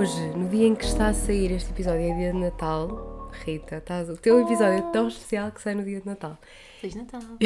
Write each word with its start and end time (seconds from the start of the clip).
Hoje, 0.00 0.18
no 0.34 0.48
dia 0.48 0.66
em 0.66 0.74
que 0.74 0.86
está 0.86 1.08
a 1.08 1.12
sair 1.12 1.52
este 1.52 1.72
episódio, 1.72 2.00
é 2.00 2.14
dia 2.16 2.32
de 2.32 2.38
Natal. 2.38 3.30
Rita, 3.44 3.76
estás... 3.76 4.08
o 4.08 4.16
teu 4.16 4.40
episódio 4.40 4.78
é 4.78 4.92
tão 4.92 5.08
especial 5.08 5.52
que 5.52 5.60
sai 5.60 5.74
no 5.74 5.84
dia 5.84 6.00
de 6.00 6.06
Natal. 6.06 6.38
Feliz 6.80 6.96
Natal! 6.96 7.20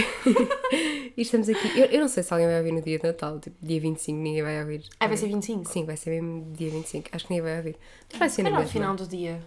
e 0.72 1.20
estamos 1.20 1.48
aqui. 1.48 1.76
Eu, 1.76 1.86
eu 1.86 2.00
não 2.00 2.06
sei 2.06 2.22
se 2.22 2.32
alguém 2.32 2.46
vai 2.46 2.58
ouvir 2.58 2.70
no 2.70 2.80
dia 2.80 2.96
de 2.96 3.04
Natal, 3.04 3.40
tipo, 3.40 3.56
dia 3.60 3.80
25, 3.80 4.16
ninguém 4.16 4.44
vai 4.44 4.60
ouvir. 4.60 4.84
Ah, 5.00 5.08
vai 5.08 5.16
ser 5.16 5.26
25? 5.26 5.68
Sim, 5.68 5.84
vai 5.84 5.96
ser 5.96 6.10
mesmo 6.10 6.52
dia 6.52 6.70
25. 6.70 7.08
Acho 7.10 7.26
que 7.26 7.32
ninguém 7.32 7.42
vai 7.44 7.56
ouvir. 7.56 7.76
Mas 8.10 8.18
vai 8.20 8.28
ser 8.28 8.42
na 8.44 8.50
no 8.50 8.56
mesma. 8.58 8.70
final 8.70 8.94
do 8.94 9.08
dia, 9.08 9.42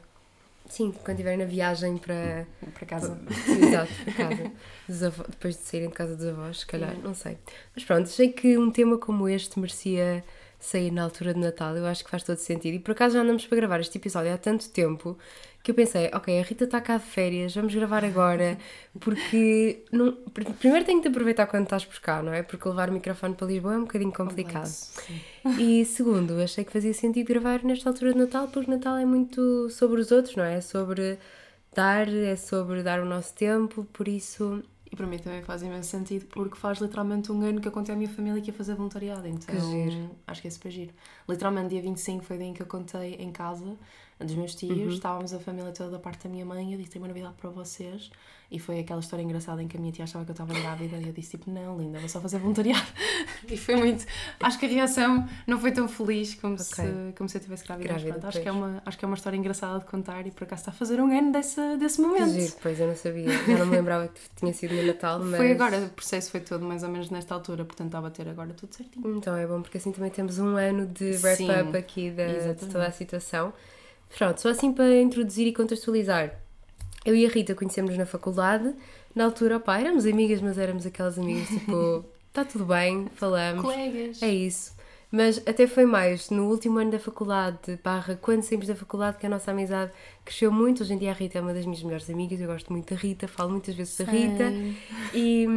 Sim, 0.67 0.91
quando 0.91 1.11
estiverem 1.11 1.39
na 1.39 1.45
viagem 1.45 1.95
para. 1.95 2.45
para 2.73 2.85
casa. 2.85 3.17
Exato, 3.47 3.91
para 4.03 4.13
casa. 4.13 4.51
Depois 5.29 5.55
de 5.55 5.61
saírem 5.61 5.87
de 5.87 5.95
casa 5.95 6.13
dos 6.13 6.25
avós, 6.25 6.59
se 6.59 6.65
calhar, 6.65 6.93
não 7.01 7.13
sei. 7.13 7.37
Mas 7.73 7.85
pronto, 7.85 8.03
achei 8.03 8.33
que 8.33 8.57
um 8.57 8.69
tema 8.69 8.97
como 8.97 9.29
este 9.29 9.57
merecia 9.57 10.25
sair 10.67 10.91
na 10.91 11.03
altura 11.03 11.33
de 11.33 11.39
Natal. 11.39 11.75
Eu 11.77 11.85
acho 11.85 12.03
que 12.03 12.09
faz 12.11 12.23
todo 12.23 12.37
sentido. 12.37 12.75
E 12.75 12.79
por 12.79 12.91
acaso 12.91 13.15
já 13.15 13.21
andamos 13.21 13.45
para 13.45 13.55
gravar 13.57 13.79
este 13.79 13.97
episódio 13.97 14.33
há 14.33 14.37
tanto 14.37 14.69
tempo 14.69 15.17
que 15.63 15.71
eu 15.71 15.75
pensei, 15.75 16.09
ok, 16.13 16.39
a 16.39 16.43
Rita 16.43 16.63
está 16.63 16.79
cá 16.79 16.97
de 16.97 17.03
férias, 17.03 17.53
vamos 17.53 17.75
gravar 17.75 18.05
agora, 18.05 18.57
porque 18.99 19.83
não- 19.91 20.13
pr- 20.33 20.49
primeiro 20.59 20.85
tenho 20.85 21.01
de 21.01 21.07
aproveitar 21.09 21.45
quando 21.47 21.63
estás 21.65 21.83
por 21.85 21.99
cá, 21.99 22.23
não 22.23 22.31
é? 22.33 22.41
Porque 22.43 22.67
levar 22.69 22.89
o 22.89 22.93
microfone 22.93 23.35
para 23.35 23.47
Lisboa 23.47 23.73
é 23.73 23.77
um 23.77 23.81
bocadinho 23.81 24.13
complicado. 24.13 24.69
E 25.59 25.83
segundo, 25.85 26.39
achei 26.41 26.63
que 26.63 26.71
fazia 26.71 26.93
sentido 26.93 27.27
gravar 27.27 27.63
nesta 27.63 27.89
altura 27.89 28.13
de 28.13 28.19
Natal, 28.19 28.47
porque 28.47 28.69
Natal 28.71 28.97
é 28.97 29.05
muito 29.05 29.69
sobre 29.69 29.99
os 30.01 30.11
outros, 30.11 30.35
não 30.35 30.43
é? 30.43 30.55
É 30.57 30.61
sobre 30.61 31.17
dar, 31.73 32.07
é 32.07 32.35
sobre 32.35 32.81
dar 32.83 33.01
o 33.01 33.05
nosso 33.05 33.33
tempo, 33.35 33.85
por 33.93 34.07
isso. 34.07 34.63
E 34.91 34.95
para 34.95 35.05
mim 35.05 35.17
também 35.19 35.41
faz 35.41 35.61
imenso 35.61 35.89
sentido 35.89 36.25
porque 36.27 36.55
faz 36.57 36.79
literalmente 36.79 37.31
um 37.31 37.41
ano 37.41 37.59
que 37.59 37.67
eu 37.67 37.71
contei 37.71 37.93
à 37.93 37.97
minha 37.97 38.09
família 38.09 38.41
que 38.41 38.49
ia 38.49 38.53
fazer 38.53 38.73
voluntariado. 38.75 39.27
Então 39.27 39.53
Que 39.53 39.59
giro. 39.61 40.09
acho 40.25 40.41
que 40.41 40.47
é 40.47 40.51
super 40.51 40.71
giro. 40.71 40.93
Literalmente, 41.27 41.69
dia 41.69 41.81
25 41.81 42.23
foi 42.23 42.35
o 42.37 42.39
dia 42.39 42.47
em 42.47 42.53
que 42.53 42.61
eu 42.61 42.65
contei 42.67 43.15
em 43.15 43.31
casa 43.31 43.75
dos 44.25 44.35
meus 44.35 44.55
tios. 44.55 44.95
Estávamos 44.95 45.33
a 45.33 45.39
família 45.39 45.71
toda 45.71 45.91
da 45.91 45.99
parte 45.99 46.23
da 46.23 46.29
minha 46.29 46.45
mãe. 46.45 46.71
Eu 46.71 46.77
disse: 46.77 46.91
Tenho 46.91 47.03
uma 47.03 47.07
novidade 47.07 47.35
para 47.39 47.49
vocês. 47.49 48.09
E 48.49 48.59
foi 48.59 48.79
aquela 48.79 49.01
história 49.01 49.21
engraçada 49.21 49.61
em 49.61 49.67
que 49.67 49.75
a 49.75 49.79
minha 49.79 49.91
tia 49.91 50.05
achava 50.05 50.23
que 50.23 50.31
eu 50.31 50.33
estava 50.33 50.53
grávida. 50.53 50.97
E 50.97 51.07
eu 51.07 51.13
disse: 51.13 51.37
Tipo, 51.37 51.51
não, 51.51 51.77
linda, 51.77 51.99
vou 51.99 52.09
só 52.09 52.19
fazer 52.21 52.39
voluntariado. 52.39 52.87
e 53.47 53.57
foi 53.57 53.75
muito. 53.75 54.05
Acho 54.39 54.57
que 54.57 54.65
a 54.65 54.69
reação 54.69 55.27
não 55.45 55.59
foi 55.59 55.71
tão 55.71 55.87
feliz 55.87 56.33
como, 56.35 56.57
se, 56.57 56.81
como 57.17 57.29
se 57.29 57.37
eu 57.37 57.39
estivesse 57.39 57.65
grávida. 57.65 57.93
Mas 57.93 58.01
Grávida, 58.01 58.19
pronto, 58.19 58.27
acho, 58.27 58.41
que 58.41 58.47
é 58.47 58.51
uma, 58.51 58.81
acho 58.85 58.97
que 58.97 59.05
é 59.05 59.07
uma 59.07 59.15
história 59.15 59.37
engraçada 59.37 59.79
de 59.79 59.85
contar 59.85 60.25
e 60.25 60.31
por 60.31 60.45
acaso 60.45 60.61
está 60.61 60.71
a 60.71 60.73
fazer 60.73 60.99
um 61.01 61.15
ano 61.15 61.31
desse, 61.31 61.77
desse 61.77 62.01
momento. 62.01 62.29
giro, 62.29 62.53
pois 62.61 62.79
eu 62.79 62.87
não 62.87 62.95
sabia. 62.95 63.29
Já 63.29 63.57
não 63.57 63.65
me 63.65 63.75
lembrava 63.75 64.07
que 64.07 64.21
tinha 64.35 64.53
sido 64.53 64.75
no 64.75 64.83
Natal, 64.83 65.19
mas. 65.23 65.37
Foi 65.37 65.51
agora, 65.51 65.77
o 65.79 65.89
processo 65.89 66.31
foi 66.31 66.39
todo 66.39 66.65
mais 66.65 66.83
ou 66.83 66.89
menos 66.89 67.09
nesta 67.09 67.35
altura, 67.35 67.65
portanto 67.65 67.87
estava 67.87 68.07
a 68.07 68.11
ter 68.11 68.27
agora 68.29 68.53
tudo 68.53 68.73
certinho. 68.73 69.17
Então 69.17 69.35
é 69.35 69.45
bom, 69.45 69.61
porque 69.61 69.77
assim 69.77 69.91
também 69.91 70.09
temos 70.09 70.39
um 70.39 70.55
ano 70.55 70.87
de 70.87 71.17
wrap-up 71.17 71.77
aqui 71.77 72.09
da, 72.11 72.53
de 72.53 72.65
toda 72.65 72.87
a 72.87 72.91
situação. 72.91 73.53
Pronto, 74.15 74.41
só 74.41 74.49
assim 74.49 74.71
para 74.71 75.01
introduzir 75.01 75.47
e 75.47 75.53
contextualizar. 75.53 76.39
Eu 77.05 77.15
e 77.15 77.25
a 77.25 77.29
Rita 77.29 77.55
conhecemos 77.55 77.97
na 77.97 78.05
faculdade. 78.05 78.73
Na 79.15 79.25
altura, 79.25 79.57
opá, 79.57 79.79
éramos 79.79 80.05
amigas, 80.05 80.41
mas 80.41 80.57
éramos 80.57 80.85
aquelas 80.85 81.17
amigas 81.17 81.47
tipo, 81.47 82.05
está 82.27 82.43
tudo 82.45 82.65
bem, 82.65 83.07
falamos. 83.15 83.63
Colegas. 83.63 84.21
É 84.21 84.29
isso. 84.29 84.76
Mas 85.09 85.41
até 85.47 85.65
foi 85.67 85.85
mais 85.85 86.29
no 86.29 86.49
último 86.49 86.79
ano 86.79 86.91
da 86.91 86.99
faculdade, 86.99 87.79
barra 87.81 88.17
quando 88.21 88.43
saímos 88.43 88.67
da 88.67 88.75
faculdade, 88.75 89.17
que 89.17 89.25
a 89.25 89.29
nossa 89.29 89.51
amizade 89.51 89.91
cresceu 90.25 90.51
muito. 90.51 90.83
Hoje 90.83 90.93
em 90.93 90.97
dia 90.97 91.11
a 91.11 91.13
Rita 91.13 91.37
é 91.37 91.41
uma 91.41 91.53
das 91.53 91.65
minhas 91.65 91.81
melhores 91.81 92.09
amigas, 92.09 92.41
eu 92.41 92.47
gosto 92.47 92.73
muito 92.73 92.93
da 92.93 92.99
Rita, 92.99 93.25
falo 93.25 93.51
muitas 93.51 93.73
vezes 93.73 93.95
da 93.97 94.03
Rita. 94.03 94.51
E, 95.13 95.47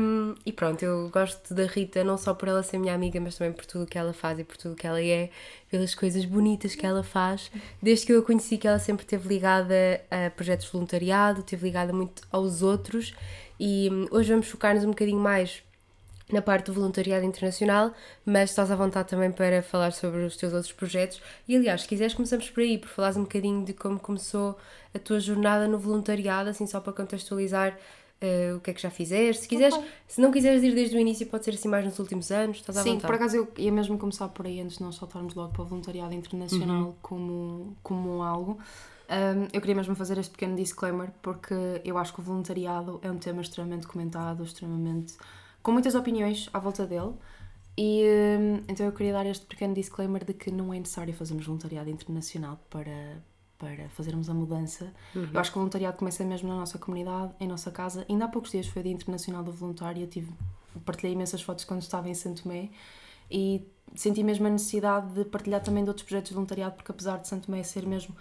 e 0.47 0.53
pronto, 0.53 0.85
eu 0.85 1.11
gosto 1.11 1.53
da 1.53 1.67
Rita 1.67 2.05
não 2.05 2.17
só 2.17 2.33
por 2.33 2.49
ela 2.49 2.63
ser 2.63 2.79
minha 2.79 2.95
amiga, 2.95 3.21
mas 3.21 3.37
também 3.37 3.53
por 3.53 3.67
tudo 3.67 3.85
o 3.85 3.87
que 3.87 3.99
ela 3.99 4.13
faz 4.13 4.39
e 4.39 4.45
por 4.45 4.57
tudo 4.57 4.73
o 4.75 4.77
que 4.77 4.87
ela 4.87 5.03
é, 5.03 5.31
pelas 5.69 5.97
coisas 5.97 6.25
bonitas 6.25 6.77
que 6.77 6.87
ela 6.87 7.03
faz. 7.03 7.51
Desde 7.83 8.07
que 8.07 8.13
eu 8.13 8.21
a 8.21 8.23
conheci, 8.23 8.57
que 8.57 8.69
ela 8.69 8.79
sempre 8.79 9.05
esteve 9.05 9.29
ligada 9.29 9.75
a 10.09 10.31
projetos 10.31 10.67
de 10.67 10.73
voluntariado, 10.73 11.41
esteve 11.41 11.65
ligada 11.65 11.93
muito 11.93 12.23
aos 12.31 12.63
outros. 12.63 13.15
E 13.59 13.89
hum, 13.91 14.07
hoje 14.13 14.31
vamos 14.31 14.47
focar-nos 14.47 14.85
um 14.85 14.91
bocadinho 14.91 15.19
mais 15.19 15.63
na 16.33 16.43
parte 16.43 16.67
do 16.67 16.73
voluntariado 16.73 17.25
internacional, 17.25 17.93
mas 18.25 18.51
estás 18.51 18.71
à 18.71 18.77
vontade 18.77 19.09
também 19.09 19.31
para 19.33 19.63
falar 19.63 19.93
sobre 19.93 20.21
os 20.25 20.37
teus 20.37 20.53
outros 20.53 20.73
projetos. 20.73 21.21
E 21.49 21.57
aliás, 21.57 21.83
se 21.83 21.89
quiseres, 21.89 22.15
começamos 22.15 22.49
por 22.51 22.61
aí, 22.61 22.79
por 22.79 22.89
falares 22.89 23.17
um 23.17 23.23
bocadinho 23.23 23.65
de 23.65 23.73
como 23.73 23.99
começou 23.99 24.57
a 24.95 24.99
tua 24.99 25.21
jornada 25.21 25.67
no 25.69 25.79
voluntariado, 25.79 26.51
assim 26.51 26.67
só 26.67 26.81
para 26.81 26.93
contextualizar 26.93 27.79
eh, 28.21 28.53
o 28.55 28.61
que 28.61 28.71
é 28.71 28.75
que 28.75 28.83
já 28.83 28.91
fizeste. 28.91 29.43
Se 29.43 29.49
quiseres, 29.49 29.75
Ok. 29.75 29.89
se 30.07 30.21
não 30.21 30.31
quiseres 30.31 30.63
ir 30.63 30.75
desde 30.75 30.97
o 30.97 31.01
início, 31.01 31.27
pode 31.27 31.45
ser 31.45 31.53
assim 31.55 31.69
mais 31.69 31.85
nos 31.85 31.99
últimos 31.99 32.31
anos, 32.31 32.59
estás 32.59 32.77
à 32.77 32.83
Sim, 32.83 32.91
vontade. 32.95 33.07
por 33.07 33.15
acaso 33.15 33.37
eu 33.37 33.49
ia 33.57 33.73
mesmo 33.73 33.97
começar 33.99 34.29
por 34.29 34.47
aí 34.47 34.61
antes 34.61 34.77
de 34.79 34.83
nós 34.83 34.97
saltarmos 34.97 35.35
logo 35.35 35.53
para 35.53 35.63
o 35.63 35.65
voluntariado 35.65 36.13
internacional 36.15 36.85
Uhum. 36.89 36.95
como, 37.01 37.77
como 37.83 38.23
algo. 38.23 38.59
Um, 39.09 39.49
eu 39.53 39.61
queria 39.61 39.75
mesmo 39.75 39.97
fazer 39.97 40.19
este 40.19 40.31
pequeno 40.31 40.55
disclaimer 40.55 41.11
porque 41.21 41.55
eu 41.85 41.99
acho 41.99 42.13
que 42.15 42.21
o 42.21 42.23
voluntariado 42.23 43.01
é 43.03 43.11
um 43.11 43.17
tema 43.19 43.41
extremamente 43.43 43.87
comentado, 43.87 44.45
extremamente. 44.45 45.15
Com 45.63 45.73
muitas 45.73 45.95
opiniões 45.95 46.49
à 46.53 46.59
volta 46.59 46.87
dele. 46.87 47.13
E 47.77 48.03
um, 48.39 48.57
então 48.69 48.85
eu 48.85 48.93
queria 48.93 49.13
dar 49.13 49.27
este 49.27 49.47
pequeno 49.47 49.75
disclaimer 49.75 50.25
de 50.25 50.35
que 50.35 50.51
não 50.51 50.73
é 50.75 50.79
necessário 50.79 51.15
fazermos 51.15 51.47
voluntariado 51.47 51.89
internacional 51.89 52.61
para, 52.69 53.23
para 53.59 53.89
fazermos 53.91 54.29
a 54.29 54.35
mudança. 54.35 54.93
Eu 55.33 55.41
acho 55.41 55.51
que 55.51 55.57
o 55.57 55.61
voluntariado 55.61 55.97
começa 55.97 56.25
mesmo 56.25 56.49
na 56.49 56.57
nossa 56.57 56.79
comunidade, 56.79 57.33
em 57.41 57.49
nossa 57.49 57.71
casa. 57.71 58.05
Ainda 58.09 58.25
há 58.27 58.29
poucos 58.29 58.51
dias 58.51 58.67
foi 58.67 58.81
o 58.81 58.83
Dia 58.85 58.93
Internacional 58.93 59.43
do 59.43 59.53
Voluntário. 59.53 60.03
Eu 60.03 60.09
tive, 60.09 60.33
partilhei 60.85 61.15
imensas 61.15 61.43
fotos 61.43 61.65
quando 61.65 61.81
estava 61.81 62.09
em 62.09 62.15
Santo 62.15 62.43
Tomé 62.43 62.71
e 63.31 63.67
senti 63.95 64.23
mesmo 64.23 64.47
a 64.47 64.51
necessidade 64.51 65.15
de 65.15 65.25
partilhar 65.25 65.63
também 65.63 65.85
de 65.85 65.91
outros 65.91 66.05
projetos 66.05 66.31
de 66.31 66.35
voluntariado, 66.35 66.75
porque 66.75 66.91
apesar 66.91 67.19
de 67.19 67.29
Santo 67.29 67.47
Tomé 67.47 67.63
ser 67.63 67.87
mesmo 67.87 68.15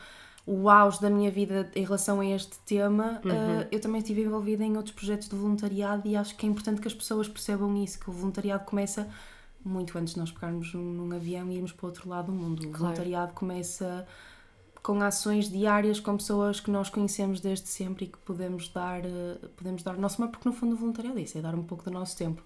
o 0.45 0.69
auge 0.69 0.99
da 0.99 1.09
minha 1.09 1.29
vida 1.29 1.69
em 1.75 1.83
relação 1.83 2.19
a 2.19 2.25
este 2.25 2.57
tema, 2.59 3.21
eh, 3.25 3.67
eu 3.71 3.79
também 3.79 3.99
estive 3.99 4.23
envolvida 4.23 4.63
em 4.63 4.75
outros 4.77 4.95
projetos 4.95 5.29
de 5.29 5.35
voluntariado 5.35 6.07
e 6.07 6.15
acho 6.15 6.35
que 6.35 6.45
é 6.45 6.49
importante 6.49 6.81
que 6.81 6.87
as 6.87 6.93
pessoas 6.93 7.27
percebam 7.27 7.75
isso, 7.77 7.99
que 7.99 8.09
o 8.09 8.13
voluntariado 8.13 8.65
começa 8.65 9.07
muito 9.63 9.97
antes 9.97 10.13
de 10.13 10.19
nós 10.19 10.31
pegarmos 10.31 10.73
num, 10.73 10.81
num 10.81 11.15
avião 11.15 11.51
e 11.51 11.55
irmos 11.55 11.71
para 11.71 11.85
o 11.85 11.89
outro 11.89 12.09
lado 12.09 12.27
do 12.27 12.31
mundo. 12.31 12.67
O 12.67 12.71
voluntariado 12.71 13.33
começa 13.33 14.07
com 14.81 15.01
ações 15.01 15.49
diárias 15.49 15.99
com 15.99 16.15
pessoas 16.15 16.59
que 16.59 16.71
nós 16.71 16.89
conhecemos 16.89 17.41
desde 17.41 17.67
sempre 17.67 18.05
e 18.05 18.07
que 18.07 18.17
podemos 18.19 18.69
dar, 18.69 19.05
eh, 19.05 19.37
podemos 19.55 19.83
dar 19.83 19.95
o 19.95 19.99
nosso 19.99 20.19
maior, 20.19 20.31
porque 20.31 20.47
no 20.47 20.55
fundo 20.55 20.73
o 20.73 20.77
voluntariado 20.77 21.19
é 21.19 21.21
isso, 21.21 21.37
é 21.37 21.41
dar 21.41 21.53
um 21.53 21.63
pouco 21.63 21.83
do 21.83 21.91
nosso 21.91 22.17
tempo. 22.17 22.41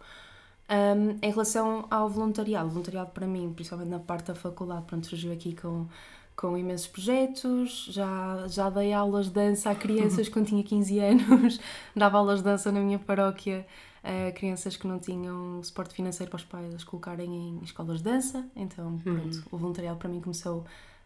Um, 0.69 1.19
em 1.21 1.29
relação 1.29 1.85
ao 1.91 2.09
voluntariado, 2.09 2.67
o 2.67 2.71
voluntariado 2.71 3.11
para 3.11 3.27
mim, 3.27 3.51
principalmente 3.53 3.89
na 3.89 3.99
parte 3.99 4.27
da 4.27 4.35
faculdade, 4.35 4.85
pronto, 4.85 5.05
surgiu 5.05 5.31
aqui 5.31 5.55
com, 5.55 5.87
com 6.35 6.57
imensos 6.57 6.87
projetos, 6.87 7.87
já, 7.91 8.47
já 8.47 8.69
dei 8.69 8.91
aulas 8.93 9.27
de 9.27 9.33
dança 9.33 9.69
a 9.69 9.75
crianças 9.75 10.27
quando 10.29 10.47
tinha 10.47 10.63
15 10.63 10.99
anos, 10.99 11.59
dava 11.95 12.17
aulas 12.17 12.39
de 12.39 12.45
dança 12.45 12.71
na 12.71 12.79
minha 12.79 12.99
paróquia 12.99 13.65
a 14.03 14.31
crianças 14.33 14.75
que 14.75 14.85
não 14.85 14.99
tinham 14.99 15.63
suporte 15.63 15.93
financeiro 15.93 16.29
para 16.29 16.37
os 16.37 16.43
pais 16.43 16.73
as 16.75 16.83
colocarem 16.83 17.33
em 17.33 17.63
escolas 17.63 17.99
de 17.99 18.03
dança, 18.03 18.45
então 18.55 18.99
pronto, 18.99 19.43
o 19.51 19.57
voluntariado 19.57 19.97
para 19.97 20.09
mim 20.09 20.19
começou 20.19 20.65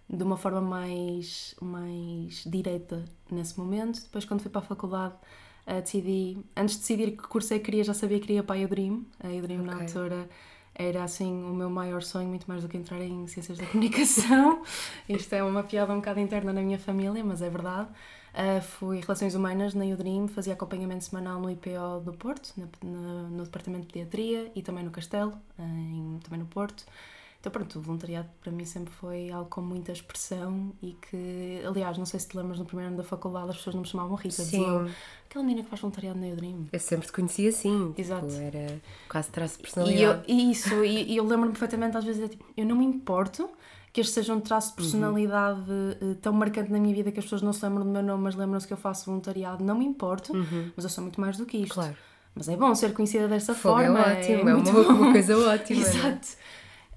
de 0.10 0.24
uma 0.24 0.38
forma 0.38 0.62
mais, 0.62 1.54
mais 1.62 2.44
direta 2.46 3.04
nesse 3.30 3.60
momento, 3.60 4.02
depois 4.02 4.26
quando 4.26 4.42
fui 4.42 4.50
para 4.52 4.62
a 4.62 4.66
faculdade 4.66 5.16
Uh, 5.70 5.82
decidi, 5.82 6.38
antes 6.56 6.76
de 6.76 6.80
decidir 6.82 7.12
que 7.12 7.28
curso 7.28 7.54
é 7.54 7.60
que 7.60 7.66
queria, 7.66 7.84
já 7.84 7.94
sabia 7.94 8.20
que 8.22 8.28
queria 8.28 8.42
para 8.42 8.58
a 8.58 8.64
Udream. 8.64 9.06
A 9.22 9.28
Udream 9.28 9.64
na 9.64 9.74
Ok. 9.74 9.82
altura 9.82 10.30
era 10.78 11.04
assim 11.04 11.32
o 11.44 11.54
meu 11.54 11.70
maior 11.70 12.04
sonho, 12.04 12.28
muito 12.30 12.46
mais 12.48 12.62
do 12.64 12.70
que 12.70 12.78
entrar 12.78 13.02
em 13.02 13.28
Ciências 13.28 13.58
da 13.58 13.66
Comunicação. 13.68 14.64
Isto 15.10 15.34
é 15.36 15.44
uma 15.44 15.64
piada 15.64 15.92
um 15.94 15.98
bocado 15.98 16.20
interna 16.20 16.54
na 16.54 16.62
minha 16.62 16.80
família, 16.80 17.24
mas 17.24 17.42
é 17.42 17.50
verdade. 17.50 17.90
Uh, 18.34 18.62
fui 18.62 19.00
Relações 19.02 19.34
Humanas 19.34 19.74
na 19.74 19.84
Udream, 19.86 20.28
fazia 20.28 20.54
acompanhamento 20.54 21.04
semanal 21.04 21.40
no 21.42 21.50
IPO 21.50 22.00
do 22.02 22.14
Porto, 22.14 22.54
na- 22.56 22.68
na- 22.84 23.30
no 23.30 23.44
Departamento 23.44 23.88
de 23.88 23.94
Pediatria 23.94 24.52
e 24.56 24.62
também 24.62 24.84
no 24.84 24.92
Castelo, 24.92 25.32
uh, 25.58 25.64
em- 25.64 26.20
também 26.24 26.40
no 26.40 26.46
Porto. 26.46 26.86
Então, 27.40 27.52
pronto, 27.52 27.78
o 27.78 27.82
voluntariado 27.82 28.28
para 28.42 28.52
mim 28.52 28.66
sempre 28.66 28.92
foi 28.94 29.30
algo 29.30 29.48
com 29.50 29.62
muita 29.62 29.92
expressão 29.92 30.74
e 30.82 30.98
que, 31.10 31.62
aliás, 31.66 31.98
não 31.98 32.06
sei 32.06 32.20
se 32.20 32.28
te 32.28 32.36
lembras, 32.36 32.58
no 32.60 32.66
primeiro 32.66 32.90
ano 32.90 32.98
da 32.98 33.04
faculdade 33.04 33.50
as 33.52 33.58
pessoas 33.58 33.76
não 33.76 33.84
me 33.84 33.88
chamavam 33.88 34.16
Rita, 34.16 34.42
diziam 34.44 34.88
Sim, 34.88 34.94
aquela 35.30 35.44
menina 35.46 35.64
que 35.64 35.70
faz 35.70 35.80
voluntariado 35.82 36.20
na 36.20 36.28
Udream. 36.28 36.66
eu 36.74 36.80
sempre 36.80 37.06
te 37.06 37.14
conhecia 37.14 37.50
assim. 37.50 37.94
Exato. 37.98 38.28
Tipo, 38.28 38.40
era 38.42 38.82
quase 39.08 39.30
traço 39.30 39.58
de 39.58 39.60
E 39.60 39.62
eu, 39.62 39.64
personalidade. 39.64 40.24
e 40.28 40.52
isso, 40.52 40.84
e, 40.84 41.12
e 41.14 41.18
eu 41.18 41.24
lembro-me 41.26 41.52
perfeitamente, 41.52 41.96
às 41.96 42.04
vezes, 42.04 42.24
é 42.24 42.28
tipo, 42.28 42.44
eu 42.58 42.66
não 42.66 42.76
me 42.76 42.86
importo 42.86 43.48
que 43.94 44.02
este 44.02 44.14
seja 44.14 44.34
um 44.34 44.40
traço 44.42 44.72
de 44.72 44.76
personalidade 44.76 45.62
eh, 46.02 46.16
tão 46.22 46.34
marcante 46.34 46.72
na 46.72 46.80
minha 46.80 46.94
vida 46.94 47.12
que 47.12 47.20
as 47.20 47.26
pessoas 47.26 47.42
não 47.42 47.54
se 47.54 47.64
lembram 47.66 47.84
do 47.86 47.92
meu 47.92 48.04
nome, 48.04 48.24
mas 48.26 48.36
lembram-se 48.36 48.68
que 48.68 48.74
eu 48.74 48.78
faço 48.78 49.06
voluntariado. 49.06 49.64
Não 49.64 49.78
me 49.78 49.86
importo, 49.86 50.34
mas 50.76 50.84
eu 50.86 50.90
sou 50.90 51.04
muito 51.04 51.20
mais 51.22 51.38
do 51.38 51.46
que 51.46 51.58
isto. 51.58 51.74
Claro. 51.76 51.96
Mas 52.36 52.48
é 52.50 52.56
bom 52.56 52.76
ser 52.76 52.94
conhecida 52.94 53.28
desta 53.28 53.56
Fogo 53.56 53.80
é 53.80 53.86
forma. 53.88 54.00
ótimo, 54.02 54.50
é, 54.50 54.54
muito 54.54 54.70
uma, 54.70 54.88
uma 54.90 55.12
coisa 55.12 55.36
ótima. 55.38 55.82
não 55.88 56.10
é? 56.10 56.20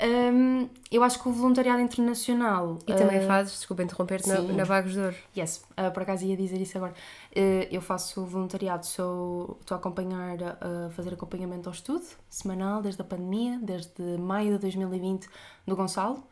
Hum, 0.02 0.69
eu 0.91 1.02
acho 1.02 1.23
que 1.23 1.29
o 1.29 1.32
voluntariado 1.32 1.81
internacional. 1.81 2.79
E 2.87 2.94
também 2.94 3.19
eh, 3.19 3.26
fazes, 3.26 3.58
desculpa 3.58 3.82
interromper-te, 3.82 4.29
na, 4.29 4.41
na 4.41 4.64
Vagos 4.64 4.94
de 4.94 5.00
Ouro. 5.00 5.17
Yes, 5.37 5.62
ah, 5.76 5.91
por 5.91 6.02
acaso 6.02 6.25
ia 6.25 6.37
dizer 6.37 6.58
isso 6.61 6.79
agora. 6.79 6.94
Eh, 7.35 7.69
eu 7.70 7.82
faço 7.82 8.25
voluntariado, 8.25 8.87
sou, 8.87 9.58
estou 9.61 9.75
a 9.75 9.79
acompanhar, 9.79 10.38
a 10.43 10.91
fazer 10.91 11.12
acompanhamento 11.12 11.69
ao 11.69 11.75
estudo 11.75 12.05
semanal 12.31 12.81
desde 12.81 13.02
a 13.02 13.05
pandemia, 13.05 13.58
desde 13.62 14.02
maio 14.19 14.52
de 14.52 14.58
2020, 14.58 15.29
do 15.67 15.76
Gonçalo. 15.76 16.25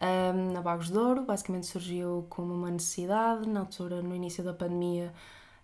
um, 0.00 0.52
na 0.52 0.60
Bagos 0.60 0.90
de 0.90 0.98
Ouro. 0.98 1.24
Basicamente 1.24 1.66
surgiu 1.66 2.26
como 2.28 2.54
uma 2.54 2.70
necessidade, 2.70 3.48
na 3.48 3.60
altura, 3.60 4.02
no 4.02 4.14
início 4.14 4.44
da 4.44 4.52
pandemia, 4.52 5.12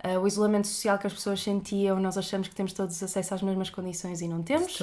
uh, 0.05 0.19
o 0.19 0.27
isolamento 0.27 0.67
social 0.67 0.99
que 0.99 1.07
as 1.07 1.13
pessoas 1.13 1.41
sentiam, 1.41 2.01
nós 2.01 2.19
achamos 2.19 2.49
que 2.49 2.55
temos 2.57 2.73
todos 2.73 3.01
acesso 3.01 3.35
às 3.35 3.43
mesmas 3.43 3.71
condições 3.71 4.21
e 4.21 4.27
não 4.27 4.43
temos. 4.43 4.81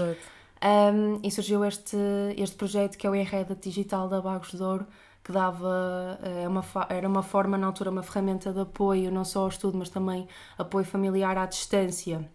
Um, 0.62 1.20
e 1.24 1.32
surgiu 1.32 1.64
este, 1.64 1.98
este 2.38 2.56
projeto 2.56 2.98
que 2.98 3.08
é 3.08 3.10
o 3.10 3.16
Enreda 3.16 3.56
Digital 3.56 4.10
da 4.10 4.22
Bagos 4.22 4.52
de 4.52 4.62
Ouro, 4.62 4.86
que 5.24 5.32
dava 5.32 6.20
é 6.22 6.48
uma, 6.48 6.64
era 6.90 7.08
uma 7.08 7.24
forma, 7.24 7.58
na 7.58 7.68
altura, 7.68 7.92
uma 7.92 8.04
ferramenta 8.04 8.52
de 8.52 8.60
apoio, 8.60 9.12
não 9.12 9.24
só 9.24 9.42
ao 9.42 9.48
estudo, 9.48 9.78
mas 9.78 9.90
também 9.90 10.28
apoio 10.58 10.86
familiar 10.86 11.38
à 11.38 11.46
distância 11.46 12.30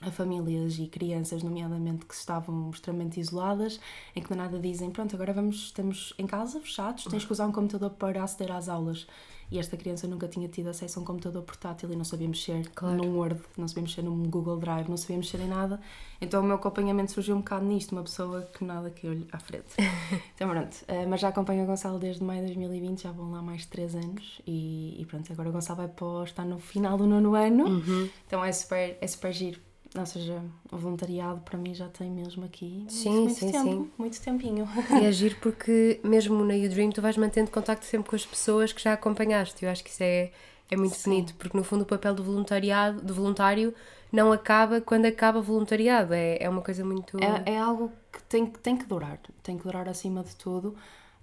a 0.00 0.10
famílias 0.10 0.78
e 0.78 0.86
crianças, 0.86 1.42
nomeadamente, 1.42 2.06
que 2.06 2.14
estavam 2.14 2.70
extremamente 2.70 3.20
isoladas, 3.20 3.78
em 4.16 4.22
que 4.22 4.34
nada 4.34 4.58
dizem, 4.58 4.90
pronto, 4.90 5.14
agora 5.14 5.32
vamos, 5.32 5.56
estamos 5.56 6.14
em 6.18 6.26
casa, 6.26 6.58
fechados, 6.60 7.04
tens 7.04 7.24
que 7.24 7.32
usar 7.32 7.46
um 7.46 7.52
computador 7.52 7.90
para 7.90 8.22
aceder 8.22 8.50
às 8.50 8.68
aulas. 8.68 9.06
E 9.50 9.58
esta 9.58 9.76
criança 9.76 10.06
nunca 10.06 10.28
tinha 10.28 10.48
tido 10.48 10.68
acesso 10.68 10.98
a 10.98 11.02
um 11.02 11.04
computador 11.04 11.42
portátil 11.42 11.90
e 11.90 11.96
não 11.96 12.04
sabia 12.04 12.28
mexer 12.28 12.68
claro. 12.74 12.96
num 12.96 13.16
Word, 13.16 13.40
não 13.56 13.66
sabia 13.66 13.82
mexer 13.82 14.02
num 14.02 14.22
Google 14.24 14.58
Drive, 14.58 14.88
não 14.88 14.96
sabia 14.96 15.16
mexer 15.16 15.40
em 15.40 15.48
nada. 15.48 15.80
Então 16.20 16.40
o 16.40 16.44
meu 16.44 16.56
acompanhamento 16.56 17.10
surgiu 17.12 17.34
um 17.34 17.38
bocado 17.40 17.64
nisto, 17.64 17.92
uma 17.92 18.02
pessoa 18.02 18.42
que 18.42 18.64
nada 18.64 18.90
que 18.90 19.08
olhe 19.08 19.26
à 19.32 19.38
frente. 19.38 19.74
então 20.34 20.48
pronto, 20.48 20.74
uh, 20.74 21.08
mas 21.08 21.20
já 21.20 21.28
acompanho 21.28 21.64
o 21.64 21.66
Gonçalo 21.66 21.98
desde 21.98 22.22
maio 22.22 22.40
de 22.42 22.54
2020, 22.54 23.02
já 23.02 23.12
vão 23.12 23.32
lá 23.32 23.42
mais 23.42 23.62
de 23.62 23.68
3 23.68 23.96
anos 23.96 24.40
e, 24.46 25.00
e 25.00 25.04
pronto, 25.06 25.32
agora 25.32 25.48
o 25.48 25.52
Gonçalo 25.52 25.78
vai 25.78 25.88
para, 25.88 26.24
estar 26.24 26.44
no 26.44 26.58
final 26.58 26.96
do 26.96 27.06
nono 27.06 27.34
ano, 27.34 27.66
uhum. 27.66 28.08
então 28.26 28.44
é 28.44 28.52
super, 28.52 28.98
é 29.00 29.06
super 29.06 29.32
giro 29.32 29.60
ou 29.96 30.06
seja, 30.06 30.40
o 30.70 30.76
voluntariado 30.76 31.40
para 31.40 31.58
mim 31.58 31.74
já 31.74 31.88
tem 31.88 32.10
mesmo 32.10 32.44
aqui 32.44 32.84
sim, 32.88 33.22
muito 33.22 33.34
sim, 33.34 33.50
tempo, 33.50 33.64
sim. 33.64 33.90
muito 33.98 34.20
tempinho. 34.20 34.68
E 35.02 35.06
agir 35.06 35.38
porque 35.40 36.00
mesmo 36.04 36.44
na 36.44 36.54
Dream 36.68 36.90
tu 36.90 37.02
vais 37.02 37.16
mantendo 37.16 37.50
contacto 37.50 37.84
sempre 37.84 38.08
com 38.08 38.16
as 38.16 38.24
pessoas 38.24 38.72
que 38.72 38.80
já 38.80 38.92
acompanhaste. 38.92 39.64
Eu 39.64 39.70
acho 39.70 39.82
que 39.82 39.90
isso 39.90 40.02
é, 40.02 40.30
é 40.70 40.76
muito 40.76 40.94
sim. 40.94 41.10
bonito, 41.10 41.34
porque 41.34 41.56
no 41.56 41.64
fundo 41.64 41.82
o 41.82 41.86
papel 41.86 42.14
do 42.14 42.22
voluntariado, 42.22 43.02
do 43.02 43.12
voluntário 43.12 43.74
não 44.12 44.32
acaba 44.32 44.80
quando 44.80 45.06
acaba 45.06 45.38
o 45.38 45.42
voluntariado. 45.42 46.14
É, 46.14 46.38
é 46.40 46.48
uma 46.48 46.62
coisa 46.62 46.84
muito. 46.84 47.18
É, 47.18 47.54
é 47.54 47.58
algo 47.58 47.90
que 48.12 48.22
tem, 48.24 48.46
tem 48.46 48.76
que 48.76 48.84
durar, 48.84 49.18
tem 49.42 49.58
que 49.58 49.64
durar 49.64 49.88
acima 49.88 50.22
de 50.22 50.36
tudo. 50.36 50.76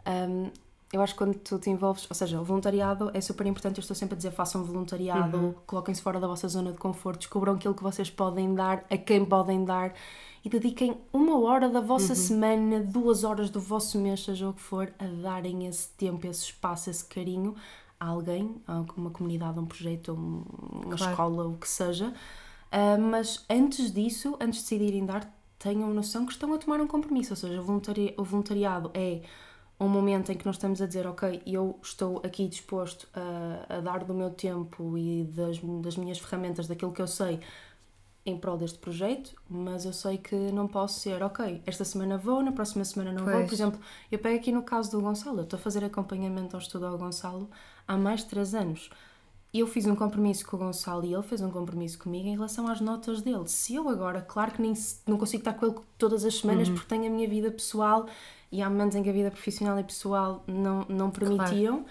Um, 0.05 0.51
eu 0.91 1.01
acho 1.01 1.13
que 1.13 1.17
quando 1.17 1.35
tu 1.35 1.59
te 1.59 1.69
envolves, 1.69 2.07
ou 2.09 2.15
seja, 2.15 2.39
o 2.39 2.43
voluntariado 2.43 3.11
é 3.13 3.19
super 3.19 3.45
importante, 3.45 3.77
eu 3.77 3.81
estou 3.81 3.95
sempre 3.95 4.13
a 4.15 4.17
dizer 4.17 4.31
façam 4.31 4.63
voluntariado, 4.63 5.37
uhum. 5.37 5.55
coloquem-se 5.65 6.01
fora 6.01 6.19
da 6.19 6.27
vossa 6.27 6.47
zona 6.47 6.71
de 6.71 6.77
conforto, 6.77 7.19
descubram 7.19 7.55
aquilo 7.55 7.73
que 7.73 7.83
vocês 7.83 8.09
podem 8.09 8.55
dar, 8.55 8.85
a 8.89 8.97
quem 8.97 9.25
podem 9.25 9.65
dar 9.65 9.93
e 10.45 10.49
dediquem 10.49 10.97
uma 11.11 11.39
hora 11.41 11.67
da 11.67 11.81
vossa 11.81 12.13
uhum. 12.13 12.15
semana, 12.15 12.79
duas 12.79 13.25
horas 13.25 13.49
do 13.49 13.59
vosso 13.59 13.99
mês, 13.99 14.23
seja 14.23 14.47
o 14.47 14.53
que 14.53 14.61
for, 14.61 14.93
a 14.97 15.05
darem 15.05 15.67
esse 15.67 15.89
tempo, 15.89 16.25
esse 16.25 16.45
espaço, 16.45 16.89
esse 16.89 17.03
carinho 17.03 17.53
a 17.99 18.07
alguém, 18.07 18.55
a 18.65 18.85
uma 18.95 19.09
comunidade, 19.09 19.57
a 19.57 19.61
um 19.61 19.65
projeto, 19.65 20.11
a 20.11 20.13
uma 20.13 20.95
claro. 20.95 21.11
escola, 21.11 21.47
o 21.47 21.57
que 21.57 21.67
seja. 21.67 22.13
Uh, 22.71 23.01
mas 23.01 23.43
antes 23.49 23.91
disso, 23.91 24.37
antes 24.39 24.59
de 24.59 24.69
decidirem 24.69 25.05
dar, 25.05 25.29
tenham 25.59 25.93
noção 25.93 26.25
que 26.25 26.31
estão 26.31 26.53
a 26.53 26.57
tomar 26.57 26.79
um 26.79 26.87
compromisso, 26.87 27.33
ou 27.33 27.37
seja, 27.37 27.59
o, 27.59 27.63
voluntari 27.63 28.13
o 28.17 28.23
voluntariado 28.23 28.91
é 28.93 29.21
um 29.79 29.87
momento 29.87 30.31
em 30.31 30.35
que 30.35 30.45
nós 30.45 30.55
estamos 30.55 30.81
a 30.81 30.87
dizer, 30.87 31.05
ok, 31.05 31.41
eu 31.45 31.79
estou 31.81 32.17
aqui 32.23 32.47
disposto 32.47 33.07
a, 33.13 33.77
a 33.77 33.79
dar 33.79 34.03
do 34.03 34.13
meu 34.13 34.31
tempo 34.31 34.97
e 34.97 35.23
das, 35.23 35.59
das 35.81 35.95
minhas 35.95 36.17
ferramentas, 36.17 36.67
daquilo 36.67 36.91
que 36.91 37.01
eu 37.01 37.07
sei, 37.07 37.39
em 38.25 38.37
prol 38.37 38.57
deste 38.57 38.79
projeto, 38.79 39.35
mas 39.49 39.85
eu 39.85 39.93
sei 39.93 40.17
que 40.17 40.35
não 40.35 40.67
posso 40.67 40.99
ser, 40.99 41.21
ok, 41.23 41.61
esta 41.65 41.85
semana 41.85 42.17
vou, 42.17 42.41
na 42.43 42.51
próxima 42.51 42.83
semana 42.83 43.13
não 43.13 43.23
pois. 43.23 43.37
vou. 43.37 43.45
Por 43.45 43.53
exemplo, 43.53 43.79
eu 44.11 44.19
pego 44.19 44.35
aqui 44.35 44.51
no 44.51 44.63
caso 44.63 44.91
do 44.91 44.99
Gonçalo, 44.99 45.39
eu 45.39 45.43
estou 45.43 45.57
a 45.57 45.61
fazer 45.61 45.83
acompanhamento 45.83 46.55
ao 46.55 46.61
estudo 46.61 46.87
ao 46.87 46.97
Gonçalo 46.97 47.49
há 47.87 47.95
mais 47.95 48.21
de 48.21 48.27
3 48.27 48.55
anos. 48.55 48.89
Eu 49.53 49.65
fiz 49.65 49.85
um 49.85 49.95
compromisso 49.95 50.45
com 50.45 50.57
o 50.57 50.59
Gonçalo 50.59 51.05
e 51.05 51.13
ele 51.13 51.23
fez 51.23 51.39
um 51.39 51.49
compromisso 51.49 51.97
comigo 51.99 52.27
em 52.27 52.33
relação 52.33 52.67
às 52.67 52.81
notas 52.81 53.21
dele. 53.21 53.47
Se 53.47 53.75
eu 53.75 53.87
agora, 53.87 54.21
claro 54.21 54.51
que 54.51 54.61
nem 54.61 54.73
não 55.07 55.17
consigo 55.17 55.41
estar 55.41 55.53
com 55.53 55.65
ele 55.67 55.75
todas 55.97 56.25
as 56.25 56.35
semanas 56.35 56.67
uhum. 56.67 56.73
porque 56.75 56.89
tenho 56.89 57.07
a 57.07 57.09
minha 57.09 57.29
vida 57.29 57.49
pessoal 57.49 58.07
e 58.51 58.61
há 58.61 58.69
momentos 58.69 58.95
em 58.95 59.03
que 59.03 59.09
a 59.09 59.13
vida 59.13 59.31
profissional 59.31 59.79
e 59.79 59.83
pessoal 59.83 60.43
não, 60.47 60.85
não 60.87 61.11
permitiam, 61.11 61.85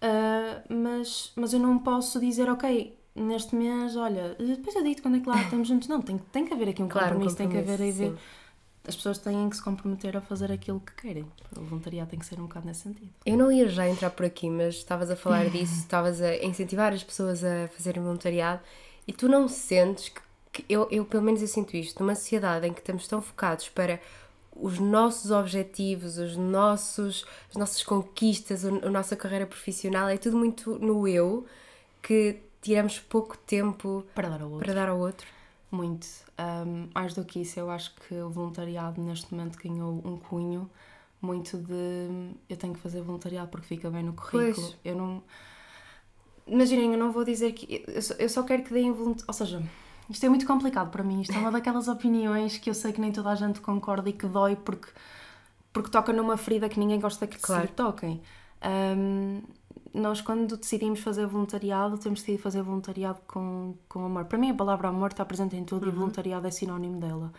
claro. 0.00 0.62
uh, 0.68 0.74
mas, 0.74 1.32
mas 1.36 1.52
eu 1.52 1.60
não 1.60 1.78
posso 1.78 2.18
dizer, 2.18 2.50
ok, 2.50 2.96
neste 3.14 3.54
mês, 3.54 3.96
olha, 3.96 4.34
depois 4.38 4.74
eu 4.74 4.82
digo 4.82 5.02
quando 5.02 5.18
é 5.18 5.20
que 5.20 5.28
lá 5.28 5.40
estamos 5.42 5.68
juntos. 5.68 5.88
Não, 5.88 6.00
tem, 6.00 6.18
tem 6.18 6.46
que 6.46 6.52
haver 6.52 6.70
aqui 6.70 6.82
um 6.82 6.88
claro, 6.88 7.10
compromisso, 7.10 7.36
tem 7.36 7.48
que 7.48 7.58
haver 7.58 7.80
aí 7.80 7.92
ver. 7.92 8.14
As 8.86 8.96
pessoas 8.96 9.18
têm 9.18 9.48
que 9.48 9.54
se 9.54 9.62
comprometer 9.62 10.16
a 10.16 10.20
fazer 10.20 10.50
aquilo 10.50 10.80
que 10.80 10.92
querem. 10.94 11.24
O 11.56 11.60
voluntariado 11.60 12.10
tem 12.10 12.18
que 12.18 12.26
ser 12.26 12.40
um 12.40 12.46
bocado 12.46 12.66
nesse 12.66 12.80
sentido. 12.80 13.10
Eu 13.24 13.36
não 13.36 13.52
ia 13.52 13.68
já 13.68 13.88
entrar 13.88 14.10
por 14.10 14.26
aqui, 14.26 14.50
mas 14.50 14.74
estavas 14.74 15.08
a 15.08 15.14
falar 15.14 15.48
disso, 15.50 15.74
estavas 15.74 16.20
a 16.20 16.36
incentivar 16.38 16.92
as 16.92 17.04
pessoas 17.04 17.44
a 17.44 17.68
fazerem 17.68 18.02
voluntariado 18.02 18.60
e 19.06 19.12
tu 19.12 19.28
não 19.28 19.46
sentes 19.46 20.08
que, 20.08 20.20
que 20.52 20.64
eu, 20.68 20.88
eu, 20.90 21.04
pelo 21.04 21.22
menos 21.22 21.40
eu 21.40 21.46
sinto 21.46 21.76
isto, 21.76 22.00
numa 22.00 22.16
sociedade 22.16 22.66
em 22.66 22.72
que 22.72 22.80
estamos 22.80 23.06
tão 23.06 23.22
focados 23.22 23.68
para 23.68 24.00
os 24.54 24.78
nossos 24.78 25.30
objetivos, 25.30 26.18
os 26.18 26.36
nossos, 26.36 27.24
as 27.50 27.56
nossas 27.56 27.82
conquistas, 27.82 28.64
a, 28.64 28.70
nossa 28.90 29.16
carreira 29.16 29.46
profissional, 29.46 30.08
é 30.08 30.16
tudo 30.16 30.36
muito 30.36 30.78
no 30.78 31.06
eu 31.08 31.46
que 32.02 32.40
tiramos 32.60 32.98
pouco 32.98 33.36
tempo 33.38 34.04
para 34.14 34.28
dar 34.28 34.42
ao 34.42 34.50
outro. 34.50 34.64
Para 34.64 34.74
dar 34.74 34.88
ao 34.88 34.98
outro. 34.98 35.26
Muito. 35.70 36.06
Um, 36.38 36.88
mais 36.94 37.14
do 37.14 37.24
que 37.24 37.40
isso, 37.40 37.58
eu 37.58 37.70
acho 37.70 37.94
que 37.94 38.14
o 38.14 38.28
voluntariado 38.28 39.00
neste 39.00 39.34
momento 39.34 39.58
ganhou 39.58 40.02
um 40.04 40.18
cunho 40.18 40.70
muito 41.20 41.56
de 41.56 42.34
eu 42.48 42.56
tenho 42.56 42.74
que 42.74 42.80
fazer 42.80 43.00
voluntariado 43.00 43.48
porque 43.48 43.66
fica 43.66 43.88
bem 43.88 44.02
no 44.02 44.12
currículo. 44.12 44.54
Pois. 44.54 44.76
Eu 44.84 44.96
não. 44.96 45.22
Imaginem, 46.46 46.92
eu 46.92 46.98
não 46.98 47.12
vou 47.12 47.24
dizer 47.24 47.52
que. 47.52 47.84
Eu 47.86 48.02
só, 48.02 48.14
eu 48.14 48.28
só 48.28 48.42
quero 48.42 48.64
que 48.64 48.72
deem 48.72 48.92
voluntariado. 48.92 49.26
Ou 49.28 49.34
seja, 49.34 49.62
isto 50.08 50.24
é 50.24 50.28
muito 50.28 50.46
complicado 50.46 50.90
para 50.90 51.02
mim. 51.02 51.20
Isto 51.22 51.34
é 51.34 51.38
uma 51.38 51.50
daquelas 51.50 51.88
opiniões 51.88 52.58
que 52.58 52.68
eu 52.68 52.74
sei 52.74 52.92
que 52.92 53.00
nem 53.00 53.12
toda 53.12 53.30
a 53.30 53.34
gente 53.34 53.60
concorda 53.60 54.08
e 54.08 54.12
que 54.12 54.26
dói 54.26 54.56
porque, 54.56 54.88
porque 55.72 55.90
toca 55.90 56.12
numa 56.12 56.36
ferida 56.36 56.68
que 56.68 56.78
ninguém 56.78 57.00
gosta 57.00 57.26
que 57.26 57.38
claro. 57.38 57.66
se 57.66 57.72
toquem. 57.74 58.22
Um, 58.64 59.42
nós, 59.94 60.20
quando 60.20 60.56
decidimos 60.56 61.00
fazer 61.00 61.26
voluntariado, 61.26 61.98
temos 61.98 62.20
decidido 62.20 62.42
fazer 62.42 62.62
voluntariado 62.62 63.20
com, 63.26 63.74
com 63.88 64.04
amor. 64.06 64.24
Para 64.24 64.38
mim, 64.38 64.50
a 64.50 64.54
palavra 64.54 64.88
amor 64.88 65.10
está 65.10 65.24
presente 65.24 65.54
em 65.54 65.64
tudo 65.64 65.84
uhum. 65.84 65.92
e 65.92 65.94
voluntariado 65.94 66.46
é 66.46 66.50
sinónimo 66.50 66.98
dela. 66.98 67.32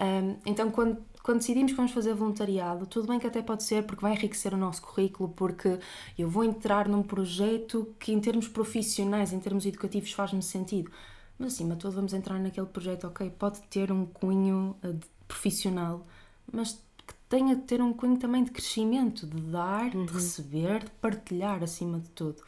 Um, 0.00 0.36
então, 0.46 0.70
quando, 0.70 0.98
quando 1.24 1.38
decidimos 1.38 1.72
que 1.72 1.76
vamos 1.76 1.90
fazer 1.90 2.14
voluntariado, 2.14 2.86
tudo 2.86 3.08
bem 3.08 3.18
que 3.18 3.26
até 3.26 3.42
pode 3.42 3.64
ser 3.64 3.82
porque 3.84 4.00
vai 4.00 4.12
enriquecer 4.12 4.54
o 4.54 4.56
nosso 4.56 4.80
currículo, 4.82 5.28
porque 5.30 5.80
eu 6.16 6.30
vou 6.30 6.44
entrar 6.44 6.88
num 6.88 7.02
projeto 7.02 7.92
que, 7.98 8.12
em 8.12 8.20
termos 8.20 8.46
profissionais, 8.46 9.32
em 9.32 9.40
termos 9.40 9.66
educativos, 9.66 10.12
faz-me 10.12 10.42
sentido. 10.42 10.90
Mas 11.38 11.54
acima 11.54 11.74
de 11.74 11.80
tudo 11.80 11.94
vamos 11.94 12.12
entrar 12.12 12.38
naquele 12.38 12.66
projeto, 12.66 13.06
ok, 13.06 13.30
pode 13.30 13.60
ter 13.62 13.92
um 13.92 14.04
cunho 14.04 14.76
uh, 14.82 14.98
profissional, 15.28 16.04
mas 16.52 16.72
que 17.06 17.14
tenha 17.28 17.54
de 17.54 17.62
ter 17.62 17.80
um 17.80 17.92
cunho 17.92 18.18
também 18.18 18.42
de 18.42 18.50
crescimento, 18.50 19.26
de 19.26 19.40
dar, 19.42 19.94
uhum. 19.94 20.04
de 20.04 20.12
receber, 20.12 20.84
de 20.84 20.90
partilhar 20.92 21.62
acima 21.62 22.00
de 22.00 22.08
tudo. 22.10 22.42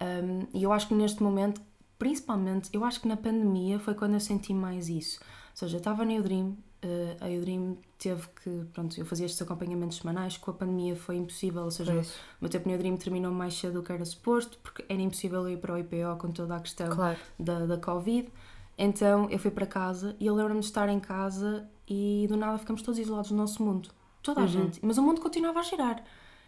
Um, 0.00 0.46
e 0.54 0.62
eu 0.62 0.72
acho 0.72 0.88
que 0.88 0.94
neste 0.94 1.22
momento, 1.22 1.60
principalmente, 1.98 2.70
eu 2.72 2.84
acho 2.84 3.00
que 3.00 3.08
na 3.08 3.16
pandemia 3.16 3.78
foi 3.78 3.94
quando 3.94 4.14
eu 4.14 4.20
senti 4.20 4.54
mais 4.54 4.88
isso. 4.88 5.20
Ou 5.20 5.56
seja, 5.56 5.76
eu 5.76 5.78
estava 5.78 6.04
no 6.04 6.22
Dream, 6.22 6.56
uh, 6.84 7.24
a 7.24 7.28
Udream 7.28 7.76
teve 8.02 8.26
que, 8.42 8.64
pronto, 8.72 8.98
eu 8.98 9.06
fazia 9.06 9.26
estes 9.26 9.40
acompanhamentos 9.40 9.98
semanais, 9.98 10.36
com 10.36 10.50
a 10.50 10.54
pandemia 10.54 10.96
foi 10.96 11.16
impossível, 11.16 11.62
ou 11.62 11.70
seja, 11.70 11.92
o 11.94 12.04
meu 12.40 12.50
tempo 12.50 12.68
no 12.68 12.74
Udream 12.74 12.96
terminou 12.96 13.30
mais 13.30 13.54
cedo 13.54 13.74
do 13.74 13.82
que 13.82 13.92
era 13.92 14.04
suposto, 14.04 14.58
porque 14.58 14.84
era 14.88 15.00
impossível 15.00 15.48
ir 15.48 15.58
para 15.58 15.74
o 15.74 15.78
IPO 15.78 16.16
com 16.18 16.32
toda 16.32 16.56
a 16.56 16.60
questão 16.60 16.90
claro. 16.90 17.16
da, 17.38 17.64
da 17.64 17.76
Covid. 17.76 18.28
Então 18.76 19.30
eu 19.30 19.38
fui 19.38 19.52
para 19.52 19.66
casa 19.66 20.16
e 20.18 20.26
eu 20.26 20.34
lembro-me 20.34 20.60
de 20.60 20.66
estar 20.66 20.88
em 20.88 20.98
casa 20.98 21.68
e 21.86 22.26
do 22.28 22.36
nada 22.36 22.58
ficamos 22.58 22.82
todos 22.82 22.98
isolados 22.98 23.30
no 23.30 23.36
nosso 23.36 23.62
mundo. 23.62 23.90
Toda 24.20 24.40
a 24.40 24.44
uhum. 24.44 24.48
gente. 24.48 24.80
Mas 24.82 24.98
o 24.98 25.02
mundo 25.02 25.20
continuava 25.20 25.60
a 25.60 25.62
girar. 25.62 26.02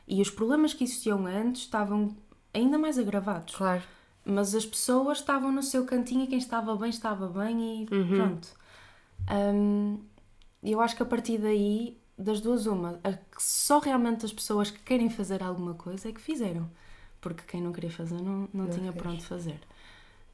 E 0.08 0.20
os 0.20 0.30
problemas 0.30 0.74
que 0.74 0.82
existiam 0.82 1.24
antes 1.26 1.62
estavam 1.62 2.16
ainda 2.52 2.76
mais 2.78 2.98
agravados. 2.98 3.54
Claro. 3.54 3.82
Mas 4.24 4.54
as 4.54 4.66
pessoas 4.66 5.18
estavam 5.18 5.52
no 5.52 5.62
seu 5.62 5.84
cantinho 5.84 6.24
e 6.24 6.26
quem 6.26 6.38
estava 6.38 6.74
bem 6.76 6.90
estava 6.90 7.28
bem 7.28 7.84
e 7.84 7.94
uhum. 7.94 8.16
pronto. 8.16 8.48
Um, 9.30 9.98
e 10.64 10.72
eu 10.72 10.80
acho 10.80 10.96
que 10.96 11.02
a 11.02 11.06
partir 11.06 11.36
daí, 11.36 11.98
das 12.18 12.40
duas, 12.40 12.66
uma, 12.66 12.98
só 13.38 13.78
realmente 13.78 14.24
as 14.24 14.32
pessoas 14.32 14.70
que 14.70 14.80
querem 14.80 15.10
fazer 15.10 15.42
alguma 15.42 15.74
coisa 15.74 16.08
é 16.08 16.12
que 16.12 16.20
fizeram. 16.20 16.70
Porque 17.20 17.42
quem 17.46 17.60
não 17.60 17.70
queria 17.70 17.90
fazer 17.90 18.14
não, 18.14 18.48
não, 18.52 18.64
não 18.64 18.70
tinha 18.70 18.90
fez. 18.90 19.02
pronto 19.02 19.22
fazer. 19.24 19.60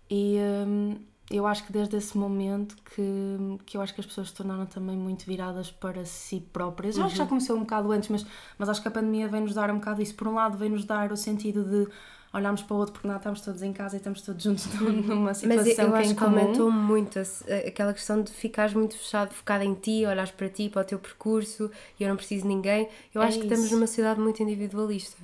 E 0.09 0.39
hum, 0.67 0.99
eu 1.31 1.47
acho 1.47 1.65
que 1.65 1.73
desde 1.73 1.97
esse 1.97 2.17
momento 2.17 2.77
que, 2.77 3.59
que 3.67 3.77
eu 3.77 3.81
acho 3.81 3.93
que 3.93 4.01
as 4.01 4.07
pessoas 4.07 4.29
se 4.29 4.35
tornaram 4.35 4.67
também 4.67 4.97
muito 4.97 5.27
viradas 5.27 5.71
para 5.71 6.05
si 6.05 6.41
próprias. 6.53 6.97
Eu 6.97 7.05
acho 7.05 7.13
que 7.13 7.19
já 7.19 7.25
uhum. 7.25 7.29
começou 7.29 7.57
um 7.57 7.61
bocado 7.61 7.91
antes, 7.91 8.09
mas, 8.09 8.25
mas 8.57 8.69
acho 8.69 8.81
que 8.81 8.89
a 8.89 8.91
pandemia 8.91 9.27
vem-nos 9.27 9.53
dar 9.53 9.69
um 9.71 9.77
bocado 9.77 10.01
isso. 10.01 10.15
Por 10.15 10.29
um 10.29 10.35
lado, 10.35 10.57
vem-nos 10.57 10.85
dar 10.85 11.13
o 11.13 11.17
sentido 11.17 11.65
de 11.65 11.89
olharmos 12.33 12.63
para 12.63 12.75
o 12.75 12.79
outro 12.79 12.93
porque 12.93 13.09
não 13.09 13.17
estamos 13.17 13.41
todos 13.41 13.63
em 13.63 13.73
casa 13.73 13.97
e 13.97 13.99
estamos 13.99 14.23
todos 14.23 14.43
juntos 14.43 14.67
numa 14.79 15.35
situação 15.35 15.65
Mas 15.65 15.79
eu, 15.79 15.85
eu 15.87 15.93
que 15.93 15.97
é 15.97 16.01
acho 16.01 16.11
em 16.13 16.15
que 16.15 16.25
aumentou 16.25 16.71
muito 16.71 17.19
aquela 17.67 17.93
questão 17.93 18.23
de 18.23 18.31
ficares 18.33 18.73
muito 18.75 18.97
fechado, 18.97 19.35
focado 19.35 19.65
em 19.65 19.75
ti, 19.75 20.05
olhares 20.07 20.31
para 20.31 20.49
ti, 20.49 20.69
para 20.69 20.83
o 20.83 20.85
teu 20.85 20.99
percurso 20.99 21.71
e 21.99 22.05
eu 22.05 22.09
não 22.09 22.17
preciso 22.17 22.43
de 22.43 22.49
ninguém. 22.49 22.89
Eu 23.15 23.21
É 23.23 23.27
acho 23.27 23.39
que 23.39 23.45
estamos 23.45 23.67
isso. 23.67 23.75
numa 23.75 23.87
sociedade 23.87 24.21
muito 24.21 24.43
individualista. 24.43 25.17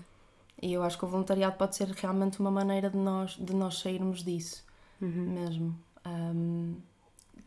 E 0.61 0.73
eu 0.73 0.83
acho 0.83 0.99
que 0.99 1.05
o 1.05 1.09
voluntariado 1.09 1.57
pode 1.57 1.77
ser 1.77 1.87
realmente 1.91 2.41
uma 2.41 2.51
maneira 2.51 2.89
de 2.91 2.97
nós, 2.97 3.33
de 3.39 3.55
nós 3.55 3.79
sairmos 3.79 4.25
disso 4.25 4.65
Uhum. 5.01 5.33
mesmo. 5.35 5.79
Ahm, 6.05 6.75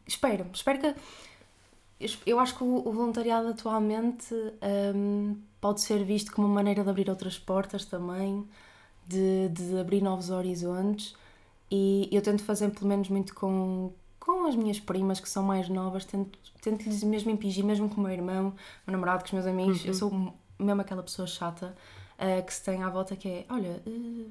espero, 0.06 0.46
espero 0.54 0.80
que. 0.80 0.96
Eu 2.25 2.39
acho 2.39 2.56
que 2.56 2.63
o, 2.63 2.88
o 2.88 2.92
voluntariado 2.94 3.48
atualmente 3.50 4.34
ahm, 4.62 5.36
pode 5.60 5.82
ser 5.82 6.04
visto 6.06 6.32
como 6.32 6.48
uma 6.48 6.54
maneira 6.56 6.84
de 6.84 6.89
abrir 6.89 7.10
outras 7.10 7.38
portas 7.38 7.84
também, 7.86 8.48
de, 9.10 9.50
de 9.50 9.80
abrir 9.80 10.01
novos 10.01 10.30
horizontes. 10.30 11.16
E 11.72 12.08
eu 12.12 12.22
tento 12.22 12.44
fazer, 12.44 12.70
pelo 12.72 12.88
menos, 12.88 13.10
muito 13.10 13.34
com, 13.36 13.92
com 14.20 14.46
as 14.48 14.56
minhas 14.56 14.80
primas 14.80 15.20
que 15.20 15.30
são 15.30 15.44
mais 15.44 15.68
novas, 15.70 16.06
tento- 16.06 16.38
tento-lhes 16.62 17.04
mesmo 17.04 17.30
impingir, 17.32 17.63
mesmo 17.66 17.89
com 17.89 18.00
o 18.01 18.04
meu 18.04 18.12
irmão, 18.13 18.48
o 18.50 18.54
meu 18.88 18.94
namorado, 18.94 19.20
com 19.22 19.28
os 19.28 19.34
meus 19.34 19.46
amigos. 19.46 19.86
Eu 19.86 19.94
sou 19.94 20.34
mesmo 20.58 20.82
aquela 20.82 21.04
pessoa 21.04 21.28
chata 21.28 21.75
ah, 22.18 22.42
que 22.42 22.54
se 22.54 22.63
tem 22.63 22.82
à 22.84 22.89
volta 22.89 23.16
que 23.16 23.28
é: 23.28 23.46
olha, 23.50 23.82
eh, 23.86 24.30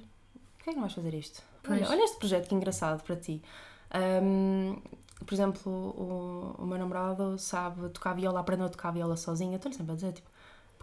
porquê 0.57 0.71
é 0.71 0.73
que 0.73 0.75
não 0.75 0.83
vais 0.83 0.93
fazer 0.95 1.15
isto? 1.15 1.43
Olha, 1.69 1.89
olha 1.91 2.05
este 2.05 2.17
projeto 2.19 2.49
que 2.49 2.55
engraçado 2.55 3.03
para 3.03 3.17
ti. 3.17 3.41
Ahm, 3.93 4.77
por 5.25 5.35
exemplo, 5.35 5.73
o, 5.73 6.55
o 6.63 6.67
meu 6.67 6.79
namorado 6.79 7.39
sabe 7.39 7.89
tocar 7.91 8.15
viola, 8.15 8.41
aprendeu 8.41 8.67
a 8.67 8.69
tocar 8.69 8.91
viola 8.93 9.17
sozinho. 9.17 9.53
Eu 9.53 9.57
estou-lhe 9.57 9.77
sempre 9.77 9.93
a 9.93 9.95
dizer, 9.95 10.13
tipo, 10.13 10.29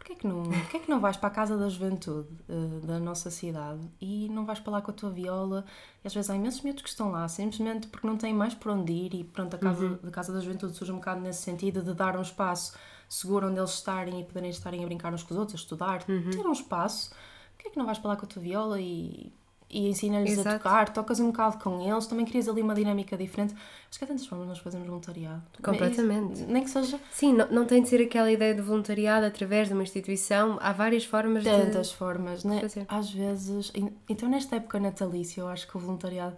porquê 0.06 0.14
é 0.14 0.16
que 0.18 0.28
não, 0.28 0.44
porquê 0.44 0.78
é 0.78 0.80
que 0.82 0.90
não 0.90 1.00
vais 1.00 1.18
para 1.18 1.30
a 1.30 1.32
casa 1.32 1.58
da 1.58 1.68
juventude 1.68 2.30
eh, 2.48 2.86
da 2.86 3.00
nossa 3.00 3.32
cidade 3.32 3.82
e 4.00 4.30
não 4.30 4.46
vais 4.46 4.60
para 4.60 4.74
lá 4.74 4.82
com 4.82 4.92
a 4.92 4.94
tua 4.94 5.10
viola? 5.10 5.66
E 6.04 6.08
às 6.08 6.14
vezes 6.14 6.30
há 6.30 6.36
imensos 6.36 6.62
miúdos 6.62 6.84
que 6.84 6.90
estão 6.90 7.12
lá, 7.12 7.28
simplesmente 7.28 7.88
porque 7.88 8.06
não 8.06 8.16
têm 8.16 8.32
mais 8.32 8.54
por 8.54 8.72
onde 8.72 8.94
ir 8.94 9.16
e 9.16 9.24
pronto, 9.24 9.56
a 9.56 9.58
casa, 9.58 10.00
a 10.08 10.12
casa 10.12 10.32
da 10.32 10.40
juventude 10.40 10.76
surge 10.76 10.92
um 10.92 10.98
bocado 10.98 11.22
nesse 11.22 11.42
sentido 11.42 11.82
de 11.82 11.96
dar 11.96 12.16
um 12.16 12.22
espaço 12.22 12.78
seguro 13.10 13.48
onde 13.48 13.60
eles 13.60 13.72
estarem 13.72 14.22
e 14.22 14.24
poderem 14.24 14.52
estarem 14.52 14.84
a 14.84 14.86
brincar 14.86 15.12
uns 15.12 15.24
com 15.24 15.34
os 15.34 15.40
outros, 15.40 15.60
a 15.60 15.62
estudar, 15.64 16.04
ter 16.04 16.46
um 16.46 16.52
espaço. 16.52 17.10
Porquê 17.56 17.70
é 17.70 17.72
que 17.72 17.78
não 17.78 17.86
vais 17.86 17.98
para 17.98 18.10
lá 18.10 18.16
com 18.16 18.26
a 18.26 18.30
tua 18.30 18.42
viola 18.42 18.80
e, 18.80 19.34
e 19.70 19.90
ensina-lhes 19.90 20.38
a 20.40 20.54
tocar, 20.58 20.90
tocas 20.94 21.20
um 21.20 21.28
bocado 21.28 21.58
com 21.58 21.82
eles, 21.82 22.06
também 22.08 22.26
crias 22.26 22.48
ali 22.48 22.62
uma 22.62 22.76
dinâmica 22.76 23.18
diferente. 23.18 23.54
Acho 23.90 23.98
que 24.00 24.06
há 24.06 24.08
tantas 24.08 24.26
formas 24.28 24.46
de 24.48 24.50
nós 24.54 24.60
fazermos 24.60 24.88
voluntariado. 24.88 25.42
Completamente. 25.64 26.44
Nem 26.44 26.64
que 26.64 26.70
seja 26.70 27.00
Sim, 27.12 27.34
não, 27.34 27.48
não 27.50 27.66
tem 27.66 27.82
de 27.82 27.90
ser 27.90 28.02
aquela 28.02 28.32
ideia 28.32 28.54
de 28.54 28.62
voluntariado 28.62 29.26
através 29.26 29.68
de 29.68 29.74
uma 29.74 29.84
instituição. 29.84 30.58
Há 30.62 30.72
várias 30.72 31.04
formas 31.06 31.44
tantas 31.44 31.90
de. 31.90 31.96
formas, 31.96 32.44
né? 32.44 32.62
fazer. 32.62 32.86
Às 32.88 33.10
vezes. 33.10 33.72
en- 33.76 33.92
Então, 34.08 34.30
nesta 34.30 34.56
época 34.58 34.80
natalícia, 34.80 35.42
eu 35.42 35.48
acho 35.48 35.68
que 35.68 35.76
o 35.76 35.80
voluntariado 35.80 36.38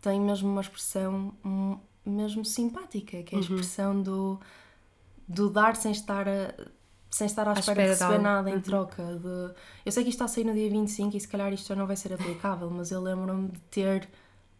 tem 0.00 0.20
mesmo 0.20 0.48
uma 0.50 0.60
expressão 0.60 1.32
hum, 1.44 1.78
mesmo 2.04 2.44
simpática, 2.44 3.22
que 3.22 3.34
é 3.34 3.38
a 3.38 3.40
Uhum. 3.40 3.46
expressão 3.46 4.02
do, 4.02 4.40
do 5.28 5.50
dar 5.50 5.76
sem 5.76 5.92
estar 5.92 6.26
a. 6.28 6.54
Sem 7.12 7.26
estar 7.26 7.46
à, 7.46 7.50
À 7.52 7.58
espera, 7.60 7.82
espera 7.82 7.94
de 7.94 8.00
receber 8.00 8.18
nada 8.22 8.50
em 8.50 8.54
Uhum. 8.54 8.60
troca. 8.62 9.02
De... 9.04 9.54
Eu 9.84 9.92
sei 9.92 10.02
que 10.02 10.08
isto 10.10 10.16
está 10.16 10.24
a 10.24 10.28
sair 10.28 10.44
no 10.44 10.54
dia 10.54 10.70
25 10.70 11.16
e 11.16 11.20
se 11.20 11.28
calhar 11.28 11.52
isto 11.52 11.68
já 11.68 11.76
não 11.76 11.86
vai 11.86 11.96
ser 11.96 12.12
aplicável, 12.14 12.70
mas 12.70 12.90
eu 12.90 13.00
lembro-me 13.02 13.48
de 13.48 13.60
ter 13.70 14.08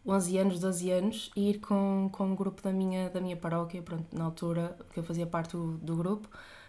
11 0.05 0.37
anos, 0.37 0.59
12 0.59 0.91
anos 0.91 1.31
e 1.35 1.49
ir 1.49 1.59
com, 1.59 2.09
com 2.11 2.25
um 2.27 2.35
grupo 2.35 2.61
da 2.61 2.71
minha, 2.71 3.09
da 3.09 3.19
minha 3.19 3.35
paróquia, 3.35 3.81
pronto, 3.81 4.05
na 4.15 4.25
altura 4.25 4.77
que 4.93 4.99
eu 4.99 5.03
fazia 5.03 5.25
parte 5.25 5.53
do, 5.57 5.77
do 5.77 5.95
grupo 5.95 6.27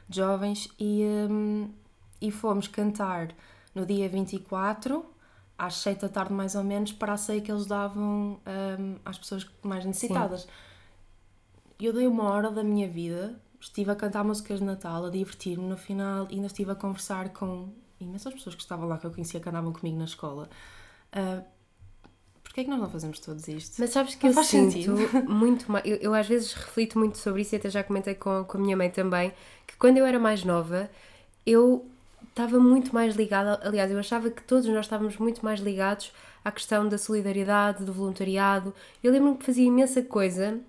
de 0.09 0.17
jovens, 0.19 0.69
e, 0.79 1.03
hum, 1.31 1.69
e 2.21 2.31
fomos 2.31 2.67
cantar 2.69 3.35
no 3.75 3.85
dia 3.85 4.09
24, 4.09 5.05
às 5.59 5.75
7 5.77 6.01
da 6.03 6.09
tarde 6.09 6.33
mais 6.33 6.55
ou 6.55 6.65
menos, 6.65 6.93
para 6.93 7.13
a 7.15 7.17
ceia 7.17 7.41
que 7.43 7.51
eles 7.53 7.67
davam 7.67 8.39
hum, 8.79 8.97
às 9.05 9.19
pessoas 9.19 9.47
mais 9.63 9.85
necessitadas. 9.85 10.47
Eu 11.79 11.93
dei 11.93 12.07
uma 12.07 12.25
hora 12.25 12.51
da 12.51 12.63
minha 12.63 12.89
vida, 12.89 13.39
estive 13.65 13.91
a 13.91 13.97
cantar 13.97 14.23
músicas 14.25 14.61
de 14.61 14.65
Natal, 14.65 15.07
a 15.07 15.11
divertir-me 15.11 15.67
no 15.67 15.77
final, 15.77 16.27
e 16.31 16.35
ainda 16.35 16.47
estive 16.47 16.71
a 16.71 16.75
conversar 16.75 17.31
com 17.31 17.73
imensas 17.99 18.33
pessoas 18.35 18.55
que 18.55 18.61
estavam 18.61 18.87
lá, 18.87 18.99
que 18.99 19.07
eu 19.07 19.11
conhecia, 19.11 19.41
que 19.41 19.49
andavam 19.49 19.73
comigo 19.73 19.97
na 19.99 20.05
escola. 20.05 20.49
Uh, 21.15 21.43
Porquê 22.43 22.61
é 22.61 22.65
que 22.65 22.71
nós 22.71 22.79
não 22.79 22.91
fazemos 22.91 23.19
todos 23.19 23.49
isto? 23.49 23.81
Mas 23.81 23.91
sabes 23.91 24.15
que 24.15 24.25
Não 24.25 24.31
eu 24.31 24.35
faz 24.35 24.47
sinto 24.47 24.73
sentido. 24.73 24.97
muito 25.29 25.73
mais. 25.73 25.85
Eu, 25.85 25.97
eu 25.97 26.15
às 26.15 26.29
vezes 26.29 26.53
reflito 26.53 26.99
muito 26.99 27.19
sobre 27.19 27.43
isso 27.43 27.55
e 27.55 27.57
até 27.57 27.69
já 27.69 27.83
comentei 27.83 28.15
com, 28.15 28.45
com 28.45 28.59
a 28.59 28.61
minha 28.61 28.77
mãe 28.77 28.91
também. 28.91 29.33
Que 29.67 29.77
quando 29.77 29.97
eu 29.97 30.07
era 30.07 30.21
mais 30.21 30.45
nova, 30.45 30.89
eu 31.45 31.85
estava 32.29 32.61
muito 32.61 32.95
mais 32.95 33.17
ligada. 33.17 33.59
Aliás, 33.67 33.91
eu 33.91 33.99
achava 33.99 34.31
que 34.31 34.43
todos 34.43 34.67
nós 34.69 34.85
estávamos 34.85 35.17
muito 35.17 35.45
mais 35.45 35.59
ligados 35.59 36.13
à 36.45 36.53
questão 36.53 36.89
da 36.89 36.97
solidariedade, 36.99 37.85
do 37.85 37.93
voluntariado. 37.93 38.73
Eu 39.03 39.11
lembro-me 39.11 39.37
que 39.39 39.45
fazia 39.45 39.65
imensa 39.65 40.03
coisa 40.03 40.61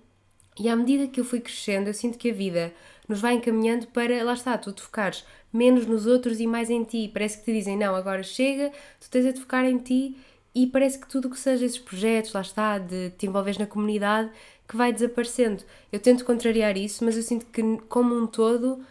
e 0.58 0.68
à 0.68 0.76
medida 0.76 1.06
que 1.06 1.20
eu 1.20 1.24
fui 1.24 1.40
crescendo, 1.40 1.88
eu 1.88 1.94
sinto 1.94 2.18
que 2.18 2.30
a 2.30 2.34
vida 2.34 2.72
nos 3.08 3.20
vai 3.20 3.34
encaminhando 3.34 3.86
para, 3.88 4.22
lá 4.24 4.32
está, 4.34 4.56
tu 4.58 4.72
te 4.72 4.82
focares 4.82 5.24
menos 5.52 5.86
nos 5.86 6.06
outros 6.06 6.40
e 6.40 6.46
mais 6.46 6.70
em 6.70 6.82
ti. 6.84 7.10
Parece 7.12 7.38
que 7.38 7.44
te 7.44 7.52
dizem, 7.52 7.76
não, 7.76 7.94
agora 7.94 8.22
chega, 8.22 8.72
tu 9.00 9.08
tens 9.10 9.24
a 9.26 9.32
te 9.32 9.40
focar 9.40 9.64
em 9.64 9.78
ti 9.78 10.16
e 10.54 10.66
parece 10.66 10.98
que 10.98 11.06
tudo 11.08 11.28
o 11.28 11.30
que 11.30 11.38
seja 11.38 11.64
esses 11.64 11.78
projetos, 11.78 12.32
lá 12.32 12.40
está, 12.40 12.78
de 12.78 13.10
te 13.10 13.26
envolveres 13.26 13.58
na 13.58 13.66
comunidade, 13.66 14.30
que 14.66 14.76
vai 14.76 14.92
desaparecendo. 14.92 15.62
Eu 15.92 16.00
tento 16.00 16.24
contrariar 16.24 16.76
isso, 16.76 17.04
mas 17.04 17.16
eu 17.16 17.22
sinto 17.22 17.46
que, 17.46 17.62
como 17.88 18.14
um 18.16 18.26
todo, 18.26 18.82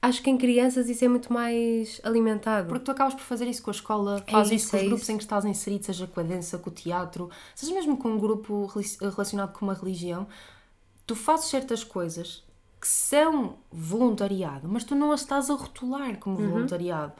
acho 0.00 0.22
que 0.22 0.30
em 0.30 0.36
crianças 0.38 0.88
isso 0.88 1.04
é 1.04 1.08
muito 1.08 1.32
mais 1.32 2.00
alimentado. 2.04 2.68
Porque 2.68 2.84
tu 2.84 2.90
acabas 2.90 3.14
por 3.14 3.22
fazer 3.22 3.46
isso 3.46 3.62
com 3.62 3.70
a 3.70 3.74
escola, 3.74 4.22
É 4.26 4.30
fazes 4.30 4.62
isso, 4.62 4.70
com 4.70 4.76
os 4.76 4.82
é 4.82 4.86
grupos 4.86 5.02
isso. 5.04 5.12
em 5.12 5.16
que 5.16 5.22
estás 5.24 5.44
inserido, 5.44 5.84
seja 5.86 6.06
com 6.06 6.20
a 6.20 6.22
dança, 6.22 6.58
com 6.58 6.70
o 6.70 6.72
teatro, 6.72 7.30
seja 7.54 7.72
mesmo 7.74 7.96
com 7.96 8.10
um 8.10 8.18
grupo 8.18 8.70
relacionado 9.00 9.52
com 9.52 9.64
uma 9.64 9.74
religião, 9.74 10.26
tu 11.06 11.14
fazes 11.14 11.46
certas 11.46 11.84
coisas 11.84 12.44
que 12.80 12.86
são 12.88 13.56
voluntariado, 13.72 14.68
mas 14.68 14.84
tu 14.84 14.94
não 14.94 15.12
as 15.12 15.20
estás 15.22 15.50
a 15.50 15.54
rotular 15.54 16.18
como 16.18 16.38
Uhum. 16.38 16.50
voluntariado. 16.50 17.12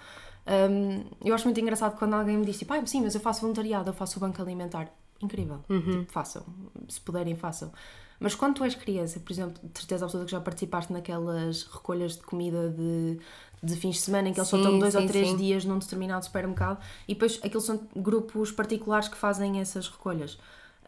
Um, 0.47 1.05
eu 1.25 1.35
acho 1.35 1.45
muito 1.45 1.59
engraçado 1.61 1.97
quando 1.99 2.15
alguém 2.15 2.37
me 2.37 2.45
diz 2.47 2.59
tipo, 2.59 2.73
ah, 2.73 2.87
sim, 2.87 3.03
mas 3.03 3.15
eu 3.15 3.21
faço 3.21 3.41
voluntariado, 3.41 3.91
eu 3.91 3.95
faço 3.95 4.19
o 4.19 4.21
banco 4.21 4.41
alimentar. 4.41 4.89
Incrível. 5.21 5.65
Uhum. 5.69 6.01
Tipo, 6.01 6.13
façam. 6.13 6.45
Se 6.89 7.01
puderem, 7.01 7.35
façam. 7.37 7.73
Mas 8.21 8.35
quando 8.35 8.55
tu 8.57 8.65
és 8.65 8.75
criança, 8.75 9.19
por 9.21 9.33
exemplo, 9.33 9.61
de 9.63 9.79
certeza 9.79 10.05
absoluta 10.05 10.27
que 10.27 10.33
já 10.33 10.41
participaste 10.41 10.93
naquelas 10.93 11.65
recolhas 11.65 12.17
de 12.17 12.23
comida 12.23 12.71
de, 12.71 13.19
de 13.63 13.77
fins 13.77 13.97
de 13.97 14.03
semana 14.03 14.29
em 14.29 14.33
que 14.33 14.39
eles 14.39 14.49
só 14.49 14.57
Sim, 14.57 14.63
estão 14.63 14.79
dois 14.79 14.95
ou 14.95 15.01
sim, 15.03 15.07
três 15.09 15.29
sim. 15.29 15.37
dias 15.37 15.65
num 15.65 15.79
determinado 15.79 16.25
supermercado 16.25 16.79
e 17.09 17.15
depois 17.15 17.39
aqueles 17.43 17.65
são 17.65 17.81
grupos 17.95 18.51
particulares 18.53 19.09
que 19.09 19.17
fazem 19.17 19.61
essas 19.61 19.89
recolhas. 19.89 20.39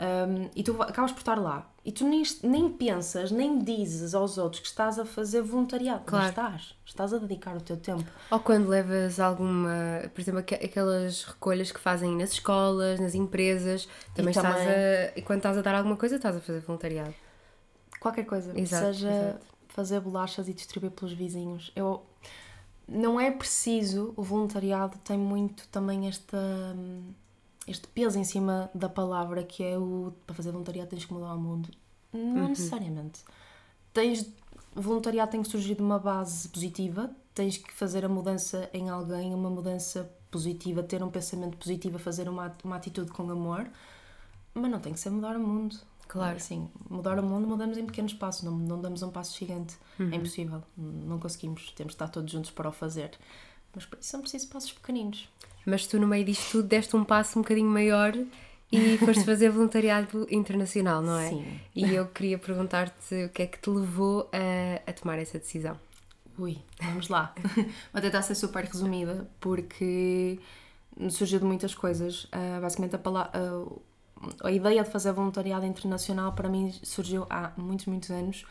Um, 0.00 0.49
e 0.55 0.62
tu 0.62 0.81
acabas 0.81 1.11
por 1.11 1.19
estar 1.19 1.35
lá 1.35 1.69
e 1.85 1.90
tu 1.90 2.07
nem, 2.07 2.23
nem 2.45 2.71
pensas, 2.71 3.33
nem 3.33 3.59
dizes 3.59 4.14
aos 4.14 4.38
outros 4.38 4.61
que 4.61 4.69
estás 4.69 4.97
a 4.97 5.05
fazer 5.05 5.43
voluntariado. 5.43 6.05
Claro. 6.07 6.28
Estás. 6.28 6.75
Estás 6.87 7.12
a 7.12 7.19
dedicar 7.19 7.57
o 7.57 7.61
teu 7.61 7.76
tempo. 7.76 8.05
Ou 8.31 8.38
quando 8.38 8.69
levas 8.69 9.19
alguma, 9.19 9.71
por 10.14 10.21
exemplo, 10.21 10.38
aqu- 10.38 10.55
aquelas 10.64 11.25
recolhas 11.25 11.73
que 11.73 11.81
fazem 11.81 12.14
nas 12.17 12.31
escolas, 12.31 13.00
nas 13.00 13.17
empresas, 13.17 13.88
também, 14.14 14.31
estás 14.31 14.55
também- 14.57 14.69
a. 14.69 15.12
E 15.19 15.23
quando 15.23 15.38
estás 15.40 15.59
a 15.59 15.62
dar 15.62 15.75
alguma 15.75 15.97
coisa, 15.97 16.14
estás 16.14 16.37
a 16.37 16.40
fazer 16.40 16.61
voluntariado. 16.61 17.14
Qualquer 17.99 18.25
coisa. 18.25 18.57
Exato, 18.57 18.87
seja 18.95 19.11
exato. 19.11 19.47
fazer 19.69 19.99
bolachas 20.00 20.47
e 20.49 20.55
distribuir 20.55 20.93
pelos 20.93 21.12
vizinhos. 21.12 21.73
Eu, 21.75 22.05
não 22.87 23.19
é 23.21 23.33
preciso, 23.33 24.14
o 24.17 24.23
voluntariado 24.23 24.97
tem 24.99 25.19
muito 25.19 25.67
também 25.69 26.07
esta, 26.07 26.37
hum, 26.76 27.12
este 27.69 27.87
peso 27.89 28.19
em 28.19 28.25
cima 28.25 28.71
da 28.75 28.89
palavra 28.89 29.43
que 29.45 29.63
é 29.63 29.79
o 29.79 30.13
para 30.27 30.35
fazer 30.35 30.51
voluntariado 30.53 30.91
tens 30.91 31.05
que 31.05 31.13
mudar 31.13 31.35
o 31.35 31.41
mundo. 31.41 31.69
Não 32.13 32.43
Uhum. 32.45 32.49
necessariamente. 32.49 33.23
Tens, 33.93 34.27
o 34.77 34.81
voluntariado 34.83 35.31
tem 35.31 35.43
que 35.43 35.49
surgir 35.49 35.75
de 35.75 35.83
uma 35.83 35.99
base 35.99 36.49
positiva, 36.49 37.11
tens 37.35 37.57
que 37.59 37.73
fazer 37.73 38.05
a 38.05 38.09
mudança 38.09 38.69
em 38.73 38.89
alguém, 38.89 39.35
uma 39.35 39.51
mudança 39.51 40.11
positiva, 40.31 40.83
ter 40.83 41.03
um 41.03 41.11
pensamento 41.11 41.57
positivo, 41.57 41.99
fazer 41.99 42.29
uma, 42.29 42.57
uma 42.65 42.77
atitude 42.77 43.11
com 43.11 43.31
amor, 43.31 43.69
mas 44.55 44.71
não 44.71 44.81
tem 44.81 44.93
que 44.93 45.01
ser 45.01 45.11
mudar 45.11 45.37
o 45.37 45.41
mundo. 45.41 45.77
Claro. 46.07 46.37
Assim, 46.37 46.71
mudar 46.89 47.19
o 47.19 47.23
mundo 47.23 47.47
mudamos 47.47 47.77
em 47.77 47.85
pequenos 47.85 48.15
passos, 48.15 48.43
não, 48.43 48.53
não 48.57 48.81
damos 48.81 49.03
um 49.03 49.11
passo 49.11 49.37
gigante. 49.39 49.77
Uhum. 49.99 50.11
É 50.11 50.17
impossível, 50.17 50.63
não 50.77 51.19
conseguimos, 51.19 51.71
temos 51.73 51.93
de 51.93 51.97
estar 51.97 52.09
todos 52.09 52.31
juntos 52.33 52.51
para 52.51 52.69
o 52.69 52.73
fazer. 52.73 53.11
Mas 53.75 53.89
são 54.01 54.21
precisos 54.21 54.49
passos 54.49 54.73
pequeninos. 54.73 55.29
Mas 55.65 55.87
tu, 55.87 55.99
no 55.99 56.07
meio 56.07 56.25
disto 56.25 56.53
tudo, 56.53 56.69
deste 56.69 56.97
um 56.97 57.05
passo 57.05 57.39
um 57.39 57.43
bocadinho 57.43 57.69
maior 57.69 58.13
e 58.73 58.99
foste 59.05 59.25
fazer 59.25 59.51
voluntariado 59.51 60.27
internacional, 60.31 61.03
não 61.03 61.19
é? 61.19 61.29
Sim. 61.31 61.61
E 61.75 61.95
eu 61.95 62.07
queria 62.07 62.39
perguntar-te 62.39 63.25
o 63.25 63.29
que 63.29 63.43
é 63.43 63.47
que 63.47 63.59
te 63.59 63.71
levou 63.71 64.31
a, 64.33 64.91
a 64.91 64.93
tomar 64.93 65.19
essa 65.19 65.39
decisão. 65.39 65.79
Ui, 66.39 66.59
vamos 66.81 67.09
lá. 67.09 67.35
Vou 67.93 68.01
tentar 68.01 68.23
ser 68.23 68.37
super 68.37 68.65
resumida 68.65 69.29
porque 69.41 70.39
surgiu 71.11 71.41
de 71.41 71.45
muitas 71.45 71.75
coisas. 71.75 72.29
Ah, 72.31 72.61
basicamente, 72.61 72.95
a, 72.95 73.01
ah, 73.05 73.67
a 74.45 74.51
ideia 74.53 74.85
de 74.85 74.91
fazer 74.91 75.13
voluntariado 75.13 75.67
internacional 75.67 76.33
para 76.33 76.49
mim 76.49 76.73
surgiu 76.83 77.27
há 77.29 77.53
muitos, 77.57 77.87
muitos 77.87 78.11
anos 78.11 78.45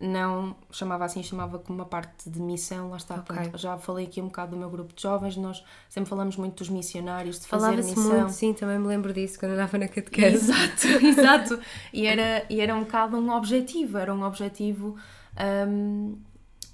não 0.00 0.54
chamava 0.70 1.04
assim, 1.04 1.22
chamava 1.22 1.58
como 1.58 1.78
uma 1.78 1.84
parte 1.86 2.28
de 2.28 2.40
missão, 2.40 2.90
lá 2.90 2.96
está. 2.96 3.14
Ok. 3.16 3.24
Portanto, 3.24 3.58
já 3.58 3.78
falei 3.78 4.06
aqui 4.06 4.20
um 4.20 4.26
bocado 4.26 4.52
do 4.52 4.56
meu 4.56 4.68
grupo 4.68 4.94
de 4.94 5.02
jovens, 5.02 5.36
nós 5.36 5.64
sempre 5.88 6.08
falamos 6.08 6.36
muito 6.36 6.58
dos 6.58 6.68
missionários, 6.68 7.40
de 7.40 7.46
fazer 7.46 7.76
missão. 7.76 8.02
muito, 8.02 8.32
sim, 8.32 8.52
também 8.52 8.78
me 8.78 8.86
lembro 8.86 9.12
disso 9.12 9.38
quando 9.38 9.52
andava 9.52 9.78
na 9.78 9.88
catequese. 9.88 10.50
Exato, 10.50 10.86
exato. 11.04 11.60
E 11.92 12.06
era, 12.06 12.44
e 12.50 12.60
era 12.60 12.74
um 12.74 12.80
bocado 12.80 13.16
um 13.16 13.30
objetivo, 13.30 13.96
era 13.96 14.14
um 14.14 14.22
objetivo 14.22 14.96
hum, 15.68 16.18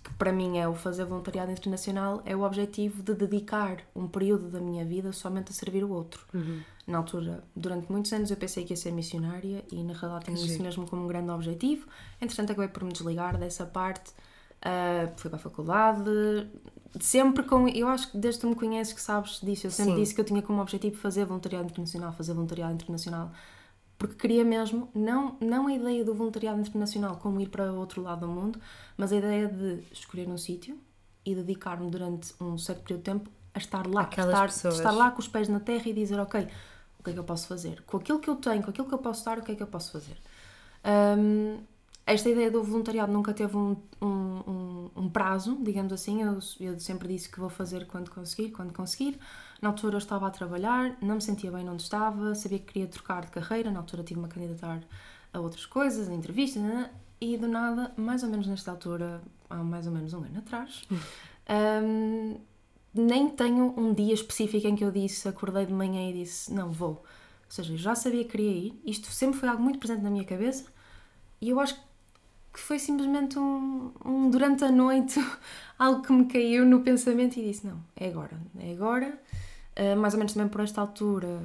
que 0.03 0.13
para 0.15 0.33
mim 0.33 0.59
é 0.59 0.67
o 0.67 0.75
fazer 0.75 1.05
voluntariado 1.05 1.53
internacional, 1.53 2.23
é 2.25 2.35
o 2.35 2.43
objetivo 2.43 3.03
de 3.03 3.15
dedicar 3.15 3.79
um 3.95 4.09
período 4.09 4.49
da 4.49 4.61
minha 4.61 4.85
vida 4.85 5.13
somente 5.13 5.51
a 5.51 5.55
servir 5.55 5.85
o 5.85 5.91
outro. 5.91 6.27
Na 6.87 6.99
altura, 6.99 7.45
durante 7.55 7.91
muitos 7.91 8.13
anos 8.13 8.31
eu 8.31 8.37
pensei 8.37 8.65
que 8.65 8.73
ia 8.73 8.77
ser 8.77 8.91
missionária 8.93 9.65
e 9.71 9.83
na 9.85 9.93
realidade 9.93 10.25
Que 10.27 10.33
isso 10.33 10.61
mesmo 10.63 10.87
como 10.87 11.05
um 11.05 11.07
grande 11.07 11.31
objetivo. 11.31 11.87
Entretanto 12.21 12.53
acabei 12.53 12.69
por 12.69 12.83
me 12.83 12.93
desligar 12.93 13.39
dessa 13.39 13.65
parte, 13.65 14.13
ah, 14.63 15.13
fui 15.17 15.31
para 15.31 15.39
a 15.39 15.43
faculdade, 15.43 16.11
sempre 17.01 17.45
com. 17.45 17.69
Eu 17.69 17.89
acho 17.89 18.11
que 18.11 18.19
desde 18.19 18.41
que 18.41 18.47
me 18.47 18.55
conheces 18.55 18.93
que 18.93 19.01
sabes 19.01 19.41
disso, 19.41 19.67
eu 19.67 19.71
sempre 19.71 19.95
Sim. 19.95 20.01
disse 20.01 20.15
que 20.15 20.21
eu 20.21 20.25
tinha 20.25 20.43
como 20.43 20.61
objetivo 20.61 20.97
fazer 20.97 21.25
voluntariado 21.25 21.67
internacional, 21.67 22.13
fazer 22.13 22.35
voluntariado 22.35 22.75
internacional, 22.75 23.31
porque 23.99 24.15
queria 24.17 24.45
mesmo, 24.45 24.89
não, 24.95 25.37
não 25.41 25.69
a 25.69 25.73
ideia 25.73 26.05
do 26.05 26.15
voluntariado 26.15 26.61
internacional 26.61 27.17
como 27.17 27.41
ir 27.41 27.49
para 27.49 27.73
outro 27.73 28.03
lado 28.03 28.27
do 28.27 28.29
mundo, 28.29 28.61
mas 28.97 29.13
a 29.13 29.17
ideia 29.17 29.47
de 29.49 29.83
escolher 29.93 30.29
um 30.29 30.37
sítio 30.37 30.79
e 31.25 31.35
dedicar-me 31.35 31.89
durante 31.91 32.35
um 32.41 32.59
certo 32.59 32.83
período 32.83 33.01
de 33.01 33.05
tempo 33.05 33.31
a 33.55 33.59
estar 33.59 33.87
lá, 33.87 34.03
Aquelas 34.03 34.31
estar, 34.33 34.47
pessoas. 34.47 34.77
estar 34.77 34.91
lá 34.91 35.11
com 35.11 35.21
os 35.21 35.29
pés 35.29 35.49
na 35.49 35.61
terra 35.61 35.85
e 35.87 35.93
dizer, 35.93 36.19
ok, 36.19 36.49
o 37.03 37.05
que 37.05 37.11
é 37.11 37.13
que 37.13 37.19
eu 37.19 37.25
posso 37.25 37.49
fazer? 37.49 37.83
Com 37.83 37.97
aquilo 37.97 38.21
que 38.21 38.31
eu 38.31 38.37
tenho, 38.37 38.63
com 38.63 38.71
aquilo 38.71 38.87
que 38.87 38.95
eu 38.95 38.99
posso 38.99 39.25
dar, 39.25 39.39
o 39.39 39.43
que 39.43 39.51
é 39.53 39.55
que 39.57 39.63
eu 39.63 39.67
posso 39.67 39.91
fazer? 39.91 40.17
Hum, 41.19 41.59
esta 42.07 42.31
ideia 42.31 42.51
do 42.51 42.63
voluntariado 42.63 43.13
nunca 43.13 43.35
teve 43.35 43.57
um, 43.57 43.77
um, 44.01 44.07
um, 44.07 44.91
um 44.97 45.11
prazo, 45.11 45.59
digamos 45.61 45.93
assim. 45.93 46.23
Eu, 46.23 46.39
eu 46.61 46.79
sempre 46.79 47.09
disse 47.09 47.29
que 47.29 47.41
vou 47.41 47.51
fazer 47.51 47.87
quando 47.87 48.11
conseguir, 48.11 48.51
quando 48.51 48.73
conseguir. 48.73 49.19
Na 49.61 49.69
altura 49.69 49.97
eu 49.97 49.99
estava 49.99 50.27
a 50.29 50.31
trabalhar, 50.31 50.97
não 51.03 51.17
me 51.17 51.21
sentia 51.21 51.51
bem 51.51 51.69
onde 51.69 51.83
estava, 51.83 52.35
sabia 52.35 52.61
que 52.61 52.73
queria 52.73 52.87
trocar 52.89 53.23
de 53.23 53.33
carreira. 53.33 53.71
Na 53.71 53.81
altura 53.81 54.03
tive-me 54.03 54.27
a 54.27 54.29
candidatar 54.29 54.81
a 55.33 55.41
outras 55.41 55.67
coisas, 55.67 56.09
a 56.09 56.15
entrevistas, 56.15 56.63
né? 56.63 56.91
e 57.23 57.37
do 57.37 57.47
nada, 57.47 57.93
mais 57.97 58.25
ou 58.25 58.29
menos 58.29 58.49
nesta 58.49 58.73
altura, 58.73 59.23
há 59.49 59.57
mais 59.57 59.87
ou 59.87 59.93
menos 59.93 60.13
um 60.13 60.25
ano 60.25 60.39
atrás, 60.39 60.83
nem 62.95 63.29
tenho 63.29 63.75
um 63.79 63.95
dia 63.95 64.15
específico 64.15 64.67
em 64.67 64.77
que 64.77 64.85
eu 64.85 64.91
disse, 64.91 65.29
acordei 65.29 65.67
de 65.67 65.73
manhã 65.73 66.11
e 66.11 66.13
disse, 66.13 66.53
não, 66.53 66.71
vou. 66.71 66.91
Ou 66.91 67.05
seja, 67.49 67.73
eu 67.73 67.79
já 67.79 67.95
sabia 67.95 68.25
que 68.25 68.31
queria 68.31 68.51
ir, 68.51 68.83
isto 68.85 69.09
sempre 69.09 69.39
foi 69.39 69.49
algo 69.49 69.63
muito 69.63 69.79
presente 69.79 70.03
na 70.03 70.11
minha 70.11 70.25
cabeça, 70.25 70.65
e 71.41 71.51
eu 71.51 71.61
acho 71.61 71.75
que 72.53 72.61
foi 72.61 72.79
simplesmente 72.79 73.39
um, 73.39 73.93
um 74.05 74.31
durante 74.31 74.65
a 74.65 74.71
noite, 74.71 75.19
algo 75.79 76.03
que 76.03 76.13
me 76.13 76.27
caiu 76.27 76.67
no 76.67 76.81
pensamento 76.81 77.39
e 77.39 77.45
disse, 77.45 77.67
não, 77.67 77.83
é 77.97 78.09
agora, 78.09 78.39
é 78.59 78.73
agora. 78.73 79.19
Uh, 79.75 79.97
mais 79.97 80.13
ou 80.13 80.19
menos 80.19 80.35
também 80.35 80.49
por 80.49 80.61
esta 80.61 80.83
altura 80.83 81.41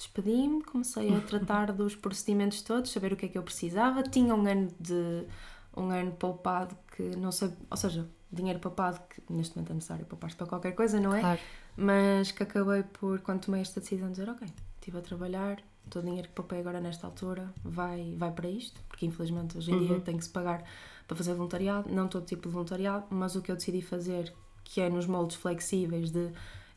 despedi-me, 0.00 0.62
comecei 0.62 1.14
a 1.14 1.20
tratar 1.26 1.72
dos 1.72 1.94
procedimentos 1.94 2.62
todos, 2.62 2.90
saber 2.90 3.12
o 3.12 3.16
que 3.16 3.26
é 3.26 3.28
que 3.28 3.38
eu 3.38 3.42
precisava. 3.42 4.02
Tinha 4.02 4.34
um 4.34 4.46
ano 4.46 4.68
de 4.78 5.26
um 5.76 5.90
ano 5.90 6.12
poupado 6.12 6.76
que 6.96 7.02
não 7.16 7.30
sabia, 7.30 7.56
ou 7.70 7.76
seja, 7.76 8.08
dinheiro 8.32 8.58
poupado 8.58 9.00
que 9.08 9.22
neste 9.32 9.56
momento 9.56 9.70
é 9.70 9.74
necessário 9.74 10.06
para 10.06 10.46
qualquer 10.46 10.72
coisa, 10.72 11.00
não 11.00 11.14
é? 11.14 11.20
Claro. 11.20 11.40
Mas 11.76 12.30
que 12.32 12.42
acabei 12.42 12.82
por, 12.82 13.20
quando 13.20 13.40
tomei 13.40 13.60
esta 13.60 13.80
decisão, 13.80 14.10
dizer: 14.10 14.28
Ok, 14.28 14.46
estive 14.76 14.98
a 14.98 15.00
trabalhar, 15.00 15.62
todo 15.88 16.04
o 16.04 16.06
dinheiro 16.06 16.28
que 16.28 16.34
poupei 16.34 16.60
agora 16.60 16.80
nesta 16.80 17.06
altura 17.06 17.52
vai, 17.64 18.14
vai 18.16 18.30
para 18.30 18.48
isto, 18.48 18.80
porque 18.88 19.06
infelizmente 19.06 19.58
hoje 19.58 19.72
em 19.72 19.86
dia 19.86 20.00
tem 20.00 20.16
que 20.16 20.24
se 20.24 20.30
pagar 20.30 20.64
para 21.06 21.16
fazer 21.16 21.34
voluntariado, 21.34 21.92
não 21.92 22.06
todo 22.06 22.24
tipo 22.24 22.48
de 22.48 22.54
voluntariado, 22.54 23.06
mas 23.10 23.34
o 23.34 23.42
que 23.42 23.50
eu 23.50 23.56
decidi 23.56 23.82
fazer, 23.82 24.32
que 24.62 24.80
é 24.80 24.88
nos 24.88 25.06
moldes 25.06 25.36
flexíveis 25.36 26.10
de 26.10 26.30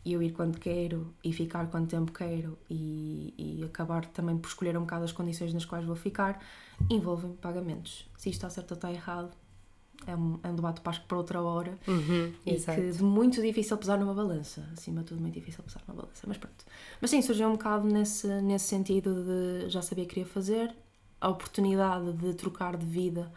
eu 0.06 0.22
ir 0.22 0.32
quando 0.32 0.60
quero 0.60 1.14
e 1.24 1.32
ficar 1.32 1.68
quanto 1.68 1.90
tempo 1.90 2.12
quero 2.12 2.58
e, 2.70 3.34
e 3.38 3.64
acabar 3.64 4.06
também 4.08 4.38
por 4.38 4.48
escolher 4.48 4.78
um 4.78 4.82
bocado 4.82 5.06
as 5.06 5.12
condições 5.12 5.54
nas 5.54 5.66
quais 5.66 5.86
vou 5.86 5.96
ficar, 5.96 6.44
envolvem 6.90 7.34
pagamentos. 7.34 8.10
Se 8.18 8.30
isto 8.30 8.40
está 8.40 8.50
certo 8.50 8.72
ou 8.72 8.76
está 8.76 8.92
errado, 8.92 9.32
é 10.06 10.16
um, 10.16 10.40
é 10.44 10.48
um 10.50 10.56
debate 10.56 10.82
que 10.82 11.08
para 11.08 11.18
outra 11.18 11.42
hora 11.42 11.78
Uhum, 11.88 12.34
e 12.46 12.54
exato. 12.54 12.80
que 12.82 12.92
de 12.92 13.04
muito 13.04 13.42
difícil 13.42 13.78
pesar 13.78 13.98
numa 13.98 14.14
balança. 14.14 14.68
Acima 14.74 15.02
de 15.02 15.08
tudo, 15.08 15.22
muito 15.22 15.34
difícil 15.36 15.64
pesar 15.64 15.82
numa 15.88 16.02
balança. 16.02 16.24
Mas 16.28 16.38
pronto. 16.38 16.66
Mas 17.00 17.10
sim, 17.10 17.22
surgiu 17.22 17.48
um 17.48 17.54
bocado 17.54 17.88
nesse, 17.88 18.28
nesse 18.42 18.66
sentido 18.66 19.24
de 19.24 19.70
já 19.70 19.82
sabia 19.82 20.06
que 20.06 20.16
queria 20.16 20.26
fazer, 20.30 20.76
a 21.22 21.30
oportunidade 21.30 22.12
de 22.14 22.34
trocar 22.34 22.76
de 22.76 22.86
vida 22.86 23.32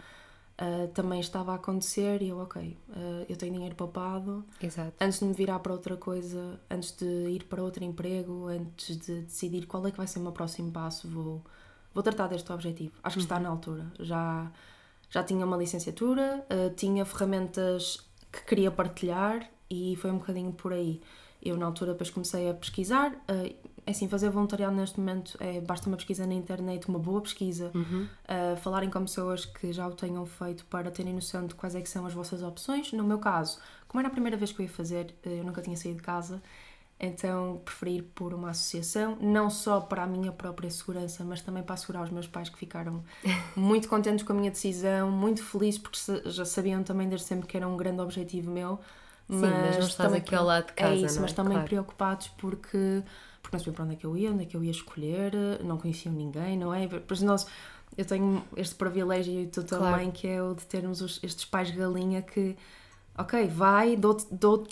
ah, 0.59 0.89
também 0.95 1.21
estava 1.21 1.53
a 1.53 1.57
acontecer 1.57 2.23
e 2.23 2.29
eu, 2.31 2.39
ok, 2.39 2.77
ah, 2.91 3.25
eu 3.29 3.37
tenho 3.37 3.53
dinheiro 3.53 3.75
poupado. 3.77 4.45
Exato. 4.61 4.93
Antes 5.01 5.19
de 5.21 5.25
me 5.27 5.35
virar 5.35 5.59
para 5.61 5.73
outra 5.73 5.97
coisa, 5.97 6.59
antes 6.71 6.93
de 6.97 7.05
ir 7.31 7.45
para 7.45 7.63
outro 7.63 7.85
emprego, 7.85 8.49
antes 8.49 8.97
de 8.97 9.21
decidir 9.23 9.67
qual 9.67 9.87
é 9.87 9.91
que 9.91 9.97
vai 9.99 10.07
ser 10.07 10.19
o 10.19 10.23
meu 10.23 10.33
próximo 10.33 10.73
passo, 10.73 11.07
vou, 11.09 11.45
vou 11.95 12.03
tratar 12.03 12.27
deste 12.29 12.51
objetivo. 12.51 12.93
Acho 13.05 13.17
que 13.19 13.23
está 13.23 13.39
na 13.39 13.51
altura. 13.51 13.87
Já, 14.01 14.51
já 15.11 15.23
tinha 15.23 15.45
uma 15.45 15.57
licenciatura, 15.57 16.45
eh, 16.51 16.71
tinha 16.71 17.05
ferramentas 17.05 17.99
que 18.33 18.45
queria 18.45 18.71
partilhar 18.71 19.49
e 19.71 19.97
foi 19.97 20.11
um 20.11 20.19
bocadinho 20.19 20.53
por 20.53 20.73
aí. 20.73 21.01
Eu, 21.43 21.57
na 21.57 21.67
altura, 21.67 21.93
depois 21.93 22.11
comecei 22.11 22.51
a 22.51 22.55
pesquisar. 22.55 23.13
é 23.87 23.91
assim, 23.93 24.09
fazer 24.09 24.31
voluntariado 24.31 24.75
neste 24.75 24.99
momento 24.99 25.37
é 25.39 25.61
basta 25.61 25.87
uma 25.89 25.97
pesquisa 25.97 26.27
na 26.27 26.35
internet, 26.35 26.89
uma 26.89 26.99
boa 26.99 27.21
pesquisa, 27.21 27.71
eh, 28.27 28.57
falarem 28.57 28.91
com 28.91 29.01
pessoas 29.03 29.45
que 29.45 29.73
já 29.73 29.87
o 29.87 29.93
tenham 29.93 30.27
feito 30.27 30.65
para 30.67 30.91
terem 30.91 31.15
noção 31.15 31.47
de 31.47 31.55
quais 31.55 31.75
é 31.77 31.81
que 31.81 31.89
são 31.89 32.05
as 32.05 32.13
vossas 32.13 32.43
opções. 32.43 32.93
No 32.93 33.05
meu 33.05 33.19
caso, 33.21 33.61
como 33.87 34.01
era 34.01 34.09
a 34.09 34.11
primeira 34.11 34.37
vez 34.37 34.51
que 34.51 34.61
eu 34.61 34.65
ia 34.67 34.73
fazer, 34.73 35.15
eu 35.23 35.45
nunca 35.45 35.63
tinha 35.63 35.77
saído 35.77 35.99
de 35.99 36.03
casa, 36.03 36.43
então 36.99 37.61
preferi 37.65 38.03
por 38.03 38.33
uma 38.35 38.51
associação, 38.51 39.17
não 39.21 39.51
só 39.51 39.81
para 39.81 40.05
a 40.05 40.07
minha 40.07 40.33
própria 40.33 40.71
segurança, 40.71 41.25
mas 41.25 41.43
também 41.43 41.63
para 41.63 41.75
assegurar 41.75 42.03
os 42.05 42.11
meus 42.11 42.27
pais 42.27 42.49
que 42.49 42.59
ficaram 42.59 43.05
muito 43.55 43.89
contentes 43.89 44.25
com 44.27 44.33
a 44.33 44.37
minha 44.37 44.51
decisão, 44.51 45.11
muito 45.11 45.43
felizes 45.43 45.79
porque 45.81 45.99
já 46.31 46.45
sabiam 46.45 46.83
também 46.83 47.09
desde 47.09 47.27
sempre 47.27 47.47
que 47.47 47.57
era 47.57 47.67
um 47.69 47.77
grande 47.77 48.01
objetivo 48.01 48.51
meu. 48.51 48.81
Sim, 49.29 49.55
mas 49.55 49.77
não 49.79 49.87
estás 49.87 50.13
aqui 50.13 50.35
ao 50.35 50.45
lado 50.45 50.67
de 50.67 50.73
casa, 50.73 50.93
É 50.95 50.95
isso, 50.95 51.21
é? 51.21 51.23
mas 51.23 51.33
também 51.33 51.59
Claro. 51.59 51.65
preocupados 51.65 52.29
porque, 52.39 53.03
porque 53.43 53.57
não 53.57 53.59
sabiam 53.59 53.75
para 53.75 53.85
onde 53.85 53.95
é 53.95 53.97
que 53.97 54.07
eu 54.07 54.17
ia, 54.17 54.31
onde 54.31 54.43
é 54.45 54.47
que 54.47 54.57
eu 54.57 54.63
ia 54.65 54.71
escolher, 54.71 55.33
não 55.65 55.79
conheciam 55.79 56.15
ninguém, 56.15 56.57
não 56.59 56.73
é? 56.75 56.87
Pois 56.87 57.23
nós, 57.23 57.47
eu 57.97 58.05
tenho 58.05 58.45
este 58.57 58.75
privilégio 58.75 59.33
e 59.41 59.47
tu 59.47 59.63
Claro. 59.73 60.03
também, 60.03 60.11
que 60.11 60.27
é 60.29 60.43
o 60.43 60.55
de 60.55 60.67
termos 60.67 61.01
os- 61.01 61.19
estes 61.23 61.45
pais 61.47 61.71
galinha 61.71 62.21
que, 62.23 62.57
ok, 63.19 63.47
vai, 63.49 63.97
dou-te 63.97 64.27
dou 64.33 64.67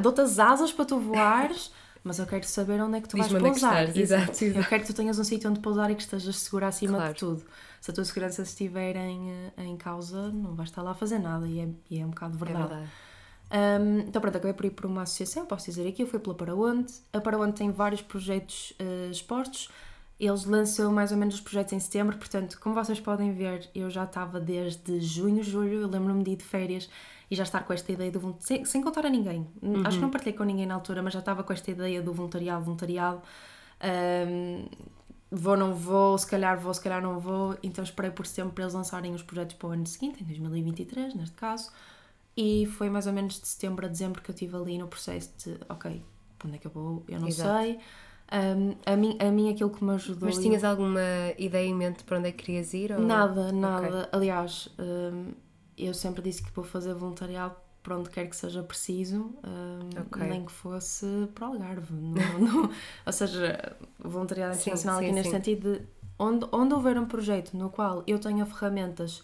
dou-te 0.00 0.20
as 0.20 0.38
asas 0.38 0.72
para 0.72 0.84
tu 0.84 0.98
voares, 0.98 1.72
mas 2.04 2.18
eu 2.18 2.26
quero 2.26 2.44
saber 2.46 2.80
onde 2.82 2.98
é 2.98 3.00
que 3.00 3.08
tu 3.08 3.16
vais 3.16 3.32
é 3.32 3.38
pousar. 3.38 3.84
estás, 3.88 3.96
exato, 3.96 4.44
Eu 4.44 4.64
quero 4.64 4.82
que 4.82 4.92
tu 4.92 4.94
tenhas 4.94 5.18
um 5.18 5.24
sítio 5.24 5.50
onde 5.50 5.60
pousar 5.60 5.90
e 5.90 5.94
que 5.94 6.02
estejas 6.02 6.36
segura 6.36 6.68
acima 6.68 6.96
Claro. 6.98 7.12
de 7.14 7.18
tudo. 7.20 7.42
Se 7.80 7.90
a 7.90 7.94
tua 7.94 8.04
segurança 8.04 8.42
estiver 8.42 8.94
em, 8.96 9.30
eh, 9.30 9.64
em 9.64 9.76
causa, 9.76 10.30
não 10.30 10.54
vais 10.54 10.68
estar 10.68 10.82
lá 10.82 10.92
a 10.92 10.94
fazer 10.94 11.18
nada 11.18 11.46
e 11.48 11.60
é, 11.60 11.68
e 11.90 11.98
é 12.00 12.06
um 12.06 12.10
bocado 12.10 12.36
É 12.36 12.38
verdade. 12.38 12.68
verdade. 12.68 12.90
Um, 13.54 13.98
então 14.00 14.20
pronto, 14.22 14.36
acabei 14.36 14.54
por 14.54 14.64
ir 14.64 14.70
por 14.70 14.86
uma 14.86 15.02
associação, 15.02 15.44
posso 15.44 15.66
dizer 15.66 15.86
aqui, 15.86 16.02
eu 16.02 16.06
fui 16.06 16.18
pela 16.18 16.34
Paraonde. 16.34 16.92
A 17.12 17.20
Paraonde 17.20 17.52
tem 17.54 17.70
vários 17.70 18.00
projetos 18.00 18.72
uh, 18.80 19.10
expostos. 19.10 19.68
Eles 20.18 20.44
lançam 20.44 20.92
mais 20.92 21.10
ou 21.10 21.18
menos 21.18 21.34
os 21.34 21.40
projetos 21.40 21.72
em 21.72 21.80
setembro, 21.80 22.16
portanto, 22.16 22.58
como 22.60 22.74
vocês 22.74 23.00
podem 23.00 23.32
ver, 23.34 23.68
eu 23.74 23.90
já 23.90 24.04
estava 24.04 24.38
desde 24.40 25.00
junho, 25.00 25.42
julho, 25.42 25.80
eu 25.80 25.88
lembro-me 25.88 26.22
de 26.22 26.30
ir 26.30 26.36
de 26.36 26.44
férias 26.44 26.88
e 27.32 27.34
já 27.34 27.44
estar 27.44 27.64
com 27.64 27.72
esta 27.72 27.90
ideia 27.90 28.12
do 28.12 28.20
voluntariado, 28.20 28.46
sem, 28.46 28.64
sem 28.66 28.82
contar 28.82 29.06
a 29.06 29.08
ninguém. 29.08 29.46
Acho 29.86 29.96
que 29.96 30.02
não 30.02 30.10
partilhei 30.10 30.36
com 30.36 30.44
ninguém 30.44 30.66
na 30.66 30.74
altura, 30.74 31.02
mas 31.02 31.14
já 31.14 31.20
estava 31.20 31.42
com 31.42 31.50
esta 31.50 31.70
ideia 31.70 32.02
do 32.02 32.12
voluntariado, 32.12 32.62
voluntariado. 32.62 33.22
Um, 33.82 34.66
vou, 35.30 35.56
não 35.56 35.74
vou, 35.74 36.18
se 36.18 36.26
calhar 36.26 36.60
vou, 36.60 36.74
se 36.74 36.82
calhar 36.82 37.00
não 37.00 37.18
vou. 37.18 37.56
Então 37.62 37.82
esperei 37.82 38.10
por 38.10 38.26
setembro 38.26 38.52
para 38.52 38.64
eles 38.64 38.74
lançarem 38.74 39.14
os 39.14 39.22
projetos 39.22 39.56
para 39.56 39.66
o 39.66 39.72
ano 39.72 39.86
seguinte, 39.86 40.22
em 40.22 40.26
2023, 40.26 41.14
neste 41.14 41.34
caso. 41.34 41.70
E 42.36 42.66
foi 42.66 42.90
mais 42.90 43.06
ou 43.06 43.14
menos 43.14 43.40
de 43.40 43.48
setembro 43.48 43.86
a 43.86 43.88
dezembro 43.88 44.20
que 44.20 44.30
eu 44.30 44.34
estive 44.34 44.54
ali 44.54 44.76
no 44.76 44.86
processo 44.86 45.30
de, 45.38 45.56
ok, 45.70 46.02
para 46.38 46.48
onde 46.48 46.56
é 46.56 46.60
que 46.60 46.66
eu 46.66 46.70
vou? 46.70 47.02
Eu 47.08 47.18
não 47.18 47.28
Exato. 47.28 47.62
sei. 47.62 47.78
Um, 48.30 48.74
a, 48.84 48.94
mim, 48.94 49.16
a 49.18 49.30
mim 49.30 49.50
aquilo 49.50 49.70
que 49.70 49.82
me 49.82 49.94
ajudou. 49.94 50.28
Mas 50.28 50.36
tinhas 50.36 50.62
alguma 50.64 51.00
ideia 51.38 51.66
em 51.66 51.74
mente 51.74 52.04
para 52.04 52.18
onde 52.18 52.28
é 52.28 52.32
que 52.32 52.44
querias 52.44 52.74
ir? 52.74 52.92
Ou... 52.92 53.00
Nada, 53.00 53.50
nada. 53.52 54.10
Aliás, 54.12 54.68
um, 54.78 55.32
eu 55.76 55.94
sempre 55.94 56.22
disse 56.22 56.42
que 56.42 56.50
vou 56.52 56.64
fazer 56.64 56.94
voluntariado 56.94 57.54
para 57.82 57.98
onde 57.98 58.10
quer 58.10 58.28
que 58.28 58.36
seja 58.36 58.62
preciso, 58.62 59.34
um, 59.44 60.00
Ok. 60.02 60.22
nem 60.28 60.44
que 60.44 60.52
fosse 60.52 61.04
para 61.34 61.48
o 61.48 61.52
Algarve. 61.52 61.92
Não, 61.94 62.12
não- 62.38 62.70
ou 63.04 63.12
seja, 63.12 63.76
voluntariado 63.98 64.54
internacional 64.56 64.98
sim, 65.00 65.04
aqui 65.06 65.14
neste 65.14 65.30
sim. 65.30 65.36
sentido 65.36 65.78
de 65.78 65.86
onde, 66.18 66.46
onde 66.52 66.74
houver 66.74 66.96
um 66.96 67.06
projeto 67.06 67.56
no 67.56 67.70
qual 67.70 68.04
eu 68.06 68.18
tenha 68.20 68.46
ferramentas 68.46 69.22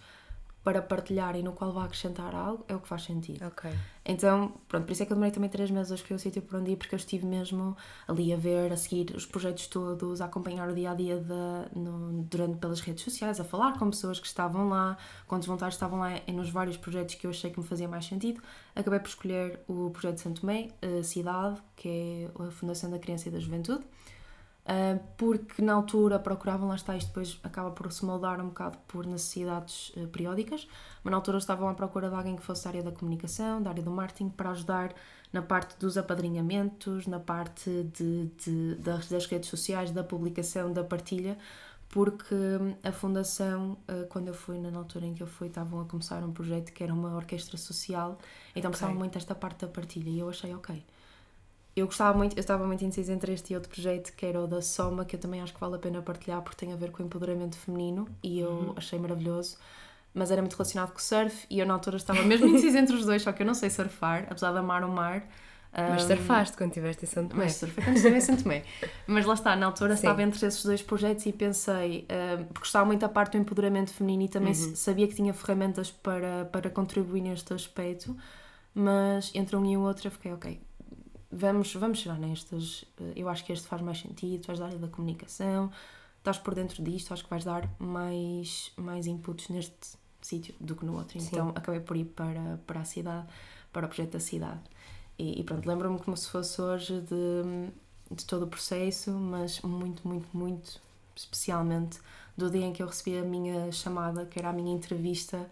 para 0.68 0.82
partilhar 0.82 1.34
e 1.34 1.42
no 1.42 1.54
qual 1.54 1.72
vai 1.72 1.86
acrescentar 1.86 2.34
algo, 2.34 2.62
é 2.68 2.74
o 2.74 2.78
que 2.78 2.86
faz 2.86 3.02
sentido. 3.04 3.42
Ok. 3.46 3.70
Então, 4.04 4.52
pronto, 4.68 4.84
por 4.84 4.92
isso 4.92 5.02
é 5.02 5.06
que 5.06 5.12
eu 5.12 5.16
demorei 5.16 5.32
também 5.32 5.48
três 5.48 5.70
meses 5.70 5.90
a 5.90 5.94
escolher 5.94 6.16
o 6.16 6.18
sítio 6.18 6.42
por 6.42 6.60
onde 6.60 6.72
ir, 6.72 6.76
porque 6.76 6.94
eu 6.94 6.98
estive 6.98 7.24
mesmo 7.24 7.74
ali 8.06 8.34
a 8.34 8.36
ver, 8.36 8.70
a 8.70 8.76
seguir 8.76 9.16
os 9.16 9.24
projetos 9.24 9.66
todos, 9.66 10.20
a 10.20 10.26
acompanhar 10.26 10.68
o 10.68 10.74
dia 10.74 10.90
a 10.90 10.94
dia 10.94 11.16
de, 11.16 11.78
no, 11.78 12.22
durante 12.24 12.58
pelas 12.58 12.80
redes 12.80 13.02
sociais, 13.02 13.40
a 13.40 13.44
falar 13.44 13.78
com 13.78 13.88
pessoas 13.88 14.20
que 14.20 14.26
estavam 14.26 14.68
lá, 14.68 14.98
quantos 15.26 15.46
voluntários 15.46 15.74
estavam 15.74 16.00
lá 16.00 16.20
e 16.26 16.32
nos 16.32 16.50
vários 16.50 16.76
projetos 16.76 17.14
que 17.14 17.26
eu 17.26 17.30
achei 17.30 17.50
que 17.50 17.58
me 17.58 17.64
fazia 17.64 17.88
mais 17.88 18.04
sentido. 18.04 18.42
Acabei 18.76 19.00
por 19.00 19.08
escolher 19.08 19.60
o 19.66 19.88
projeto 19.88 20.16
de 20.16 20.20
Santo 20.20 20.42
Tomé, 20.42 20.68
a 20.82 21.02
Cidade, 21.02 21.62
que 21.76 21.88
é 21.88 22.42
a 22.46 22.50
Fundação 22.50 22.90
da 22.90 22.98
Criança 22.98 23.30
e 23.30 23.32
da 23.32 23.40
Juventude. 23.40 23.84
Uh, 24.68 25.00
porque 25.16 25.62
na 25.62 25.72
altura 25.72 26.18
procuravam, 26.18 26.68
lá 26.68 26.74
está, 26.74 26.94
isto 26.94 27.08
depois 27.08 27.40
acaba 27.42 27.70
por 27.70 27.90
se 27.90 28.04
moldar 28.04 28.38
um 28.38 28.48
bocado 28.48 28.76
por 28.86 29.06
necessidades 29.06 29.94
uh, 29.96 30.06
periódicas, 30.08 30.68
mas 31.02 31.10
na 31.10 31.16
altura 31.16 31.38
estavam 31.38 31.70
à 31.70 31.74
procura 31.74 32.10
de 32.10 32.14
alguém 32.14 32.36
que 32.36 32.42
fosse 32.42 32.64
da 32.64 32.70
área 32.70 32.82
da 32.82 32.92
comunicação, 32.92 33.62
da 33.62 33.70
área 33.70 33.82
do 33.82 33.90
marketing, 33.90 34.28
para 34.28 34.50
ajudar 34.50 34.92
na 35.32 35.40
parte 35.40 35.78
dos 35.78 35.96
apadrinhamentos, 35.96 37.06
na 37.06 37.18
parte 37.18 37.70
de, 37.94 38.26
de 38.44 38.74
das, 38.74 39.08
das, 39.08 39.24
redes 39.24 39.48
sociais, 39.48 39.90
da 39.90 40.04
publicação, 40.04 40.70
da 40.70 40.84
partilha, 40.84 41.38
porque 41.88 42.34
hum, 42.34 42.74
a 42.84 42.92
fundação, 42.92 43.78
uh, 43.88 44.06
quando 44.10 44.28
eu 44.28 44.34
fui, 44.34 44.58
na 44.58 44.76
altura 44.78 45.06
em 45.06 45.14
que 45.14 45.22
eu 45.22 45.26
fui, 45.26 45.48
estavam 45.48 45.80
a 45.80 45.86
começar 45.86 46.22
um 46.22 46.32
projeto 46.32 46.74
que 46.74 46.84
era 46.84 46.92
uma 46.92 47.16
orquestra 47.16 47.56
social, 47.56 48.18
então 48.50 48.68
okay. 48.68 48.70
precisavam 48.70 48.96
muito 48.96 49.14
desta 49.14 49.34
parte 49.34 49.64
da 49.64 49.68
partilha, 49.68 50.10
e 50.10 50.18
eu 50.18 50.28
achei, 50.28 50.54
ok, 50.54 50.84
eu 51.78 51.86
gostava 51.86 52.16
muito, 52.16 52.36
eu 52.36 52.40
estava 52.40 52.66
muito 52.66 52.84
indecisa 52.84 53.12
entre 53.12 53.32
este 53.32 53.52
e 53.52 53.56
outro 53.56 53.70
projeto 53.70 54.12
que 54.14 54.26
era 54.26 54.40
o 54.40 54.46
da 54.46 54.60
Soma, 54.60 55.04
que 55.04 55.16
eu 55.16 55.20
também 55.20 55.40
acho 55.40 55.54
que 55.54 55.60
vale 55.60 55.76
a 55.76 55.78
pena 55.78 56.02
partilhar 56.02 56.42
porque 56.42 56.64
tem 56.64 56.72
a 56.72 56.76
ver 56.76 56.90
com 56.90 57.02
o 57.02 57.06
empoderamento 57.06 57.56
feminino 57.56 58.08
e 58.22 58.40
eu 58.40 58.50
uhum. 58.50 58.74
achei 58.76 58.98
maravilhoso. 58.98 59.56
Mas 60.14 60.30
era 60.30 60.40
muito 60.40 60.54
relacionado 60.54 60.90
com 60.90 60.98
o 60.98 61.02
surf 61.02 61.46
e 61.48 61.58
eu 61.58 61.66
na 61.66 61.74
altura 61.74 61.96
estava 61.96 62.22
mesmo 62.22 62.46
indecisa 62.46 62.78
entre 62.78 62.96
os 62.96 63.04
dois, 63.04 63.22
só 63.22 63.32
que 63.32 63.42
eu 63.42 63.46
não 63.46 63.54
sei 63.54 63.70
surfar, 63.70 64.26
apesar 64.30 64.52
de 64.52 64.58
amar 64.58 64.82
o 64.82 64.88
mar. 64.88 65.26
Mas 65.70 66.04
um, 66.04 66.06
surfaste 66.06 66.56
quando 66.56 66.70
estiveste 66.70 67.04
em 67.04 67.08
Santo 67.08 67.30
Tomé. 67.30 67.44
Mas 67.44 67.54
surfei 67.54 67.84
quando 67.84 67.96
estive 67.96 68.16
em 68.16 68.20
Santo 68.20 68.42
Tomé. 68.42 68.64
Mas 69.06 69.26
lá 69.26 69.34
está, 69.34 69.54
na 69.54 69.66
altura 69.66 69.90
Sim. 69.90 69.96
estava 69.96 70.22
entre 70.22 70.46
esses 70.46 70.64
dois 70.64 70.82
projetos 70.82 71.26
e 71.26 71.32
pensei, 71.32 72.06
um, 72.10 72.44
porque 72.44 72.60
gostava 72.60 72.86
muito 72.86 73.00
da 73.00 73.08
parte 73.08 73.32
do 73.32 73.38
empoderamento 73.42 73.92
feminino 73.92 74.24
e 74.24 74.28
também 74.28 74.52
uhum. 74.52 74.74
sabia 74.74 75.06
que 75.06 75.14
tinha 75.14 75.32
ferramentas 75.34 75.90
para, 75.90 76.46
para 76.50 76.70
contribuir 76.70 77.20
neste 77.20 77.52
aspecto, 77.52 78.16
mas 78.74 79.30
entre 79.34 79.54
um 79.56 79.64
e 79.66 79.76
o 79.76 79.82
outro 79.82 80.08
eu 80.08 80.10
fiquei, 80.10 80.32
ok, 80.32 80.58
vamos, 81.30 81.74
vamos 81.74 81.98
chegar 81.98 82.18
nestas. 82.18 82.84
Eh, 83.00 83.12
eu 83.16 83.28
acho 83.28 83.44
que 83.44 83.52
este 83.52 83.66
faz 83.66 83.82
mais 83.82 84.00
sentido, 84.00 84.46
vais 84.46 84.58
dar 84.58 84.66
área 84.66 84.78
da 84.78 84.88
comunicação, 84.88 85.70
estás 86.18 86.38
por 86.38 86.54
dentro 86.54 86.82
disto, 86.82 87.12
acho 87.12 87.24
que 87.24 87.30
vais 87.30 87.44
dar 87.44 87.68
mais, 87.78 88.72
mais 88.76 89.06
inputs 89.06 89.48
neste 89.48 89.98
sítio 90.20 90.54
do 90.60 90.74
que 90.74 90.84
no 90.84 90.96
outro. 90.96 91.20
Sim. 91.20 91.28
Então 91.28 91.48
acabei 91.50 91.80
por 91.80 91.96
ir 91.96 92.06
para, 92.06 92.60
para 92.66 92.80
a 92.80 92.84
cidade, 92.84 93.26
para 93.72 93.86
o 93.86 93.88
projeto 93.88 94.12
da 94.12 94.20
cidade. 94.20 94.60
E, 95.18 95.40
e 95.40 95.44
pronto, 95.44 95.66
lembro-me 95.66 95.98
como 95.98 96.16
se 96.16 96.28
fosse 96.28 96.60
hoje 96.60 97.00
de, 97.00 98.14
de 98.14 98.24
todo 98.24 98.44
o 98.44 98.46
processo, 98.48 99.10
mas 99.12 99.60
muito, 99.62 100.06
muito, 100.06 100.28
muito 100.36 100.80
especialmente 101.14 101.98
do 102.36 102.48
dia 102.48 102.64
em 102.66 102.72
que 102.72 102.82
eu 102.82 102.86
recebi 102.86 103.18
a 103.18 103.22
minha 103.22 103.72
chamada, 103.72 104.24
que 104.24 104.38
era 104.38 104.50
a 104.50 104.52
minha 104.52 104.72
entrevista 104.72 105.50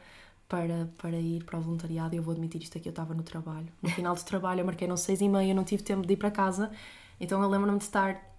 para, 0.49 0.89
para 0.99 1.17
ir 1.17 1.45
para 1.45 1.59
o 1.59 1.63
voluntariado 1.63 2.15
eu 2.15 2.23
vou 2.23 2.33
admitir 2.33 2.63
isto 2.63 2.79
aqui, 2.79 2.89
eu 2.89 2.91
estava 2.91 3.15
no 3.15 3.23
trabalho. 3.23 3.69
No 3.83 3.91
final 3.91 4.15
do 4.15 4.25
trabalho 4.25 4.61
eu 4.61 4.65
marquei 4.65 4.87
não 4.87 4.97
seis 4.97 5.21
e 5.21 5.29
meia, 5.29 5.55
não 5.55 5.65
tive 5.65 5.83
tempo 5.83 6.07
de 6.07 6.13
ir 6.15 6.17
para 6.17 6.31
casa, 6.31 6.71
então 7.21 7.43
eu 7.43 7.49
lembro-me 7.49 7.79
de 7.79 7.85
estar 7.85 8.37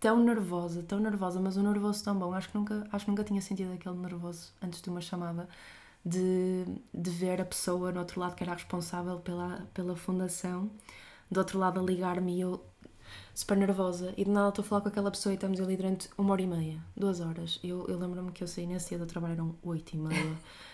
tão 0.00 0.22
nervosa, 0.24 0.82
tão 0.82 0.98
nervosa, 0.98 1.38
mas 1.40 1.56
um 1.56 1.62
nervoso 1.62 2.02
tão 2.02 2.18
bom. 2.18 2.32
Acho 2.32 2.48
que 2.48 2.56
nunca, 2.56 2.86
acho 2.90 3.04
que 3.04 3.10
nunca 3.10 3.22
tinha 3.22 3.40
sentido 3.42 3.72
aquele 3.74 3.96
nervoso 3.96 4.52
antes 4.62 4.80
de 4.80 4.88
uma 4.88 5.00
chamada 5.00 5.46
de, 6.04 6.64
de 6.92 7.10
ver 7.10 7.40
a 7.40 7.44
pessoa 7.44 7.92
no 7.92 8.00
outro 8.00 8.18
lado 8.20 8.34
que 8.34 8.42
era 8.42 8.54
responsável 8.54 9.18
pela, 9.20 9.68
pela 9.74 9.94
fundação, 9.94 10.70
do 11.30 11.38
outro 11.38 11.58
lado 11.58 11.78
a 11.78 11.82
ligar-me 11.82 12.38
e 12.38 12.40
eu 12.40 12.64
super 13.34 13.56
nervosa 13.56 14.14
e 14.16 14.24
de 14.24 14.30
nada 14.30 14.48
estou 14.48 14.64
a 14.64 14.66
falar 14.66 14.80
com 14.80 14.88
aquela 14.88 15.10
pessoa 15.10 15.32
e 15.32 15.34
estamos 15.34 15.60
ali 15.60 15.76
durante 15.76 16.08
uma 16.16 16.32
hora 16.32 16.42
e 16.42 16.46
meia, 16.46 16.80
duas 16.96 17.20
horas. 17.20 17.60
Eu, 17.62 17.86
eu 17.86 17.98
lembro-me 17.98 18.32
que 18.32 18.42
eu 18.42 18.48
saí 18.48 18.66
nesse 18.66 18.90
dia 18.90 18.98
do 18.98 19.06
trabalho, 19.06 19.34
eram 19.34 19.54
oito 19.62 19.94
e 19.94 19.98
meia. 19.98 20.36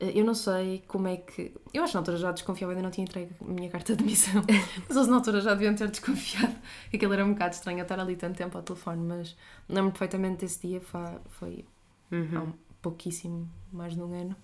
Eh, 0.00 0.18
eu 0.18 0.24
não 0.24 0.34
sei 0.34 0.82
como 0.86 1.08
é 1.08 1.16
que. 1.16 1.54
Eu 1.72 1.82
acho 1.82 1.92
que 1.92 1.94
na 1.96 2.00
altura 2.00 2.16
já 2.16 2.32
desconfiava, 2.32 2.72
ainda 2.72 2.82
não 2.82 2.90
tinha 2.90 3.04
entregue 3.04 3.32
a 3.40 3.44
minha 3.44 3.68
carta 3.70 3.94
de 3.94 4.02
admissão. 4.02 4.42
mas 4.88 4.96
eles 4.96 5.08
na 5.08 5.16
altura 5.16 5.40
já 5.40 5.54
deviam 5.54 5.74
ter 5.74 5.88
desconfiado 5.88 6.56
aquilo 6.92 7.12
era 7.12 7.24
um 7.24 7.32
bocado 7.32 7.54
estranho 7.54 7.82
estar 7.82 7.98
ali 7.98 8.16
tanto 8.16 8.36
tempo 8.36 8.56
ao 8.56 8.62
telefone. 8.62 9.02
Mas 9.02 9.36
lembro 9.68 9.92
perfeitamente 9.92 10.40
desse 10.40 10.66
dia, 10.66 10.80
foi, 10.80 11.64
uhum. 12.10 12.38
há 12.38 12.42
um 12.42 12.52
pouquíssimo 12.82 13.48
mais 13.72 13.94
de 13.94 14.00
um 14.00 14.12
ano. 14.12 14.36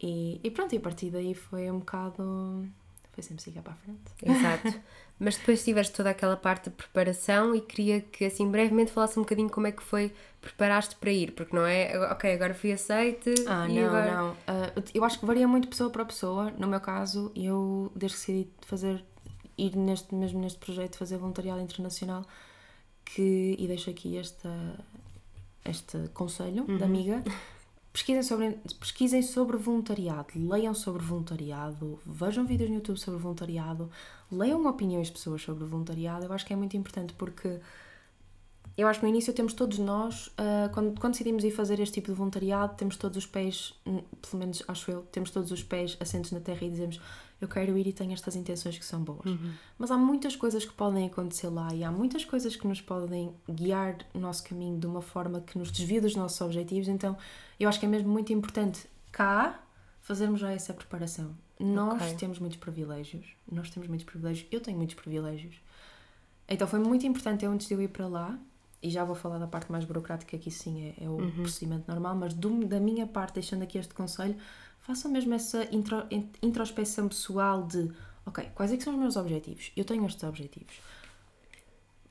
E, 0.00 0.40
e 0.42 0.50
pronto, 0.50 0.74
e 0.74 0.78
a 0.78 0.80
partir 0.80 1.10
daí 1.10 1.34
foi 1.34 1.70
um 1.70 1.78
bocado 1.78 2.66
foi 3.12 3.22
sempre 3.22 3.42
seguir 3.42 3.60
para 3.60 3.74
a 3.74 3.76
frente. 3.76 4.00
Exato. 4.22 4.80
Mas 5.20 5.36
depois 5.36 5.62
tiveste 5.62 5.94
toda 5.94 6.10
aquela 6.10 6.36
parte 6.36 6.70
de 6.70 6.76
preparação 6.76 7.54
e 7.54 7.60
queria 7.60 8.00
que 8.00 8.24
assim 8.24 8.50
brevemente 8.50 8.90
falasse 8.90 9.18
um 9.18 9.22
bocadinho 9.22 9.50
como 9.50 9.66
é 9.66 9.72
que 9.72 9.82
foi 9.82 10.12
preparaste 10.42 10.96
para 10.96 11.10
ir, 11.10 11.32
porque 11.32 11.54
não 11.56 11.64
é, 11.64 11.96
ok, 12.10 12.34
agora 12.34 12.52
fui 12.52 12.72
aceite. 12.72 13.32
Ah, 13.46 13.66
não, 13.66 13.86
agora... 13.86 14.16
não. 14.16 14.30
Uh, 14.32 14.84
eu 14.92 15.04
acho 15.04 15.20
que 15.20 15.24
varia 15.24 15.46
muito 15.46 15.68
pessoa 15.68 15.88
para 15.88 16.04
pessoa. 16.04 16.52
No 16.58 16.66
meu 16.66 16.80
caso, 16.80 17.32
eu 17.34 17.90
desde 17.94 18.18
que 18.18 18.26
decidi 18.26 18.50
fazer, 18.66 19.04
ir 19.56 19.76
neste, 19.76 20.14
mesmo 20.14 20.40
neste 20.40 20.58
projeto, 20.58 20.98
fazer 20.98 21.16
voluntariado 21.16 21.60
internacional, 21.62 22.26
que, 23.04 23.56
e 23.56 23.66
deixo 23.68 23.88
aqui 23.88 24.18
esta, 24.18 24.50
este 25.64 25.96
conselho 26.12 26.64
uhum. 26.68 26.76
da 26.76 26.86
amiga, 26.86 27.22
Pesquisem 27.92 28.22
sobre, 28.22 28.58
pesquisem 28.80 29.20
sobre 29.20 29.58
voluntariado, 29.58 30.28
leiam 30.34 30.72
sobre 30.72 31.02
voluntariado, 31.02 32.00
vejam 32.06 32.46
vídeos 32.46 32.70
no 32.70 32.76
YouTube 32.76 32.98
sobre 32.98 33.20
voluntariado, 33.20 33.90
leiam 34.30 34.64
opiniões 34.66 35.08
de 35.08 35.12
pessoas 35.12 35.42
sobre 35.42 35.66
voluntariado. 35.66 36.24
Eu 36.24 36.32
acho 36.32 36.46
que 36.46 36.54
é 36.54 36.56
muito 36.56 36.74
importante 36.74 37.12
porque 37.12 37.60
eu 38.76 38.88
acho 38.88 39.00
que 39.00 39.04
no 39.04 39.10
início 39.10 39.32
temos 39.32 39.52
todos 39.52 39.78
nós, 39.78 40.28
uh, 40.28 40.72
quando, 40.72 40.98
quando 40.98 41.12
decidimos 41.12 41.44
ir 41.44 41.50
fazer 41.50 41.78
este 41.80 41.94
tipo 41.94 42.08
de 42.08 42.14
voluntariado, 42.14 42.74
temos 42.76 42.96
todos 42.96 43.16
os 43.18 43.26
pés, 43.26 43.74
pelo 43.84 44.38
menos 44.38 44.62
acho 44.66 44.90
eu, 44.90 45.02
temos 45.12 45.30
todos 45.30 45.50
os 45.50 45.62
pés 45.62 45.96
assentos 46.00 46.32
na 46.32 46.40
terra 46.40 46.64
e 46.64 46.70
dizemos 46.70 47.00
eu 47.40 47.48
quero 47.48 47.76
ir 47.76 47.88
e 47.88 47.92
tenho 47.92 48.12
estas 48.12 48.36
intenções 48.36 48.78
que 48.78 48.84
são 48.84 49.02
boas. 49.02 49.26
Uhum. 49.26 49.52
Mas 49.76 49.90
há 49.90 49.98
muitas 49.98 50.36
coisas 50.36 50.64
que 50.64 50.72
podem 50.72 51.06
acontecer 51.06 51.48
lá 51.48 51.74
e 51.74 51.82
há 51.82 51.90
muitas 51.90 52.24
coisas 52.24 52.54
que 52.54 52.66
nos 52.68 52.80
podem 52.80 53.34
guiar 53.50 53.98
o 54.14 54.18
nosso 54.18 54.44
caminho 54.44 54.78
de 54.78 54.86
uma 54.86 55.02
forma 55.02 55.40
que 55.40 55.58
nos 55.58 55.72
desvia 55.72 56.00
dos 56.00 56.14
nossos 56.14 56.40
objetivos. 56.40 56.86
Então 56.86 57.16
eu 57.58 57.68
acho 57.68 57.80
que 57.80 57.86
é 57.86 57.88
mesmo 57.88 58.08
muito 58.08 58.32
importante 58.32 58.86
cá 59.10 59.60
fazermos 60.00 60.38
já 60.38 60.52
essa 60.52 60.72
preparação. 60.72 61.34
Nós 61.58 62.00
okay. 62.00 62.14
temos 62.14 62.38
muitos 62.38 62.58
privilégios. 62.58 63.26
Nós 63.50 63.70
temos 63.70 63.88
muitos 63.88 64.06
privilégios. 64.06 64.46
Eu 64.50 64.60
tenho 64.60 64.76
muitos 64.76 64.94
privilégios. 64.94 65.56
Então 66.48 66.66
foi 66.68 66.78
muito 66.78 67.04
importante 67.06 67.44
eu 67.44 67.50
antes 67.50 67.66
de 67.66 67.74
eu 67.74 67.82
ir 67.82 67.88
para 67.88 68.06
lá 68.06 68.38
e 68.82 68.90
já 68.90 69.04
vou 69.04 69.14
falar 69.14 69.38
da 69.38 69.46
parte 69.46 69.70
mais 69.70 69.84
burocrática 69.84 70.36
que 70.36 70.50
sim 70.50 70.94
é, 70.98 71.04
é 71.04 71.08
o 71.08 71.12
uhum. 71.12 71.30
procedimento 71.30 71.90
normal, 71.90 72.16
mas 72.16 72.34
do, 72.34 72.66
da 72.66 72.80
minha 72.80 73.06
parte, 73.06 73.34
deixando 73.34 73.62
aqui 73.62 73.78
este 73.78 73.94
conselho, 73.94 74.36
façam 74.80 75.10
mesmo 75.10 75.32
essa 75.34 75.64
intro, 75.74 76.04
introspeção 76.42 77.08
pessoal 77.08 77.62
de 77.62 77.90
ok, 78.26 78.48
quais 78.54 78.72
é 78.72 78.76
que 78.76 78.82
são 78.82 78.92
os 78.94 78.98
meus 78.98 79.16
objetivos? 79.16 79.72
Eu 79.76 79.84
tenho 79.84 80.04
estes 80.06 80.22
objetivos. 80.24 80.80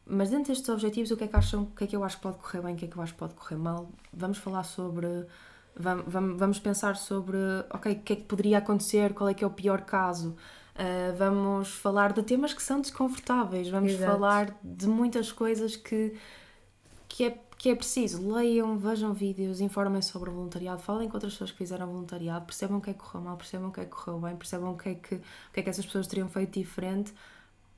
Mas 0.06 0.30
dentro 0.30 0.48
destes 0.48 0.68
objetivos, 0.70 1.12
o 1.12 1.18
que 1.18 1.26
é 1.26 1.28
que 1.28 1.36
acham, 1.36 1.64
o 1.64 1.68
que 1.68 1.84
é 1.84 1.88
que 1.88 1.96
eu 1.96 2.04
acho 2.04 2.18
que 2.18 2.24
pode 2.24 2.38
correr 2.38 2.62
bem, 2.62 2.74
o 2.74 2.78
que 2.78 2.86
é 2.86 2.88
que 2.88 2.98
eu 2.98 3.04
acho 3.04 3.14
que 3.14 3.20
pode 3.20 3.34
correr 3.34 3.56
mal? 3.56 3.90
Vamos 4.12 4.38
falar 4.38 4.64
sobre. 4.64 5.26
Vamos, 5.74 6.38
vamos 6.38 6.60
pensar 6.60 6.98
sobre 6.98 7.38
ok, 7.70 7.94
o 7.94 8.00
que 8.02 8.14
é 8.14 8.16
que 8.18 8.24
poderia 8.24 8.58
acontecer, 8.58 9.14
qual 9.14 9.30
é 9.30 9.34
que 9.34 9.44
é 9.44 9.48
o 9.48 9.52
pior 9.52 9.82
caso. 9.82 10.36
Uh, 10.76 11.16
vamos 11.18 11.70
falar 11.76 12.12
de 12.12 12.24
temas 12.24 12.54
que 12.54 12.62
são 12.62 12.82
desconfortáveis, 12.82 13.70
vamos 13.70 13.92
Exato. 13.92 14.12
falar 14.12 14.58
de 14.64 14.88
muitas 14.88 15.32
coisas 15.32 15.76
que, 15.76 16.14
que 17.12 17.26
é 17.26 17.38
que 17.58 17.70
é 17.70 17.76
preciso, 17.76 18.28
leiam, 18.28 18.76
vejam 18.80 19.14
vídeos, 19.14 19.62
informem 19.62 20.02
sobre 20.02 20.32
o 20.32 20.34
voluntariado, 20.34 20.82
falem 20.82 21.08
com 21.08 21.16
outras 21.16 21.34
pessoas 21.34 21.52
que 21.52 21.58
fizeram 21.60 21.86
voluntariado, 21.86 22.44
percebam 22.44 22.80
o 22.80 22.82
que 22.82 22.90
é 22.90 22.94
que 22.94 22.98
correu 22.98 23.22
mal, 23.22 23.38
percebam 23.38 23.70
o 23.70 23.72
que 23.72 23.82
é 23.82 23.86
que 23.86 23.92
correu 23.92 24.20
bem, 24.20 24.36
percebam 24.36 24.74
o 24.74 24.78
que 24.78 24.90
é 24.90 24.96
que, 24.96 25.14
o 25.14 25.22
que, 25.54 25.60
é 25.60 25.62
que 25.62 25.70
essas 25.70 25.86
pessoas 25.86 26.08
teriam 26.08 26.28
feito 26.28 26.58
diferente, 26.58 27.14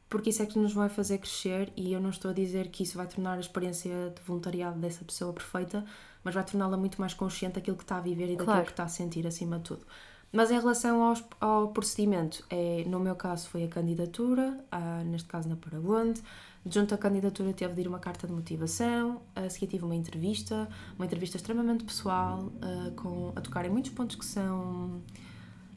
porque 0.07 0.29
isso 0.29 0.41
é 0.41 0.45
que 0.45 0.57
nos 0.57 0.71
vai 0.71 0.87
fazer 0.87 1.17
crescer 1.17 1.73
e 1.75 1.91
eu 1.91 1.99
não 1.99 2.11
estou 2.11 2.31
a 2.31 2.33
dizer 2.33 2.69
que 2.69 2.83
isso 2.83 2.95
vai 2.95 3.07
tornar 3.07 3.33
a 3.33 3.41
experiência 3.41 4.13
de 4.15 4.21
voluntariado 4.25 4.79
dessa 4.79 5.03
pessoa 5.03 5.33
perfeita, 5.33 5.83
mas 6.23 6.33
vai 6.33 6.45
torná-la 6.45 6.77
muito 6.77 7.01
mais 7.01 7.13
consciente 7.13 7.55
daquilo 7.55 7.75
que 7.75 7.83
está 7.83 7.97
a 7.97 8.01
viver 8.01 8.27
e 8.27 8.37
daquilo 8.37 8.45
claro. 8.45 8.63
que 8.63 8.71
está 8.71 8.85
a 8.85 8.87
sentir 8.87 9.27
acima 9.27 9.57
de 9.57 9.63
tudo. 9.65 9.85
Mas 10.31 10.49
em 10.49 10.59
relação 10.59 11.03
aos, 11.03 11.21
ao 11.41 11.67
procedimento, 11.67 12.41
é, 12.49 12.85
no 12.87 13.01
meu 13.01 13.17
caso 13.17 13.49
foi 13.49 13.65
a 13.65 13.67
candidatura, 13.67 14.57
ah, 14.71 15.03
neste 15.03 15.27
caso 15.27 15.49
na 15.49 15.57
Paraguande, 15.57 16.23
Junto 16.65 16.95
à 16.95 16.97
candidatura 16.97 17.51
teve 17.51 17.73
de 17.73 17.81
ir 17.81 17.87
uma 17.87 17.99
carta 17.99 18.25
de 18.25 18.31
motivação, 18.31 19.21
a 19.35 19.49
seguir 19.49 19.67
tive 19.67 19.83
uma 19.83 19.95
entrevista, 19.95 20.69
uma 20.95 21.05
entrevista 21.05 21.35
extremamente 21.35 21.83
pessoal, 21.83 22.39
uh, 22.39 22.91
com, 22.95 23.33
a 23.35 23.41
tocar 23.41 23.65
em 23.65 23.69
muitos 23.69 23.91
pontos 23.91 24.15
que 24.15 24.25
são 24.25 25.01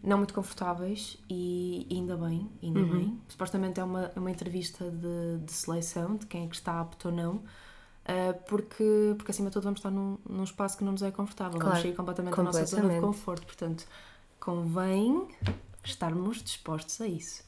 não 0.03 0.19
muito 0.19 0.33
confortáveis 0.33 1.19
e, 1.29 1.89
ainda 1.91 2.17
bem, 2.17 2.49
ainda 2.63 2.81
uhum. 2.81 2.91
bem. 2.91 3.21
Supostamente 3.29 3.81
é 3.81 3.85
uma, 3.85 4.13
é 4.15 4.19
uma 4.21 4.31
entrevista 4.31 4.89
de, 4.89 5.45
de 5.45 5.53
seleção, 5.53 6.15
de 6.17 6.27
quem 6.27 6.45
é 6.45 6.49
que 6.49 6.55
está 6.55 6.81
apto 6.81 7.09
ou 7.09 7.15
não. 7.15 7.35
Uh, 7.35 8.33
porque, 8.49 9.15
porque 9.17 9.33
acima 9.33 9.49
de 9.49 9.55
tudo 9.55 9.65
vamos 9.65 9.81
estar 9.81 9.91
num, 9.91 10.17
num 10.29 10.45
espaço 10.45 10.79
que 10.79 10.85
não 10.85 10.93
nos 10.93 11.03
é 11.03 11.11
confortável, 11.11 11.59
claro, 11.59 11.71
vamos 11.71 11.83
sair 11.83 11.97
completamente 11.97 12.37
da 12.37 12.43
nossa 12.45 12.65
zona 12.65 12.95
de 12.95 13.01
conforto, 13.01 13.45
portanto 13.45 13.85
convém 14.39 15.27
estarmos 15.83 16.41
dispostos 16.41 17.01
a 17.01 17.09
isso. 17.09 17.43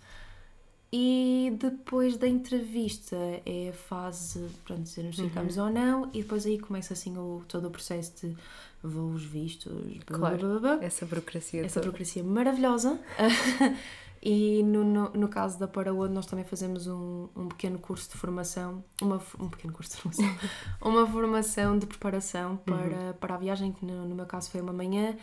E 0.91 1.53
depois 1.59 2.17
da 2.17 2.27
entrevista 2.27 3.17
é 3.45 3.69
a 3.69 3.73
fase 3.75 4.49
para 4.65 4.77
dizer 4.77 5.13
se 5.15 5.23
ficamos 5.23 5.59
uhum. 5.59 5.65
ou 5.65 5.71
não, 5.71 6.11
e 6.15 6.23
depois 6.23 6.47
aí 6.47 6.59
começa 6.59 6.95
assim 6.95 7.17
o, 7.19 7.43
todo 7.47 7.69
o 7.69 7.71
processo 7.71 8.27
de 8.27 8.37
voos 8.83 9.23
vistos, 9.23 9.71
claro, 10.07 10.39
blá, 10.39 10.49
blá, 10.59 10.77
blá, 10.77 10.85
essa 10.85 11.05
burocracia 11.05 11.63
essa 11.63 11.81
toda. 11.81 11.87
burocracia 11.87 12.25
maravilhosa. 12.25 12.99
e 14.23 14.63
no, 14.63 14.83
no, 14.83 15.11
no, 15.11 15.29
caso 15.29 15.59
da 15.59 15.69
Paraúde 15.69 16.15
nós 16.15 16.25
também 16.25 16.45
fazemos 16.47 16.87
um, 16.87 17.29
um 17.37 17.49
pequeno 17.49 17.79
curso 17.79 18.11
de 18.11 18.17
formação, 18.17 18.83
uma, 19.03 19.21
um 19.39 19.49
pequeno 19.51 19.75
curso 19.75 19.95
de 19.95 20.01
formação, 20.01 20.39
uma 20.81 21.07
formação 21.07 21.79
de 21.79 21.87
preparação 21.87 22.57
para, 22.57 22.77
uhum. 22.77 23.13
para 23.21 23.35
a 23.35 23.39
viagem, 23.39 23.73
que 23.73 23.85
no, 23.85 24.07
no 24.09 24.15
meu 24.15 24.27
caso 24.27 24.51
foi 24.51 24.63
uma 24.63 24.73
manhã, 24.73 25.15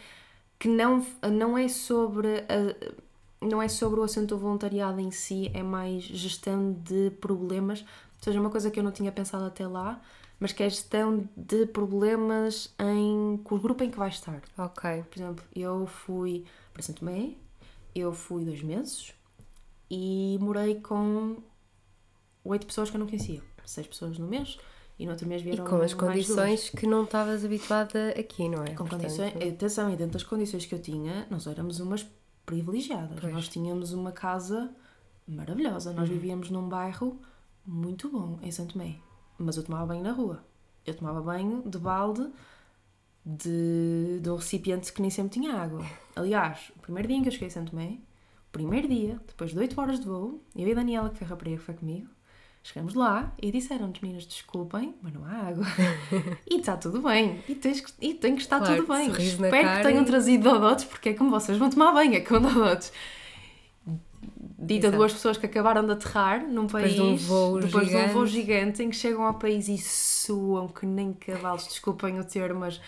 que 0.59 0.67
não, 0.67 1.03
não 1.31 1.57
é 1.57 1.67
sobre 1.67 2.39
a, 2.41 3.04
não 3.45 3.61
é 3.61 3.67
sobre 3.67 3.99
o 3.99 4.03
assunto 4.03 4.35
do 4.35 4.37
voluntariado 4.37 4.99
em 4.99 5.11
si, 5.11 5.51
é 5.53 5.63
mais 5.63 6.03
gestão 6.03 6.73
de 6.73 7.11
problemas, 7.21 7.81
ou 7.81 8.23
seja, 8.23 8.39
uma 8.39 8.49
coisa 8.49 8.71
que 8.71 8.79
eu 8.79 8.83
não 8.83 8.91
tinha 8.91 9.11
pensado 9.11 9.45
até 9.45 9.67
lá, 9.67 10.01
mas 10.39 10.51
que 10.51 10.63
é 10.63 10.69
gestão 10.69 11.27
de 11.35 11.65
problemas 11.65 12.73
em, 12.79 13.37
com 13.43 13.55
o 13.55 13.59
grupo 13.59 13.83
em 13.83 13.89
que 13.89 13.97
vai 13.97 14.09
estar. 14.09 14.41
Ok. 14.57 15.03
Por 15.09 15.19
exemplo, 15.19 15.45
eu 15.55 15.85
fui 15.85 16.43
para 16.73 16.81
Santo 16.81 16.99
Tomé, 16.99 17.33
eu 17.93 18.11
fui 18.11 18.43
dois 18.43 18.61
meses 18.61 19.13
e 19.89 20.37
morei 20.41 20.75
com 20.81 21.37
oito 22.43 22.67
pessoas 22.67 22.89
que 22.89 22.97
eu 22.97 22.99
não 22.99 23.07
conhecia, 23.07 23.41
seis 23.65 23.87
pessoas 23.87 24.17
no 24.17 24.27
mês. 24.27 24.57
E 24.97 25.05
no 25.05 25.11
outro 25.11 25.27
mês 25.27 25.41
vieram 25.41 25.65
E 25.65 25.69
com 25.69 25.75
as 25.81 25.93
condições 25.93 26.69
que 26.69 26.87
não 26.87 27.03
estavas 27.03 27.43
habituada 27.43 28.11
aqui, 28.17 28.47
não 28.47 28.63
é? 28.63 28.69
Com 28.69 28.85
Portanto... 28.85 29.01
condições, 29.01 29.35
atenção, 29.35 29.91
e 29.91 29.95
dentro 29.97 30.13
das 30.13 30.23
condições 30.23 30.65
que 30.65 30.73
eu 30.73 30.79
tinha, 30.79 31.27
nós 31.29 31.45
éramos 31.47 31.81
umas 31.81 32.07
privilegiadas. 32.45 33.19
Pois. 33.19 33.33
Nós 33.33 33.47
tínhamos 33.47 33.93
uma 33.93 34.11
casa 34.11 34.73
maravilhosa. 35.27 35.91
Nós 35.93 36.07
uhum. 36.07 36.15
vivíamos 36.15 36.49
num 36.49 36.67
bairro 36.67 37.19
muito 37.65 38.09
bom, 38.09 38.39
em 38.41 38.51
Santo 38.51 38.73
Tomé. 38.73 38.95
Mas 39.37 39.57
eu 39.57 39.63
tomava 39.63 39.87
banho 39.87 40.03
na 40.03 40.11
rua. 40.11 40.43
Eu 40.85 40.93
tomava 40.95 41.21
banho 41.21 41.63
de 41.65 41.77
balde 41.77 42.29
de, 43.25 44.19
de 44.21 44.29
um 44.29 44.35
recipiente 44.35 44.93
que 44.93 45.01
nem 45.01 45.09
sempre 45.09 45.33
tinha 45.33 45.53
água. 45.53 45.83
Aliás, 46.15 46.71
o 46.77 46.79
primeiro 46.79 47.07
dia 47.07 47.17
em 47.17 47.21
que 47.23 47.29
eu 47.29 47.31
cheguei 47.31 47.47
a 47.47 47.51
Santo 47.51 47.71
Tomé, 47.71 47.99
o 48.49 48.51
primeiro 48.51 48.87
dia, 48.87 49.19
depois 49.25 49.51
de 49.51 49.57
8 49.57 49.81
horas 49.81 49.99
de 49.99 50.05
voo, 50.05 50.41
eu 50.55 50.67
e 50.67 50.71
a 50.71 50.75
Daniela, 50.75 51.09
que 51.09 51.17
foi 51.17 51.25
a 51.25 51.29
rapariga 51.29 51.57
que 51.57 51.63
foi 51.63 51.73
comigo, 51.73 52.07
chegamos 52.65 52.95
lá 52.95 53.31
e 53.39 53.51
disseram-nos, 53.51 53.99
meninas, 54.01 54.25
desculpem, 54.25 54.95
mas 54.99 55.13
não 55.13 55.23
há 55.23 55.49
água. 55.49 55.63
e 56.49 56.59
está 56.59 56.75
tudo 56.75 56.99
bem. 56.99 57.39
E, 57.47 57.53
tens 57.53 57.79
que, 57.79 57.93
e 58.01 58.15
tem 58.15 58.35
que 58.35 58.41
estar 58.41 58.57
claro, 58.57 58.77
tudo 58.77 58.87
bem. 58.91 59.11
Espero 59.11 59.77
que 59.77 59.83
tenham 59.83 60.03
trazido 60.03 60.49
dodotes, 60.49 60.85
porque 60.85 61.09
é 61.09 61.13
como 61.13 61.29
vocês 61.29 61.59
vão 61.59 61.69
tomar 61.69 61.91
banho, 61.91 62.15
é 62.15 62.21
com 62.21 62.41
dodotes. 62.41 62.91
Dita 64.57 64.87
Exato. 64.87 64.97
duas 64.97 65.13
pessoas 65.13 65.37
que 65.37 65.45
acabaram 65.45 65.85
de 65.85 65.91
aterrar 65.91 66.43
num 66.43 66.65
país 66.65 66.93
depois, 66.93 67.19
de 67.19 67.23
um, 67.23 67.27
voo 67.27 67.59
depois 67.59 67.85
gigante. 67.85 68.03
de 68.03 68.09
um 68.09 68.13
voo 68.13 68.25
gigante 68.25 68.83
em 68.83 68.89
que 68.89 68.95
chegam 68.95 69.23
ao 69.23 69.35
país 69.35 69.67
e 69.67 69.77
suam 69.77 70.67
que 70.67 70.87
nem 70.87 71.13
cavalos, 71.13 71.67
desculpem 71.67 72.19
o 72.19 72.23
termo, 72.23 72.61
mas 72.61 72.81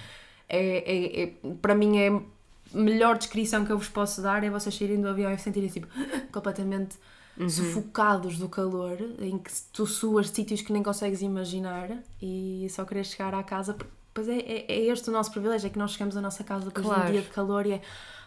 é, 0.50 0.78
é, 0.78 1.24
é, 1.24 1.34
para 1.62 1.76
mim 1.76 2.00
é 2.00 2.08
a 2.08 2.20
melhor 2.74 3.16
descrição 3.16 3.64
que 3.64 3.72
eu 3.72 3.78
vos 3.78 3.90
posso 3.90 4.24
dar 4.24 4.44
é 4.44 4.50
vocês 4.50 4.74
saírem 4.74 5.00
do 5.00 5.08
avião 5.08 5.32
e 5.32 5.38
sentirem 5.38 5.70
tipo 5.70 5.88
completamente 6.34 6.98
uhum. 7.40 7.50
sufocados 7.50 8.38
do 8.38 8.50
calor, 8.50 8.98
em 9.20 9.38
que 9.38 9.52
tu 9.72 9.86
suas 9.86 10.30
sítios 10.30 10.62
que 10.62 10.72
nem 10.74 10.84
consegues 10.84 11.22
imaginar 11.22 11.90
e 12.22 12.68
só 12.70 12.86
queres 12.86 13.08
chegar 13.08 13.34
à 13.34 13.44
casa. 13.44 13.76
Pois 14.14 14.28
é, 14.28 14.38
é, 14.38 14.72
é, 14.72 14.80
este 14.88 15.10
o 15.10 15.14
nosso 15.14 15.32
privilégio, 15.32 15.68
é 15.68 15.70
que 15.70 15.78
nós 15.78 15.92
chegamos 15.92 16.18
à 16.18 16.22
nossa 16.22 16.44
casa 16.44 16.66
depois 16.66 16.86
claro. 16.86 17.04
de 17.04 17.10
um 17.10 17.12
dia 17.12 17.22
de 17.22 17.30
calor 17.30 17.66
e 17.66 17.74
é 17.74 17.82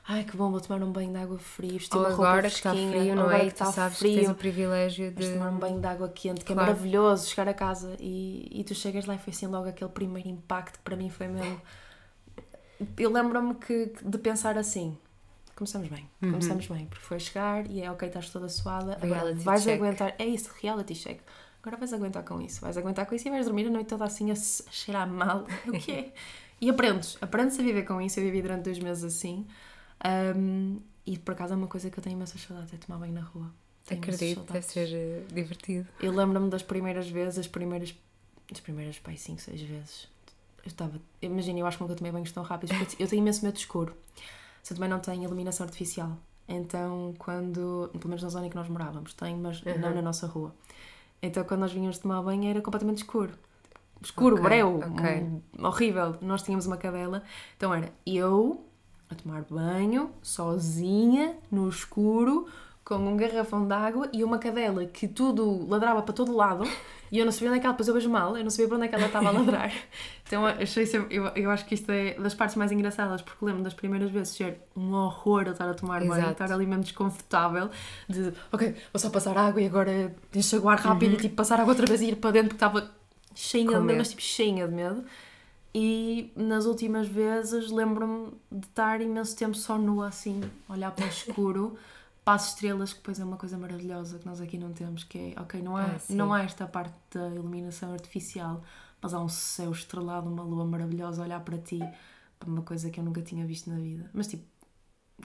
ai 0.07 0.25
que 0.25 0.37
bom, 0.37 0.51
vou 0.51 0.61
tomar 0.61 0.83
um 0.83 0.91
banho 0.91 1.13
de 1.13 1.19
água 1.19 1.39
fria, 1.39 1.73
vestir 1.73 1.97
uma 1.97 2.09
roupa 2.09 2.29
agora 2.29 2.51
fresquinha, 2.51 2.75
que 2.75 2.81
está 2.81 3.01
frio, 3.01 3.15
não 3.15 3.31
é? 3.31 3.41
que 3.41 3.47
está 3.47 3.67
sabes 3.67 3.99
frio, 3.99 4.13
que 4.13 4.21
tens 4.21 4.31
o 4.31 4.35
privilégio 4.35 5.11
de 5.13 5.33
tomar 5.33 5.51
um 5.51 5.59
banho 5.59 5.81
de 5.81 5.87
água 5.87 6.09
quente, 6.09 6.45
que 6.45 6.53
é 6.53 6.55
claro. 6.55 6.71
é 6.71 6.73
maravilhoso 6.73 7.29
chegar 7.29 7.49
a 7.49 7.55
casa 7.55 7.97
e, 8.01 8.49
e 8.51 8.65
tu 8.65 8.75
chegas 8.75 9.05
lá 9.05 9.15
e 9.15 9.19
foi 9.19 9.33
assim 9.33 9.47
logo 9.47 9.69
aquele 9.69 9.91
primeiro 9.91 10.29
impacto 10.29 10.79
que 10.79 10.85
para 10.85 10.97
mim 10.97 11.11
foi 11.11 11.29
mesmo 11.29 11.61
eu 12.97 13.11
lembro-me 13.11 13.55
que, 13.55 13.93
de 14.03 14.19
pensar 14.19 14.57
assim: 14.57 14.97
começamos 15.61 15.89
bem, 15.89 16.09
uhum. 16.23 16.31
começamos 16.31 16.67
bem, 16.67 16.87
porque 16.87 17.05
foi 17.05 17.21
chegar 17.21 17.71
e 17.71 17.83
é 17.83 17.91
ok, 17.91 18.09
estás 18.09 18.31
toda 18.31 18.49
suada, 18.49 18.99
agora 19.03 19.35
vais 19.35 19.63
check. 19.63 19.75
aguentar, 19.75 20.15
é 20.19 20.25
isso, 20.25 20.51
reality 20.59 20.95
check. 20.95 21.21
Agora 21.63 21.77
vais 21.77 21.93
aguentar 21.93 22.25
com 22.25 22.41
isso, 22.41 22.63
vais 22.63 22.79
aguentar 22.79 23.05
com 23.05 23.15
isso 23.15 23.29
e 23.29 23.31
vais 23.31 23.45
dormir 23.45 23.67
a 23.67 23.71
noite 23.71 23.89
toda 23.89 24.07
assim 24.07 24.31
a, 24.31 24.35
cheirar 24.35 25.07
mal. 25.07 25.47
O 25.69 25.73
que 25.73 25.93
é? 25.93 26.13
e 26.59 26.71
aprendes, 26.71 27.19
aprendes 27.21 27.59
a 27.59 27.63
viver 27.63 27.85
com 27.85 28.01
isso. 28.01 28.19
Eu 28.19 28.25
vivi 28.25 28.41
durante 28.41 28.65
dois 28.65 28.79
meses 28.79 29.05
assim. 29.05 29.47
Um, 30.35 30.81
e 31.05 31.19
por 31.19 31.33
acaso 31.33 31.53
é 31.53 31.57
uma 31.57 31.67
coisa 31.67 31.91
que 31.91 31.99
eu 31.99 32.03
tenho 32.03 32.17
imensas 32.17 32.41
saudades, 32.41 32.73
é 32.73 32.79
tomar 32.79 32.99
banho 32.99 33.13
na 33.13 33.21
rua. 33.21 33.53
Tenho 33.85 34.01
Acredito, 34.01 34.51
deve 34.51 34.65
ser 34.65 34.89
uh, 34.89 35.35
divertido. 35.35 35.87
Eu 36.01 36.13
lembro-me 36.13 36.49
das 36.49 36.63
primeiras 36.63 37.07
vezes, 37.11 37.39
as 37.39 37.47
primeiras, 37.47 37.95
as 38.51 38.61
primeiras, 38.61 38.99
pai, 38.99 39.19
5, 39.19 39.43
6 39.43 39.61
vezes, 39.61 40.09
eu 40.65 40.69
estava. 40.69 40.99
Imagina, 41.21 41.59
eu 41.59 41.67
acho 41.67 41.77
que 41.77 41.83
nunca 41.83 41.95
tomei 41.95 42.13
banhos 42.13 42.33
tão 42.33 42.43
rápidos 42.43 42.75
porque 42.79 43.03
eu 43.03 43.07
tenho 43.07 43.21
imenso 43.21 43.45
medo 43.45 43.55
de 43.55 43.61
escuro. 43.61 43.95
Eu 44.71 44.77
também 44.77 44.89
não 44.89 45.01
tenho 45.01 45.25
iluminação 45.25 45.65
artificial. 45.65 46.17
Então, 46.49 47.15
quando. 47.19 47.91
Pelo 47.93 48.09
menos 48.09 48.23
na 48.23 48.29
zona 48.29 48.47
em 48.47 48.51
que 48.51 48.57
nós 48.57 48.69
morávamos, 48.69 49.15
tem, 49.15 49.37
mas 49.37 49.63
uhum. 49.63 49.79
não 49.79 49.95
na 49.95 50.03
nossa 50.03 50.27
rua. 50.27 50.55
Então, 51.23 51.45
quando 51.45 51.61
nós 51.61 51.73
vinhamos 51.73 51.99
tomar 51.99 52.23
banho, 52.23 52.49
era 52.49 52.61
completamente 52.61 52.99
escuro. 52.99 53.33
Escuro, 54.03 54.37
okay, 54.37 54.45
breu, 54.45 54.79
okay. 54.79 55.23
Um, 55.23 55.67
horrível. 55.67 56.17
Nós 56.23 56.43
tínhamos 56.43 56.67
uma 56.67 56.77
cadela. 56.77 57.23
Então, 57.57 57.75
era 57.75 57.93
eu 58.07 58.65
a 59.11 59.15
tomar 59.15 59.43
banho, 59.43 60.11
sozinha, 60.23 61.37
no 61.51 61.69
escuro, 61.69 62.47
com 62.91 62.97
um 62.97 63.17
garrafão 63.17 63.69
de 63.69 63.73
água 63.73 64.09
e 64.13 64.25
uma 64.25 64.37
cadela 64.37 64.85
que 64.85 65.07
tudo 65.07 65.65
ladrava 65.69 66.03
para 66.03 66.13
todo 66.13 66.35
lado 66.35 66.69
e 67.13 67.19
eu 67.21 67.25
não 67.25 67.31
sabia 67.31 67.51
onde 67.51 67.59
é 67.59 67.61
que 67.61 67.67
ela, 67.67 67.73
depois 67.73 67.87
eu 67.87 67.95
vejo 67.95 68.11
mal, 68.11 68.37
eu 68.37 68.43
não 68.43 68.51
sabia 68.51 68.67
para 68.67 68.77
onde 68.79 68.87
é 68.87 68.89
que 68.89 68.95
ela 68.97 69.07
estava 69.07 69.29
a 69.29 69.31
ladrar. 69.31 69.73
Então 70.27 70.47
achei 70.47 70.87
sempre, 70.87 71.17
eu, 71.17 71.27
eu 71.35 71.51
acho 71.51 71.67
que 71.67 71.75
isto 71.75 71.91
é 71.91 72.15
das 72.15 72.35
partes 72.35 72.55
mais 72.55 72.71
engraçadas, 72.71 73.21
porque 73.21 73.45
lembro 73.45 73.65
das 73.65 73.75
primeiras 73.75 74.13
vezes 74.13 74.37
ser 74.37 74.61
um 74.77 74.93
horror 74.93 75.49
a 75.49 75.51
estar 75.51 75.69
a 75.69 75.75
tomar 75.75 76.05
banho, 76.05 76.31
estar 76.31 76.53
ali 76.53 76.65
mesmo 76.65 76.85
desconfortável, 76.85 77.69
de 78.09 78.33
ok, 78.53 78.77
vou 78.93 79.01
só 79.01 79.11
passar 79.11 79.37
água 79.37 79.61
e 79.61 79.67
agora 79.67 80.15
enxaguar 80.33 80.81
rápido 80.81 81.15
uhum. 81.15 81.19
e 81.19 81.23
tipo 81.23 81.35
passar 81.35 81.59
água 81.59 81.73
outra 81.73 81.85
vez 81.85 82.01
e 82.01 82.11
ir 82.11 82.17
para 82.17 82.31
dentro 82.31 82.51
porque 82.51 82.65
estava 82.65 82.93
cheinha 83.35 83.77
de 83.77 83.85
medo, 83.85 83.99
mas 83.99 84.11
tipo 84.11 84.23
cheinha 84.23 84.69
de 84.69 84.75
medo. 84.75 85.05
E 85.75 86.33
nas 86.37 86.65
últimas 86.65 87.09
vezes 87.09 87.73
lembro-me 87.73 88.33
de 88.53 88.67
estar 88.69 89.01
imenso 89.01 89.37
tempo 89.37 89.57
só 89.57 89.77
nua 89.77 90.07
assim, 90.07 90.41
olhar 90.69 90.93
para 90.93 91.07
o 91.07 91.09
escuro 91.09 91.77
passo 92.25 92.55
estrelas, 92.55 92.93
que 92.93 92.99
depois 92.99 93.19
é 93.19 93.25
uma 93.25 93.37
coisa 93.37 93.57
maravilhosa 93.59 94.19
que 94.19 94.27
nós 94.27 94.41
aqui 94.41 94.59
não 94.59 94.73
temos, 94.73 95.05
que 95.05 95.35
é, 95.37 95.41
ok, 95.41 95.61
não 95.63 95.77
há, 95.77 95.85
ah, 95.85 95.99
não 96.11 96.33
há 96.33 96.43
esta 96.43 96.67
parte 96.67 96.95
da 97.13 97.29
iluminação 97.29 97.93
artificial, 97.93 98.63
mas 99.01 99.15
há 99.15 99.21
um 99.21 99.29
céu 99.29 99.71
estrelado, 99.71 100.29
uma 100.29 100.43
lua 100.43 100.65
maravilhosa 100.65 101.23
a 101.23 101.25
olhar 101.25 101.41
para 101.41 101.59
ti, 101.59 101.81
uma 102.47 102.63
coisa 102.63 102.91
que 102.91 103.01
eu 103.01 103.05
nunca 103.05 103.23
tinha 103.23 103.47
visto 103.47 103.71
na 103.71 103.77
vida. 103.77 104.11
Mas 104.13 104.27
tipo, 104.27 104.45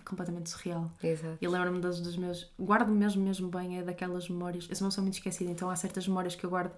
completamente 0.04 0.50
surreal. 0.50 0.92
Exato. 1.02 1.38
E 1.40 1.48
lembro-me 1.48 1.80
dos, 1.80 2.02
dos 2.02 2.18
meus. 2.18 2.52
Guardo 2.60 2.92
mesmo, 2.92 3.24
mesmo 3.24 3.48
bem, 3.50 3.80
é 3.80 3.84
daquelas 3.84 4.28
memórias. 4.28 4.68
Eu 4.70 4.76
sou 4.76 4.86
uma 4.86 4.90
pessoa 4.90 5.04
muito 5.04 5.16
esquecida, 5.16 5.52
então 5.52 5.70
há 5.70 5.76
certas 5.76 6.08
memórias 6.08 6.36
que 6.36 6.46
eu 6.46 6.50
guardo 6.50 6.74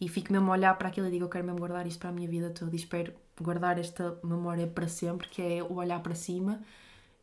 e 0.00 0.08
fico 0.08 0.32
mesmo 0.32 0.48
a 0.50 0.52
olhar 0.52 0.76
para 0.76 0.88
aquilo 0.88 1.06
e 1.06 1.10
digo, 1.10 1.24
eu 1.24 1.28
quero 1.28 1.44
mesmo 1.44 1.58
guardar 1.58 1.86
isto 1.86 1.98
para 1.98 2.08
a 2.08 2.12
minha 2.12 2.28
vida 2.28 2.50
toda 2.50 2.72
e 2.72 2.76
espero 2.76 3.12
guardar 3.40 3.78
esta 3.78 4.18
memória 4.22 4.66
para 4.66 4.88
sempre, 4.88 5.28
que 5.28 5.42
é 5.42 5.62
o 5.62 5.74
olhar 5.74 6.00
para 6.02 6.14
cima 6.14 6.60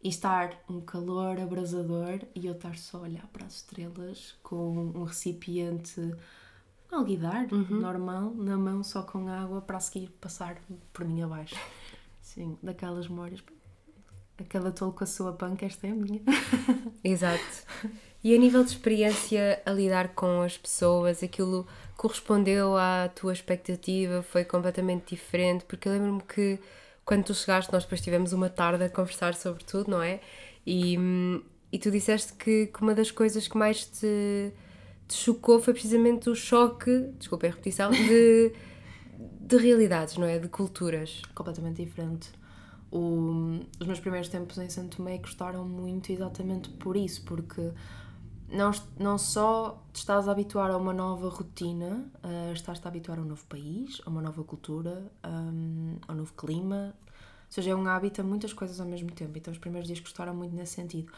e 0.02 0.10
estar 0.10 0.58
um 0.70 0.80
calor 0.80 1.40
abrasador 1.40 2.20
e 2.34 2.46
eu 2.46 2.54
estar 2.54 2.78
só 2.78 3.00
a 3.00 3.02
olhar 3.02 3.28
para 3.28 3.46
as 3.46 3.56
estrelas 3.58 4.36
com 4.42 4.92
um 4.96 5.04
recipiente 5.04 6.16
alguidar 6.92 7.48
uhum. 7.52 7.80
normal 7.80 8.34
na 8.36 8.58
mão 8.58 8.84
só 8.84 9.04
com 9.04 9.28
água 9.28 9.62
para 9.62 9.78
a 9.78 9.80
seguir 9.80 10.10
passar 10.20 10.58
por 10.92 11.06
mim 11.06 11.22
abaixo. 11.22 11.56
Sim, 12.22 12.58
daquelas 12.62 13.08
memórias. 13.08 13.44
A 14.40 14.44
cada 14.44 14.72
tolo 14.72 14.94
com 14.94 15.04
a 15.04 15.08
sua 15.08 15.34
panca, 15.34 15.66
esta 15.66 15.88
é 15.88 15.92
a 15.92 15.96
minha. 15.96 16.22
Exato. 17.04 17.66
E 18.24 18.34
a 18.34 18.38
nível 18.38 18.64
de 18.64 18.72
experiência 18.72 19.62
a 19.66 19.72
lidar 19.72 20.10
com 20.10 20.42
as 20.42 20.58
pessoas, 20.58 21.22
aquilo 21.22 21.68
correspondeu 21.98 22.78
à 22.78 23.10
tua 23.10 23.34
expectativa? 23.34 24.24
Foi 24.24 24.46
completamente 24.46 25.16
diferente? 25.16 25.66
Porque 25.66 25.88
eu 25.88 25.94
lembro-me 25.94 26.22
que 26.22 26.60
quando 27.10 27.24
tu 27.24 27.34
chegaste, 27.34 27.74
nós 27.74 27.82
depois 27.82 28.02
tivemos 28.02 28.34
uma 28.34 28.52
tarde 28.52 28.84
a 28.84 28.88
conversar 28.90 29.34
sobre 29.34 29.64
tudo, 29.64 29.90
não 29.90 30.00
é? 30.00 30.20
E, 30.64 30.96
e 31.72 31.80
tu 31.80 31.90
disseste 31.90 32.34
que, 32.34 32.68
que 32.68 32.84
uma 32.84 32.94
das 32.94 33.10
coisas 33.10 33.48
que 33.48 33.58
mais 33.58 33.84
te, 33.84 34.54
te 35.08 35.16
chocou 35.16 35.60
foi 35.60 35.74
precisamente 35.74 36.30
o 36.30 36.36
choque, 36.36 37.10
desculpa 37.18 37.48
a 37.48 37.50
repetição, 37.50 37.90
de, 37.90 38.54
de 39.42 39.58
realidades, 39.58 40.18
não 40.18 40.28
é? 40.28 40.38
De 40.38 40.48
culturas. 40.50 41.24
Completamente 41.34 41.84
diferente. 41.84 42.30
O, 42.92 43.60
os 43.80 43.88
meus 43.88 44.00
primeiros 44.00 44.30
tempos 44.30 44.60
em 44.60 44.70
Santo 44.70 44.98
Tomé 44.98 45.18
gostaram 45.18 45.68
muito 45.68 46.12
exatamente 46.12 46.70
por 46.70 46.96
isso, 46.96 47.24
porque 47.26 47.72
não, 48.52 48.72
não 48.98 49.18
só 49.18 49.84
te 49.94 49.98
estás 49.98 50.28
a 50.28 50.32
habituar 50.32 50.72
a 50.72 50.78
uma 50.78 50.94
nova 50.94 51.30
rotina, 51.30 52.10
uh, 52.24 52.54
estás-te 52.54 52.86
a 52.86 52.88
habituar 52.88 53.20
a 53.20 53.22
um 53.22 53.26
novo 53.26 53.46
país, 53.46 54.02
a 54.06 54.10
uma 54.10 54.22
nova 54.22 54.44
cultura, 54.44 55.12
um, 55.26 55.98
a 56.08 56.14
um 56.14 56.16
novo 56.16 56.34
clima. 56.34 56.96
Ou 57.06 57.52
seja, 57.52 57.72
é 57.72 57.76
um 57.76 57.88
hábito 57.88 58.22
a 58.22 58.24
muitas 58.24 58.54
coisas 58.54 58.80
ao 58.80 58.88
mesmo 58.88 59.12
tempo. 59.12 59.38
Então, 59.38 59.52
os 59.52 59.60
primeiros 59.60 59.88
dias 59.88 60.00
custaram 60.00 60.36
muito 60.36 60.56
nesse 60.56 60.74
sentido. 60.74 61.12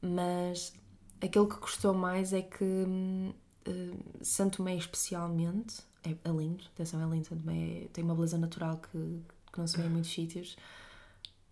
Mas 0.00 0.74
aquilo 1.22 1.48
que 1.48 1.56
custou 1.56 1.94
mais 1.94 2.32
é 2.32 2.42
que 2.42 2.64
uh, 2.64 4.24
Santo 4.24 4.58
Tomé, 4.58 4.76
especialmente, 4.76 5.82
é, 6.02 6.10
é, 6.10 6.30
lindo. 6.30 6.64
Atenção, 6.74 7.02
é 7.02 7.14
lindo. 7.14 7.26
Santo 7.26 7.42
Tomé 7.42 7.88
tem 7.92 8.04
uma 8.04 8.14
beleza 8.14 8.38
natural 8.38 8.78
que, 8.78 9.22
que 9.52 9.58
não 9.58 9.66
se 9.66 9.76
vê 9.76 9.84
em 9.84 9.90
muitos 9.90 10.12
sítios. 10.12 10.56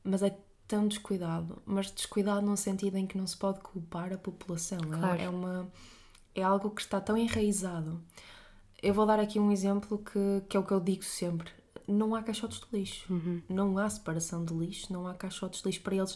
Mas 0.02 0.22
é 0.22 0.36
tão 0.68 0.86
descuidado, 0.86 1.60
mas 1.64 1.90
descuidado 1.90 2.42
num 2.42 2.54
sentido 2.54 2.96
em 2.96 3.06
que 3.06 3.16
não 3.16 3.26
se 3.26 3.36
pode 3.36 3.60
culpar 3.60 4.12
a 4.12 4.18
população. 4.18 4.78
É 4.78 4.98
claro. 4.98 5.20
É, 5.20 5.24
é, 5.24 5.28
uma, 5.28 5.72
é 6.34 6.42
algo 6.42 6.70
que 6.70 6.82
está 6.82 7.00
tão 7.00 7.16
enraizado. 7.16 8.00
Eu 8.80 8.92
vou 8.92 9.06
dar 9.06 9.18
aqui 9.18 9.40
um 9.40 9.50
exemplo 9.50 9.98
que, 9.98 10.42
que 10.46 10.56
é 10.56 10.60
o 10.60 10.62
que 10.62 10.72
eu 10.72 10.78
digo 10.78 11.02
sempre. 11.02 11.50
Não 11.88 12.14
há 12.14 12.22
caixotes 12.22 12.60
de 12.60 12.78
lixo. 12.78 13.10
Uhum. 13.10 13.42
Não 13.48 13.78
há 13.78 13.88
separação 13.88 14.44
de 14.44 14.52
lixo, 14.52 14.92
não 14.92 15.08
há 15.08 15.14
caixotes 15.14 15.62
de 15.62 15.68
lixo 15.68 15.80
para 15.80 15.96
eles. 15.96 16.14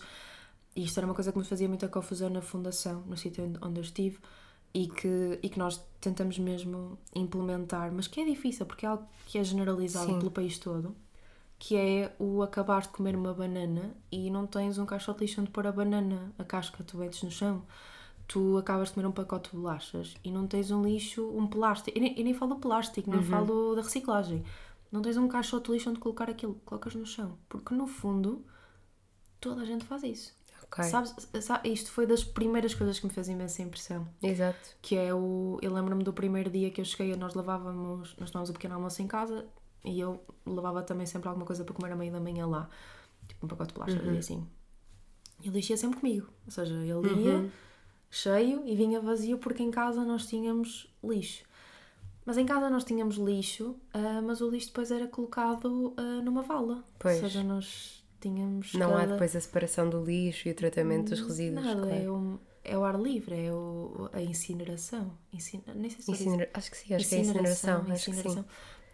E 0.77 0.85
isto 0.85 0.99
era 0.99 1.07
uma 1.07 1.15
coisa 1.15 1.33
que 1.33 1.39
me 1.39 1.45
fazia 1.45 1.67
muita 1.67 1.89
confusão 1.89 2.29
na 2.29 2.43
fundação, 2.43 3.03
no 3.07 3.17
sítio 3.17 3.51
onde 3.63 3.81
eu 3.81 3.83
estive, 3.83 4.19
e 4.75 4.87
que, 4.87 5.39
e 5.43 5.49
que 5.49 5.59
nós 5.59 5.83
tentamos 6.01 6.39
mesmo 6.39 6.99
implementar, 7.15 7.91
mas 7.91 8.07
que 8.07 8.21
é 8.21 8.25
difícil, 8.25 8.67
porque 8.67 8.85
é 8.85 8.91
algo 8.91 9.07
que 9.27 9.39
é 9.39 9.45
generalizado 9.45 10.07
Sim. 10.07 10.19
pelo 10.19 10.31
país 10.31 10.59
todo 10.59 10.95
que 11.63 11.77
é 11.77 12.13
o 12.19 12.43
acabar 12.43 12.83
de 12.83 12.89
comer 12.89 13.15
uma 13.15 13.33
banana 13.33 13.95
e 14.11 14.29
não 14.33 14.49
tens 14.49 14.79
um 14.79 14.85
caixote 14.85 15.21
de 15.21 15.27
lixo 15.27 15.41
onde 15.41 15.53
pôr 15.53 15.65
a 15.65 15.71
banana, 15.71 16.35
a 16.37 16.43
casca, 16.43 16.83
tu 16.83 16.99
metes 16.99 17.23
no 17.23 17.31
chão. 17.31 17.63
Tu 18.27 18.59
acabas 18.59 18.89
de 18.89 18.95
comer 18.95 19.07
um 19.07 19.13
pacote 19.13 19.49
de 19.51 19.57
bolachas 19.57 20.17
e 20.25 20.33
não 20.33 20.49
tens 20.49 20.73
um 20.73 20.83
lixo, 20.83 21.25
um 21.31 21.47
plástico. 21.47 21.97
Eu 21.97 22.03
nem, 22.03 22.19
eu 22.19 22.25
nem 22.25 22.35
falo 22.35 22.57
plástico, 22.57 23.09
nem 23.09 23.21
uhum. 23.21 23.27
falo 23.27 23.77
da 23.77 23.83
reciclagem. 23.83 24.45
Não 24.91 25.03
tens 25.03 25.17
um 25.17 25.29
caixote 25.29 25.67
de 25.67 25.75
lixo 25.75 25.91
onde 25.91 26.01
colocar 26.01 26.29
aquilo, 26.29 26.61
colocas 26.65 26.97
no 26.97 27.07
chão. 27.07 27.39
Porque 27.49 27.73
no 27.77 27.87
fundo, 27.87 28.45
toda 29.41 29.63
a 29.63 29.65
gente 29.65 29.85
faz 29.85 30.03
isso. 30.03 30.35
Okay. 30.65 30.87
Sabes, 30.87 31.15
sabe, 31.43 31.73
isto 31.73 31.93
foi 31.93 32.09
das 32.09 32.25
primeiras 32.25 32.75
coisas 32.75 32.99
que 32.99 33.07
me 33.07 33.13
fez 33.13 33.29
imensa 33.29 33.63
impressão. 33.63 34.09
Exato. 34.21 34.77
Que 34.83 34.97
é 34.97 35.15
o. 35.15 35.61
Eu 35.63 35.73
lembro-me 35.73 36.03
do 36.03 36.13
primeiro 36.13 36.51
dia 36.51 36.73
que 36.73 36.81
eu 36.81 36.85
cheguei, 36.85 37.15
nós 37.15 37.35
lavávamos, 37.35 38.17
nós 38.19 38.33
tomávamos 38.33 38.51
o 38.51 38.53
pequeno 38.53 38.75
almoço 38.75 39.01
em 39.01 39.07
casa, 39.07 39.47
e 39.85 39.99
eu 39.99 40.23
levava 40.47 40.83
também 40.83 41.07
sempre 41.07 41.29
alguma 41.29 41.47
coisa 41.47 41.65
para 41.65 41.75
comer 41.75 41.93
a 41.93 41.97
meio 41.97 42.13
da 42.13 42.21
manhã 42.21 42.47
lá. 42.47 42.69
Tipo 43.27 43.47
um 43.47 43.49
pacote 43.49 43.69
de 43.69 43.75
plástico 43.75 44.07
uhum. 44.07 44.15
e 44.15 44.19
assim. 44.19 44.47
E 45.43 45.49
ele 45.49 45.61
ia 45.61 45.77
sempre 45.77 45.99
comigo. 45.99 46.29
Ou 46.45 46.53
seja, 46.53 46.75
ele 46.75 46.89
ia 46.89 47.37
uhum. 47.37 47.51
cheio 48.11 48.63
e 48.67 48.77
vinha 48.77 49.01
vazio 49.01 49.39
porque 49.39 49.63
em 49.63 49.71
casa 49.71 50.05
nós 50.05 50.27
tínhamos 50.27 50.93
lixo. 51.03 51.45
Mas 52.25 52.39
em 52.39 52.47
casa 52.47 52.71
nós 52.71 52.85
tínhamos 52.85 53.17
lixo, 53.17 53.71
uh, 53.95 54.23
mas 54.25 54.41
o 54.41 54.49
lixo 54.49 54.69
depois 54.69 54.93
era 54.93 55.09
colocado 55.09 55.93
uh, 55.99 56.23
numa 56.23 56.43
vala. 56.43 56.85
Pois. 56.99 57.17
Ou 57.17 57.23
seja, 57.23 57.43
nós 57.43 58.05
tínhamos. 58.21 58.75
Não 58.75 58.91
cada... 58.91 59.03
há 59.03 59.07
depois 59.07 59.35
a 59.35 59.41
separação 59.41 59.91
do 59.91 60.05
lixo 60.05 60.49
e 60.49 60.53
o 60.53 60.55
tratamento 60.55 61.11
dos 61.11 61.21
resíduos. 61.21 61.65
Nada, 61.65 61.81
claro. 61.81 61.97
é, 61.97 62.11
um, 62.11 62.39
é 62.63 62.79
o 62.79 62.85
ar 62.85 63.01
livre, 63.01 63.47
é 63.47 63.53
o, 63.53 64.09
a 64.13 64.23
incineração. 64.23 65.19
Incin... 65.33 65.65
Nem 65.75 65.91
sei 65.91 66.03
se 66.03 66.13
Incinera... 66.13 66.49
Acho 66.55 66.71
que 66.71 66.77
sim, 66.77 66.95
acho 66.95 67.09
que 67.09 67.15
é 67.17 67.19
incineração. 67.19 67.81
incineração. 67.81 67.93
Acho 67.93 68.11
que 68.13 68.31
sim 68.31 68.45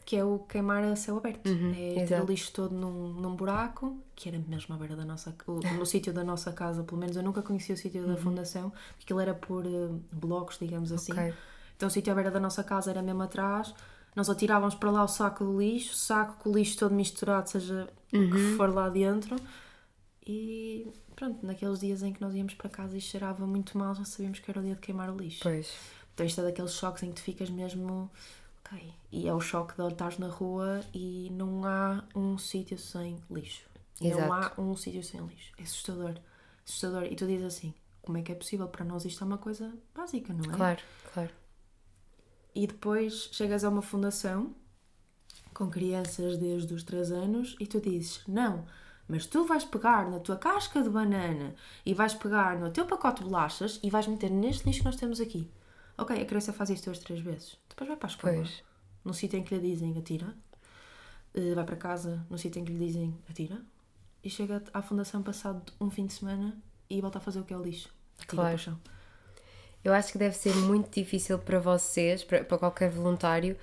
que 0.09 0.17
é 0.17 0.25
o 0.25 0.39
queimar 0.39 0.83
a 0.85 0.97
céu 0.97 1.19
aberto. 1.19 1.47
Uhum, 1.47 1.75
é 1.77 2.07
ter 2.07 2.19
o 2.19 2.25
lixo 2.25 2.51
todo 2.51 2.75
num, 2.75 3.13
num 3.13 3.37
buraco, 3.37 3.95
que 4.17 4.31
era 4.31 4.39
mesmo 4.39 4.75
à 4.75 4.79
beira 4.79 4.97
da 4.97 5.05
nossa 5.05 5.37
no 5.77 5.85
sítio 5.85 6.15
da 6.15 6.25
nossa 6.25 6.51
casa, 6.51 6.83
pelo 6.83 6.99
menos 6.99 7.15
eu 7.15 7.23
nunca 7.23 7.43
conhecia 7.43 7.75
o 7.75 7.79
sítio 7.79 8.01
uhum. 8.01 8.15
da 8.15 8.17
fundação, 8.17 8.71
porque 8.71 9.05
aquilo 9.05 9.21
era 9.21 9.35
por 9.35 9.67
uh, 9.67 10.03
blocos, 10.11 10.59
digamos 10.59 10.93
assim. 10.93 11.13
Okay. 11.13 11.35
Então 11.77 11.89
o 11.89 11.91
sítio 11.91 12.11
à 12.11 12.15
beira 12.15 12.31
da 12.31 12.41
nossa 12.41 12.65
casa 12.65 12.91
era 12.91 13.03
mesmo 13.03 13.23
atrás. 13.23 13.75
Nós 14.17 14.31
atirávamos 14.31 14.75
para 14.75 14.91
lá 14.91 15.05
o 15.05 15.09
saco 15.09 15.45
do 15.45 15.61
lixo, 15.61 15.95
saco 15.95 16.43
com 16.43 16.49
o 16.49 16.57
lixo 16.57 16.79
todo 16.79 16.95
misturado, 16.95 17.51
seja 17.51 17.87
uhum. 18.11 18.29
o 18.29 18.31
que 18.31 18.37
uhum. 18.39 18.57
for 18.57 18.75
lá 18.75 18.89
dentro. 18.89 19.37
E 20.27 20.91
pronto, 21.15 21.45
naqueles 21.45 21.81
dias 21.81 22.03
em 22.03 22.15
que 22.15 22.23
nós 22.23 22.35
íamos 22.35 22.55
para 22.55 22.71
casa 22.71 22.97
e 22.97 23.01
cheirava 23.03 23.47
muito 23.47 23.77
mal, 23.77 23.95
já 23.95 24.07
sabíamos 24.07 24.39
que 24.39 24.51
era 24.51 24.59
o 24.59 24.63
dia 24.63 24.75
de 24.75 24.81
queimar 24.81 25.11
o 25.11 25.19
lixo. 25.19 25.41
Pois. 25.43 25.71
Então 26.15 26.25
isto 26.25 26.41
é 26.41 26.45
daqueles 26.45 26.73
choques 26.73 27.03
em 27.03 27.11
que 27.11 27.17
tu 27.17 27.23
ficas 27.23 27.51
mesmo 27.51 28.11
Ok. 28.73 28.95
E 29.11 29.27
é 29.27 29.35
o 29.35 29.41
choque 29.41 29.75
de 29.75 29.89
estar 29.89 30.19
na 30.19 30.29
rua 30.29 30.81
e 30.93 31.31
não 31.33 31.65
há 31.65 32.05
um 32.15 32.37
sítio 32.37 32.79
sem 32.79 33.19
lixo. 33.31 33.69
Exato. 34.01 34.21
Não 34.21 34.33
há 34.33 34.53
um 34.59 34.77
sítio 34.77 35.03
sem 35.03 35.21
lixo. 35.27 35.53
É 35.59 35.63
assustador. 35.63 36.15
Assustador. 36.67 37.05
E 37.05 37.17
tu 37.17 37.27
dizes 37.27 37.47
assim: 37.47 37.75
como 38.03 38.19
é 38.19 38.23
que 38.23 38.33
é 38.33 38.35
possível? 38.35 38.69
Para 38.69 38.85
nós 38.85 39.05
isto 39.05 39.23
é 39.23 39.27
uma 39.27 39.39
coisa 39.39 39.73
básica, 39.95 40.33
não 40.33 40.53
é? 40.53 40.57
Claro, 40.57 40.81
claro. 41.13 41.31
E 42.55 42.67
depois 42.67 43.31
chegas 43.33 43.65
a 43.65 43.69
uma 43.69 43.83
fundação 43.83 44.55
com 45.55 45.69
crianças 45.69 46.39
desde 46.39 46.73
os 46.75 46.83
3 46.83 47.11
anos 47.13 47.57
e 47.59 47.67
tu 47.67 47.81
dizes: 47.81 48.23
não, 48.29 48.65
mas 49.09 49.27
tu 49.27 49.45
vais 49.45 49.65
pegar 49.65 50.11
na 50.11 50.21
tua 50.21 50.37
casca 50.37 50.83
de 50.83 50.91
banana 50.91 51.55
e 51.85 51.95
vais 51.95 52.15
pegar 52.15 52.59
no 52.59 52.71
teu 52.71 52.87
pacote 52.87 53.23
de 53.23 53.29
bolachas 53.29 53.81
e 53.83 53.91
vais 53.91 54.07
meter 54.07 54.31
neste 54.31 54.67
lixo 54.67 54.81
que 54.81 54.85
nós 54.85 54.97
temos 54.97 55.21
aqui. 55.21 55.51
Ok, 55.99 56.17
a 56.17 56.25
criança 56.25 56.53
faz 56.53 56.71
isto 56.71 56.85
duas, 56.85 56.99
três 57.01 57.21
vezes. 57.21 57.59
Depois 57.69 57.89
vai 57.89 57.97
para 57.97 58.09
a 58.09 58.11
escola. 58.11 58.35
Pois. 58.35 58.63
No 59.05 59.13
sítio 59.13 59.39
em 59.39 59.43
que 59.43 59.55
lhe 59.55 59.61
dizem 59.61 59.99
atira. 59.99 60.35
Uh, 61.35 61.55
vai 61.55 61.65
para 61.65 61.77
casa 61.77 62.25
no 62.31 62.39
sítio 62.39 62.61
em 62.61 62.65
que 62.65 62.73
lhe 62.73 62.87
dizem 62.87 63.19
atira. 63.29 63.61
E 64.23 64.31
chega 64.31 64.63
à 64.73 64.81
fundação 64.81 65.23
passado 65.23 65.73
um 65.81 65.91
fim 65.91 66.07
de 66.07 66.13
semana 66.13 66.57
e 66.89 67.01
volta 67.01 67.19
a 67.19 67.21
fazer 67.21 67.41
o 67.41 67.45
que 67.45 67.53
é 67.53 67.57
o 67.57 67.63
lixo. 67.63 67.93
Atira 68.17 68.43
claro. 68.43 68.59
para. 68.59 68.99
Eu 69.85 69.93
acho 69.93 70.13
que 70.13 70.19
deve 70.19 70.37
ser 70.37 70.55
muito 70.55 70.93
difícil 70.93 71.39
para 71.39 71.59
vocês, 71.59 72.23
para, 72.23 72.45
para 72.45 72.59
qualquer 72.59 72.91
voluntário, 72.91 73.57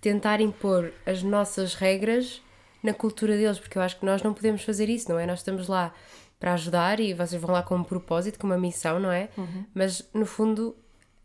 tentar 0.00 0.40
impor 0.40 0.92
as 1.04 1.22
nossas 1.22 1.74
regras 1.74 2.42
na 2.82 2.94
cultura 2.94 3.36
deles, 3.36 3.58
porque 3.58 3.76
eu 3.76 3.82
acho 3.82 3.98
que 3.98 4.06
nós 4.06 4.22
não 4.22 4.32
podemos 4.32 4.62
fazer 4.62 4.88
isso, 4.88 5.10
não 5.10 5.18
é? 5.18 5.26
Nós 5.26 5.40
estamos 5.40 5.68
lá 5.68 5.92
para 6.38 6.54
ajudar 6.54 7.00
e 7.00 7.12
vocês 7.12 7.40
vão 7.40 7.50
lá 7.50 7.62
com 7.62 7.76
um 7.76 7.84
propósito, 7.84 8.38
com 8.38 8.46
uma 8.46 8.58
missão, 8.58 9.00
não 9.00 9.10
é? 9.10 9.28
Uhum. 9.36 9.64
Mas 9.74 10.08
no 10.14 10.24
fundo 10.24 10.76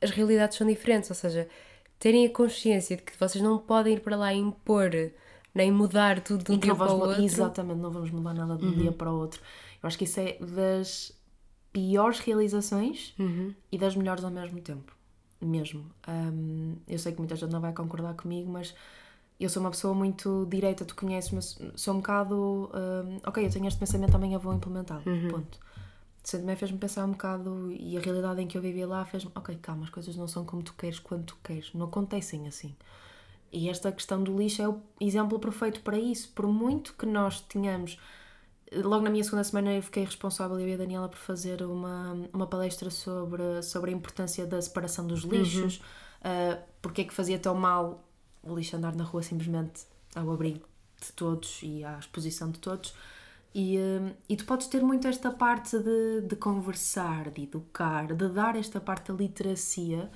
as 0.03 0.11
realidades 0.11 0.57
são 0.57 0.67
diferentes, 0.67 1.09
ou 1.09 1.15
seja, 1.15 1.47
terem 1.99 2.25
a 2.25 2.29
consciência 2.29 2.97
de 2.97 3.03
que 3.03 3.17
vocês 3.17 3.43
não 3.43 3.57
podem 3.57 3.95
ir 3.95 4.01
para 4.01 4.15
lá 4.15 4.33
e 4.33 4.37
impor 4.37 4.91
nem 5.55 5.71
mudar 5.71 6.19
tudo 6.21 6.43
de 6.43 6.51
um 6.51 6.57
dia 6.57 6.75
para 6.75 6.91
o 6.91 6.99
outro. 6.99 7.23
Exatamente, 7.23 7.79
não 7.79 7.91
vamos 7.91 8.11
mudar 8.11 8.33
nada 8.33 8.57
de 8.57 8.65
um 8.65 8.69
uhum. 8.69 8.75
dia 8.75 8.91
para 8.91 9.11
o 9.11 9.17
outro. 9.17 9.41
Eu 9.81 9.87
acho 9.87 9.97
que 9.97 10.03
isso 10.03 10.19
é 10.19 10.37
das 10.39 11.13
piores 11.71 12.19
realizações 12.19 13.13
uhum. 13.17 13.53
e 13.71 13.77
das 13.77 13.95
melhores 13.95 14.23
ao 14.23 14.31
mesmo 14.31 14.59
tempo. 14.61 14.93
Mesmo. 15.39 15.85
Um, 16.07 16.75
eu 16.87 16.97
sei 16.97 17.11
que 17.11 17.19
muita 17.19 17.35
gente 17.35 17.51
não 17.51 17.61
vai 17.61 17.73
concordar 17.73 18.13
comigo, 18.15 18.49
mas 18.51 18.73
eu 19.39 19.49
sou 19.49 19.61
uma 19.61 19.71
pessoa 19.71 19.93
muito 19.93 20.47
direita, 20.49 20.85
tu 20.85 20.95
conheces-me, 20.95 21.41
sou 21.75 21.93
um 21.93 21.97
bocado. 21.97 22.71
Um, 22.73 23.17
ok, 23.25 23.45
eu 23.45 23.49
tenho 23.49 23.67
este 23.67 23.79
pensamento, 23.79 24.15
amanhã 24.15 24.37
vou 24.37 24.53
implementá-lo. 24.53 25.03
Uhum. 25.05 25.27
Ponto 25.29 25.59
também 26.23 26.55
fez-me 26.55 26.77
pensar 26.77 27.05
um 27.05 27.11
bocado 27.11 27.71
e 27.71 27.97
a 27.97 27.99
realidade 27.99 28.41
em 28.41 28.47
que 28.47 28.57
eu 28.57 28.61
vivia 28.61 28.87
lá 28.87 29.03
fez-me, 29.05 29.31
ok, 29.35 29.57
calma, 29.61 29.83
as 29.83 29.89
coisas 29.89 30.15
não 30.15 30.27
são 30.27 30.45
como 30.45 30.63
tu 30.63 30.73
queres, 30.73 30.99
quando 30.99 31.25
tu 31.25 31.37
queres, 31.43 31.73
não 31.73 31.85
acontecem 31.85 32.47
assim. 32.47 32.75
E 33.53 33.69
esta 33.69 33.91
questão 33.91 34.23
do 34.23 34.35
lixo 34.35 34.63
é 34.63 34.67
o 34.67 34.81
exemplo 34.99 35.37
perfeito 35.37 35.81
para 35.81 35.97
isso. 35.97 36.29
Por 36.29 36.47
muito 36.47 36.95
que 36.95 37.05
nós 37.05 37.39
tenhamos. 37.41 37.99
Logo 38.73 39.03
na 39.03 39.11
minha 39.11 39.23
segunda 39.23 39.43
semana 39.43 39.71
eu 39.71 39.83
fiquei 39.83 40.03
responsável, 40.03 40.59
eu 40.59 40.67
e 40.67 40.73
a 40.73 40.77
Daniela, 40.77 41.07
por 41.07 41.19
fazer 41.19 41.61
uma, 41.61 42.13
uma 42.33 42.47
palestra 42.47 42.89
sobre, 42.89 43.61
sobre 43.61 43.91
a 43.91 43.93
importância 43.93 44.47
da 44.47 44.59
separação 44.59 45.05
dos 45.05 45.21
lixos, 45.21 45.77
uhum. 46.25 46.55
uh, 46.55 46.63
porque 46.81 47.01
é 47.01 47.03
que 47.03 47.13
fazia 47.13 47.37
tão 47.37 47.53
mal 47.53 48.03
o 48.41 48.55
lixo 48.55 48.75
andar 48.75 48.95
na 48.95 49.03
rua 49.03 49.21
simplesmente 49.21 49.83
ao 50.15 50.31
abrigo 50.31 50.65
de 50.99 51.13
todos 51.13 51.59
e 51.61 51.83
à 51.83 51.99
exposição 51.99 52.49
de 52.49 52.57
todos. 52.57 52.95
E, 53.53 53.77
hum, 53.77 54.13
e 54.27 54.35
tu 54.35 54.45
podes 54.45 54.67
ter 54.67 54.81
muito 54.81 55.07
esta 55.07 55.29
parte 55.29 55.77
de, 55.77 56.21
de 56.21 56.35
conversar, 56.35 57.29
de 57.29 57.43
educar, 57.43 58.13
de 58.13 58.27
dar 58.29 58.55
esta 58.55 58.81
parte 58.81 59.11
da 59.11 59.17
literacia, 59.17 60.09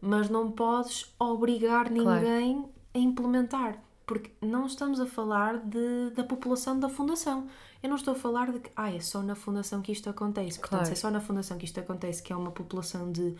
mas 0.00 0.28
não 0.28 0.50
podes 0.50 1.14
obrigar 1.18 1.90
ninguém 1.90 2.54
claro. 2.54 2.70
a 2.94 2.98
implementar. 2.98 3.78
Porque 4.04 4.32
não 4.40 4.66
estamos 4.66 4.98
a 4.98 5.06
falar 5.06 5.58
de, 5.58 6.10
da 6.16 6.24
população 6.24 6.80
da 6.80 6.88
fundação. 6.88 7.46
Eu 7.80 7.88
não 7.88 7.96
estou 7.96 8.12
a 8.12 8.16
falar 8.16 8.50
de 8.50 8.58
que 8.58 8.70
ah, 8.74 8.92
é 8.92 8.98
só 8.98 9.22
na 9.22 9.36
fundação 9.36 9.80
que 9.80 9.92
isto 9.92 10.10
acontece. 10.10 10.58
Portanto, 10.58 10.80
claro. 10.80 10.86
se 10.86 10.92
é 10.92 10.96
só 10.96 11.10
na 11.10 11.20
fundação 11.20 11.56
que 11.56 11.64
isto 11.64 11.78
acontece, 11.78 12.20
que 12.20 12.32
é 12.32 12.36
uma 12.36 12.50
população 12.50 13.12
de 13.12 13.36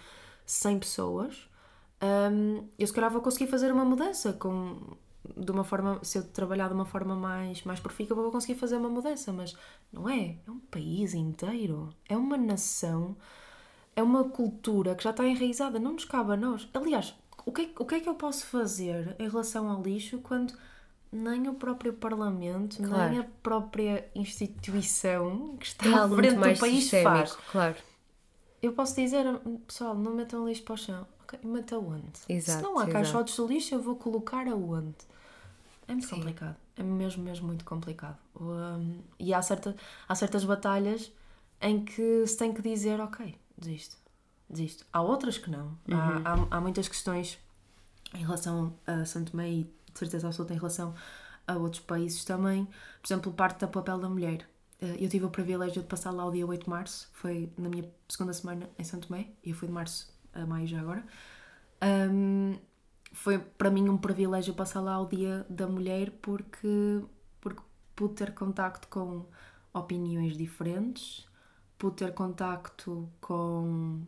100 0.46 0.78
pessoas, 0.78 1.50
um, 2.00 2.68
eu 2.78 2.86
se 2.86 2.92
calhar 2.92 3.10
vou 3.10 3.20
conseguir 3.20 3.48
fazer 3.48 3.72
uma 3.72 3.84
mudança 3.84 4.32
com 4.32 4.96
de 5.36 5.50
uma 5.50 5.64
forma, 5.64 5.98
se 6.02 6.18
eu 6.18 6.24
trabalhar 6.24 6.68
de 6.68 6.74
uma 6.74 6.86
forma 6.86 7.14
mais, 7.14 7.62
mais 7.64 7.78
profícua, 7.78 8.16
vou 8.16 8.30
conseguir 8.30 8.54
fazer 8.58 8.76
uma 8.76 8.88
mudança, 8.88 9.32
mas 9.32 9.56
não 9.92 10.08
é. 10.08 10.36
É 10.46 10.50
um 10.50 10.58
país 10.58 11.14
inteiro. 11.14 11.90
É 12.08 12.16
uma 12.16 12.36
nação. 12.36 13.16
É 13.94 14.02
uma 14.02 14.24
cultura 14.24 14.94
que 14.94 15.04
já 15.04 15.10
está 15.10 15.26
enraizada. 15.26 15.78
Não 15.78 15.92
nos 15.92 16.04
cabe 16.04 16.32
a 16.32 16.36
nós. 16.36 16.68
Aliás, 16.72 17.14
o 17.44 17.52
que, 17.52 17.62
é, 17.62 17.70
o 17.78 17.84
que 17.84 17.96
é 17.96 18.00
que 18.00 18.08
eu 18.08 18.14
posso 18.14 18.46
fazer 18.46 19.14
em 19.18 19.28
relação 19.28 19.68
ao 19.68 19.82
lixo 19.82 20.18
quando 20.18 20.54
nem 21.12 21.48
o 21.48 21.54
próprio 21.54 21.92
Parlamento, 21.92 22.76
claro. 22.82 23.10
nem 23.10 23.20
a 23.20 23.26
própria 23.42 24.08
instituição 24.14 25.56
que 25.58 25.66
está 25.66 26.04
à 26.04 26.08
frente 26.08 26.34
do 26.36 26.40
país 26.60 26.82
sistémico, 26.82 27.10
faz? 27.10 27.36
Claro. 27.50 27.76
eu 28.62 28.72
posso 28.72 28.94
dizer, 28.94 29.24
pessoal, 29.66 29.94
não 29.94 30.14
metam 30.14 30.46
lixo 30.46 30.62
para 30.62 30.74
o 30.74 30.78
chão. 30.78 31.06
Ok, 31.22 31.38
meta 31.42 31.78
onde? 31.78 32.20
Exato, 32.28 32.58
Se 32.58 32.62
não 32.62 32.78
há 32.78 32.82
exato. 32.82 32.92
caixotes 32.92 33.34
de 33.34 33.42
lixo, 33.42 33.74
eu 33.74 33.82
vou 33.82 33.96
colocar 33.96 34.46
aonde? 34.48 34.94
É 35.90 35.94
muito 35.94 36.06
Sim. 36.06 36.16
complicado. 36.16 36.56
É 36.76 36.82
mesmo, 36.82 37.22
mesmo 37.22 37.46
muito 37.46 37.64
complicado. 37.64 38.18
Um, 38.40 39.02
e 39.18 39.34
há, 39.34 39.42
certa, 39.42 39.74
há 40.08 40.14
certas 40.14 40.44
batalhas 40.44 41.12
em 41.60 41.84
que 41.84 42.26
se 42.26 42.36
tem 42.38 42.54
que 42.54 42.62
dizer, 42.62 43.00
ok, 43.00 43.36
desisto, 43.58 43.96
desisto. 44.48 44.86
Há 44.92 45.02
outras 45.02 45.36
que 45.36 45.50
não. 45.50 45.76
Uhum. 45.88 46.22
Há, 46.24 46.32
há, 46.32 46.56
há 46.58 46.60
muitas 46.60 46.88
questões 46.88 47.38
em 48.14 48.24
relação 48.24 48.74
a 48.86 49.04
Santo 49.04 49.32
Tomé 49.32 49.50
e 49.50 49.64
de 49.64 49.98
certeza 49.98 50.28
absoluta 50.28 50.54
em 50.54 50.56
relação 50.56 50.94
a 51.46 51.56
outros 51.56 51.82
países 51.82 52.24
também. 52.24 52.66
Por 53.02 53.08
exemplo, 53.08 53.32
parte 53.32 53.60
do 53.60 53.68
papel 53.68 53.98
da 53.98 54.08
mulher. 54.08 54.48
Eh, 54.80 54.96
Eu 55.04 55.08
tive 55.08 55.24
o 55.24 55.30
privilégio 55.30 55.82
de 55.82 55.88
passar 55.88 56.10
lá 56.12 56.24
o 56.24 56.30
dia 56.30 56.46
8 56.46 56.64
de 56.64 56.70
março, 56.70 57.08
foi 57.12 57.52
na 57.58 57.68
minha 57.68 57.84
segunda 58.08 58.32
semana 58.32 58.70
em 58.78 58.84
Santo 58.84 59.08
Tomé, 59.08 59.30
e 59.44 59.50
eu 59.50 59.56
fui 59.56 59.68
de 59.68 59.74
março 59.74 60.12
a 60.32 60.46
maio 60.46 60.66
já 60.66 60.80
agora. 60.80 61.04
Ahm, 61.80 62.56
foi 63.12 63.38
para 63.38 63.70
mim 63.70 63.88
um 63.88 63.96
privilégio 63.98 64.54
passar 64.54 64.80
lá 64.80 65.00
o 65.00 65.06
dia 65.06 65.44
da 65.48 65.66
mulher 65.66 66.10
porque, 66.22 67.02
porque 67.40 67.62
pude 67.96 68.14
ter 68.14 68.32
contacto 68.34 68.88
com 68.88 69.26
opiniões 69.72 70.36
diferentes, 70.36 71.26
pude 71.78 71.96
ter 71.96 72.12
contacto 72.14 73.08
com, 73.20 74.00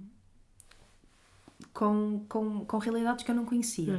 com, 1.72 2.24
com, 2.28 2.64
com 2.64 2.78
realidades 2.78 3.24
que 3.24 3.30
eu 3.30 3.34
não 3.34 3.44
conhecia. 3.44 3.94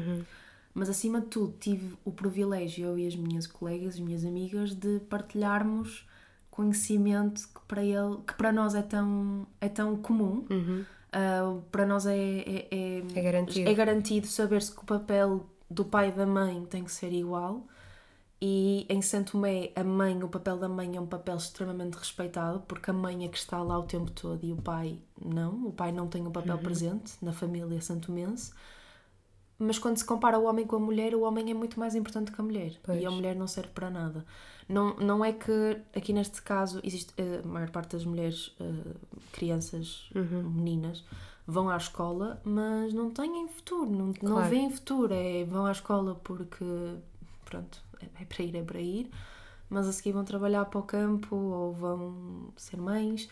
Mas 0.74 0.90
acima 0.90 1.22
de 1.22 1.28
tudo 1.28 1.56
tive 1.60 1.96
o 2.04 2.12
privilégio, 2.12 2.86
eu 2.88 2.98
e 2.98 3.06
as 3.06 3.16
minhas 3.16 3.46
colegas, 3.46 3.96
as 3.96 4.00
minhas 4.00 4.26
amigas, 4.26 4.74
de 4.74 5.00
partilharmos 5.02 6.08
conhecimento 6.50 7.48
que 7.48 7.62
para, 7.68 7.84
ele, 7.84 8.18
que 8.28 8.34
para 8.36 8.52
nós 8.52 8.76
é 8.76 8.82
tão, 8.82 9.48
é 9.60 9.68
tão 9.70 9.96
comum. 9.98 10.46
Ah, 11.14 11.60
para 11.72 11.86
nós 11.86 12.06
é, 12.06 12.18
é, 12.18 12.68
é, 12.72 13.04
É 13.16 13.22
garantido. 13.22 13.70
é 13.70 13.74
garantido 13.74 14.28
saber-se 14.28 14.72
que 14.72 14.82
o 14.82 14.86
papel 14.86 15.46
do 15.70 15.86
pai 15.86 16.10
e 16.10 16.12
da 16.12 16.26
mãe 16.26 16.66
tem 16.66 16.84
que 16.84 16.92
ser 16.92 17.14
igual. 17.14 17.66
E 18.42 18.86
em 18.90 19.02
Santo 19.02 19.34
Tomé, 19.34 19.72
a 19.74 19.84
mãe, 19.86 20.22
o 20.22 20.28
papel 20.28 20.58
da 20.58 20.68
mãe 20.68 20.98
é 20.98 21.00
um 21.00 21.08
papel 21.08 21.38
extremamente 21.38 21.96
respeitado, 21.98 22.60
porque 22.68 22.90
a 22.90 22.94
mãe 22.94 23.24
é 23.24 23.30
que 23.30 23.38
está 23.38 23.64
lá 23.64 23.80
o 23.80 23.84
tempo 23.84 24.12
todo 24.12 24.44
e 24.44 24.52
o 24.52 24.58
pai 24.58 25.00
não. 25.24 25.68
O 25.68 25.72
pai 25.72 25.94
não 25.94 26.08
tem 26.08 26.28
um 26.28 26.32
papel 26.32 26.58
presente 26.58 27.14
na 27.22 27.32
família 27.32 27.80
santomense. 27.80 28.52
Mas 29.58 29.80
quando 29.80 29.98
se 29.98 30.04
compara 30.04 30.38
o 30.38 30.44
homem 30.44 30.68
com 30.68 30.76
a 30.76 30.80
mulher, 30.80 31.16
o 31.16 31.22
homem 31.22 31.52
é 31.52 31.54
muito 31.54 31.80
mais 31.80 31.96
importante 31.96 32.34
que 32.34 32.42
a 32.42 32.44
mulher. 32.44 32.74
Pois. 32.84 33.02
E 33.02 33.06
a 33.06 33.12
mulher 33.12 33.34
não 33.34 33.48
serve 33.48 33.70
para 33.70 33.90
nada. 33.90 34.26
Não, 34.68 34.96
não 34.96 35.24
é 35.26 35.34
que, 35.34 35.78
aqui 35.96 36.14
neste 36.14 36.42
caso, 36.42 36.80
existe, 36.84 37.14
eh, 37.18 37.42
a 37.44 37.48
maior 37.48 37.70
parte 37.70 37.92
das 37.96 38.06
mulheres, 38.06 38.56
eh, 38.60 38.94
crianças, 39.32 40.10
meninas, 40.14 41.04
vão 41.46 41.70
à 41.70 41.76
escola, 41.78 42.42
mas 42.46 42.94
não 42.94 43.10
têm 43.12 43.48
futuro, 43.50 43.90
não, 43.90 44.06
não 44.08 44.14
Claro. 44.14 44.50
veem 44.50 44.70
futuro. 44.72 45.14
É, 45.14 45.44
vão 45.44 45.66
à 45.66 45.72
escola 45.72 46.16
porque, 46.24 46.64
pronto, 47.46 47.82
é, 48.02 48.22
é 48.22 48.26
para 48.26 48.44
ir, 48.44 48.56
é 48.56 48.64
para 48.64 48.80
ir. 48.80 49.10
Mas 49.70 49.88
a 49.88 49.92
seguir 49.92 50.12
vão 50.14 50.24
trabalhar 50.24 50.66
para 50.66 50.80
o 50.80 50.84
campo 50.84 51.36
ou 51.36 51.74
vão 51.74 52.54
ser 52.56 52.78
mães. 52.78 53.28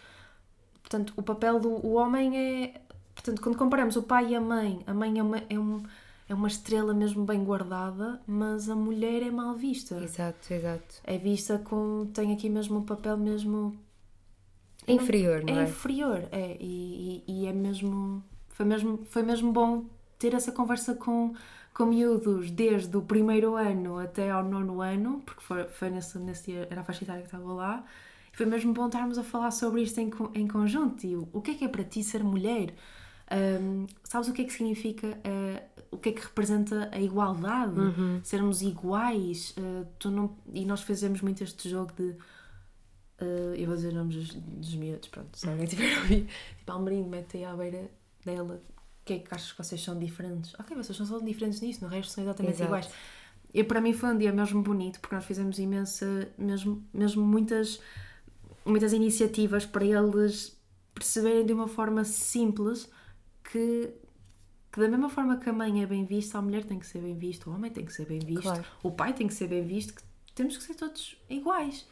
Portanto, 0.81 1.13
o 1.15 1.21
papel 1.23 1.59
do 1.59 1.69
o 1.85 1.93
homem 1.93 2.37
é. 2.37 2.81
Portanto, 3.13 3.41
quando 3.41 3.57
comparamos 3.57 3.95
o 3.95 4.03
pai 4.03 4.31
e 4.31 4.35
a 4.35 4.41
mãe, 4.41 4.81
a 4.87 4.93
mãe 4.93 5.19
é 5.19 5.23
uma, 5.23 5.37
é 5.49 5.59
um, 5.59 5.83
é 6.31 6.35
uma 6.35 6.47
estrela 6.47 6.93
mesmo 6.93 7.25
bem 7.25 7.43
guardada, 7.43 8.21
mas 8.25 8.69
a 8.69 8.75
mulher 8.75 9.21
é 9.23 9.31
mal 9.31 9.55
vista. 9.55 9.95
Exato, 10.01 10.53
exato. 10.53 10.95
É 11.03 11.17
vista 11.17 11.59
com. 11.59 12.05
tem 12.13 12.33
aqui 12.33 12.49
mesmo 12.49 12.79
um 12.79 12.85
papel 12.85 13.17
mesmo. 13.17 13.75
É 14.87 14.93
inferior, 14.93 15.43
não 15.43 15.53
É 15.53 15.59
é? 15.59 15.63
inferior, 15.63 16.27
é. 16.31 16.57
E, 16.59 17.23
e, 17.27 17.43
e 17.43 17.45
é 17.47 17.53
mesmo 17.53 18.23
foi, 18.49 18.65
mesmo. 18.65 19.05
foi 19.05 19.23
mesmo 19.23 19.51
bom 19.51 19.85
ter 20.17 20.33
essa 20.33 20.51
conversa 20.51 20.95
com, 20.95 21.33
com 21.73 21.85
miúdos 21.85 22.51
desde 22.51 22.95
o 22.97 23.01
primeiro 23.01 23.55
ano 23.55 23.97
até 23.97 24.29
ao 24.31 24.43
nono 24.43 24.81
ano, 24.81 25.21
porque 25.25 25.41
foi, 25.41 25.63
foi 25.65 25.89
nesse, 25.89 26.17
nesse 26.19 26.53
era 26.53 26.81
a 26.81 26.83
faixa 26.83 27.03
etária 27.03 27.21
que 27.21 27.27
estava 27.27 27.51
lá. 27.53 27.85
E 28.33 28.37
foi 28.37 28.45
mesmo 28.45 28.73
bom 28.73 28.85
estarmos 28.87 29.17
a 29.17 29.23
falar 29.23 29.51
sobre 29.51 29.81
isto 29.83 29.99
em, 29.99 30.09
em 30.33 30.47
conjunto. 30.47 31.05
E 31.05 31.15
o, 31.15 31.27
o 31.33 31.41
que 31.41 31.51
é 31.51 31.55
que 31.55 31.65
é 31.65 31.67
para 31.67 31.83
ti 31.83 32.03
ser 32.03 32.23
mulher? 32.23 32.73
Ahm, 33.31 33.87
sabes 34.03 34.27
o 34.27 34.33
que 34.33 34.41
é 34.41 34.45
que 34.45 34.51
significa, 34.51 35.17
eh, 35.23 35.63
o 35.89 35.97
que 35.97 36.09
é 36.09 36.11
que 36.11 36.21
representa 36.21 36.89
a 36.91 36.99
igualdade? 36.99 37.75
Sermos 38.23 38.61
iguais? 38.61 39.53
Eh, 39.57 39.85
tu 39.97 40.11
não, 40.11 40.35
e 40.53 40.65
nós 40.65 40.81
fazemos 40.81 41.21
muito 41.21 41.41
este 41.43 41.69
jogo 41.69 41.93
de. 41.97 42.13
eh, 43.19 43.55
eu 43.57 43.67
vou 43.67 43.75
dizer 43.75 43.93
nomes 43.93 44.15
dos, 44.15 44.33
dos 44.33 44.75
miúdos, 44.75 45.07
pronto, 45.07 45.29
se 45.37 45.47
alguém 45.49 45.65
tiver 45.65 45.95
a 45.95 45.99
ouvir. 46.01 46.27
Tipo, 46.57 46.71
Almerindo, 46.73 47.07
mete 47.09 47.37
aí 47.37 47.45
à 47.45 47.55
beira 47.55 47.89
dela. 48.25 48.61
O 49.01 49.05
que 49.05 49.13
é 49.13 49.19
que 49.19 49.33
achas 49.33 49.51
que 49.51 49.57
vocês 49.63 49.81
são 49.81 49.97
diferentes? 49.97 50.53
Ok, 50.59 50.75
vocês 50.75 50.97
não 50.99 51.05
são 51.05 51.23
diferentes 51.23 51.61
nisso, 51.61 51.83
no 51.83 51.89
resto 51.89 52.11
são 52.11 52.23
exatamente 52.23 52.55
Exato. 52.55 52.67
iguais. 52.67 52.89
E 53.53 53.63
para 53.63 53.81
mim 53.81 53.93
foi 53.93 54.09
um 54.09 54.17
dia 54.17 54.31
mesmo 54.31 54.61
bonito, 54.61 54.99
porque 54.99 55.15
nós 55.15 55.25
fizemos 55.25 55.57
imensa, 55.57 56.29
mesmo, 56.37 56.83
mesmo 56.93 57.23
muitas, 57.25 57.79
muitas 58.65 58.93
iniciativas 58.93 59.65
para 59.65 59.83
eles 59.85 60.55
perceberem 60.93 61.45
de 61.45 61.51
uma 61.53 61.67
forma 61.67 62.03
simples 62.03 62.89
que, 63.51 63.93
que 64.71 64.79
da 64.79 64.87
mesma 64.87 65.09
forma 65.09 65.37
que 65.37 65.49
a 65.49 65.53
mãe 65.53 65.83
é 65.83 65.85
bem 65.85 66.05
vista, 66.05 66.37
a 66.37 66.41
mulher 66.41 66.63
tem 66.63 66.79
que 66.79 66.87
ser 66.87 66.99
bem 67.01 67.17
vista, 67.17 67.49
o 67.49 67.53
homem 67.53 67.69
tem 67.71 67.85
que 67.85 67.93
ser 67.93 68.05
bem 68.05 68.19
visto, 68.19 68.43
Claro. 68.43 68.63
o 68.83 68.91
pai 68.91 69.13
tem 69.13 69.27
que 69.27 69.33
ser 69.33 69.47
bem 69.47 69.65
visto, 69.65 69.93
que 69.93 70.01
temos 70.33 70.55
que 70.57 70.63
ser 70.63 70.75
todos 70.75 71.17
iguais. 71.29 71.85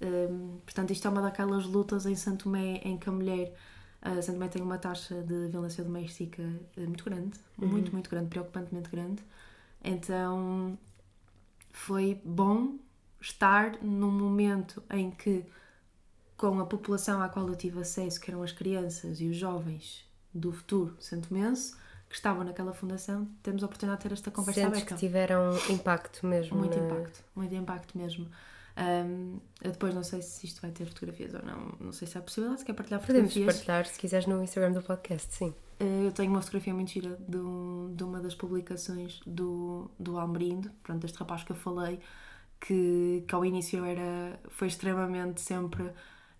Hum, 0.00 0.58
portanto, 0.64 0.92
isto 0.92 1.06
é 1.06 1.10
uma 1.10 1.22
daquelas 1.22 1.66
lutas 1.66 2.06
em 2.06 2.14
Santo 2.14 2.44
Tomé 2.44 2.80
em 2.84 2.96
que 2.98 3.08
a 3.08 3.12
mulher. 3.12 3.54
Uh, 4.00 4.22
Santo 4.22 4.34
Tomé 4.34 4.48
tem 4.48 4.62
uma 4.62 4.78
taxa 4.78 5.22
de 5.22 5.48
violência 5.48 5.82
doméstica 5.82 6.42
eh, 6.76 6.86
muito 6.86 7.04
grande, 7.04 7.36
muito, 7.56 7.92
muito 7.92 8.08
grande, 8.08 8.28
preocupantemente 8.28 8.88
grande. 8.88 9.22
Então 9.82 10.78
foi 11.72 12.20
bom 12.24 12.78
estar 13.20 13.82
num 13.82 14.10
momento 14.12 14.80
em 14.90 15.10
que, 15.10 15.44
com 16.36 16.60
a 16.60 16.66
população 16.66 17.20
à 17.20 17.28
qual 17.28 17.48
eu 17.48 17.56
tive 17.56 17.80
acesso, 17.80 18.20
que 18.20 18.30
eram 18.30 18.42
as 18.42 18.52
crianças 18.52 19.20
e 19.20 19.26
os 19.26 19.36
jovens 19.36 20.07
do 20.34 20.52
futuro 20.52 20.96
santomense, 21.00 21.74
que 22.08 22.14
estavam 22.14 22.42
naquela 22.44 22.72
fundação, 22.72 23.28
temos 23.42 23.62
a 23.62 23.66
oportunidade 23.66 24.02
de 24.02 24.08
ter 24.08 24.14
esta 24.14 24.30
conversa 24.30 24.60
Sentes 24.60 24.76
aberta. 24.78 24.94
que 24.94 25.00
tiveram 25.00 25.50
impacto 25.70 26.26
mesmo. 26.26 26.56
Muito 26.58 26.78
na- 26.78 26.84
impacto, 26.86 27.24
muito 27.34 27.54
impacto 27.54 27.98
mesmo. 27.98 28.26
Um, 28.80 29.40
eu 29.60 29.72
depois 29.72 29.92
não 29.92 30.04
sei 30.04 30.22
se 30.22 30.46
isto 30.46 30.60
vai 30.62 30.70
ter 30.70 30.86
fotografias 30.86 31.34
ou 31.34 31.42
não, 31.42 31.74
não 31.80 31.92
sei 31.92 32.06
se 32.06 32.16
há 32.16 32.20
possibilidade, 32.22 32.60
se 32.60 32.66
quer 32.66 32.74
partilhar 32.74 33.00
Podemos 33.00 33.32
fotografias. 33.32 33.56
partilhar 33.66 33.86
se 33.86 33.98
quiseres 33.98 34.26
no 34.26 34.40
Instagram 34.42 34.72
do 34.72 34.82
podcast, 34.82 35.34
sim. 35.34 35.52
Uh, 35.80 36.04
Eu 36.06 36.12
tenho 36.12 36.30
uma 36.30 36.40
fotografia 36.40 36.72
muito 36.72 36.90
gira 36.92 37.18
de, 37.28 37.36
um- 37.38 37.92
de 37.94 38.04
uma 38.04 38.20
das 38.20 38.34
publicações 38.36 39.20
do, 39.26 39.90
do 39.98 40.16
Almerindo, 40.18 40.70
pronto, 40.82 41.04
este 41.04 41.18
rapaz 41.18 41.42
que 41.42 41.50
eu 41.52 41.56
falei, 41.56 41.98
que, 42.60 43.24
que 43.26 43.34
ao 43.34 43.44
início 43.44 43.84
era, 43.84 44.38
foi 44.48 44.68
extremamente 44.68 45.40
sempre 45.40 45.90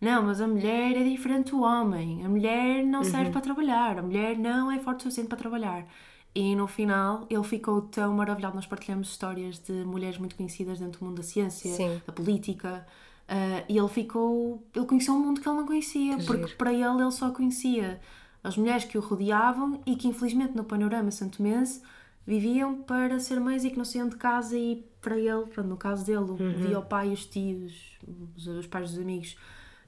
não, 0.00 0.22
mas 0.22 0.40
a 0.40 0.46
mulher 0.46 0.96
é 0.96 1.02
diferente 1.04 1.50
do 1.50 1.62
homem, 1.62 2.24
a 2.24 2.28
mulher 2.28 2.84
não 2.84 3.02
serve 3.02 3.30
para 3.30 3.40
trabalhar, 3.40 3.98
a 3.98 4.02
mulher 4.02 4.38
não 4.38 4.70
é 4.70 4.78
forte 4.78 5.00
o 5.00 5.02
suficiente 5.04 5.28
para 5.28 5.38
trabalhar. 5.38 5.86
E 6.34 6.54
no 6.54 6.66
final 6.68 7.26
ele 7.28 7.42
ficou 7.42 7.82
tão 7.82 8.12
maravilhado. 8.14 8.54
Nós 8.54 8.66
partilhamos 8.66 9.08
histórias 9.10 9.58
de 9.58 9.72
mulheres 9.84 10.18
muito 10.18 10.36
conhecidas 10.36 10.78
dentro 10.78 11.00
do 11.00 11.06
mundo 11.06 11.16
da 11.16 11.22
ciência, 11.22 11.72
Sim. 11.74 12.00
da 12.06 12.12
política, 12.12 12.86
uh, 13.28 13.64
e 13.68 13.76
ele 13.76 13.88
ficou. 13.88 14.62
Ele 14.74 14.86
conheceu 14.86 15.14
um 15.14 15.18
mundo 15.20 15.40
que 15.40 15.48
ele 15.48 15.56
não 15.56 15.66
conhecia, 15.66 16.16
Que 16.18 16.26
porque 16.26 16.44
giro. 16.44 16.56
para 16.58 16.72
ele 16.72 16.84
ele 17.02 17.10
só 17.10 17.30
conhecia 17.30 17.98
as 18.44 18.56
mulheres 18.56 18.84
que 18.84 18.96
o 18.96 19.00
rodeavam 19.00 19.80
e 19.84 19.96
que 19.96 20.06
infelizmente 20.06 20.54
no 20.54 20.62
panorama 20.62 21.10
santomense 21.10 21.82
viviam 22.24 22.76
para 22.82 23.18
ser 23.18 23.40
mães 23.40 23.64
e 23.64 23.70
que 23.70 23.76
não 23.78 23.84
saíam 23.84 24.08
de 24.08 24.16
casa 24.16 24.56
e 24.56 24.86
para 25.00 25.16
ele, 25.18 25.44
no 25.64 25.76
caso 25.76 26.04
dele, 26.06 26.18
Uhum. 26.18 26.52
via 26.52 26.78
o 26.78 26.82
pai 26.84 27.08
e 27.08 27.12
os 27.14 27.24
tios, 27.26 27.98
os, 28.36 28.46
os 28.46 28.66
pais 28.66 28.90
dos 28.90 28.98
amigos 29.00 29.34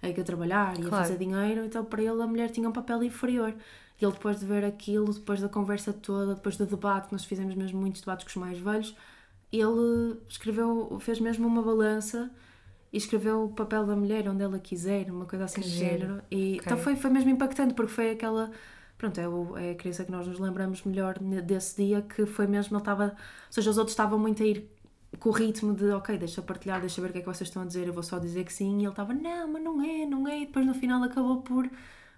a 0.03 0.13
que 0.13 0.21
a 0.21 0.25
trabalhar 0.25 0.79
e 0.81 0.87
a 0.87 0.89
Claro. 0.89 1.05
fazer 1.05 1.19
dinheiro, 1.19 1.65
então 1.65 1.85
para 1.85 2.03
ele 2.03 2.23
a 2.23 2.27
mulher 2.27 2.51
tinha 2.51 2.69
um 2.69 2.73
papel 2.73 3.03
inferior. 3.03 3.55
E 4.01 4.05
ele 4.05 4.13
depois 4.13 4.41
de 4.41 4.47
ver 4.47 4.65
aquilo, 4.65 5.13
depois 5.13 5.41
da 5.41 5.49
conversa 5.49 5.93
toda, 5.93 6.35
depois 6.35 6.57
do 6.57 6.67
debate, 6.67 7.09
que 7.09 7.13
nós 7.13 7.25
fizemos 7.25 7.55
mesmo 7.55 7.81
muitos 7.81 8.01
debates 8.01 8.25
com 8.25 8.31
os 8.31 8.37
mais 8.37 8.59
velhos, 8.59 8.97
ele 9.53 10.19
escreveu, 10.29 10.99
fez 11.01 11.21
mesmo 11.21 11.47
uma 11.47 11.63
balança 11.63 12.31
e 12.93 12.97
escreveu 12.99 13.45
o 13.45 13.49
papel 13.51 13.87
da 13.87 13.97
mulher 13.97 14.29
onde 14.29 14.43
ela 14.43 14.59
quiser, 14.59 15.11
uma 15.11 15.27
coisa 15.27 15.45
assim 15.45 15.61
Que 15.61 15.69
género. 15.69 16.23
E, 16.31 16.61
Ok. 16.61 16.63
Então 16.65 16.79
foi, 16.79 16.97
foi 16.97 17.11
mesmo 17.11 17.31
impactante, 17.31 17.75
porque 17.75 17.93
foi 17.93 18.11
aquela. 18.13 18.51
Pronto, 18.99 19.19
é, 19.21 19.29
o, 19.29 19.57
é 19.57 19.71
a 19.73 19.75
criança 19.75 20.05
que 20.05 20.11
nós 20.11 20.27
nos 20.27 20.39
lembramos 20.39 20.83
melhor 20.85 21.19
desse 21.19 21.77
dia, 21.85 22.03
que 22.03 22.27
foi 22.27 22.47
mesmo, 22.47 22.77
ele 22.77 22.83
estava. 22.83 23.05
Ou 23.07 23.53
seja, 23.53 23.71
os 23.71 23.79
outros 23.79 23.93
estavam 23.93 24.19
muito 24.19 24.43
a 24.43 24.47
ir 24.47 24.71
com 25.19 25.29
o 25.29 25.33
ritmo 25.33 25.75
de, 25.75 25.91
ok, 25.91 26.17
deixa 26.17 26.41
partilhar, 26.41 26.81
deixa 26.81 27.01
ver 27.01 27.11
o 27.11 27.13
que 27.13 27.19
é 27.19 27.21
que 27.21 27.27
vocês 27.27 27.49
estão 27.49 27.63
a 27.63 27.67
dizer, 27.67 27.87
eu 27.87 27.93
vou 27.93 28.03
só 28.03 28.19
dizer 28.19 28.45
que 28.45 28.53
sim. 28.53 28.79
E 28.79 28.83
ele 28.83 28.89
estava, 28.89 29.13
não, 29.13 29.53
mas 29.53 29.63
não 29.63 29.83
é, 29.83 30.07
não 30.07 30.29
é. 30.29 30.41
E 30.41 30.47
depois 30.47 30.65
no 30.67 30.75
final 30.75 31.03
acabou 31.03 31.43
por, 31.43 31.69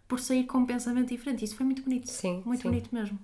por 0.07 0.20
sair 0.20 0.45
com 0.45 0.59
um 0.59 0.66
pensamento 0.66 1.09
diferente. 1.09 1.45
Isso 1.45 1.57
foi 1.57 1.64
muito 1.66 1.82
bonito. 1.82 2.09
Sim, 2.09 2.43
Muito 2.45 2.62
sim. 2.62 2.68
bonito 2.68 2.95
mesmo. 2.95 3.18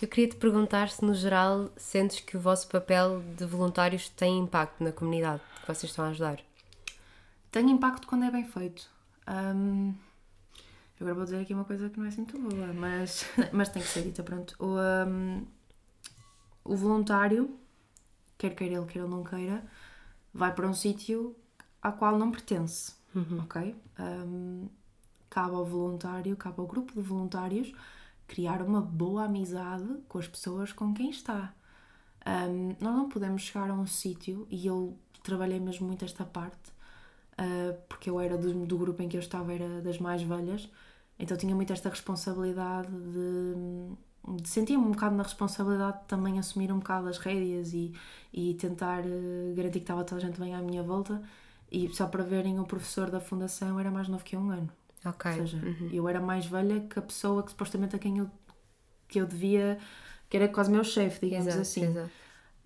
Eu 0.00 0.08
queria 0.08 0.28
te 0.28 0.36
perguntar 0.36 0.88
se, 0.88 1.04
no 1.04 1.14
geral, 1.14 1.70
sentes 1.76 2.20
que 2.20 2.36
o 2.36 2.40
vosso 2.40 2.68
papel 2.68 3.22
de 3.36 3.44
voluntários 3.44 4.08
tem 4.08 4.38
impacto 4.38 4.82
na 4.82 4.92
comunidade 4.92 5.42
que 5.60 5.66
vocês 5.66 5.90
estão 5.90 6.04
a 6.04 6.08
ajudar. 6.08 6.40
Tem 7.50 7.70
impacto 7.70 8.06
quando 8.06 8.24
é 8.24 8.30
bem 8.30 8.44
feito. 8.44 8.88
Hum, 9.28 9.94
Agora 11.00 11.14
vou 11.14 11.24
dizer 11.24 11.40
aqui 11.40 11.54
uma 11.54 11.64
coisa 11.64 11.88
que 11.88 11.96
não 11.98 12.06
é 12.06 12.08
assim 12.08 12.22
muito 12.22 12.38
boa, 12.38 12.72
mas, 12.72 13.24
mas 13.52 13.68
tem 13.68 13.80
que 13.80 13.88
ser 13.88 14.02
dita, 14.02 14.22
pronto. 14.22 14.54
O, 14.58 14.76
um, 15.06 15.46
o 16.64 16.74
voluntário, 16.76 17.56
quer 18.38 18.54
queira 18.54 18.76
ele, 18.76 18.86
quer 18.86 19.00
ele 19.00 19.08
não 19.08 19.24
queira, 19.24 19.64
vai 20.32 20.54
para 20.54 20.68
um 20.68 20.74
sítio 20.74 21.36
ao 21.82 21.92
qual 21.94 22.18
não 22.18 22.30
pertence, 22.30 22.92
Uhum. 23.14 23.40
ok? 23.40 23.76
Um, 23.98 24.68
cabe 25.30 25.54
ao 25.56 25.64
voluntário, 25.64 26.36
cabe 26.36 26.60
ao 26.60 26.66
grupo 26.66 26.92
de 26.94 27.00
voluntários 27.02 27.72
criar 28.26 28.62
uma 28.62 28.80
boa 28.80 29.24
amizade 29.24 29.86
com 30.08 30.18
as 30.18 30.28
pessoas 30.28 30.72
com 30.72 30.92
quem 30.94 31.10
está. 31.10 31.54
Um, 32.26 32.76
nós 32.80 32.94
não 32.96 33.08
podemos 33.08 33.42
chegar 33.42 33.70
a 33.70 33.74
um 33.74 33.86
sítio, 33.86 34.46
e 34.50 34.66
eu 34.66 34.98
trabalhei 35.22 35.58
mesmo 35.60 35.86
muito 35.86 36.04
esta 36.04 36.24
parte, 36.24 36.70
uh, 37.38 37.74
porque 37.88 38.10
eu 38.10 38.20
era 38.20 38.36
do, 38.36 38.66
do 38.66 38.78
grupo 38.78 39.02
em 39.02 39.08
que 39.08 39.16
eu 39.16 39.20
estava, 39.20 39.52
era 39.52 39.80
das 39.82 39.98
mais 39.98 40.22
velhas, 40.22 40.68
então 41.18 41.36
tinha 41.36 41.54
muito 41.54 41.72
esta 41.72 41.88
responsabilidade 41.88 42.88
de, 42.90 43.54
de 44.36 44.48
sentir-me 44.48 44.84
um 44.84 44.90
bocado 44.90 45.14
na 45.14 45.22
responsabilidade 45.22 46.00
de 46.00 46.04
também 46.04 46.38
assumir 46.38 46.72
um 46.72 46.78
bocado 46.78 47.08
as 47.08 47.18
rédeas 47.18 47.72
e, 47.72 47.92
e 48.32 48.54
tentar 48.54 49.00
uh, 49.00 49.54
garantir 49.54 49.78
que 49.78 49.84
estava 49.84 50.04
toda 50.04 50.20
a 50.20 50.24
gente 50.24 50.38
bem 50.38 50.54
à 50.54 50.62
minha 50.62 50.82
volta. 50.82 51.22
E 51.70 51.88
só 51.90 52.06
para 52.06 52.22
verem, 52.22 52.58
o 52.58 52.64
professor 52.64 53.10
da 53.10 53.20
fundação 53.20 53.78
era 53.78 53.90
mais 53.90 54.08
novo 54.08 54.24
que 54.24 54.36
eu 54.36 54.40
um 54.40 54.50
ano. 54.50 54.70
Ok. 55.04 55.30
Ou 55.30 55.36
seja, 55.36 55.60
eu 55.92 56.08
era 56.08 56.20
mais 56.20 56.46
velha 56.46 56.80
que 56.80 56.98
a 56.98 57.02
pessoa 57.02 57.42
que 57.42 57.50
supostamente 57.50 57.94
a 57.94 57.98
quem 57.98 58.18
eu, 58.18 58.30
que 59.06 59.20
eu 59.20 59.26
devia, 59.26 59.78
que 60.28 60.36
era 60.36 60.48
quase 60.48 60.70
meu 60.70 60.82
chefe, 60.82 61.26
digamos 61.26 61.48
Exato, 61.48 61.62
assim. 61.62 61.84
exato. 61.84 62.10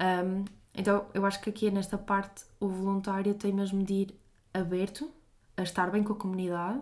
Um, 0.01 0.45
então 0.75 1.07
eu 1.13 1.27
acho 1.27 1.41
que 1.41 1.51
aqui 1.51 1.71
nesta 1.71 1.99
parte 1.99 2.45
o 2.59 2.69
voluntário 2.69 3.35
tem 3.35 3.53
mesmo 3.53 3.83
de 3.85 3.93
ir 3.93 4.21
aberto 4.55 5.11
a 5.57 5.63
estar 5.63 5.91
bem 5.91 6.03
com 6.03 6.13
a 6.13 6.17
comunidade, 6.17 6.81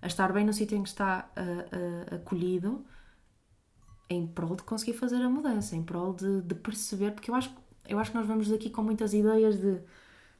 a 0.00 0.06
estar 0.06 0.32
bem 0.32 0.44
no 0.44 0.52
sítio 0.52 0.76
em 0.76 0.82
que 0.82 0.88
está 0.88 1.28
ah, 1.36 1.42
ah, 2.10 2.14
acolhido, 2.16 2.84
em 4.08 4.26
prol 4.26 4.56
de 4.56 4.62
conseguir 4.62 4.94
fazer 4.94 5.16
a 5.16 5.28
mudança, 5.28 5.74
em 5.74 5.82
prol 5.82 6.12
de, 6.12 6.42
de 6.42 6.54
perceber, 6.54 7.12
porque 7.12 7.30
eu 7.30 7.34
acho, 7.34 7.50
eu 7.88 7.98
acho 7.98 8.10
que 8.10 8.16
nós 8.16 8.26
vamos 8.26 8.48
daqui 8.48 8.70
com 8.70 8.82
muitas 8.82 9.14
ideias 9.14 9.58
de 9.58 9.78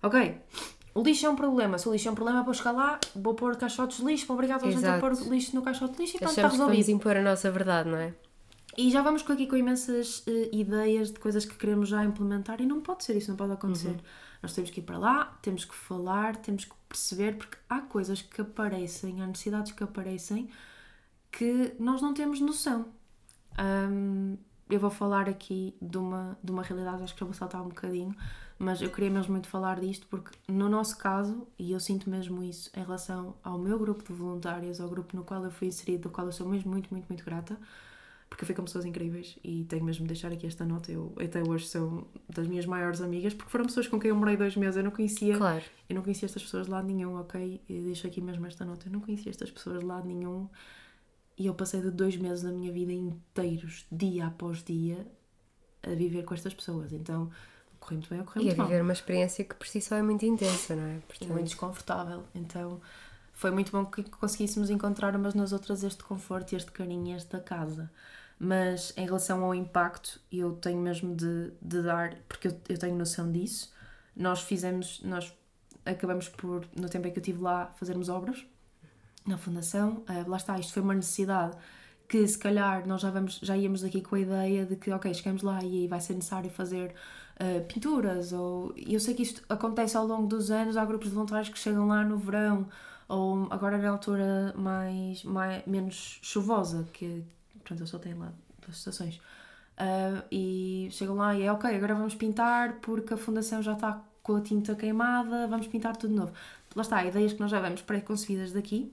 ok, 0.02 0.40
o 0.94 1.02
lixo 1.02 1.26
é 1.26 1.30
um 1.30 1.36
problema, 1.36 1.78
se 1.78 1.88
o 1.88 1.92
lixo 1.92 2.08
é 2.08 2.10
um 2.10 2.14
problema, 2.14 2.42
vou 2.42 2.54
chegar 2.54 2.72
lá, 2.72 3.00
vou 3.16 3.34
pôr 3.34 3.56
caixotes 3.56 3.98
de 3.98 4.04
lixo, 4.04 4.26
vou 4.26 4.36
obrigar 4.36 4.58
toda 4.58 4.70
a 4.70 4.74
gente 4.74 4.86
a 4.86 4.98
pôr 4.98 5.12
lixo 5.28 5.54
no 5.54 5.62
caixote 5.62 5.94
de 5.94 6.02
lixo 6.02 6.16
e 6.16 6.18
pronto, 6.18 6.30
está 6.30 6.42
que 6.42 6.56
vamos 6.56 6.58
resolvido. 6.68 6.90
impor 6.90 7.16
a 7.16 7.22
nossa 7.22 7.50
verdade, 7.50 7.88
não 7.88 7.98
é? 7.98 8.14
E 8.76 8.90
já 8.90 9.02
vamos 9.02 9.28
aqui 9.28 9.46
com 9.46 9.56
imensas 9.56 10.24
eh, 10.26 10.50
ideias 10.52 11.12
de 11.12 11.18
coisas 11.18 11.44
que 11.44 11.54
queremos 11.54 11.88
já 11.88 12.04
implementar 12.04 12.60
e 12.60 12.66
não 12.66 12.80
pode 12.80 13.04
ser, 13.04 13.16
isso 13.16 13.30
não 13.30 13.36
pode 13.36 13.52
acontecer. 13.52 13.96
Nós 14.42 14.52
temos 14.52 14.70
que 14.70 14.80
ir 14.80 14.82
para 14.82 14.98
lá, 14.98 15.38
temos 15.40 15.64
que 15.64 15.74
falar, 15.74 16.36
temos 16.36 16.64
que 16.64 16.74
perceber, 16.88 17.36
porque 17.36 17.56
há 17.68 17.80
coisas 17.80 18.20
que 18.20 18.40
aparecem, 18.40 19.22
há 19.22 19.26
necessidades 19.26 19.72
que 19.72 19.82
aparecem 19.82 20.50
que 21.30 21.74
nós 21.78 22.02
não 22.02 22.12
temos 22.12 22.40
noção. 22.40 22.86
Hum, 23.58 24.36
eu 24.68 24.80
vou 24.80 24.90
falar 24.90 25.28
aqui 25.28 25.74
de 25.80 25.98
uma, 25.98 26.38
de 26.42 26.50
uma 26.50 26.62
realidade, 26.62 27.02
acho 27.02 27.14
que 27.14 27.20
já 27.20 27.26
vou 27.26 27.34
saltar 27.34 27.62
um 27.62 27.68
bocadinho, 27.68 28.14
mas 28.58 28.80
eu 28.80 28.90
queria 28.90 29.10
mesmo 29.10 29.32
muito 29.32 29.48
falar 29.48 29.78
disto 29.80 30.06
porque, 30.08 30.30
no 30.48 30.68
nosso 30.68 30.96
caso, 30.96 31.46
e 31.58 31.72
eu 31.72 31.80
sinto 31.80 32.08
mesmo 32.08 32.42
isso 32.42 32.70
em 32.74 32.80
relação 32.80 33.34
ao 33.42 33.58
meu 33.58 33.78
grupo 33.78 34.02
de 34.02 34.12
voluntárias, 34.12 34.80
ao 34.80 34.88
grupo 34.88 35.16
no 35.16 35.24
qual 35.24 35.44
eu 35.44 35.50
fui 35.50 35.68
inserida, 35.68 36.04
do 36.04 36.10
qual 36.10 36.26
eu 36.26 36.32
sou 36.32 36.48
mesmo 36.48 36.70
muito, 36.70 36.90
muito, 36.90 37.06
muito 37.08 37.24
grata, 37.24 37.58
porque 38.28 38.42
eu 38.42 38.46
fui 38.46 38.54
com 38.54 38.64
pessoas 38.64 38.84
incríveis 38.84 39.38
e 39.44 39.64
tenho 39.64 39.84
mesmo 39.84 40.04
de 40.04 40.08
deixar 40.08 40.32
aqui 40.32 40.46
esta 40.46 40.64
nota. 40.64 40.90
Eu 40.90 41.14
até 41.22 41.42
hoje 41.42 41.68
são 41.68 42.06
das 42.28 42.48
minhas 42.48 42.66
maiores 42.66 43.00
amigas, 43.00 43.34
porque 43.34 43.50
foram 43.50 43.66
pessoas 43.66 43.86
com 43.86 44.00
quem 44.00 44.08
eu 44.08 44.16
morei 44.16 44.36
dois 44.36 44.56
meses, 44.56 44.76
eu 44.76 44.82
não 44.82 44.90
conhecia. 44.90 45.36
Claro. 45.36 45.62
Eu 45.88 45.94
não 45.94 46.02
conhecia 46.02 46.26
estas 46.26 46.42
pessoas 46.42 46.66
de 46.66 46.72
lado 46.72 46.86
nenhum, 46.86 47.16
ok? 47.20 47.60
E 47.68 47.80
deixo 47.80 48.06
aqui 48.06 48.20
mesmo 48.20 48.44
esta 48.46 48.64
nota. 48.64 48.88
Eu 48.88 48.92
não 48.92 49.00
conhecia 49.00 49.30
estas 49.30 49.50
pessoas 49.50 49.80
de 49.80 49.84
lado 49.84 50.08
nenhum 50.08 50.48
e 51.36 51.46
eu 51.46 51.54
passei 51.54 51.80
de 51.80 51.90
dois 51.90 52.16
meses 52.16 52.42
da 52.42 52.50
minha 52.52 52.72
vida 52.72 52.92
inteiros, 52.92 53.86
dia 53.90 54.26
após 54.26 54.62
dia, 54.62 55.06
a 55.82 55.90
viver 55.90 56.22
com 56.24 56.34
estas 56.34 56.54
pessoas. 56.54 56.92
Então, 56.92 57.30
correu 57.80 57.98
muito 57.98 58.10
bem 58.10 58.20
ou 58.20 58.24
correu 58.24 58.42
E 58.42 58.46
a 58.46 58.46
muito 58.48 58.58
mal. 58.58 58.66
viver 58.68 58.82
uma 58.82 58.92
experiência 58.92 59.44
que 59.44 59.54
por 59.54 59.66
si 59.66 59.80
só 59.80 59.96
é 59.96 60.02
muito 60.02 60.24
intensa, 60.24 60.76
não 60.76 60.84
é? 60.84 60.96
E 60.96 61.00
Portanto, 61.00 61.32
muito 61.32 61.46
desconfortável. 61.46 62.24
Então, 62.34 62.80
foi 63.32 63.50
muito 63.50 63.72
bom 63.72 63.84
que 63.84 64.02
conseguíssemos 64.04 64.70
encontrar 64.70 65.16
umas 65.16 65.34
nas 65.34 65.52
outras 65.52 65.82
este 65.82 66.04
conforto 66.04 66.52
e 66.52 66.56
este 66.56 66.70
carinho 66.70 67.08
e 67.08 67.16
esta 67.16 67.40
casa. 67.40 67.90
Mas 68.38 68.92
em 68.96 69.04
relação 69.04 69.44
ao 69.44 69.54
impacto, 69.54 70.20
eu 70.30 70.52
tenho 70.56 70.80
mesmo 70.80 71.14
de, 71.14 71.52
de 71.60 71.82
dar, 71.82 72.16
porque 72.28 72.48
eu, 72.48 72.60
eu 72.68 72.78
tenho 72.78 72.96
noção 72.96 73.30
disso. 73.30 73.72
Nós 74.16 74.40
fizemos, 74.42 75.00
nós 75.02 75.32
acabamos 75.84 76.28
por, 76.28 76.66
no 76.76 76.88
tempo 76.88 77.06
em 77.08 77.12
que 77.12 77.18
eu 77.18 77.22
estive 77.22 77.40
lá, 77.42 77.72
fazermos 77.76 78.08
obras 78.08 78.44
na 79.26 79.38
fundação. 79.38 80.02
Ah, 80.06 80.24
lá 80.26 80.36
está, 80.36 80.58
isto 80.58 80.72
foi 80.72 80.82
uma 80.82 80.94
necessidade 80.94 81.56
que 82.08 82.26
se 82.26 82.38
calhar 82.38 82.86
nós 82.86 83.00
já, 83.00 83.10
vamos, 83.10 83.40
já 83.42 83.56
íamos 83.56 83.80
daqui 83.82 84.02
com 84.02 84.14
a 84.16 84.20
ideia 84.20 84.66
de 84.66 84.76
que, 84.76 84.90
ok, 84.90 85.12
chegamos 85.14 85.42
lá 85.42 85.62
e 85.62 85.82
aí 85.82 85.88
vai 85.88 86.00
ser 86.00 86.14
necessário 86.14 86.50
fazer 86.50 86.94
ah, 87.38 87.64
pinturas. 87.72 88.32
Ou, 88.32 88.74
eu 88.76 89.00
sei 89.00 89.14
que 89.14 89.22
isto 89.22 89.42
acontece 89.48 89.96
ao 89.96 90.06
longo 90.06 90.26
dos 90.26 90.50
anos, 90.50 90.76
há 90.76 90.84
grupos 90.84 91.08
de 91.08 91.14
voluntários 91.14 91.48
que 91.48 91.58
chegam 91.58 91.86
lá 91.88 92.04
no 92.04 92.18
verão 92.18 92.68
ou 93.08 93.46
agora 93.50 93.78
na 93.78 93.90
altura 93.90 94.54
mais, 94.56 95.22
mais 95.24 95.66
menos 95.66 96.18
chuvosa, 96.22 96.88
que 96.92 97.22
pronto, 97.62 97.82
eu 97.82 97.86
só 97.86 97.98
tenho 97.98 98.18
lá 98.18 98.32
duas 98.62 98.76
estações. 98.78 99.20
Ah, 99.76 100.24
e 100.30 100.88
chegam 100.92 101.16
lá 101.16 101.34
e 101.34 101.42
é 101.42 101.52
ok, 101.52 101.74
agora 101.74 101.94
vamos 101.94 102.14
pintar 102.14 102.80
porque 102.80 103.14
a 103.14 103.16
fundação 103.16 103.62
já 103.62 103.72
está 103.72 104.02
com 104.22 104.36
a 104.36 104.40
tinta 104.40 104.74
queimada, 104.74 105.46
vamos 105.48 105.66
pintar 105.66 105.96
tudo 105.96 106.10
de 106.10 106.16
novo. 106.16 106.32
Lá 106.74 106.82
está, 106.82 107.04
ideias 107.04 107.32
que 107.32 107.40
nós 107.40 107.50
já 107.50 107.60
vemos 107.60 107.82
pré-concebidas 107.82 108.52
daqui, 108.52 108.92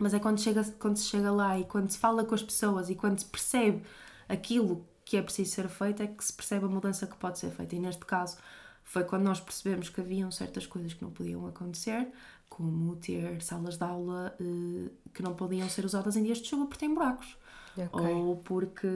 mas 0.00 0.14
é 0.14 0.18
quando, 0.18 0.40
chega, 0.40 0.64
quando 0.78 0.96
se 0.96 1.04
chega 1.06 1.30
lá 1.30 1.58
e 1.58 1.64
quando 1.64 1.90
se 1.90 1.98
fala 1.98 2.24
com 2.24 2.34
as 2.34 2.42
pessoas 2.42 2.88
e 2.90 2.94
quando 2.94 3.18
se 3.18 3.24
percebe 3.26 3.82
aquilo 4.28 4.84
que 5.04 5.16
é 5.16 5.22
preciso 5.22 5.52
ser 5.52 5.68
feito, 5.68 6.02
é 6.02 6.06
que 6.06 6.24
se 6.24 6.32
percebe 6.32 6.64
a 6.66 6.68
mudança 6.68 7.06
que 7.06 7.16
pode 7.16 7.38
ser 7.38 7.50
feita. 7.50 7.74
E 7.74 7.80
neste 7.80 8.04
caso 8.04 8.36
foi 8.84 9.04
quando 9.04 9.24
nós 9.24 9.40
percebemos 9.40 9.88
que 9.88 10.00
haviam 10.00 10.30
certas 10.30 10.66
coisas 10.66 10.94
que 10.94 11.02
não 11.02 11.10
podiam 11.10 11.46
acontecer, 11.46 12.08
como 12.48 12.96
ter 12.96 13.40
salas 13.42 13.76
de 13.76 13.84
aula 13.84 14.34
eh, 14.40 14.90
que 15.14 15.22
não 15.22 15.34
podiam 15.34 15.68
ser 15.68 15.84
usadas 15.84 16.16
em 16.16 16.22
dias 16.22 16.38
de 16.38 16.48
chuva 16.48 16.66
porque 16.66 16.80
têm 16.84 16.94
buracos. 16.94 17.36
ok. 17.76 18.00
Ou 18.06 18.36
porque 18.38 18.86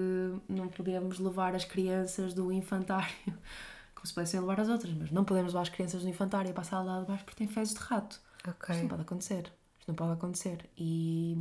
não 0.48 0.68
podemos 0.68 1.18
levar 1.18 1.54
as 1.54 1.64
crianças 1.64 2.34
do 2.34 2.52
infantário 2.52 3.14
como 3.94 4.06
se 4.06 4.12
pudessem 4.14 4.40
levar 4.40 4.60
as 4.60 4.68
outras, 4.68 4.92
mas 4.94 5.10
não 5.10 5.24
podemos 5.24 5.52
levar 5.52 5.62
as 5.62 5.68
crianças 5.68 6.02
do 6.02 6.08
infantário 6.08 6.52
para 6.52 6.62
a 6.62 6.64
sala 6.64 7.00
de 7.00 7.06
baixo 7.06 7.24
porque 7.24 7.38
têm 7.38 7.48
fezes 7.48 7.74
de 7.74 7.80
rato. 7.80 8.20
Isto 8.68 8.78
não 8.80 8.86
Ok. 8.86 8.88
pode 8.88 9.02
acontecer. 9.02 9.52
Isto 9.84 9.88
não 9.88 9.94
pode 9.96 10.12
acontecer. 10.12 10.70
E, 10.78 11.36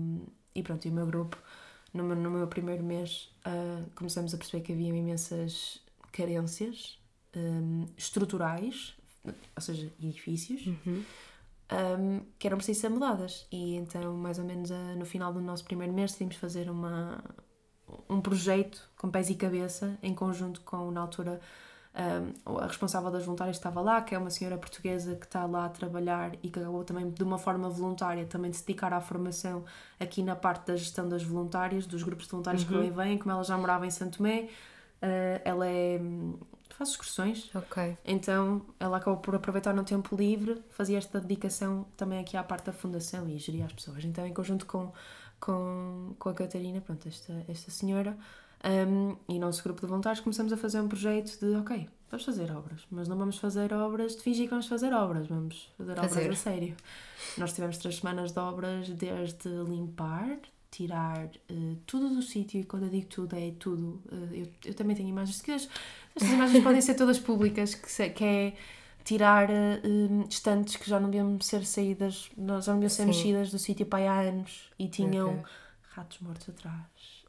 e 0.53 0.61
pronto, 0.61 0.85
e 0.85 0.91
o 0.91 0.93
meu 0.93 1.05
grupo, 1.05 1.37
no 1.93 2.03
meu, 2.03 2.15
no 2.15 2.29
meu 2.29 2.47
primeiro 2.47 2.83
mês, 2.83 3.33
ah, 3.45 3.85
começamos 3.95 4.33
a 4.33 4.37
perceber 4.37 4.63
que 4.63 4.73
havia 4.73 4.89
imensas 4.89 5.81
carências 6.11 6.99
hum, 7.33 7.85
estruturais, 7.95 8.95
ou 9.25 9.61
seja, 9.61 9.89
edifícios, 10.01 10.67
hum, 10.67 12.21
que 12.37 12.47
eram 12.47 12.57
precisas 12.57 12.81
ser 12.81 12.89
mudadas. 12.89 13.47
E 13.49 13.75
então, 13.75 14.13
mais 14.13 14.37
ou 14.37 14.43
menos 14.43 14.71
ah, 14.71 14.95
no 14.95 15.05
final 15.05 15.31
do 15.31 15.39
nosso 15.39 15.63
primeiro 15.63 15.93
mês, 15.93 16.11
decidimos 16.11 16.35
fazer 16.35 16.69
uma, 16.69 17.23
um 18.09 18.19
projeto 18.19 18.89
com 18.97 19.09
pés 19.09 19.29
e 19.29 19.35
cabeça, 19.35 19.97
em 20.03 20.13
conjunto 20.13 20.59
com, 20.61 20.91
na 20.91 20.99
altura, 20.99 21.39
um, 21.95 22.57
a 22.57 22.65
responsável 22.65 23.11
das 23.11 23.23
voluntárias 23.23 23.57
estava 23.57 23.79
lá, 23.79 24.01
que 24.01 24.15
é 24.15 24.17
uma 24.17 24.31
senhora 24.31 24.57
portuguesa 24.57 25.15
que 25.15 25.25
está 25.25 25.45
lá 25.45 25.65
a 25.65 25.69
trabalhar 25.69 26.31
e 26.41 26.49
que 26.49 26.59
acabou 26.59 26.83
também 26.83 27.09
de 27.09 27.23
uma 27.23 27.37
forma 27.37 27.69
voluntária 27.69 28.25
também 28.25 28.49
de 28.49 28.57
se 28.57 28.65
dedicar 28.65 28.91
à 28.93 28.99
formação 28.99 29.63
aqui 29.99 30.23
na 30.23 30.35
parte 30.35 30.67
da 30.67 30.75
gestão 30.75 31.07
das 31.07 31.23
voluntárias, 31.23 31.85
dos 31.85 32.01
grupos 32.01 32.25
de 32.25 32.31
voluntários 32.31 32.63
que 32.63 32.73
vão 32.73 32.83
e 32.83 32.89
vêm, 32.89 33.17
como 33.17 33.31
ela 33.31 33.43
já 33.43 33.55
morava 33.55 33.85
em 33.85 33.91
Santo 33.91 34.17
Tomé, 34.17 34.49
uh, 35.03 35.41
ela 35.45 35.67
é 35.67 35.99
hum, 36.01 36.39
faz 36.69 36.89
excursões, 36.89 37.51
Ok. 37.53 37.95
então 38.03 38.65
ela 38.79 38.97
acabou 38.97 39.19
por 39.19 39.35
aproveitar 39.35 39.73
no 39.73 39.83
tempo 39.83 40.15
livre, 40.15 40.63
fazia 40.71 40.97
esta 40.97 41.19
dedicação 41.19 41.85
também 41.95 42.19
aqui 42.19 42.35
à 42.35 42.43
parte 42.43 42.65
da 42.65 42.73
fundação 42.73 43.29
e 43.29 43.37
geria 43.37 43.65
as 43.65 43.73
pessoas. 43.73 44.03
Então, 44.03 44.25
em 44.25 44.33
conjunto 44.33 44.65
com, 44.65 44.91
com, 45.39 46.15
com 46.17 46.29
a 46.29 46.33
Catarina, 46.33 46.81
pronto, 46.81 47.07
esta, 47.07 47.45
esta 47.47 47.69
senhora, 47.69 48.17
um, 48.65 49.15
e 49.27 49.39
nosso 49.39 49.63
grupo 49.63 49.81
de 49.81 49.87
voluntários, 49.87 50.21
começamos 50.23 50.53
a 50.53 50.57
fazer 50.57 50.79
um 50.79 50.87
projeto 50.87 51.37
de, 51.39 51.55
ok, 51.55 51.87
vamos 52.09 52.25
fazer 52.25 52.51
obras, 52.51 52.81
mas 52.89 53.07
não 53.07 53.17
vamos 53.17 53.37
fazer 53.37 53.73
obras 53.73 54.15
de 54.15 54.21
fingir 54.21 54.45
que 54.45 54.51
vamos 54.51 54.67
fazer 54.67 54.93
obras, 54.93 55.27
vamos 55.27 55.69
fazer, 55.77 55.95
Fazer. 55.95 56.19
obras 56.21 56.39
a 56.39 56.41
sério. 56.41 56.75
Nós 57.37 57.53
tivemos 57.53 57.77
três 57.77 57.95
semanas 57.97 58.31
de 58.31 58.39
obras, 58.39 58.89
desde 58.89 59.49
limpar, 59.67 60.37
tirar 60.69 61.29
eh, 61.49 61.75
tudo 61.85 62.09
do 62.09 62.21
sítio, 62.21 62.61
e 62.61 62.63
quando 62.63 62.83
eu 62.83 62.89
digo 62.89 63.07
tudo, 63.07 63.35
é 63.35 63.51
tudo. 63.59 64.01
Eh, 64.11 64.41
eu, 64.41 64.47
eu 64.65 64.73
também 64.73 64.95
tenho 64.95 65.09
imagens, 65.09 65.41
que 65.41 65.51
as, 65.51 65.67
estas 66.15 66.31
imagens 66.31 66.63
podem 66.63 66.81
ser 66.81 66.93
todas 66.95 67.19
públicas, 67.19 67.75
que, 67.75 67.91
se- 67.91 68.09
que 68.11 68.23
é 68.23 68.53
tirar 69.03 69.49
eh, 69.49 69.79
estantes 70.29 70.75
que 70.77 70.89
já 70.89 70.99
não 70.99 71.09
deviam 71.09 71.39
ser 71.41 71.65
saídas, 71.65 72.29
já 72.37 72.41
não 72.73 72.79
deviam 72.79 72.89
ser 72.89 73.01
Sim. 73.01 73.05
mexidas 73.07 73.51
do 73.51 73.59
sítio 73.59 73.85
para 73.85 74.11
há 74.11 74.21
anos 74.21 74.69
e 74.79 74.87
tinham 74.87 75.39
Ok. 75.39 75.43
ratos 75.95 76.19
mortos 76.21 76.49
atrás, 76.49 76.85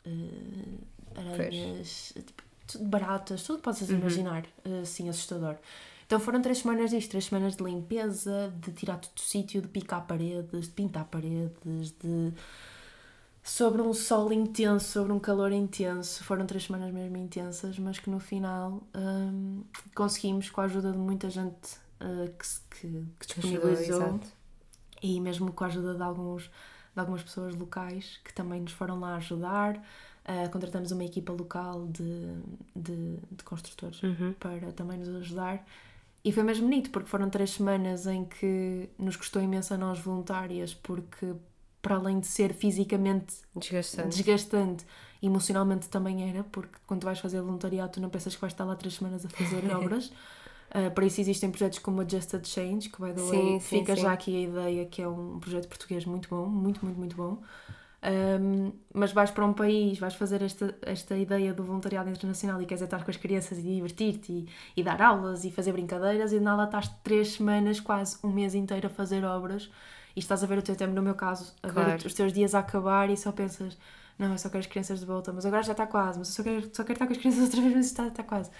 eh, 0.06 0.78
aranhas, 1.16 2.12
tipo, 2.14 2.42
tudo 2.66 2.84
baratas, 2.84 3.42
tudo 3.42 3.58
que 3.58 3.64
possas 3.64 3.90
imaginar, 3.90 4.44
eh, 4.64 4.80
assim, 4.82 5.08
assustador. 5.08 5.56
Então 6.06 6.20
foram 6.20 6.40
três 6.42 6.58
semanas 6.58 6.90
disto, 6.90 7.10
três 7.10 7.24
semanas 7.26 7.56
de 7.56 7.64
limpeza, 7.64 8.52
de 8.60 8.72
tirar 8.72 8.98
tudo 8.98 9.14
do 9.14 9.20
sítio, 9.20 9.62
de 9.62 9.68
picar 9.68 10.06
paredes, 10.06 10.66
de 10.66 10.70
pintar 10.70 11.04
paredes, 11.06 11.92
de 11.92 12.32
sobre 13.42 13.82
um 13.82 13.92
sol 13.92 14.32
intenso, 14.32 14.90
sobre 14.90 15.12
um 15.12 15.20
calor 15.20 15.52
intenso. 15.52 16.24
Foram 16.24 16.46
três 16.46 16.64
semanas 16.64 16.92
mesmo 16.92 17.16
intensas, 17.16 17.78
mas 17.78 17.98
que 17.98 18.08
no 18.08 18.18
final 18.18 18.82
um, 18.94 19.62
conseguimos, 19.94 20.48
com 20.50 20.62
a 20.62 20.64
ajuda 20.64 20.92
de 20.92 20.98
muita 20.98 21.28
gente 21.28 21.76
uh, 22.00 22.32
que, 22.38 22.80
que, 22.80 23.06
que 23.20 23.26
disponibilizou 23.26 24.02
Ajudou, 24.02 24.20
e 25.02 25.20
mesmo 25.20 25.52
com 25.52 25.64
a 25.64 25.66
ajuda 25.66 25.94
de, 25.94 26.02
alguns, 26.02 26.44
de 26.44 27.00
algumas 27.00 27.22
pessoas 27.22 27.54
locais 27.54 28.18
que 28.24 28.32
também 28.32 28.62
nos 28.62 28.72
foram 28.72 28.98
lá 28.98 29.16
ajudar. 29.16 29.82
Uh, 30.26 30.50
contratamos 30.50 30.90
uma 30.90 31.04
equipa 31.04 31.32
local 31.32 31.86
de, 31.86 32.32
de, 32.74 33.18
de 33.30 33.44
construtores 33.44 34.02
uhum. 34.02 34.34
para 34.40 34.72
também 34.72 34.98
nos 34.98 35.08
ajudar. 35.16 35.64
E 36.24 36.32
foi 36.32 36.42
mesmo 36.42 36.64
bonito, 36.64 36.88
porque 36.90 37.10
foram 37.10 37.28
três 37.28 37.50
semanas 37.50 38.06
em 38.06 38.24
que 38.24 38.88
nos 38.98 39.16
custou 39.16 39.42
imenso 39.42 39.74
a 39.74 39.76
nós 39.76 39.98
voluntárias, 39.98 40.72
porque 40.72 41.34
para 41.82 41.96
além 41.96 42.18
de 42.18 42.26
ser 42.26 42.54
fisicamente 42.54 43.34
desgastante. 43.54 44.08
desgastante, 44.08 44.86
emocionalmente 45.22 45.86
também 45.90 46.30
era, 46.30 46.42
porque 46.44 46.78
quando 46.86 47.04
vais 47.04 47.18
fazer 47.18 47.42
voluntariado 47.42 47.92
tu 47.92 48.00
não 48.00 48.08
pensas 48.08 48.34
que 48.34 48.40
vais 48.40 48.54
estar 48.54 48.64
lá 48.64 48.74
três 48.74 48.94
semanas 48.94 49.26
a 49.26 49.28
fazer 49.28 49.62
obras. 49.76 50.06
Uh, 50.70 50.90
para 50.94 51.04
isso 51.04 51.20
existem 51.20 51.50
projetos 51.50 51.78
como 51.78 52.00
Adjusted 52.00 52.48
Change, 52.48 52.88
que 52.88 52.98
vai 52.98 53.12
dar 53.12 53.22
sim, 53.22 53.60
sim, 53.60 53.78
fica 53.80 53.94
sim. 53.94 54.02
já 54.02 54.12
aqui 54.14 54.34
a 54.34 54.40
ideia 54.40 54.86
que 54.86 55.02
é 55.02 55.06
um 55.06 55.38
projeto 55.38 55.68
português 55.68 56.06
muito 56.06 56.30
bom, 56.30 56.46
muito, 56.46 56.82
muito, 56.82 56.98
muito 56.98 57.14
bom. 57.14 57.38
Um, 58.04 58.70
mas 58.92 59.12
vais 59.12 59.30
para 59.30 59.46
um 59.46 59.54
país, 59.54 59.98
vais 59.98 60.14
fazer 60.14 60.42
esta, 60.42 60.76
esta 60.82 61.16
ideia 61.16 61.54
do 61.54 61.64
voluntariado 61.64 62.10
internacional 62.10 62.60
e 62.60 62.66
queres 62.66 62.82
estar 62.82 63.02
com 63.02 63.10
as 63.10 63.16
crianças 63.16 63.58
e 63.58 63.62
divertir-te 63.62 64.30
e, 64.30 64.48
e, 64.76 64.82
dar 64.82 65.00
aulas 65.00 65.42
e 65.42 65.50
fazer 65.50 65.72
brincadeiras 65.72 66.30
e 66.30 66.38
nada 66.38 66.64
estás 66.64 66.88
três 67.02 67.32
semanas, 67.32 67.80
quase 67.80 68.18
um 68.22 68.30
mês 68.30 68.54
inteiro 68.54 68.88
a 68.88 68.90
fazer 68.90 69.24
obras 69.24 69.70
e 70.14 70.20
estás 70.20 70.44
a 70.44 70.46
ver 70.46 70.58
o 70.58 70.62
teu 70.62 70.76
tempo, 70.76 70.92
no 70.92 71.00
meu 71.00 71.14
caso, 71.14 71.54
a 71.62 71.70
claro. 71.70 71.90
ver 71.92 72.06
os 72.06 72.12
teus 72.12 72.30
dias 72.30 72.54
a 72.54 72.58
acabar 72.58 73.08
e 73.08 73.16
só 73.16 73.32
pensas, 73.32 73.78
não, 74.18 74.32
eu 74.32 74.38
só 74.38 74.50
quero 74.50 74.60
as 74.60 74.66
crianças 74.66 75.00
de 75.00 75.06
volta, 75.06 75.32
mas 75.32 75.46
agora 75.46 75.62
já 75.62 75.72
está 75.72 75.86
quase, 75.86 76.18
mas 76.18 76.28
eu 76.28 76.34
só 76.34 76.42
quero, 76.42 76.70
só 76.74 76.84
quero 76.84 76.92
estar 76.92 77.06
com 77.06 77.12
as 77.12 77.18
crianças 77.18 77.40
outra 77.44 77.60
vez, 77.62 77.74
mas 77.74 77.86
está, 77.86 78.06
está 78.06 78.22
quase. 78.22 78.50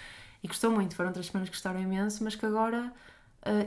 E 0.43 0.47
gostou 0.47 0.71
muito, 0.71 0.95
foram 0.95 1.11
três 1.11 1.27
semanas 1.27 1.49
que 1.49 1.55
gostaram 1.55 1.79
imenso, 1.79 2.23
mas 2.23 2.35
que 2.35 2.45
agora 2.47 2.91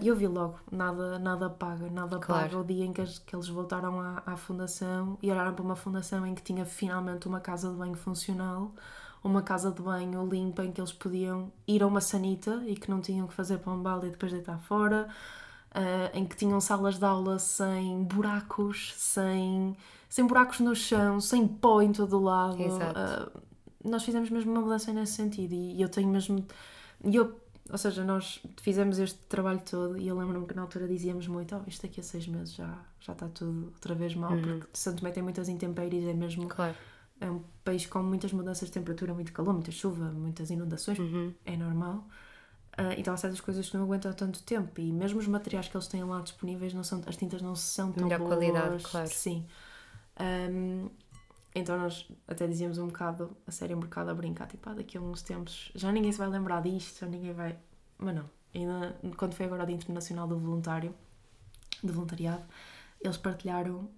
eu 0.03 0.17
vi 0.17 0.27
logo, 0.27 0.59
nada, 0.71 1.19
nada 1.19 1.49
paga, 1.49 1.89
nada 1.91 2.19
claro. 2.19 2.43
paga 2.43 2.59
o 2.59 2.65
dia 2.65 2.85
em 2.85 2.93
que, 2.93 3.05
que 3.21 3.37
eles 3.37 3.49
voltaram 3.49 4.01
à, 4.01 4.23
à 4.27 4.37
fundação 4.37 5.17
e 5.23 5.31
olharam 5.31 5.55
para 5.55 5.65
uma 5.65 5.77
fundação 5.77 6.27
em 6.27 6.35
que 6.35 6.43
tinha 6.43 6.65
finalmente 6.65 7.29
uma 7.29 7.41
casa 7.41 7.71
de 7.71 7.77
banho 7.77 7.95
funcional, 7.95 8.73
uma 9.23 9.43
casa 9.43 9.71
de 9.71 9.81
banho 9.81 10.27
limpa 10.27 10.65
em 10.65 10.73
que 10.73 10.81
eles 10.81 10.93
podiam 10.93 11.53
ir 11.67 11.83
a 11.83 11.87
uma 11.87 12.01
sanita 12.01 12.63
e 12.67 12.75
que 12.75 12.91
não 12.91 13.01
tinham 13.01 13.27
que 13.27 13.35
fazer 13.35 13.59
pão 13.59 13.81
e 14.03 14.11
depois 14.11 14.33
deitar 14.33 14.59
fora 14.59 15.09
uh, 15.75 16.17
em 16.17 16.27
que 16.27 16.37
tinham 16.37 16.61
salas 16.61 16.99
de 16.99 17.05
aula 17.05 17.39
sem 17.39 18.03
buracos, 18.05 18.95
sem, 18.97 19.77
sem 20.09 20.27
buracos 20.27 20.61
no 20.61 20.75
chão, 20.75 21.21
sem 21.21 21.47
pó 21.47 21.81
em 21.83 21.93
todo 21.93 22.19
o 22.19 22.23
lado. 22.23 22.61
Exato. 22.61 23.37
Uh, 23.37 23.43
nós 23.89 24.03
fizemos 24.05 24.31
mesmo 24.31 24.51
uma 24.53 24.61
mudança 24.61 24.93
nesse 24.93 25.13
sentido 25.15 25.53
e, 25.55 25.81
eu 25.81 25.89
tenho 25.89 26.09
mesmo. 26.09 26.45
Eu, 27.05 27.37
ou 27.71 27.77
seja, 27.77 28.05
nós 28.05 28.41
fizemos 28.61 28.99
este 28.99 29.19
trabalho 29.29 29.61
todo 29.61 29.99
e 29.99 30.09
eu 30.09 30.17
lembro-me 30.19 30.47
que 30.47 30.55
na 30.55 30.63
altura 30.63 30.89
dizíamos 30.89 31.27
muito: 31.27 31.55
oh, 31.55 31.69
isto 31.69 31.83
daqui 31.83 32.01
a 32.01 32.03
seis 32.03 32.27
meses 32.27 32.55
já, 32.55 32.79
já 33.01 33.13
está 33.13 33.29
tudo 33.29 33.67
outra 33.67 33.95
vez 33.95 34.15
mal, 34.15 34.33
uhum. 34.33 34.43
porque 34.43 34.67
Santo 34.73 34.99
Tomé 34.99 35.11
tem 35.11 35.23
muitas 35.23 35.49
intempéries, 35.49 36.05
é 36.07 36.15
mesmo. 36.15 36.49
Claro. 36.49 36.75
É 37.21 37.31
um 37.31 37.43
país 37.65 37.85
com 37.85 38.03
muitas 38.03 38.33
mudanças 38.33 38.69
de 38.69 38.75
temperatura, 38.75 39.13
muito 39.13 39.33
calor, 39.33 39.53
muita 39.53 39.73
chuva, 39.73 40.05
muitas 40.11 40.51
inundações, 40.51 40.99
uhum. 40.99 41.35
é 41.45 41.57
normal. 41.57 42.07
Uh, 42.79 42.95
então 42.97 43.13
há 43.13 43.17
certas 43.17 43.41
coisas 43.41 43.69
que 43.69 43.77
não 43.77 43.85
aguentam 43.85 44.13
tanto 44.13 44.41
tempo 44.45 44.81
e 44.81 44.93
mesmo 44.93 45.19
os 45.19 45.27
materiais 45.27 45.67
que 45.67 45.77
eles 45.77 45.89
têm 45.89 46.05
lá 46.05 46.21
disponíveis 46.21 46.73
não 46.73 46.85
são 46.85 47.03
as 47.09 47.17
tintas 47.17 47.43
não 47.43 47.57
são 47.57 47.91
tão 47.91 48.05
Melhor 48.05 48.21
boas 48.21 48.35
qualidade 48.35 48.85
claro 48.85 49.09
sim 49.09 49.45
um, 50.21 50.89
então 51.55 51.79
nós 51.79 52.09
até 52.27 52.47
dizíamos 52.47 52.79
um 52.79 52.87
bocado 52.87 53.37
a 53.47 53.51
sério 53.51 53.77
um 53.77 53.81
bocado 53.81 54.11
a 54.11 54.15
brincar 54.15 54.47
tipo 54.47 54.69
ah, 54.69 54.75
daqui 54.75 54.99
a 54.99 55.01
uns 55.01 55.23
tempos 55.23 55.73
já 55.75 55.91
ninguém 55.91 56.13
se 56.13 56.19
vai 56.19 56.29
lembrar 56.29 56.63
disto 56.63 57.01
já 57.01 57.07
ninguém 57.07 57.33
vai 57.33 57.57
mas 57.99 58.15
não 58.15 58.31
ainda 58.55 58.97
quando 59.17 59.35
foi 59.35 59.47
agora 59.47 59.63
o 59.63 59.67
Dia 59.67 59.77
Internacional 59.77 60.27
do 60.29 60.39
Voluntário 60.39 60.95
do 61.83 61.93
voluntariado 61.93 62.45
eles 63.01 63.17
partilharam 63.17 63.89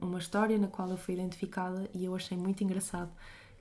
uma 0.00 0.18
história 0.18 0.58
na 0.58 0.66
qual 0.66 0.88
eu 0.90 0.96
fui 0.96 1.14
identificada 1.14 1.88
e 1.94 2.04
eu 2.04 2.14
achei 2.14 2.36
muito 2.36 2.64
engraçado 2.64 3.10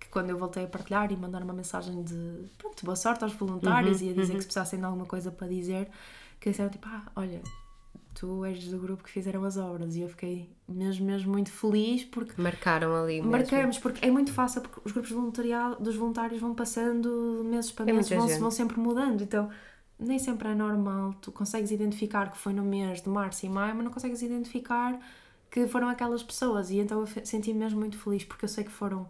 que 0.02 0.10
quando 0.10 0.32
eu 0.32 0.38
voltei 0.38 0.64
a 0.64 0.68
partilhar 0.68 1.12
e 1.12 1.16
mandar 1.16 1.44
uma 1.44 1.54
mensagem 1.54 2.02
de 2.04 2.50
pronto, 2.58 2.84
boa 2.84 2.96
sorte 2.96 3.24
aos 3.24 3.34
voluntários 3.34 4.02
uhum, 4.02 4.08
e 4.08 4.10
a 4.10 4.14
dizer 4.14 4.32
uhum. 4.34 4.38
que 4.38 4.42
se 4.42 4.48
precisassem 4.48 4.80
de 4.80 4.86
alguma 4.86 5.06
coisa 5.06 5.32
para 5.32 5.48
dizer, 5.48 5.88
que 6.40 6.50
disseram 6.50 6.72
tipo, 6.72 6.88
ah, 6.90 7.04
olha, 7.16 7.42
tu 8.22 8.46
és 8.46 8.68
do 8.68 8.78
grupo 8.78 9.04
que 9.04 9.10
fizeram 9.10 9.44
as 9.44 9.58
obras. 9.58 9.96
E 9.96 10.02
eu 10.02 10.08
fiquei 10.08 10.48
mesmo, 10.70 11.08
mesmo 11.08 11.32
muito 11.32 11.52
feliz 11.52 12.04
porque 12.04 12.40
marcaram 12.40 12.96
ali 12.96 13.16
mesmo. 13.16 13.32
marcamos 13.32 13.80
porque 13.80 14.06
é 14.06 14.12
muito 14.12 14.32
fácil 14.32 14.62
porque 14.62 14.80
os 14.86 14.92
grupos 14.92 15.10
de 15.10 15.16
voluntariado 15.16 15.84
dos 15.84 15.96
voluntários 15.96 16.40
vão 16.40 16.54
passando 16.54 17.42
meses 17.44 17.72
para 17.72 17.90
é 17.90 17.94
meses 17.94 18.12
vão, 18.12 18.28
vão 18.28 18.52
sempre 18.52 18.80
mudando. 18.80 19.24
Então 19.24 19.50
nem 19.98 20.20
sempre 20.20 20.50
é 20.50 20.54
normal 20.54 21.16
tu 21.20 21.32
consegues 21.32 21.72
identificar 21.72 22.32
que 22.32 22.38
foi 22.38 22.54
no 22.54 22.62
mês 22.62 23.02
de 23.02 23.10
março 23.10 23.44
e 23.44 23.50
maio 23.50 23.74
mas 23.74 23.86
não 23.86 23.92
consegues 23.92 24.22
identificar 24.22 25.00
que 25.50 25.68
foram 25.68 25.90
aquelas 25.90 26.22
pessoas. 26.22 26.70
E 26.70 26.78
então 26.78 27.00
eu 27.00 27.08
senti 27.26 27.52
-me 27.52 27.60
mesmo 27.60 27.80
muito 27.80 27.98
feliz 27.98 28.24
porque 28.24 28.46
eu 28.46 28.50
sei 28.50 28.64
que 28.64 28.72
foram 28.72 29.10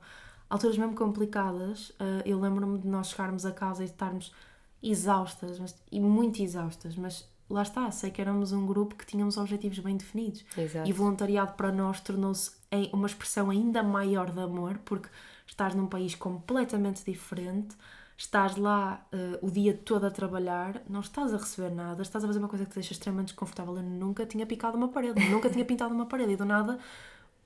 alturas 0.49 0.78
mesmo 0.78 0.95
complicadas, 0.95 1.89
uh, 1.91 2.24
eu 2.26 2.39
lembro-me 2.39 2.80
de 2.80 2.88
nós 2.88 3.09
chegarmos 3.09 3.45
a 3.45 3.51
casa 3.51 3.84
e 3.84 3.88
estarmos 3.88 4.34
exaustas, 4.82 5.59
mas, 5.59 5.76
e 5.91 5.99
muito 5.99 6.41
exaustas, 6.41 6.95
mas 6.95 7.30
lá 7.52 7.62
está, 7.62 7.89
sei 7.91 8.10
que 8.12 8.22
éramos 8.22 8.52
um 8.52 8.66
grupo 8.66 8.95
que 8.95 9.06
tínhamos 9.06 9.38
objetivos 9.38 9.80
bem 9.80 9.97
definidos. 9.97 10.43
Exato. 10.58 10.89
E 10.89 10.93
voluntariado 10.93 11.54
para 11.54 11.72
nós 11.72 11.99
tornou-se 11.99 12.52
uma 12.91 13.08
expressão 13.08 13.49
ainda 13.49 13.84
maior 13.84 14.32
de 14.32 14.39
amor, 14.39 14.80
porque 14.86 15.10
estás 15.45 15.76
num 15.76 15.88
país 15.88 16.16
completamente 16.16 17.04
diferente, 17.04 17.76
estás 18.18 18.56
lá 18.56 19.06
uh, 19.14 19.45
o 19.45 19.52
dia 19.52 19.74
todo 19.74 20.06
a 20.06 20.12
trabalhar, 20.12 20.82
não 20.89 21.02
estás 21.02 21.34
a 21.34 21.38
receber 21.38 21.72
nada, 21.72 22.02
estás 22.02 22.24
a 22.24 22.28
fazer 22.28 22.39
uma 22.39 22.47
coisa 22.47 22.66
que 22.66 22.72
te 22.72 22.76
deixa 22.76 22.93
extremamente 22.93 23.28
desconfortável. 23.28 23.76
Eu 23.76 23.84
nunca 23.84 24.26
tinha 24.26 24.45
picado 24.45 24.78
uma 24.78 24.88
parede, 24.88 25.20
nunca 25.30 25.49
tinha 25.49 25.66
pintado 25.66 25.93
uma 25.93 26.06
parede 26.06 26.34
e 26.34 26.36
do 26.36 26.45
nada 26.45 26.80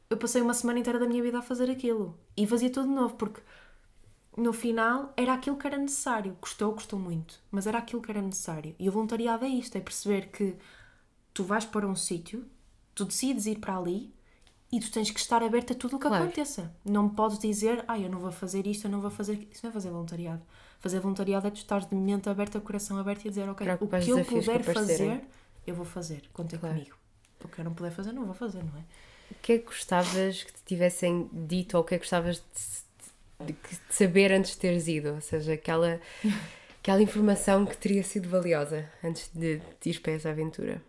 eu 0.09 0.17
passei 0.17 0.41
uma 0.41 0.53
semana 0.53 0.79
inteira 0.79 0.99
da 0.99 1.07
minha 1.07 1.21
vida 1.21 1.39
a 1.39 1.41
fazer 1.41 1.69
aquilo 1.69 2.17
e 2.37 2.45
fazia 2.45 2.69
tudo 2.69 2.87
de 2.87 2.93
novo 2.93 3.15
porque 3.15 3.41
no 4.37 4.51
final 4.51 5.13
era 5.15 5.33
aquilo 5.33 5.57
que 5.57 5.67
era 5.67 5.77
necessário. 5.77 6.35
Custou, 6.41 6.73
custou 6.73 6.99
muito, 6.99 7.39
mas 7.49 7.67
era 7.67 7.77
aquilo 7.77 8.01
que 8.01 8.11
era 8.11 8.21
necessário. 8.21 8.75
E 8.77 8.89
o 8.89 8.91
voluntariado 8.91 9.45
é 9.45 9.49
isto: 9.49 9.75
é 9.77 9.81
perceber 9.81 10.27
que 10.27 10.55
tu 11.33 11.43
vais 11.43 11.65
para 11.65 11.87
um 11.87 11.95
sítio, 11.95 12.45
tu 12.93 13.05
decides 13.05 13.45
ir 13.45 13.59
para 13.59 13.77
ali 13.77 14.13
e 14.71 14.79
tu 14.79 14.91
tens 14.91 15.11
que 15.11 15.19
estar 15.19 15.41
aberto 15.43 15.71
a 15.71 15.75
tudo 15.75 15.95
o 15.95 15.99
que 15.99 16.07
claro. 16.07 16.23
aconteça. 16.23 16.73
Não 16.83 17.07
podes 17.07 17.39
dizer, 17.39 17.83
ah, 17.87 17.97
eu 17.97 18.09
não 18.09 18.19
vou 18.19 18.31
fazer 18.31 18.67
isto, 18.67 18.85
eu 18.85 18.91
não 18.91 18.99
vou 18.99 19.11
fazer. 19.11 19.47
Isso 19.51 19.61
não 19.63 19.69
é 19.69 19.73
fazer 19.73 19.89
voluntariado. 19.89 20.41
Fazer 20.79 20.99
voluntariado 20.99 21.47
é 21.47 21.51
tu 21.51 21.57
estar 21.57 21.85
de 21.85 21.95
mente 21.95 22.29
aberta, 22.29 22.59
coração 22.59 22.97
aberto 22.97 23.25
e 23.25 23.29
dizer, 23.29 23.47
ok, 23.49 23.67
o 23.79 23.87
que 23.87 24.11
eu 24.11 24.25
puder 24.25 24.63
fazer, 24.63 25.23
eu 25.65 25.75
vou 25.75 25.85
fazer. 25.85 26.23
Contem 26.33 26.59
claro. 26.59 26.75
comigo. 26.75 26.97
O 27.43 27.47
que 27.47 27.59
eu 27.59 27.65
não 27.65 27.73
puder 27.73 27.91
fazer, 27.91 28.11
não 28.11 28.25
vou 28.25 28.33
fazer, 28.33 28.63
não 28.63 28.77
é? 28.77 28.83
O 29.31 29.35
que 29.41 29.53
é 29.53 29.57
que 29.59 29.65
gostavas 29.65 30.43
que 30.43 30.53
te 30.53 30.63
tivessem 30.65 31.29
dito 31.31 31.77
ou 31.77 31.83
o 31.83 31.85
que 31.85 31.95
é 31.95 31.97
que 31.97 32.03
gostavas 32.03 32.37
de, 32.37 32.84
de, 33.39 33.53
de 33.53 33.93
saber 33.93 34.31
antes 34.31 34.51
de 34.51 34.57
teres 34.57 34.87
ido? 34.87 35.13
Ou 35.13 35.21
seja, 35.21 35.53
aquela, 35.53 35.99
aquela 36.79 37.01
informação 37.01 37.65
que 37.65 37.77
teria 37.77 38.03
sido 38.03 38.29
valiosa 38.29 38.89
antes 39.03 39.29
de, 39.33 39.61
de 39.81 39.89
ir 39.89 39.99
para 40.01 40.13
essa 40.13 40.29
aventura? 40.29 40.81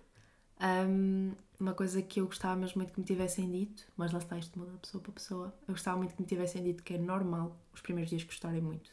Um, 0.61 1.33
uma 1.59 1.75
coisa 1.75 2.03
que 2.03 2.21
eu 2.21 2.27
gostava 2.27 2.57
mesmo 2.57 2.79
muito 2.79 2.93
que 2.93 3.01
me 3.01 3.07
tivessem 3.07 3.51
dito, 3.51 3.85
mas 3.97 4.13
lá 4.13 4.19
está, 4.19 4.39
isto 4.39 4.59
muda 4.59 4.73
de 4.73 4.79
pessoa 4.79 5.03
para 5.03 5.13
pessoa. 5.13 5.55
Eu 5.67 5.75
gostava 5.75 5.97
muito 5.97 6.15
que 6.15 6.21
me 6.21 6.29
tivessem 6.29 6.63
dito 6.63 6.83
que 6.83 6.95
é 6.95 6.99
normal 6.99 7.57
os 7.73 7.81
primeiros 7.81 8.11
dias 8.11 8.25
gostarem 8.25 8.61
muito. 8.61 8.91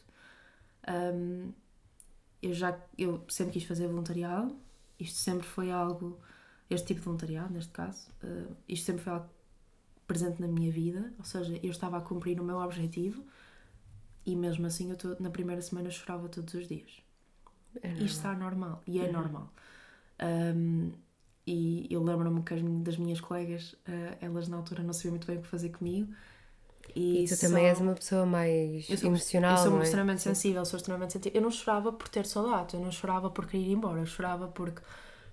Um, 0.88 1.52
eu 2.42 2.52
já 2.52 2.78
eu 2.98 3.24
sempre 3.28 3.54
quis 3.54 3.64
fazer 3.64 3.86
voluntariado, 3.86 4.54
isto 4.98 5.18
sempre 5.18 5.46
foi 5.46 5.70
algo 5.70 6.18
este 6.68 6.88
tipo 6.88 7.00
de 7.00 7.04
voluntariado, 7.04 7.52
neste 7.52 7.72
caso, 7.72 8.10
uh, 8.22 8.54
isto 8.68 8.86
sempre 8.86 9.02
foi 9.02 9.12
algo 9.12 9.28
presente 10.06 10.40
na 10.40 10.48
minha 10.48 10.70
vida, 10.70 11.12
ou 11.18 11.24
seja, 11.24 11.58
eu 11.62 11.70
estava 11.70 11.98
a 11.98 12.00
cumprir 12.00 12.40
o 12.40 12.44
meu 12.44 12.58
objetivo 12.58 13.24
e 14.26 14.34
mesmo 14.36 14.66
assim 14.66 14.90
eu 14.90 14.96
tô, 14.96 15.16
na 15.20 15.30
primeira 15.30 15.60
semana 15.60 15.90
chorava 15.90 16.28
todos 16.28 16.54
os 16.54 16.66
dias. 16.66 17.02
É 17.82 17.88
Isto 17.92 18.04
está 18.04 18.34
normal 18.34 18.82
e 18.86 19.00
é 19.00 19.04
uhum. 19.04 19.12
normal. 19.12 19.52
Um, 20.22 20.92
e 21.46 21.86
eu 21.90 22.02
lembro-me 22.02 22.42
que 22.42 22.54
as, 22.54 22.62
das 22.82 22.96
minhas 22.96 23.20
colegas, 23.20 23.74
uh, 23.86 24.16
elas 24.20 24.48
na 24.48 24.56
altura 24.56 24.82
não 24.82 24.92
sabiam 24.92 25.12
muito 25.12 25.26
bem 25.26 25.38
o 25.38 25.42
que 25.42 25.48
fazer 25.48 25.70
comigo. 25.70 26.12
E, 26.94 27.24
e 27.24 27.28
tu 27.28 27.36
só... 27.36 27.48
também 27.48 27.66
és 27.66 27.80
uma 27.80 27.94
pessoa 27.94 28.24
mais 28.24 28.88
eu 28.88 28.96
sou, 28.96 29.08
emocional. 29.08 29.56
Eu 29.56 29.70
sou 29.70 29.80
é? 29.80 29.82
extremamente 29.82 30.22
sensível, 30.22 30.64
sou 30.64 30.76
extremamente 30.76 31.12
sensível. 31.12 31.38
Eu 31.38 31.42
não 31.42 31.50
chorava 31.50 31.92
por 31.92 32.08
ter 32.08 32.26
saudade, 32.26 32.74
eu 32.74 32.80
não 32.80 32.92
chorava 32.92 33.30
por 33.30 33.46
querer 33.46 33.64
ir 33.64 33.72
embora, 33.72 34.00
eu 34.00 34.06
chorava 34.06 34.48
porque 34.48 34.80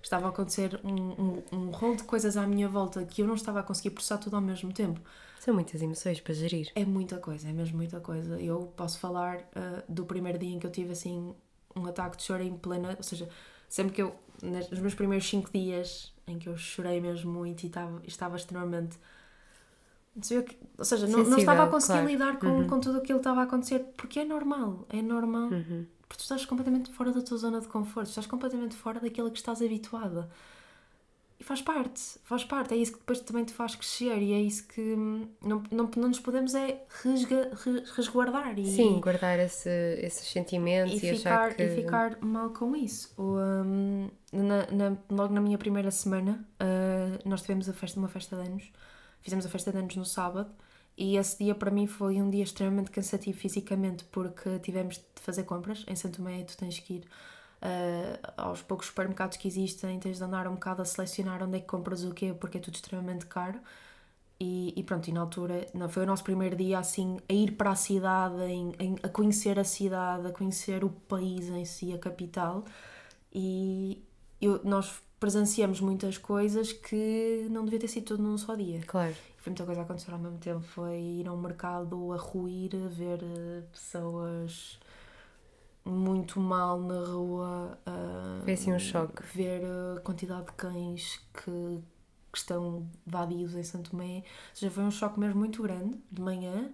estava 0.02 0.26
a 0.26 0.28
acontecer 0.30 0.80
um, 0.84 0.92
um, 0.92 1.42
um 1.52 1.70
rol 1.70 1.96
de 1.96 2.02
coisas 2.04 2.36
à 2.36 2.46
minha 2.46 2.68
volta 2.68 3.04
que 3.04 3.22
eu 3.22 3.26
não 3.26 3.34
estava 3.34 3.60
a 3.60 3.62
conseguir 3.62 3.90
processar 3.90 4.18
tudo 4.18 4.36
ao 4.36 4.42
mesmo 4.42 4.72
tempo. 4.72 5.00
São 5.40 5.54
muitas 5.54 5.82
emoções 5.82 6.20
para 6.20 6.34
gerir. 6.34 6.70
É 6.74 6.84
muita 6.84 7.18
coisa, 7.18 7.48
é 7.48 7.52
mesmo 7.52 7.76
muita 7.76 8.00
coisa. 8.00 8.40
Eu 8.40 8.72
posso 8.76 8.98
falar 8.98 9.38
uh, 9.38 9.82
do 9.88 10.04
primeiro 10.04 10.38
dia 10.38 10.54
em 10.54 10.58
que 10.58 10.66
eu 10.66 10.70
tive 10.70 10.92
assim 10.92 11.34
um 11.74 11.86
ataque 11.86 12.16
de 12.16 12.22
choro 12.22 12.42
em 12.42 12.56
plena. 12.56 12.94
Ou 12.96 13.02
seja, 13.02 13.28
sempre 13.68 13.92
que 13.92 14.02
eu. 14.02 14.14
Nos 14.42 14.80
meus 14.80 14.94
primeiros 14.94 15.28
cinco 15.28 15.50
dias 15.52 16.12
em 16.26 16.38
que 16.38 16.48
eu 16.48 16.56
chorei 16.56 17.00
mesmo 17.00 17.32
muito 17.32 17.62
e 17.62 17.66
estava, 17.66 18.02
estava 18.04 18.36
extremamente 18.36 18.98
ou 20.76 20.84
seja, 20.84 21.06
não, 21.06 21.24
não, 21.24 21.38
estava 21.38 21.64
a 21.64 21.66
conseguir 21.68 22.00
claro. 22.00 22.08
lidar 22.08 22.38
com, 22.38 22.46
uhum. 22.46 22.66
com 22.66 22.80
tudo 22.80 22.98
aquilo 22.98 23.18
que 23.18 23.20
estava 23.20 23.40
a 23.40 23.44
acontecer, 23.44 23.78
porque 23.96 24.20
é 24.20 24.24
normal, 24.24 24.84
é 24.90 25.00
normal, 25.00 25.48
uhum. 25.48 25.86
Porque 26.12 26.18
tu 26.18 26.20
estás 26.20 26.44
completamente 26.44 26.90
fora 26.92 27.10
da 27.10 27.22
tua 27.22 27.38
zona 27.38 27.58
de 27.58 27.68
conforto, 27.68 28.08
estás 28.08 28.26
completamente 28.26 28.76
fora 28.76 29.00
daquilo 29.00 29.30
que 29.30 29.38
estás 29.38 29.62
habituada. 29.62 30.28
E 31.40 31.44
faz 31.44 31.62
parte, 31.62 32.00
faz 32.22 32.44
parte, 32.44 32.74
é 32.74 32.76
isso 32.76 32.92
que 32.92 32.98
depois 32.98 33.20
também 33.20 33.44
te 33.44 33.52
faz 33.52 33.74
crescer 33.74 34.18
e 34.18 34.32
é 34.32 34.40
isso 34.40 34.68
que 34.68 34.94
não, 35.40 35.62
não, 35.72 35.90
não 35.96 36.08
nos 36.08 36.20
podemos 36.20 36.54
é 36.54 36.84
resga, 37.02 37.50
resguardar. 37.96 38.58
E, 38.58 38.66
Sim, 38.66 39.00
guardar 39.00 39.40
esse, 39.40 39.70
esses 40.00 40.28
sentimentos 40.28 41.02
e, 41.02 41.06
e 41.06 41.16
ficar, 41.16 41.54
que... 41.54 41.62
E 41.62 41.74
ficar 41.74 42.18
mal 42.20 42.50
com 42.50 42.76
isso. 42.76 43.12
Um, 43.18 44.08
na, 44.32 44.66
na, 44.70 44.96
logo 45.10 45.32
na 45.32 45.40
minha 45.40 45.58
primeira 45.58 45.90
semana, 45.90 46.46
uh, 46.60 47.28
nós 47.28 47.40
tivemos 47.40 47.68
a 47.68 47.72
festa, 47.72 47.98
uma 47.98 48.08
festa 48.08 48.36
de 48.36 48.42
anos, 48.48 48.70
fizemos 49.22 49.46
a 49.46 49.48
festa 49.48 49.72
de 49.72 49.78
anos 49.78 49.96
no 49.96 50.04
sábado 50.04 50.52
e 50.96 51.16
esse 51.16 51.38
dia 51.44 51.54
para 51.54 51.70
mim 51.70 51.86
foi 51.86 52.20
um 52.20 52.28
dia 52.28 52.42
extremamente 52.42 52.90
cansativo 52.90 53.38
fisicamente 53.38 54.04
porque 54.04 54.58
tivemos 54.58 54.96
de 54.96 55.04
fazer 55.16 55.44
compras 55.44 55.84
em 55.88 55.96
Santo 55.96 56.16
Tomé 56.16 56.42
tu 56.44 56.56
tens 56.56 56.78
que 56.78 56.94
ir 56.94 57.08
uh, 57.62 58.32
aos 58.36 58.60
poucos 58.62 58.88
supermercados 58.88 59.36
que 59.36 59.46
existem, 59.48 59.98
tens 59.98 60.18
de 60.18 60.24
andar 60.24 60.46
um 60.48 60.54
bocado 60.54 60.82
a 60.82 60.84
selecionar 60.84 61.42
onde 61.42 61.56
é 61.56 61.60
que 61.60 61.66
compras 61.66 62.04
o 62.04 62.12
quê, 62.12 62.34
porque 62.38 62.58
é 62.58 62.60
tudo 62.60 62.74
extremamente 62.74 63.26
caro. 63.26 63.60
E, 64.40 64.74
e 64.76 64.82
pronto, 64.82 65.06
e 65.08 65.12
na 65.12 65.20
altura 65.20 65.68
não, 65.72 65.88
foi 65.88 66.02
o 66.02 66.06
nosso 66.06 66.24
primeiro 66.24 66.56
dia 66.56 66.78
assim 66.78 67.18
a 67.28 67.32
ir 67.32 67.52
para 67.52 67.70
a 67.70 67.76
cidade, 67.76 68.42
em, 68.42 68.72
em, 68.78 68.96
a 69.02 69.08
conhecer 69.08 69.58
a 69.58 69.64
cidade, 69.64 70.26
a 70.26 70.32
conhecer 70.32 70.82
o 70.84 70.90
país 70.90 71.48
em 71.48 71.64
si, 71.64 71.92
a 71.92 71.98
capital. 71.98 72.64
E 73.32 74.02
eu, 74.40 74.60
nós 74.64 75.00
presenciamos 75.22 75.80
muitas 75.80 76.18
coisas 76.18 76.72
que 76.72 77.46
não 77.48 77.64
devia 77.64 77.78
ter 77.78 77.86
sido 77.86 78.06
tudo 78.06 78.24
num 78.24 78.36
só 78.36 78.56
dia. 78.56 78.80
Claro. 78.84 79.14
Foi 79.36 79.52
muita 79.52 79.64
coisa 79.64 79.82
a 79.82 79.84
acontecer 79.84 80.10
ao 80.10 80.18
mesmo 80.18 80.38
tempo. 80.38 80.62
Foi 80.62 80.98
ir 80.98 81.28
a 81.28 81.32
um 81.32 81.40
mercado 81.40 82.12
a 82.12 82.16
ruir, 82.16 82.72
a 82.74 82.88
ver 82.88 83.22
uh, 83.22 83.62
pessoas 83.70 84.80
muito 85.84 86.40
mal 86.40 86.80
na 86.80 87.04
rua. 87.04 87.78
Foi 88.42 88.52
assim 88.52 88.72
um 88.72 88.80
choque. 88.80 89.22
Ver 89.32 89.62
a 89.64 90.00
quantidade 90.00 90.46
de 90.46 90.52
cães 90.54 91.20
que, 91.32 91.80
que 92.32 92.38
estão 92.38 92.84
vadios 93.06 93.54
em 93.54 93.62
Santo 93.62 93.92
Tomé. 93.92 94.16
Ou 94.16 94.24
seja, 94.54 94.72
foi 94.72 94.82
um 94.82 94.90
choque 94.90 95.20
mesmo 95.20 95.38
muito 95.38 95.62
grande 95.62 95.96
de 96.10 96.20
manhã. 96.20 96.68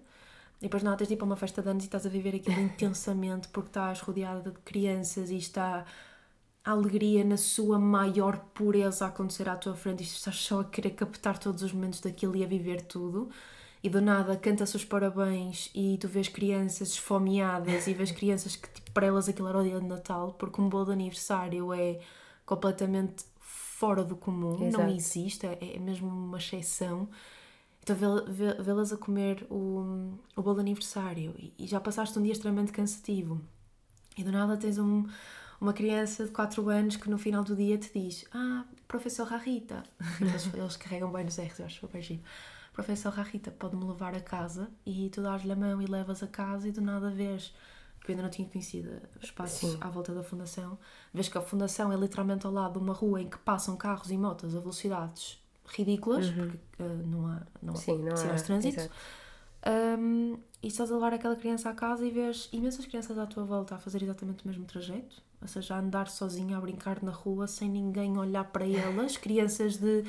E 0.58 0.62
depois 0.62 0.82
não, 0.82 0.96
tens 0.96 1.08
de 1.08 1.14
ir 1.14 1.16
para 1.18 1.26
uma 1.26 1.36
festa 1.36 1.60
de 1.60 1.68
anos 1.68 1.84
e 1.84 1.86
estás 1.86 2.06
a 2.06 2.08
viver 2.08 2.34
aquilo 2.34 2.58
intensamente 2.64 3.48
porque 3.48 3.68
estás 3.68 4.00
rodeada 4.00 4.50
de 4.50 4.58
crianças 4.60 5.28
e 5.28 5.36
está 5.36 5.84
a 6.64 6.70
alegria 6.70 7.24
na 7.24 7.36
sua 7.36 7.78
maior 7.78 8.38
pureza 8.54 9.04
a 9.04 9.08
acontecer 9.08 9.48
à 9.48 9.56
tua 9.56 9.74
frente 9.74 10.00
e 10.00 10.06
estás 10.06 10.36
só 10.36 10.60
a 10.60 10.64
querer 10.64 10.90
captar 10.90 11.38
todos 11.38 11.62
os 11.62 11.72
momentos 11.72 12.00
daquilo 12.00 12.36
e 12.36 12.44
a 12.44 12.46
viver 12.46 12.82
tudo 12.82 13.30
e 13.82 13.88
do 13.88 14.00
nada 14.00 14.36
canta-se 14.36 14.76
os 14.76 14.84
parabéns 14.84 15.70
e 15.74 15.96
tu 15.98 16.08
vês 16.08 16.28
crianças 16.28 16.90
esfomeadas 16.90 17.86
e 17.86 17.94
vês 17.94 18.10
crianças 18.10 18.56
que 18.56 18.68
tipo, 18.68 18.90
para 18.90 19.06
elas 19.06 19.28
aquilo 19.28 19.48
era 19.48 19.58
o 19.58 19.62
dia 19.62 19.80
de 19.80 19.86
Natal, 19.86 20.32
porque 20.32 20.60
um 20.60 20.68
bolo 20.68 20.86
de 20.86 20.92
aniversário 20.92 21.72
é 21.72 22.00
completamente 22.44 23.24
fora 23.38 24.02
do 24.02 24.16
comum, 24.16 24.66
Exato. 24.66 24.82
não 24.82 24.94
existe, 24.94 25.46
é, 25.46 25.76
é 25.76 25.78
mesmo 25.78 26.08
uma 26.08 26.38
exceção. 26.38 27.08
Então 27.80 27.96
vê-las 28.60 28.92
a 28.92 28.96
comer 28.96 29.46
o, 29.48 30.12
o 30.36 30.42
bolo 30.42 30.56
de 30.56 30.60
aniversário 30.60 31.34
e, 31.38 31.54
e 31.58 31.66
já 31.66 31.80
passaste 31.80 32.18
um 32.18 32.22
dia 32.22 32.32
extremamente 32.32 32.72
cansativo 32.72 33.40
e 34.16 34.24
do 34.24 34.32
nada 34.32 34.56
tens 34.56 34.78
um, 34.78 35.06
uma 35.60 35.72
criança 35.72 36.24
de 36.24 36.30
4 36.30 36.68
anos 36.68 36.96
que 36.96 37.10
no 37.10 37.18
final 37.18 37.42
do 37.42 37.56
dia 37.56 37.76
te 37.78 37.92
diz 37.92 38.24
Ah, 38.32 38.64
professor 38.86 39.26
Rarita. 39.26 39.82
eles, 40.20 40.54
eles 40.54 40.76
carregam 40.76 41.10
bem 41.10 41.24
nos 41.24 41.38
R's, 41.38 41.58
eu 41.58 41.66
acho 41.66 41.80
super 41.80 42.00
giro 42.00 42.22
professor 42.78 43.12
Rita 43.12 43.50
pode-me 43.50 43.84
levar 43.84 44.14
a 44.14 44.20
casa 44.20 44.70
e 44.86 45.10
tu 45.10 45.20
dás-lhe 45.20 45.50
a 45.50 45.56
mão 45.56 45.82
e 45.82 45.86
levas 45.86 46.22
a 46.22 46.28
casa 46.28 46.68
e 46.68 46.70
do 46.70 46.80
nada 46.80 47.10
vês 47.10 47.52
que 48.00 48.12
eu 48.12 48.12
ainda 48.12 48.22
não 48.22 48.30
tinha 48.30 48.48
conhecido 48.48 49.02
os 49.16 49.24
espaços 49.24 49.72
Sim. 49.72 49.78
à 49.80 49.88
volta 49.88 50.14
da 50.14 50.22
fundação 50.22 50.78
vês 51.12 51.28
que 51.28 51.36
a 51.36 51.40
fundação 51.40 51.92
é 51.92 51.96
literalmente 51.96 52.46
ao 52.46 52.52
lado 52.52 52.74
de 52.74 52.78
uma 52.78 52.94
rua 52.94 53.20
em 53.20 53.28
que 53.28 53.36
passam 53.38 53.76
carros 53.76 54.12
e 54.12 54.16
motos 54.16 54.54
a 54.54 54.60
velocidades 54.60 55.42
ridículas 55.66 56.28
uhum. 56.28 56.34
porque 56.36 56.82
uh, 56.82 57.06
não 57.08 57.26
há 57.26 57.42
não 57.60 57.74
Sim, 57.74 58.08
há 58.08 58.34
de 58.34 58.44
trânsito 58.44 58.88
um, 59.98 60.38
e 60.62 60.68
estás 60.68 60.92
a 60.92 60.94
levar 60.94 61.12
aquela 61.12 61.34
criança 61.34 61.70
à 61.70 61.74
casa 61.74 62.06
e 62.06 62.12
vês 62.12 62.48
imensas 62.52 62.86
crianças 62.86 63.18
à 63.18 63.26
tua 63.26 63.42
volta 63.42 63.74
a 63.74 63.78
fazer 63.78 64.04
exatamente 64.04 64.44
o 64.44 64.48
mesmo 64.48 64.64
trajeto 64.64 65.20
ou 65.40 65.48
seja, 65.48 65.74
a 65.74 65.78
andar 65.78 66.08
sozinha, 66.08 66.56
a 66.56 66.60
brincar 66.60 67.02
na 67.02 67.12
rua 67.12 67.46
sem 67.46 67.68
ninguém 67.68 68.18
olhar 68.18 68.44
para 68.44 68.66
elas 68.66 69.16
crianças 69.18 69.76
de 69.76 70.04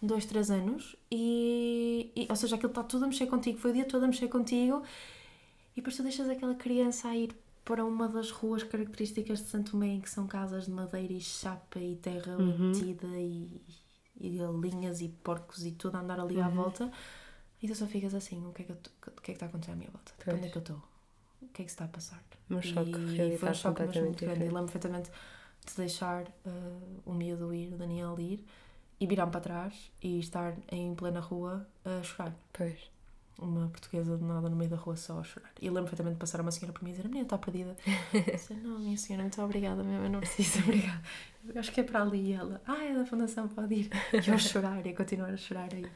dois, 0.00 0.26
três 0.26 0.50
anos, 0.50 0.96
e, 1.10 2.10
e, 2.16 2.26
ou 2.28 2.36
seja, 2.36 2.56
aquilo 2.56 2.70
está 2.70 2.82
tudo 2.82 3.04
a 3.04 3.08
mexer 3.08 3.26
contigo, 3.26 3.58
foi 3.58 3.70
o 3.70 3.74
dia 3.74 3.84
todo 3.84 4.04
a 4.04 4.08
mexer 4.08 4.28
contigo, 4.28 4.82
e 5.72 5.76
depois 5.76 5.96
tu 5.96 6.02
deixas 6.02 6.28
aquela 6.28 6.54
criança 6.54 7.08
a 7.08 7.16
ir 7.16 7.34
para 7.64 7.84
uma 7.84 8.08
das 8.08 8.30
ruas 8.30 8.64
características 8.64 9.38
de 9.38 9.46
Santo 9.46 9.72
Tomé, 9.72 10.00
que 10.00 10.10
são 10.10 10.26
casas 10.26 10.64
de 10.66 10.72
madeira 10.72 11.12
e 11.12 11.20
chapa 11.20 11.78
e 11.78 11.94
terra 11.96 12.36
uhum. 12.36 12.72
batida 12.72 13.06
e, 13.06 13.60
e 14.20 14.38
galinhas 14.38 15.00
e 15.00 15.08
porcos 15.08 15.64
e 15.64 15.70
tudo 15.70 15.96
a 15.96 16.00
andar 16.00 16.18
ali 16.18 16.36
uhum. 16.36 16.44
à 16.44 16.48
volta, 16.48 16.90
e 17.62 17.68
tu 17.68 17.74
só 17.76 17.86
ficas 17.86 18.12
assim: 18.14 18.44
o 18.44 18.52
que 18.52 18.62
é 18.62 18.64
que, 18.64 18.72
o 18.72 18.76
que, 18.76 19.10
é 19.10 19.10
que 19.22 19.32
está 19.32 19.46
a 19.46 19.48
acontecer 19.48 19.70
à 19.70 19.76
minha 19.76 19.90
volta? 19.90 20.12
Onde 20.26 20.46
é 20.48 20.50
que 20.50 20.58
eu 20.58 20.62
estou? 20.62 20.91
O 21.42 21.48
que 21.52 21.62
é 21.62 21.64
que 21.64 21.70
se 21.70 21.74
está 21.74 21.84
a 21.84 21.88
passar? 21.88 22.22
Um 22.50 22.60
choque, 22.60 22.90
e 22.90 23.38
foi 23.38 23.50
um 23.50 23.54
choque 23.54 23.82
mesmo 23.82 24.02
muito 24.02 24.24
grande. 24.24 24.40
E 24.40 24.48
lembro 24.48 24.64
perfeitamente 24.64 25.10
de 25.66 25.74
deixar 25.76 26.24
uh, 26.24 27.02
o 27.06 27.14
miúdo 27.14 27.52
ir, 27.54 27.72
o 27.72 27.76
Daniel 27.76 28.18
ir, 28.18 28.44
e 29.00 29.06
virar-me 29.06 29.32
para 29.32 29.40
trás 29.40 29.90
e 30.02 30.18
estar 30.18 30.54
em 30.70 30.94
plena 30.94 31.20
rua 31.20 31.66
a 31.84 32.02
chorar. 32.02 32.34
Pois. 32.52 32.90
Uma 33.38 33.66
portuguesa 33.68 34.16
de 34.16 34.22
nada 34.22 34.48
no 34.48 34.54
meio 34.54 34.70
da 34.70 34.76
rua 34.76 34.94
só 34.94 35.18
a 35.18 35.24
chorar. 35.24 35.50
E 35.60 35.68
lembro 35.68 35.84
perfeitamente 35.84 36.14
de 36.14 36.20
passar 36.20 36.40
uma 36.40 36.50
senhora 36.52 36.72
por 36.72 36.84
mim 36.84 36.90
e 36.90 36.92
dizer: 36.92 37.06
A 37.06 37.08
menina 37.08 37.24
está 37.24 37.38
perdida. 37.38 37.76
eu 38.12 38.20
disse: 38.32 38.54
Não, 38.54 38.78
minha 38.78 38.96
senhora, 38.96 39.22
muito 39.22 39.42
obrigada 39.42 39.82
mesmo, 39.82 40.04
eu 40.04 40.10
não 40.10 40.20
preciso, 40.20 40.60
obrigada. 40.62 41.02
Eu 41.48 41.58
acho 41.58 41.72
que 41.72 41.80
é 41.80 41.84
para 41.84 42.02
ali. 42.02 42.30
E 42.30 42.32
ela: 42.32 42.60
Ah, 42.66 42.84
é 42.84 42.94
da 42.94 43.04
Fundação, 43.04 43.48
pode 43.48 43.74
ir. 43.74 43.90
E 44.12 44.28
eu 44.28 44.34
a 44.34 44.38
chorar 44.38 44.86
e 44.86 44.90
a 44.90 44.96
continuar 44.96 45.30
a 45.30 45.36
chorar 45.36 45.68
aí. 45.72 45.86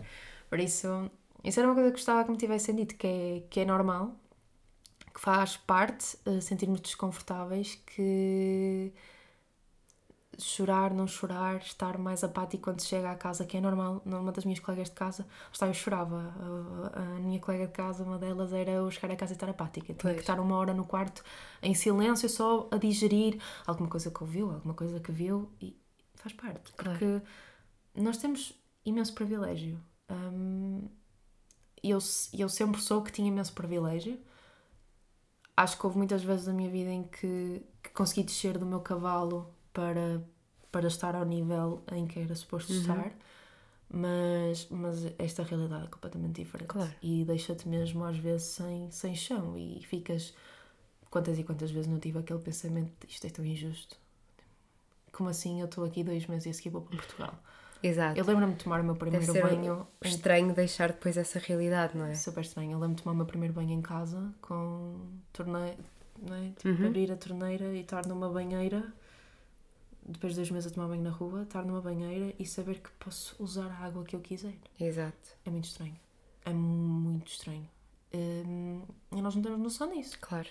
Por 0.48 0.58
isso, 0.58 1.10
isso 1.44 1.60
era 1.60 1.68
uma 1.68 1.74
coisa 1.74 1.90
que 1.90 1.96
gostava 1.96 2.24
que 2.24 2.30
me 2.30 2.36
tivessem 2.36 2.74
dito: 2.74 2.96
que 2.96 3.06
é, 3.06 3.42
que 3.48 3.60
é 3.60 3.64
normal, 3.64 4.16
que 5.16 5.20
faz 5.22 5.56
parte 5.56 6.18
uh, 6.26 6.42
sentirmos 6.42 6.78
desconfortáveis, 6.78 7.76
que 7.86 8.92
chorar, 10.38 10.92
não 10.92 11.06
chorar, 11.06 11.56
estar 11.56 11.96
mais 11.96 12.22
apático 12.22 12.64
quando 12.64 12.82
chega 12.82 13.10
à 13.10 13.14
casa, 13.14 13.46
que 13.46 13.56
é 13.56 13.60
normal. 13.62 14.02
Uma 14.04 14.30
das 14.30 14.44
minhas 14.44 14.60
colegas 14.60 14.90
de 14.90 14.94
casa, 14.94 15.26
estava 15.50 15.70
eu 15.70 15.74
chorava. 15.74 16.34
A, 16.92 17.00
a, 17.00 17.04
minha 17.20 17.40
colega 17.40 17.66
de 17.66 17.72
casa, 17.72 18.04
uma 18.04 18.18
delas, 18.18 18.52
era 18.52 18.72
eu 18.72 18.90
chegar 18.90 19.10
a 19.10 19.16
casa 19.16 19.32
e 19.32 19.36
estar 19.36 19.48
apática. 19.48 19.86
Tinha 19.86 19.96
pois. 19.96 20.16
que 20.16 20.20
estar 20.20 20.38
uma 20.38 20.54
hora 20.54 20.74
no 20.74 20.84
quarto 20.84 21.24
em 21.62 21.72
silêncio, 21.72 22.28
só 22.28 22.68
a 22.70 22.76
digerir 22.76 23.40
alguma 23.66 23.88
coisa 23.88 24.10
que 24.10 24.22
ouviu, 24.22 24.52
alguma 24.52 24.74
coisa 24.74 25.00
que 25.00 25.10
viu 25.10 25.50
e 25.62 25.74
faz 26.16 26.34
parte. 26.34 26.72
Claro. 26.72 26.98
Porque 26.98 27.22
nós 27.94 28.18
temos 28.18 28.52
imenso 28.84 29.14
privilégio. 29.14 29.80
Eu, 31.82 32.00
eu 32.34 32.48
sempre 32.50 32.82
sou 32.82 33.02
que 33.02 33.10
tinha 33.10 33.28
imenso 33.28 33.54
privilégio. 33.54 34.20
Acho 35.56 35.78
que 35.78 35.86
houve 35.86 35.96
muitas 35.96 36.22
vezes 36.22 36.46
na 36.46 36.52
minha 36.52 36.70
vida 36.70 36.90
em 36.90 37.04
que, 37.04 37.62
que 37.82 37.90
consegui 37.90 38.22
descer 38.22 38.58
do 38.58 38.66
meu 38.66 38.80
cavalo 38.80 39.54
para, 39.72 40.22
para 40.70 40.86
estar 40.86 41.14
ao 41.14 41.24
nível 41.24 41.82
em 41.92 42.06
que 42.06 42.18
era 42.20 42.34
suposto 42.34 42.72
uhum. 42.72 42.80
estar, 42.80 43.12
mas, 43.88 44.68
mas 44.68 44.98
esta 45.18 45.42
realidade 45.42 45.86
é 45.86 45.88
completamente 45.88 46.42
diferente. 46.42 46.68
Claro. 46.68 46.92
E 47.00 47.24
deixa-te 47.24 47.66
mesmo 47.68 48.04
às 48.04 48.18
vezes 48.18 48.48
sem, 48.48 48.90
sem 48.90 49.14
chão 49.14 49.56
e 49.56 49.82
ficas. 49.84 50.34
Quantas 51.10 51.38
e 51.38 51.44
quantas 51.44 51.70
vezes 51.70 51.86
não 51.86 51.98
tive 51.98 52.18
aquele 52.18 52.40
pensamento 52.40 52.92
isto 53.08 53.26
é 53.26 53.30
tão 53.30 53.44
injusto? 53.44 53.96
Como 55.12 55.30
assim 55.30 55.60
eu 55.60 55.66
estou 55.66 55.84
aqui 55.84 56.04
dois 56.04 56.26
meses 56.26 56.46
e 56.46 56.50
a 56.50 56.52
seguir 56.52 56.68
vou 56.68 56.82
para 56.82 56.96
Portugal? 56.96 57.42
Exato. 57.86 58.18
Eu 58.18 58.24
lembro-me 58.24 58.54
de 58.54 58.64
tomar 58.64 58.80
o 58.80 58.84
meu 58.84 58.96
primeiro 58.96 59.26
Deve 59.26 59.42
banho. 59.42 59.86
Estranho 60.04 60.54
deixar 60.54 60.88
depois 60.88 61.16
essa 61.16 61.38
realidade, 61.38 61.96
não 61.96 62.06
é? 62.06 62.14
Super 62.14 62.42
estranho. 62.42 62.72
Eu 62.72 62.78
lembro-me 62.78 62.96
de 62.96 63.02
tomar 63.02 63.12
o 63.12 63.16
meu 63.16 63.26
primeiro 63.26 63.54
banho 63.54 63.72
em 63.72 63.82
casa 63.82 64.32
com 64.40 64.96
torneira, 65.32 65.76
não 66.20 66.34
é? 66.34 66.50
Tipo, 66.56 66.68
uhum. 66.68 66.86
abrir 66.86 67.12
a 67.12 67.16
torneira 67.16 67.64
e 67.74 67.80
estar 67.80 68.06
numa 68.06 68.28
banheira 68.28 68.92
depois 70.08 70.32
de 70.32 70.40
dois 70.40 70.50
meses 70.50 70.70
a 70.70 70.74
tomar 70.74 70.88
banho 70.88 71.02
na 71.02 71.10
rua, 71.10 71.42
estar 71.42 71.64
numa 71.64 71.80
banheira 71.80 72.32
e 72.38 72.46
saber 72.46 72.80
que 72.80 72.90
posso 72.98 73.34
usar 73.42 73.66
a 73.66 73.84
água 73.86 74.04
que 74.04 74.14
eu 74.14 74.20
quiser. 74.20 74.54
Exato. 74.80 75.36
É 75.44 75.50
muito 75.50 75.64
estranho. 75.64 75.96
É 76.44 76.52
muito 76.52 77.28
estranho. 77.28 77.68
Hum, 78.14 78.82
e 79.12 79.20
nós 79.20 79.34
não 79.34 79.42
temos 79.42 79.58
noção 79.58 79.92
disso. 79.92 80.16
Claro. 80.20 80.48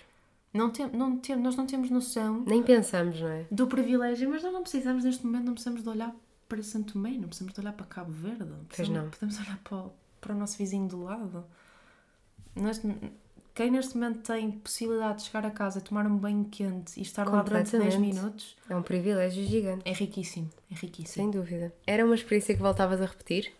Não 0.52 0.70
tem, 0.70 0.86
não 0.90 1.18
tem, 1.18 1.36
nós 1.36 1.56
não 1.56 1.66
temos 1.66 1.90
noção. 1.90 2.42
Nem 2.46 2.62
pensamos, 2.62 3.20
não 3.20 3.28
é? 3.28 3.46
Do 3.50 3.66
privilégio, 3.66 4.28
mas 4.30 4.42
nós 4.42 4.52
não 4.52 4.62
precisamos, 4.62 5.04
neste 5.04 5.24
momento, 5.24 5.44
não 5.44 5.52
precisamos 5.54 5.82
de 5.82 5.88
olhar 5.88 6.14
para 6.48 6.62
Santo 6.62 6.94
Tomé, 6.94 7.10
não 7.10 7.28
precisamos 7.28 7.54
de 7.54 7.60
olhar 7.60 7.72
para 7.72 7.86
Cabo 7.86 8.12
Verde. 8.12 8.52
Pois 8.74 8.88
não. 8.88 9.10
Podemos 9.10 9.38
olhar 9.38 9.58
para, 9.58 9.76
o, 9.76 9.92
para 10.20 10.34
o 10.34 10.38
nosso 10.38 10.58
vizinho 10.58 10.88
do 10.88 11.02
lado. 11.02 11.44
Nós, 12.54 12.80
quem 13.54 13.70
neste 13.70 13.94
momento 13.96 14.20
tem 14.20 14.50
possibilidade 14.50 15.18
de 15.18 15.24
chegar 15.24 15.46
a 15.46 15.50
casa, 15.50 15.80
tomar 15.80 16.06
um 16.06 16.16
banho 16.16 16.44
quente 16.46 16.98
e 16.98 17.02
estar 17.02 17.26
lá 17.26 17.42
durante 17.42 17.76
10 17.76 17.96
minutos. 17.96 18.56
É 18.68 18.76
um 18.76 18.82
privilégio 18.82 19.44
gigante. 19.46 19.82
É 19.84 19.92
riquíssimo, 19.92 20.50
é 20.70 20.74
riquíssimo. 20.74 21.24
Sem 21.24 21.30
dúvida. 21.30 21.74
Era 21.86 22.04
uma 22.04 22.14
experiência 22.14 22.54
que 22.54 22.62
voltavas 22.62 23.00
a 23.00 23.06
repetir? 23.06 23.52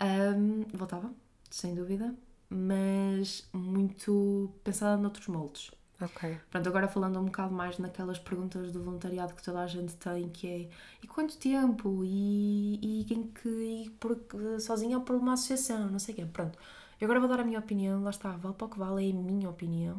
Um, 0.00 0.64
voltava, 0.76 1.10
sem 1.50 1.74
dúvida, 1.74 2.14
mas 2.50 3.48
muito 3.52 4.52
pensada 4.62 5.00
noutros 5.00 5.28
moldes. 5.28 5.70
Ok. 6.00 6.40
Pronto, 6.50 6.68
agora 6.68 6.88
falando 6.88 7.18
um 7.20 7.24
bocado 7.26 7.54
mais 7.54 7.78
naquelas 7.78 8.18
perguntas 8.18 8.72
do 8.72 8.82
voluntariado 8.82 9.32
que 9.34 9.42
toda 9.42 9.60
a 9.60 9.66
gente 9.66 9.94
tem, 9.96 10.28
que 10.28 10.46
é 10.48 10.68
e 11.02 11.06
quanto 11.06 11.36
tempo? 11.38 12.02
E, 12.04 13.00
e 13.00 13.04
quem 13.04 13.24
que. 13.28 13.48
E 13.48 13.90
por, 14.00 14.18
sozinha 14.60 14.98
ou 14.98 15.04
por 15.04 15.16
uma 15.16 15.34
associação? 15.34 15.88
Não 15.88 15.98
sei 15.98 16.14
o 16.14 16.16
quê. 16.16 16.26
Pronto. 16.26 16.58
Eu 17.00 17.06
agora 17.06 17.20
vou 17.20 17.28
dar 17.28 17.40
a 17.40 17.44
minha 17.44 17.58
opinião, 17.58 18.02
lá 18.02 18.10
está, 18.10 18.30
vale 18.36 18.54
para 18.54 18.66
o 18.66 18.70
que 18.70 18.78
vale, 18.78 19.08
é 19.08 19.12
a 19.12 19.14
minha 19.14 19.48
opinião. 19.48 19.98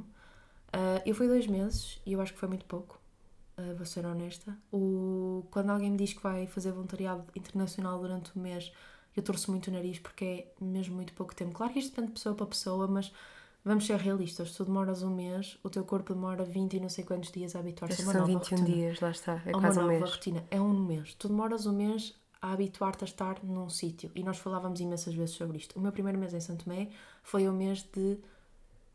Uh, 0.73 1.01
eu 1.05 1.15
fui 1.15 1.27
dois 1.27 1.47
meses 1.47 2.01
e 2.05 2.13
eu 2.13 2.21
acho 2.21 2.33
que 2.33 2.39
foi 2.39 2.49
muito 2.49 2.65
pouco, 2.65 2.99
uh, 3.57 3.75
vou 3.75 3.85
ser 3.85 4.05
honesta. 4.05 4.57
O, 4.71 5.45
quando 5.51 5.69
alguém 5.71 5.91
me 5.91 5.97
diz 5.97 6.13
que 6.13 6.21
vai 6.21 6.47
fazer 6.47 6.71
voluntariado 6.71 7.23
internacional 7.35 7.99
durante 7.99 8.37
um 8.37 8.41
mês, 8.41 8.71
eu 9.15 9.23
torço 9.23 9.51
muito 9.51 9.67
o 9.67 9.71
nariz 9.71 9.99
porque 9.99 10.25
é 10.25 10.63
mesmo 10.63 10.95
muito 10.95 11.13
pouco 11.13 11.35
tempo. 11.35 11.53
Claro 11.53 11.73
que 11.73 11.79
isto 11.79 11.91
depende 11.91 12.07
de 12.07 12.13
pessoa 12.13 12.35
para 12.35 12.45
pessoa, 12.47 12.87
mas 12.87 13.13
vamos 13.65 13.85
ser 13.85 13.97
realistas. 13.97 14.51
Se 14.51 14.57
tu 14.57 14.65
demoras 14.65 15.03
um 15.03 15.13
mês, 15.13 15.57
o 15.63 15.69
teu 15.69 15.83
corpo 15.83 16.13
demora 16.13 16.45
20 16.45 16.75
e 16.75 16.79
não 16.79 16.87
sei 16.89 17.03
quantos 17.03 17.31
dias 17.31 17.55
a 17.55 17.59
habituar-se 17.59 18.01
a 18.01 18.05
uma 18.05 18.13
São 18.13 18.21
nova 18.21 18.39
21 18.39 18.57
rotina. 18.57 18.75
dias, 18.77 18.99
lá 19.01 19.11
está. 19.11 19.41
É 19.45 19.51
a 19.51 19.57
uma 19.57 19.61
quase 19.61 19.79
um 19.79 19.81
nova 19.81 19.93
mês. 19.99 20.09
rotina. 20.11 20.43
É 20.51 20.61
um 20.61 20.73
mês. 20.79 21.13
Tu 21.15 21.27
demoras 21.27 21.65
um 21.65 21.73
mês 21.73 22.13
a 22.41 22.53
habituar-te 22.53 23.03
a 23.03 23.07
estar 23.07 23.43
num 23.43 23.67
sítio. 23.69 24.11
E 24.15 24.23
nós 24.23 24.37
falávamos 24.37 24.79
imensas 24.79 25.13
vezes 25.15 25.35
sobre 25.35 25.57
isto. 25.57 25.77
O 25.77 25.81
meu 25.81 25.91
primeiro 25.91 26.19
mês 26.19 26.33
em 26.33 26.39
Santo 26.39 26.63
Tomé 26.65 26.89
foi 27.23 27.47
o 27.49 27.51
mês 27.51 27.81
de 27.91 28.19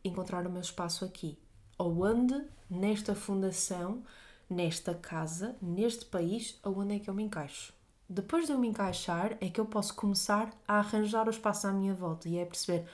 encontrar 0.05 0.47
o 0.47 0.51
meu 0.51 0.61
espaço 0.63 1.05
aqui. 1.05 1.37
Onde, 1.79 2.41
nesta 2.71 3.15
fundação, 3.15 4.03
nesta 4.49 4.95
casa, 4.95 5.57
neste 5.61 6.05
país, 6.05 6.59
aonde 6.63 6.95
é 6.95 6.99
que 6.99 7.11
eu 7.11 7.15
me 7.15 7.23
encaixo. 7.23 7.73
Depois 8.09 8.47
de 8.47 8.53
eu 8.53 8.59
me 8.59 8.69
encaixar, 8.69 9.37
é 9.41 9.49
que 9.49 9.61
eu 9.61 9.67
posso 9.67 9.95
começar 9.95 10.51
a 10.67 10.79
arranjar 10.79 11.27
o 11.27 11.31
espaço 11.31 11.67
à 11.67 11.73
minha 11.73 11.95
volta 11.95 12.29
e 12.29 12.39
é 12.39 12.45
perceber, 12.45 12.85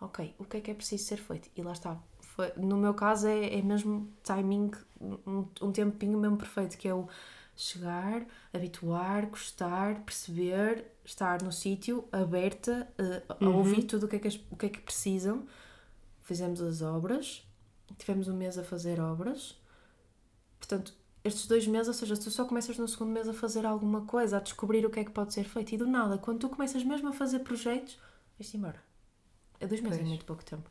ok, 0.00 0.34
o 0.38 0.44
que 0.44 0.56
é 0.58 0.60
que 0.60 0.70
é 0.70 0.74
preciso 0.74 1.04
ser 1.04 1.16
feito? 1.18 1.50
E 1.56 1.62
lá 1.62 1.72
está. 1.72 1.98
Foi- 2.20 2.52
no 2.56 2.76
meu 2.76 2.94
caso, 2.94 3.26
é, 3.26 3.58
é 3.58 3.62
mesmo 3.62 4.10
timing, 4.22 4.70
um, 5.00 5.44
um 5.60 5.72
tempinho 5.72 6.18
mesmo 6.18 6.36
perfeito, 6.36 6.76
que 6.78 6.88
é 6.88 6.94
o 6.94 7.08
chegar, 7.56 8.24
habituar, 8.54 9.26
gostar, 9.26 10.00
perceber, 10.02 10.86
estar 11.04 11.42
no 11.42 11.52
sítio, 11.52 12.08
aberta, 12.10 12.88
eh, 12.96 13.22
a 13.28 13.48
ouvir 13.48 13.84
tudo 13.84 14.06
o 14.06 14.08
que, 14.08 14.16
é 14.16 14.18
que, 14.18 14.40
o 14.50 14.56
que 14.56 14.66
é 14.66 14.68
que 14.70 14.80
precisam. 14.80 15.46
Fizemos 16.22 16.60
as 16.62 16.80
obras, 16.80 17.46
tivemos 17.98 18.28
um 18.28 18.36
mês 18.36 18.56
a 18.56 18.64
fazer 18.64 19.00
obras. 19.00 19.58
Portanto, 20.58 20.94
estes 21.24 21.46
dois 21.46 21.66
meses, 21.66 21.88
ou 21.88 21.94
seja, 21.94 22.16
tu 22.16 22.30
só 22.30 22.44
começas 22.46 22.78
no 22.78 22.88
segundo 22.88 23.10
mês 23.10 23.28
a 23.28 23.34
fazer 23.34 23.66
alguma 23.66 24.02
coisa, 24.06 24.38
a 24.38 24.40
descobrir 24.40 24.86
o 24.86 24.90
que 24.90 25.00
é 25.00 25.04
que 25.04 25.10
pode 25.10 25.34
ser 25.34 25.44
feito. 25.44 25.74
E 25.74 25.78
do 25.78 25.86
nada, 25.86 26.16
quando 26.18 26.38
tu 26.40 26.48
começas 26.48 26.82
mesmo 26.84 27.08
a 27.08 27.12
fazer 27.12 27.40
projetos, 27.40 27.98
vais-te 28.38 28.56
embora. 28.56 28.89
É 29.60 29.66
dois 29.66 29.80
meses, 29.80 29.96
é 29.98 30.00
Pois. 30.00 30.08
muito 30.08 30.24
pouco 30.24 30.44
tempo. 30.44 30.68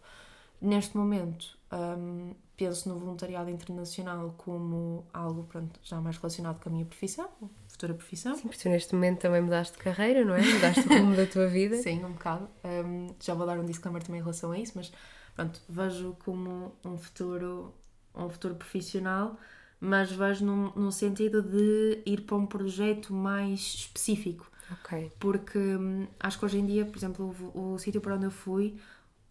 Neste 0.61 0.97
momento, 0.97 1.57
hum, 1.71 2.33
penso 2.57 2.89
no 2.89 2.99
voluntariado 2.99 3.49
internacional 3.49 4.33
como 4.37 5.05
algo 5.13 5.43
pronto, 5.43 5.79
já 5.81 6.01
mais 6.01 6.17
relacionado 6.17 6.61
com 6.61 6.67
a 6.67 6.71
minha 6.71 6.85
profissão, 6.85 7.29
futura 7.69 7.93
profissão. 7.93 8.35
Sim, 8.35 8.41
porque 8.41 8.57
tu 8.57 8.67
neste 8.69 8.93
momento 8.93 9.19
também 9.19 9.39
mudaste 9.41 9.77
de 9.77 9.83
carreira, 9.83 10.25
não 10.25 10.35
é? 10.35 10.41
Mudaste 10.41 10.81
o 10.81 10.89
rumo 10.89 11.15
da 11.15 11.25
tua 11.25 11.47
vida. 11.47 11.77
Sim, 11.81 12.03
um 12.03 12.11
bocado. 12.11 12.49
Um, 12.65 13.07
já 13.21 13.33
vou 13.33 13.45
dar 13.45 13.57
um 13.57 13.65
disclaimer 13.65 14.03
também 14.03 14.19
em 14.19 14.23
relação 14.23 14.51
a 14.51 14.59
isso, 14.59 14.73
mas 14.75 14.91
pronto, 15.33 15.61
vejo 15.69 16.17
como 16.25 16.73
um 16.83 16.97
futuro, 16.97 17.73
um 18.13 18.29
futuro 18.29 18.55
profissional, 18.55 19.37
mas 19.79 20.11
vejo 20.11 20.43
num, 20.45 20.73
num 20.75 20.91
sentido 20.91 21.41
de 21.41 22.01
ir 22.05 22.21
para 22.25 22.35
um 22.35 22.45
projeto 22.45 23.13
mais 23.13 23.59
específico. 23.61 24.51
Ok. 24.71 25.11
Porque 25.19 25.57
hum, 25.57 26.07
acho 26.19 26.39
que 26.39 26.45
hoje 26.45 26.59
em 26.59 26.65
dia, 26.65 26.85
por 26.85 26.97
exemplo, 26.97 27.35
o, 27.53 27.73
o 27.73 27.79
sítio 27.79 28.01
para 28.01 28.15
onde 28.15 28.25
eu 28.25 28.31
fui, 28.31 28.77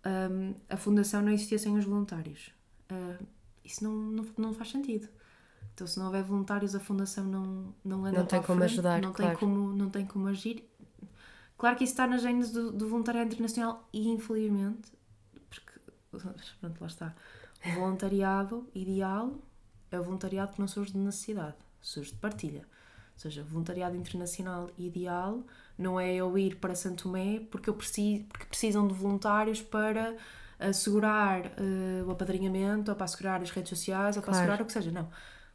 hum, 0.06 0.54
a 0.68 0.76
fundação 0.76 1.22
não 1.22 1.32
existia 1.32 1.58
sem 1.58 1.76
os 1.76 1.84
voluntários. 1.84 2.50
Ah, 2.90 3.18
isso 3.64 3.84
não, 3.84 3.92
não, 3.92 4.26
não 4.36 4.54
faz 4.54 4.70
sentido. 4.70 5.08
Então, 5.74 5.86
se 5.86 5.98
não 5.98 6.06
houver 6.06 6.24
voluntários, 6.24 6.74
a 6.74 6.80
fundação 6.80 7.24
não, 7.24 7.74
não 7.84 8.04
anda 8.04 8.20
Não 8.20 8.26
tem 8.26 8.42
como 8.42 8.58
frente, 8.58 8.72
ajudar, 8.72 9.02
não 9.02 9.12
claro. 9.12 9.38
tem 9.38 9.48
como 9.48 9.72
Não 9.72 9.90
tem 9.90 10.06
como 10.06 10.28
agir. 10.28 10.64
Claro 11.56 11.76
que 11.76 11.84
isso 11.84 11.92
está 11.92 12.06
na 12.06 12.18
gênese 12.18 12.52
do, 12.52 12.70
do 12.72 12.88
voluntariado 12.88 13.28
internacional 13.32 13.88
e, 13.92 14.08
infelizmente, 14.08 14.92
porque, 15.50 15.72
pronto, 16.60 16.80
lá 16.80 16.86
está. 16.86 17.14
O 17.64 17.70
voluntariado 17.72 18.68
ideal 18.74 19.32
é 19.90 19.98
o 19.98 20.04
voluntariado 20.04 20.52
que 20.52 20.60
não 20.60 20.68
surge 20.68 20.92
de 20.92 20.98
necessidade, 20.98 21.56
surge 21.80 22.12
de 22.12 22.18
partilha. 22.18 22.66
Ou 23.18 23.22
seja, 23.22 23.42
voluntariado 23.44 23.96
internacional 23.96 24.70
ideal 24.78 25.42
não 25.76 25.98
é 25.98 26.14
eu 26.14 26.38
ir 26.38 26.56
para 26.56 26.74
Santo 26.76 27.02
Tomé 27.04 27.40
porque, 27.50 27.68
eu 27.68 27.74
preciso, 27.74 28.24
porque 28.26 28.46
precisam 28.46 28.86
de 28.86 28.94
voluntários 28.94 29.60
para 29.60 30.16
assegurar 30.58 31.46
eh, 31.56 32.02
o 32.06 32.10
apadrinhamento, 32.10 32.90
ou 32.90 32.96
para 32.96 33.04
assegurar 33.04 33.42
as 33.42 33.50
redes 33.50 33.70
sociais, 33.70 34.16
ou 34.16 34.22
para 34.22 34.30
Claro. 34.30 34.38
assegurar 34.38 34.62
o 34.62 34.66
que 34.66 34.72
seja. 34.72 34.90
Não. 34.92 35.08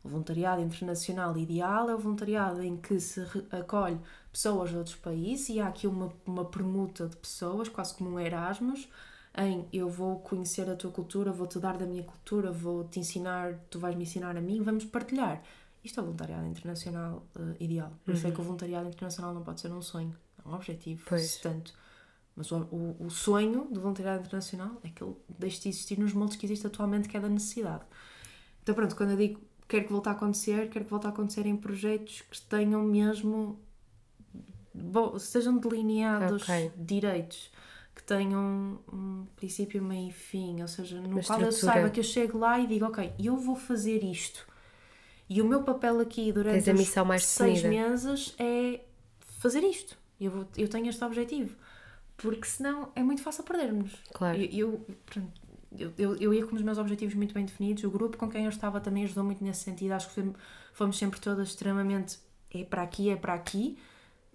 O 0.03 0.09
voluntariado 0.09 0.61
internacional 0.61 1.38
ideal 1.38 1.89
é 1.89 1.95
o 1.95 1.97
voluntariado 1.99 2.61
em 2.61 2.76
que 2.78 2.99
se 2.99 3.22
acolhe 3.51 3.97
pessoas 4.32 4.70
de 4.70 4.78
outros 4.78 4.95
países 4.97 5.49
e 5.49 5.59
há 5.61 5.68
aqui 5.68 5.88
uma, 5.88 6.11
uma 6.26 6.43
permuta 6.45 7.07
de 7.07 7.16
pessoas, 7.16 7.70
quase 7.70 7.93
como 7.95 8.09
um 8.11 8.20
Erasmus, 8.20 8.89
em 9.38 9.68
eu 9.72 9.89
vou 9.89 10.20
conhecer 10.20 10.70
a 10.70 10.76
tua 10.76 10.91
cultura, 10.91 11.32
vou-te 11.32 11.57
dar 11.59 11.78
da 11.78 11.86
minha 11.86 12.03
cultura, 12.03 12.51
vou-te 12.51 12.99
ensinar, 12.99 13.55
tu 13.70 13.80
vais 13.80 13.95
me 13.95 14.03
ensinar 14.03 14.36
a 14.38 14.41
mim, 14.41 14.61
vamos 14.61 14.84
partilhar. 14.86 15.41
Isto 15.84 16.00
é 16.00 16.04
o 16.04 16.06
voluntariado 16.06 16.48
internacional 16.48 17.28
eh, 17.36 17.56
ideal. 17.60 17.92
Por 18.06 18.14
isso 18.14 18.26
é 18.28 18.32
que 18.32 18.40
o 18.40 18.44
voluntariado 18.44 18.88
internacional 18.88 19.34
não 19.34 19.44
pode 19.44 19.60
ser 19.62 19.72
um 19.72 19.82
sonho, 19.82 20.16
é 20.44 20.48
um 20.48 20.54
objetivo, 20.54 21.04
Pois. 21.06 21.38
tanto. 21.38 21.74
Mas 22.36 22.52
o, 22.52 22.58
o, 22.72 23.06
o 23.06 23.10
sonho 23.12 23.68
do 23.72 23.82
voluntariado 23.82 24.22
internacional 24.22 24.80
é 24.84 24.90
que 24.90 25.04
ele 25.04 25.16
deixe 25.38 25.62
de 25.62 25.70
existir 25.70 26.00
nos 26.00 26.14
moldes 26.14 26.36
que 26.38 26.46
existe 26.46 26.66
atualmente, 26.66 27.08
que 27.10 27.18
é 27.18 27.20
da 27.20 27.30
necessidade. 27.30 27.84
Então, 28.62 28.74
pronto, 28.74 28.96
quando 28.96 29.12
eu 29.12 29.18
digo 29.18 29.42
quero 29.68 29.86
que 29.86 29.92
volte 29.92 30.10
a 30.10 30.12
acontecer, 30.14 30.70
quero 30.70 30.86
que 30.86 30.92
volte 30.92 31.08
a 31.08 31.10
acontecer 31.10 31.46
em 31.46 31.56
projetos 31.58 32.22
que 32.22 32.42
tenham 32.44 32.84
mesmo. 32.84 33.60
Bom, 34.74 35.18
sejam 35.20 35.58
delineados 35.58 36.44
Ok. 36.44 36.72
direitos, 36.78 37.52
que 37.96 38.04
tenham 38.04 38.80
um 38.92 39.26
princípio, 39.36 39.84
meio 39.84 40.10
e 40.10 40.12
fim, 40.12 40.62
ou 40.62 40.68
seja, 40.68 41.00
no 41.00 41.10
Uma 41.10 41.22
qual 41.22 41.40
eu 41.40 41.52
estrutura. 41.52 41.74
saiba 41.74 41.90
que 41.92 42.00
eu 42.00 42.04
chego 42.04 42.38
lá 42.40 42.60
e 42.60 42.66
digo, 42.68 42.86
ok, 42.86 43.14
eu 43.20 43.38
vou 43.38 43.56
fazer 43.56 44.04
isto. 44.04 44.46
E 45.30 45.42
o 45.42 45.46
meu 45.46 45.64
papel 45.64 46.00
aqui 46.00 46.32
durante 46.32 46.70
a 46.70 46.74
missão 46.74 47.06
mais 47.06 47.26
seis 47.26 47.62
definida. 47.62 47.90
meses 47.90 48.36
é 48.38 48.82
fazer 49.40 49.64
isto. 49.64 49.98
Eu, 50.20 50.32
vou, 50.32 50.48
eu 50.58 50.68
tenho 50.68 50.88
este 50.90 51.04
objetivo. 51.04 51.56
Porque 52.18 52.46
senão 52.46 52.92
é 52.96 53.04
muito 53.04 53.22
fácil 53.22 53.44
perdermos. 53.44 53.92
Claro. 54.14 54.38
Eu, 54.40 54.86
eu, 55.78 55.94
eu, 55.98 56.16
eu 56.18 56.34
ia 56.34 56.46
com 56.46 56.56
os 56.56 56.62
meus 56.62 56.78
objetivos 56.78 57.16
muito 57.16 57.34
bem 57.34 57.46
definidos. 57.46 57.84
O 57.84 57.90
grupo 57.90 58.18
com 58.18 58.30
quem 58.30 58.44
eu 58.44 58.50
estava 58.50 58.80
também 58.80 59.04
ajudou 59.04 59.24
muito 59.24 59.44
nesse 59.44 59.64
sentido. 59.64 59.94
Acho 59.94 60.08
que 60.10 60.16
fomos, 60.16 60.36
fomos 60.74 60.98
sempre 60.98 61.20
todas 61.20 61.50
extremamente 61.50 62.20
é 62.54 62.64
para 62.64 62.84
aqui, 62.84 63.10
é 63.10 63.16
para 63.16 63.34
aqui. 63.34 63.78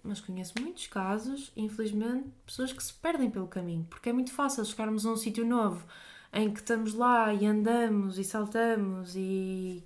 Mas 0.03 0.21
conheço 0.21 0.53
muitos 0.59 0.87
casos, 0.87 1.51
infelizmente, 1.57 2.29
pessoas 2.45 2.71
que 2.71 2.83
se 2.83 2.93
perdem 2.93 3.29
pelo 3.29 3.47
caminho. 3.47 3.85
Porque 3.89 4.09
é 4.09 4.13
muito 4.13 4.31
fácil 4.31 4.63
chegarmos 4.65 5.05
a 5.05 5.11
um 5.11 5.17
sítio 5.17 5.45
novo 5.45 5.85
em 6.31 6.51
que 6.51 6.59
estamos 6.59 6.93
lá 6.93 7.33
e 7.33 7.45
andamos 7.45 8.17
e 8.17 8.23
saltamos 8.23 9.15
e 9.15 9.83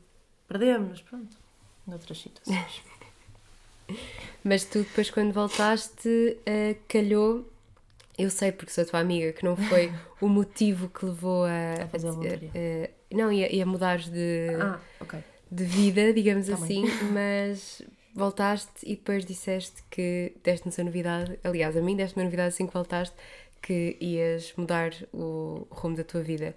perdemos. 0.54 1.02
Pronto. 1.02 1.36
Noutras 1.88 2.18
situações. 2.20 2.82
Mas 4.44 4.64
tu 4.66 4.80
depois 4.80 5.10
quando 5.10 5.34
voltaste, 5.34 6.38
eh, 6.46 6.76
calhou, 6.88 7.46
eu 8.18 8.30
sei 8.30 8.52
porque 8.52 8.72
sou 8.72 8.86
tua 8.86 9.00
amiga, 9.00 9.34
que 9.34 9.44
não 9.44 9.56
foi 9.56 9.92
o 10.22 10.28
motivo 10.28 10.90
que 10.90 11.06
levou 11.06 11.46
a, 11.46 11.84
A 11.84 11.88
fazer 11.88 12.08
a 12.08 12.12
voluntaria. 12.12 12.52
eh, 12.54 12.90
não, 13.12 13.32
e 13.32 13.44
a, 13.44 13.52
e 13.52 13.62
a 13.62 13.66
mudares 13.66 14.08
de, 14.10 14.48
ah, 14.62 14.80
ok. 15.00 15.20
de 15.52 15.64
vida, 15.64 16.14
digamos 16.14 16.48
Tá 16.48 16.54
assim, 16.56 16.84
mas 17.12 17.82
voltaste 18.16 18.72
e 18.84 18.96
depois 18.96 19.26
disseste 19.26 19.84
que 19.90 20.34
deste-nos 20.44 20.78
a 20.80 20.84
novidade, 20.84 21.40
aliás, 21.44 21.76
a 21.76 21.82
mim 21.82 21.96
deste-me 21.96 22.22
a 22.24 22.26
novidade 22.26 22.50
assim 22.50 22.68
que 22.68 22.74
voltaste, 22.74 23.16
que 23.62 23.98
ias 24.00 24.54
mudar 24.58 24.92
o 25.14 25.66
rumo 25.72 25.96
da 25.96 26.04
tua 26.04 26.22
vida. 26.22 26.56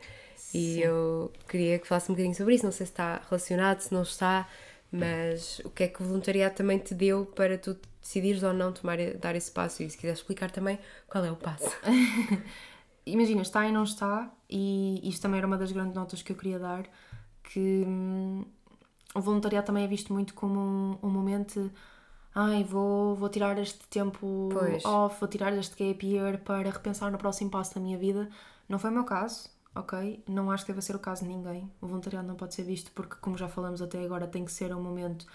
E 0.55 0.75
Sim. 0.75 0.81
eu 0.81 1.33
queria 1.49 1.79
que 1.79 1.87
falasse 1.87 2.11
um 2.11 2.15
bocadinho 2.15 2.35
sobre 2.35 2.55
isso, 2.55 2.65
não 2.65 2.73
sei 2.73 2.87
se 2.87 2.93
está 2.93 3.21
relacionado, 3.29 3.81
se 3.81 3.93
não 3.93 4.03
está, 4.03 4.49
mas 4.91 5.61
o 5.65 5.71
que 5.71 5.85
é 5.85 5.89
que 5.89 6.03
o 6.03 6.07
voluntariado 6.07 6.55
também 6.55 6.79
te 6.79 6.95
deu 6.95 7.27
para 7.27 7.59
tu 7.59 7.77
decidires 8.01 8.43
ou 8.43 8.53
não 8.53 8.73
tomar, 8.73 8.99
dar 9.21 9.35
esse 9.35 9.51
passo 9.51 9.83
e 9.83 9.91
se 9.91 9.97
quiseres 9.97 10.21
explicar 10.21 10.51
também 10.51 10.79
qual 11.09 11.25
é 11.25 11.31
o 11.31 11.37
passo. 11.37 11.71
Imagina, 13.05 13.43
está 13.43 13.67
e 13.67 13.73
não 13.73 13.85
está, 13.85 14.33
e 14.51 15.01
isto 15.09 15.23
também 15.23 15.39
era 15.39 15.47
uma 15.47 15.57
das 15.57 15.71
grandes 15.71 15.95
notas 15.95 16.23
que 16.23 16.33
eu 16.33 16.37
queria 16.37 16.59
dar, 16.59 16.85
que 17.45 17.85
hum, 17.87 18.45
o 19.15 19.21
voluntariado 19.21 19.67
também 19.67 19.85
é 19.85 19.87
visto 19.87 20.13
muito 20.13 20.35
como 20.35 20.59
um, 20.59 20.99
um 21.03 21.11
momento 21.11 21.71
ai, 22.35 22.63
vou, 22.65 23.15
vou 23.15 23.29
tirar 23.31 23.59
este 23.59 23.87
tempo 23.89 24.51
Pois. 24.53 24.85
off, 24.85 25.19
vou 25.19 25.29
tirar 25.29 25.57
este 25.57 25.75
gap 25.83 26.07
year 26.07 26.39
para 26.39 26.71
repensar 26.71 27.11
no 27.11 27.17
próximo 27.17 27.51
passo 27.51 27.75
da 27.75 27.81
minha 27.81 27.97
vida. 27.97 28.29
Não 28.69 28.79
foi 28.79 28.91
o 28.91 28.93
meu 28.93 29.05
caso, 29.05 29.49
ok? 29.77 30.25
Não 30.27 30.51
acho 30.51 30.65
que 30.65 30.73
deva 30.73 30.81
ser 30.81 30.97
o 30.97 30.99
caso 30.99 31.23
de 31.23 31.29
ninguém. 31.29 31.71
O 31.81 31.87
voluntariado 31.87 32.27
não 32.27 32.35
pode 32.35 32.55
ser 32.55 32.65
visto 32.65 32.91
porque, 32.93 33.17
como 33.21 33.37
já 33.37 33.49
falamos 33.49 33.83
até 33.83 34.03
agora, 34.03 34.27
tem 34.27 34.45
que 34.45 34.53
ser 34.53 34.75
um 34.75 34.83
momento 34.83 35.27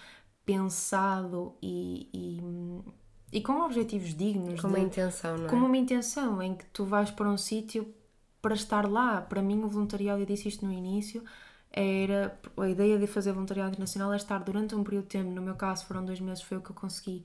pensado 0.44 1.54
e, 1.62 2.08
e, 2.12 3.38
e 3.38 3.40
com 3.40 3.60
objetivos 3.62 4.14
dignos. 4.14 4.60
Com 4.60 4.68
uma 4.68 4.80
intenção, 4.80 5.38
não 5.38 5.46
é? 5.46 5.48
Com 5.48 5.56
uma 5.56 5.76
intenção 5.76 6.42
em 6.42 6.54
que 6.54 6.64
tu 6.66 6.84
vais 6.84 7.10
para 7.10 7.28
um 7.28 7.36
sítio 7.36 7.94
para 8.42 8.54
estar 8.54 8.88
lá. 8.88 9.20
Para 9.20 9.40
mim, 9.40 9.62
o 9.62 9.68
voluntariado, 9.68 10.20
eu 10.20 10.26
disse 10.26 10.48
isto 10.48 10.66
no 10.66 10.72
início, 10.72 11.22
era 11.70 12.38
a 12.56 12.68
ideia 12.68 12.98
de 12.98 13.06
fazer 13.06 13.32
voluntariado 13.32 13.70
internacional 13.70 14.12
é 14.12 14.16
estar 14.16 14.38
durante 14.38 14.74
um 14.74 14.84
período 14.84 15.04
de 15.04 15.10
tempo, 15.10 15.30
no 15.30 15.40
meu 15.40 15.54
caso 15.54 15.86
foram 15.86 16.04
dois 16.04 16.20
meses, 16.20 16.42
foi 16.42 16.58
o 16.58 16.60
que 16.60 16.70
eu 16.70 16.74
consegui, 16.74 17.24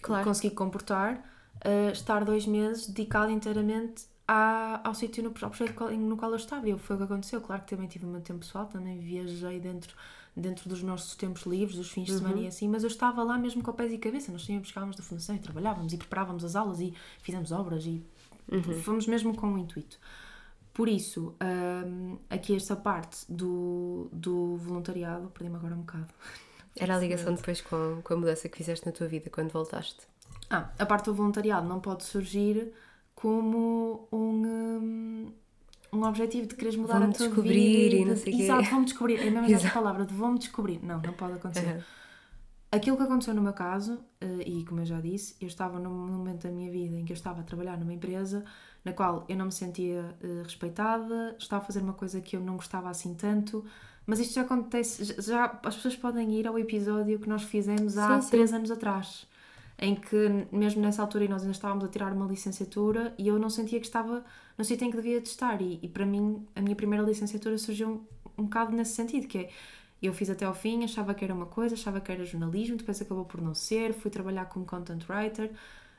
claro. 0.00 0.24
consegui 0.24 0.54
comportar, 0.54 1.22
uh, 1.64 1.92
estar 1.92 2.24
dois 2.24 2.46
meses 2.46 2.88
dedicado 2.88 3.30
inteiramente 3.30 4.06
à, 4.26 4.80
ao 4.86 4.94
sítio, 4.94 5.22
no, 5.22 5.28
ao 5.42 5.50
projeto 5.50 5.90
no 5.90 6.16
qual 6.16 6.30
eu 6.30 6.36
estava. 6.36 6.68
E 6.68 6.78
foi 6.78 6.96
o 6.96 6.98
que 6.98 7.04
aconteceu. 7.04 7.40
Claro 7.40 7.62
que 7.62 7.68
também 7.68 7.88
tive 7.88 8.04
o 8.06 8.08
meu 8.08 8.20
tempo 8.20 8.40
pessoal, 8.40 8.66
também 8.66 8.98
viajei 8.98 9.60
dentro, 9.60 9.94
dentro 10.36 10.68
dos 10.68 10.82
nossos 10.82 11.14
tempos 11.14 11.42
livres, 11.42 11.76
dos 11.76 11.90
fins 11.90 12.06
de 12.06 12.12
semana 12.14 12.36
uhum. 12.36 12.42
e 12.42 12.46
assim, 12.46 12.68
mas 12.68 12.82
eu 12.82 12.88
estava 12.88 13.22
lá 13.22 13.38
mesmo 13.38 13.62
com 13.62 13.72
pés 13.72 13.92
e 13.92 13.98
cabeça. 13.98 14.32
Nós 14.32 14.44
sempre 14.44 14.62
buscávamos 14.62 14.96
da 14.96 15.02
fundação 15.02 15.34
e 15.36 15.38
trabalhávamos 15.38 15.92
e 15.92 15.96
preparávamos 15.96 16.44
as 16.44 16.56
aulas 16.56 16.80
e 16.80 16.94
fizemos 17.20 17.52
obras 17.52 17.84
e 17.84 18.02
uhum. 18.50 18.62
fomos 18.82 19.06
mesmo 19.06 19.34
com 19.36 19.52
o 19.52 19.58
intuito. 19.58 19.98
Por 20.72 20.88
isso, 20.88 21.34
um, 21.86 22.16
aqui 22.30 22.56
esta 22.56 22.74
parte 22.74 23.30
do, 23.30 24.08
do 24.10 24.56
voluntariado, 24.56 25.28
perdi-me 25.28 25.56
agora 25.56 25.74
um 25.74 25.80
bocado. 25.80 26.08
Era 26.74 26.96
a 26.96 26.98
ligação 26.98 27.34
depois 27.34 27.60
com, 27.60 28.00
com 28.02 28.14
a 28.14 28.16
mudança 28.16 28.48
que 28.48 28.56
fizeste 28.56 28.86
na 28.86 28.92
tua 28.92 29.06
vida 29.06 29.28
quando 29.28 29.50
voltaste. 29.50 30.08
Ah, 30.48 30.70
a 30.78 30.86
parte 30.86 31.06
do 31.06 31.14
voluntariado 31.14 31.68
não 31.68 31.80
pode 31.80 32.04
surgir 32.04 32.72
como 33.14 34.08
um, 34.12 34.16
um, 34.16 35.32
um 35.92 36.04
objetivo 36.04 36.46
de 36.46 36.54
quereres 36.54 36.78
mudar 36.78 37.02
a 37.02 37.08
tua 37.08 37.28
descobrir 37.28 37.90
vida. 37.90 37.96
E 37.96 38.04
não 38.04 38.16
sei 38.16 38.42
Exato, 38.42 38.70
vão 38.70 38.84
descobrir. 38.84 39.20
É 39.20 39.30
mesmo 39.30 39.54
essa 39.54 39.70
palavra 39.70 40.04
de 40.06 40.14
vão 40.14 40.34
descobrir. 40.34 40.80
Não, 40.82 41.00
não 41.00 41.12
pode 41.12 41.34
acontecer. 41.34 41.76
Uhum. 41.76 41.82
Aquilo 42.72 42.96
que 42.96 43.02
aconteceu 43.02 43.34
no 43.34 43.42
meu 43.42 43.52
caso, 43.52 44.02
eh, 44.18 44.44
e 44.46 44.64
como 44.64 44.80
eu 44.80 44.86
já 44.86 44.98
disse, 44.98 45.36
eu 45.38 45.46
estava 45.46 45.78
num 45.78 45.90
momento 45.90 46.44
da 46.44 46.50
minha 46.50 46.70
vida 46.70 46.96
em 46.96 47.04
que 47.04 47.12
eu 47.12 47.14
estava 47.14 47.42
a 47.42 47.44
trabalhar 47.44 47.76
numa 47.76 47.92
empresa 47.92 48.44
na 48.84 48.92
qual 48.92 49.24
eu 49.28 49.36
não 49.36 49.46
me 49.46 49.52
sentia 49.52 50.16
uh, 50.22 50.42
respeitada, 50.42 51.36
estava 51.38 51.62
a 51.62 51.66
fazer 51.66 51.80
uma 51.80 51.92
coisa 51.92 52.20
que 52.20 52.36
eu 52.36 52.40
não 52.40 52.56
gostava 52.56 52.90
assim 52.90 53.14
tanto, 53.14 53.64
mas 54.06 54.18
isto 54.18 54.34
já 54.34 54.42
acontece, 54.42 55.04
já 55.22 55.58
as 55.62 55.76
pessoas 55.76 55.96
podem 55.96 56.32
ir 56.34 56.46
ao 56.46 56.58
episódio 56.58 57.18
que 57.18 57.28
nós 57.28 57.42
fizemos 57.44 57.96
há 57.96 58.20
sim, 58.20 58.30
três 58.30 58.52
anos 58.52 58.70
atrás, 58.70 59.26
em 59.82 59.96
que 59.96 60.46
mesmo 60.52 60.80
nessa 60.80 61.02
altura 61.02 61.26
nós 61.26 61.42
ainda 61.42 61.50
estávamos 61.50 61.84
a 61.84 61.88
tirar 61.88 62.12
uma 62.12 62.24
licenciatura 62.24 63.12
e 63.18 63.26
eu 63.26 63.36
não 63.36 63.50
sentia 63.50 63.80
que 63.80 63.86
estava 63.86 64.24
no 64.56 64.64
sítio 64.64 64.86
em 64.86 64.90
que 64.92 64.96
devia 64.96 65.20
de 65.20 65.28
estar. 65.28 65.60
E, 65.60 65.80
e 65.82 65.88
para 65.88 66.06
mim 66.06 66.46
a 66.54 66.62
minha 66.62 66.76
primeira 66.76 67.04
licenciatura 67.04 67.58
surgiu 67.58 67.88
um, 67.88 68.42
um 68.42 68.44
bocado 68.44 68.70
nesse 68.76 68.92
sentido, 68.92 69.26
que 69.26 69.38
é 69.38 69.50
eu 70.00 70.14
fiz 70.14 70.30
até 70.30 70.44
ao 70.44 70.54
fim, 70.54 70.84
achava 70.84 71.12
que 71.14 71.24
era 71.24 71.34
uma 71.34 71.46
coisa, 71.46 71.74
achava 71.74 72.00
que 72.00 72.12
era 72.12 72.24
jornalismo, 72.24 72.76
depois 72.76 73.02
acabou 73.02 73.24
por 73.24 73.40
não 73.40 73.54
ser, 73.54 73.92
fui 73.92 74.10
trabalhar 74.10 74.46
como 74.46 74.64
content 74.64 75.02
writer, 75.08 75.50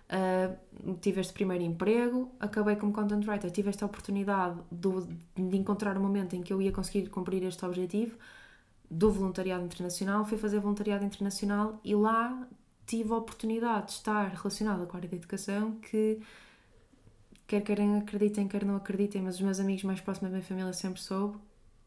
Uh, 0.04 0.94
tive 1.02 1.22
este 1.22 1.34
primeiro 1.34 1.64
emprego, 1.64 2.30
acabei 2.40 2.76
como 2.76 2.92
content 2.92 3.26
writer, 3.26 3.50
tive 3.50 3.70
esta 3.70 3.86
oportunidade 3.86 4.60
do, 4.70 5.08
de 5.34 5.58
encontrar 5.58 5.98
um 5.98 6.02
momento 6.02 6.36
em 6.36 6.44
que 6.44 6.54
eu 6.54 6.62
ia 6.62 6.72
conseguir 6.72 7.10
cumprir 7.10 7.42
este 7.44 7.66
objetivo 7.66 8.16
do 8.92 9.10
voluntariado 9.12 9.64
internacional, 9.64 10.24
fui 10.26 10.38
fazer 10.38 10.60
voluntariado 10.60 11.04
internacional 11.04 11.80
e 11.84 11.96
lá 11.96 12.48
tive 12.86 13.12
a 13.12 13.18
oportunidade 13.18 13.88
de 13.88 13.92
estar 13.94 14.30
relacionada 14.30 14.86
com 14.86 14.96
a 14.96 15.00
área 15.00 15.10
da 15.10 15.16
educação 15.16 15.74
que 15.80 16.20
quer 17.48 17.62
querem 17.62 17.98
acreditem, 17.98 18.48
quer 18.48 18.66
não 18.66 18.76
acreditem, 18.76 19.22
mas 19.22 19.36
os 19.36 19.42
meus 19.42 19.60
amigos 19.60 19.84
mais 19.84 20.02
próximos 20.02 20.32
da 20.32 20.38
minha 20.38 20.48
família 20.48 20.74
sempre 20.74 21.02
soube 21.02 21.38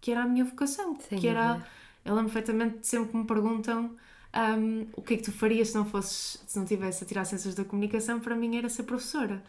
que 0.01 0.11
era 0.11 0.23
a 0.23 0.27
minha 0.27 0.45
vocação, 0.45 0.97
Sem 1.01 1.19
que 1.19 1.27
era, 1.27 1.67
ela 2.05 2.23
perfeitamente 2.23 2.87
sempre 2.87 3.11
que 3.11 3.17
me 3.17 3.25
perguntam 3.25 3.97
um, 4.37 4.87
o 4.95 5.03
que 5.03 5.15
é 5.15 5.17
que 5.17 5.23
tu 5.25 5.33
farias 5.33 5.69
se 5.71 5.75
não 5.75 5.85
fosses, 5.85 6.43
se 6.47 6.59
não 6.59 6.67
tivesse 6.67 7.03
a 7.03 7.07
tirar 7.07 7.25
ciências 7.25 7.55
da 7.55 7.65
comunicação, 7.65 8.21
para 8.21 8.37
mim 8.37 8.57
era 8.57 8.69
ser 8.69 8.85
professora. 8.85 9.43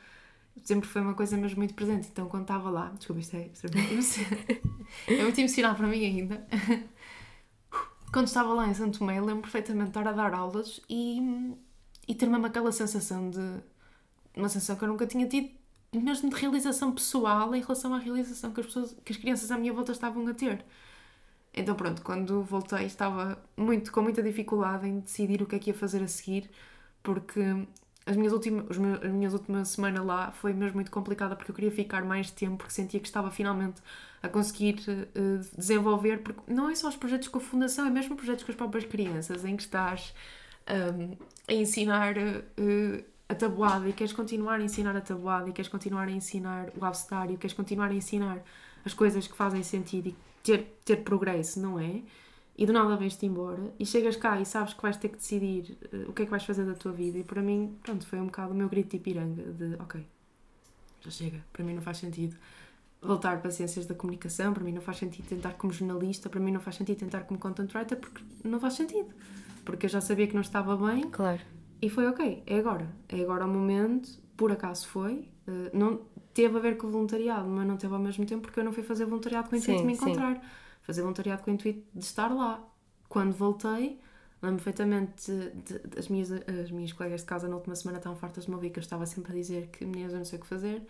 Sempre 0.64 0.88
foi 0.90 1.02
uma 1.02 1.14
coisa 1.14 1.38
mesmo 1.38 1.58
muito 1.58 1.76
presente. 1.76 2.08
Então, 2.12 2.28
quando 2.28 2.44
estava 2.44 2.70
lá, 2.72 2.92
desculpa, 2.98 3.22
isto 3.22 3.36
é 3.36 3.50
extremamente 3.54 3.94
emocional. 3.94 4.40
é 5.08 5.24
muito 5.24 5.40
emocional 5.40 5.76
para 5.76 5.88
mim 5.88 6.04
ainda. 6.04 6.48
Quando 8.12 8.28
estava 8.28 8.54
lá 8.54 8.68
em 8.68 8.74
Santo 8.74 9.00
Tomé, 9.00 9.20
lembro 9.20 9.42
perfeitamente 9.42 9.86
de 9.86 9.90
estar 9.90 10.08
a 10.08 10.14
dar 10.14 10.34
aulas 10.34 10.80
e, 10.90 11.56
e 12.08 12.16
ter 12.16 12.28
mesmo 12.28 12.46
aquela 12.46 12.72
sensação 12.72 13.30
de. 13.30 13.62
uma 14.36 14.50
sensação 14.50 14.76
que 14.76 14.84
eu 14.84 14.88
nunca 14.88 15.06
tinha 15.06 15.28
tido, 15.28 15.50
mesmo 15.94 16.30
de 16.30 16.36
realização 16.36 16.92
pessoal 16.92 17.54
em 17.54 17.62
relação 17.62 17.94
à 17.94 18.00
realização 18.00 18.52
que 18.52 18.62
as, 18.62 18.66
pessoas, 18.68 18.96
que 19.04 19.12
as 19.12 19.18
crianças 19.18 19.52
à 19.52 19.58
minha 19.58 19.74
volta 19.74 19.92
estavam 19.92 20.26
a 20.28 20.34
ter. 20.34 20.66
Então 21.54 21.76
pronto, 21.76 22.02
quando 22.02 22.44
voltei 22.44 22.86
estava 22.86 23.42
muito, 23.58 23.92
com 23.92 24.02
muita 24.02 24.22
dificuldade 24.24 24.88
em 24.88 25.00
decidir 25.00 25.42
o 25.42 25.46
que 25.48 25.56
é 25.56 25.60
que 25.60 25.70
ia 25.72 25.74
fazer 25.74 26.04
a 26.04 26.08
seguir, 26.08 26.50
porque 27.04 27.42
as 28.08 28.16
minhas 28.16 28.32
últimas, 28.32 28.66
as 28.72 29.12
minhas 29.12 29.34
últimas 29.34 29.68
semanas 29.68 30.06
lá 30.06 30.32
foi 30.32 30.54
mesmo 30.54 30.76
muito 30.76 30.90
complicada 30.90 31.36
porque 31.36 31.52
eu 31.52 31.56
queria 31.56 31.72
ficar 31.72 32.06
mais 32.06 32.32
tempo, 32.32 32.58
porque 32.58 32.74
sentia 32.74 33.00
que 33.00 33.06
estava 33.06 33.30
finalmente 33.30 33.82
a 34.24 34.30
conseguir 34.30 34.80
uh, 34.88 35.58
desenvolver, 35.58 36.20
porque 36.20 36.40
não 36.52 36.70
é 36.70 36.76
só 36.76 36.88
os 36.88 36.96
projetos 36.96 37.28
com 37.28 37.38
a 37.38 37.42
Fundação, 37.42 37.86
é 37.86 37.90
mesmo 37.90 38.16
projetos 38.16 38.46
com 38.46 38.52
as 38.52 38.56
próprias 38.56 38.86
crianças, 38.86 39.44
em 39.44 39.58
que 39.58 39.64
estás 39.64 40.14
um, 40.70 41.18
a 41.50 41.54
ensinar 41.54 42.18
uh, 42.18 43.04
a 43.28 43.36
tabuada 43.36 43.90
e 43.90 43.94
queres 43.94 44.14
continuar 44.14 44.62
a 44.62 44.64
ensinar 44.64 44.96
a 44.96 45.02
tabuada 45.02 45.50
e 45.50 45.52
queres 45.52 45.70
continuar 45.70 46.08
a 46.08 46.12
ensinar 46.12 46.70
o 46.80 46.86
abecedário, 46.86 47.38
queres 47.38 47.54
continuar 47.54 47.92
a 47.92 47.94
ensinar 47.94 48.42
as 48.86 48.94
coisas 48.94 49.28
que 49.28 49.36
fazem 49.36 49.64
sentido 49.64 50.08
e 50.08 50.16
ter, 50.42 50.80
ter 50.86 50.98
progresso, 50.98 51.60
não 51.60 51.78
é? 51.78 52.02
E 52.58 52.66
do 52.66 52.74
nada 52.74 52.96
vens-te 52.96 53.26
embora 53.26 53.72
e 53.80 53.86
chegas 53.86 54.16
cá 54.16 54.42
e 54.42 54.46
sabes 54.46 54.74
que 54.74 54.82
vais 54.82 54.98
ter 54.98 55.10
que 55.10 55.18
decidir 55.18 55.78
uh, 55.94 56.10
o 56.10 56.14
que 56.14 56.24
é 56.24 56.26
que 56.26 56.32
vais 56.32 56.44
fazer 56.44 56.66
da 56.66 56.74
tua 56.74 56.92
vida. 56.92 57.20
E 57.20 57.24
para 57.24 57.42
mim, 57.42 57.78
pronto, 57.84 58.06
foi 58.08 58.20
um 58.20 58.26
bocado 58.26 58.52
o 58.52 58.56
meu 58.56 58.68
grito 58.68 58.90
de 58.90 58.98
Ipiranga: 58.98 59.44
de 59.44 59.76
ok, 59.76 60.04
já 61.02 61.12
chega, 61.12 61.46
para 61.54 61.64
mim 61.64 61.76
não 61.76 61.82
faz 61.82 61.98
sentido 61.98 62.36
voltar 63.00 63.40
para 63.42 63.52
ciências 63.52 63.86
da 63.86 63.94
comunicação, 63.94 64.54
para 64.54 64.64
mim 64.64 64.72
não 64.72 64.82
faz 64.82 64.98
sentido 64.98 65.28
tentar 65.28 65.54
como 65.54 65.72
jornalista, 65.72 66.30
para 66.30 66.40
mim 66.40 66.52
não 66.52 66.60
faz 66.60 66.76
sentido 66.78 66.98
tentar 66.98 67.22
como 67.22 67.40
content 67.40 67.74
writer, 67.76 67.98
porque 67.98 68.24
não 68.44 68.60
faz 68.60 68.74
sentido. 68.74 69.10
Porque 69.64 69.86
eu 69.86 69.90
já 69.90 70.02
sabia 70.02 70.28
que 70.28 70.34
não 70.34 70.42
estava 70.42 70.76
bem. 70.76 71.04
Claro. 71.10 71.42
E 71.82 71.90
foi 71.90 72.08
ok, 72.08 72.42
é 72.46 72.58
agora. 72.58 72.88
É 73.08 73.22
agora 73.22 73.46
o 73.46 73.48
momento, 73.48 74.10
por 74.36 74.52
acaso 74.52 74.88
foi. 74.88 75.28
Uh, 75.48 75.70
não, 75.74 76.02
teve 76.34 76.58
a 76.58 76.60
ver 76.60 76.78
com 76.78 76.88
o 76.88 76.90
voluntariado, 76.90 77.48
mas 77.48 77.68
não 77.68 77.78
teve 77.78 77.94
ao 77.94 78.00
mesmo 78.00 78.26
tempo 78.26 78.44
porque 78.44 78.60
eu 78.60 78.64
não 78.64 78.72
fui 78.72 78.84
fazer 78.84 79.06
voluntariado 79.06 79.50
com 79.50 79.56
o 79.56 79.60
intuito 79.60 79.82
de 79.82 79.86
me 79.86 79.94
encontrar. 79.94 80.36
Sim. 80.36 80.42
Fazer 80.88 81.02
voluntariado 81.02 81.44
com 81.44 81.52
o 81.52 81.54
intuito 81.54 81.86
de 81.94 82.04
estar 82.04 82.34
lá. 82.34 82.66
Quando 83.10 83.34
voltei, 83.34 84.00
lembro 84.42 84.64
perfeitamente 84.64 85.32
de, 85.32 85.80
de, 85.80 86.00
as, 86.00 86.08
minhas, 86.08 86.32
as 86.32 86.72
minhas 86.72 86.94
colegas 86.94 87.22
de 87.22 87.28
casa 87.28 87.48
na 87.48 87.56
última 87.56 87.76
semana 87.76 87.98
estavam 87.98 88.18
fartas 88.18 88.46
de 88.46 88.50
me 88.50 88.56
ouvir 88.56 88.70
que 88.70 88.80
eu 88.80 88.82
estava 88.82 89.06
sempre 89.06 89.34
a 89.34 89.36
dizer 89.36 89.68
que 89.68 89.86
meninas 89.86 90.14
eu 90.14 90.18
não 90.20 90.26
sei 90.26 90.40
o 90.40 90.42
que 90.42 90.48
fazer. 90.48 90.82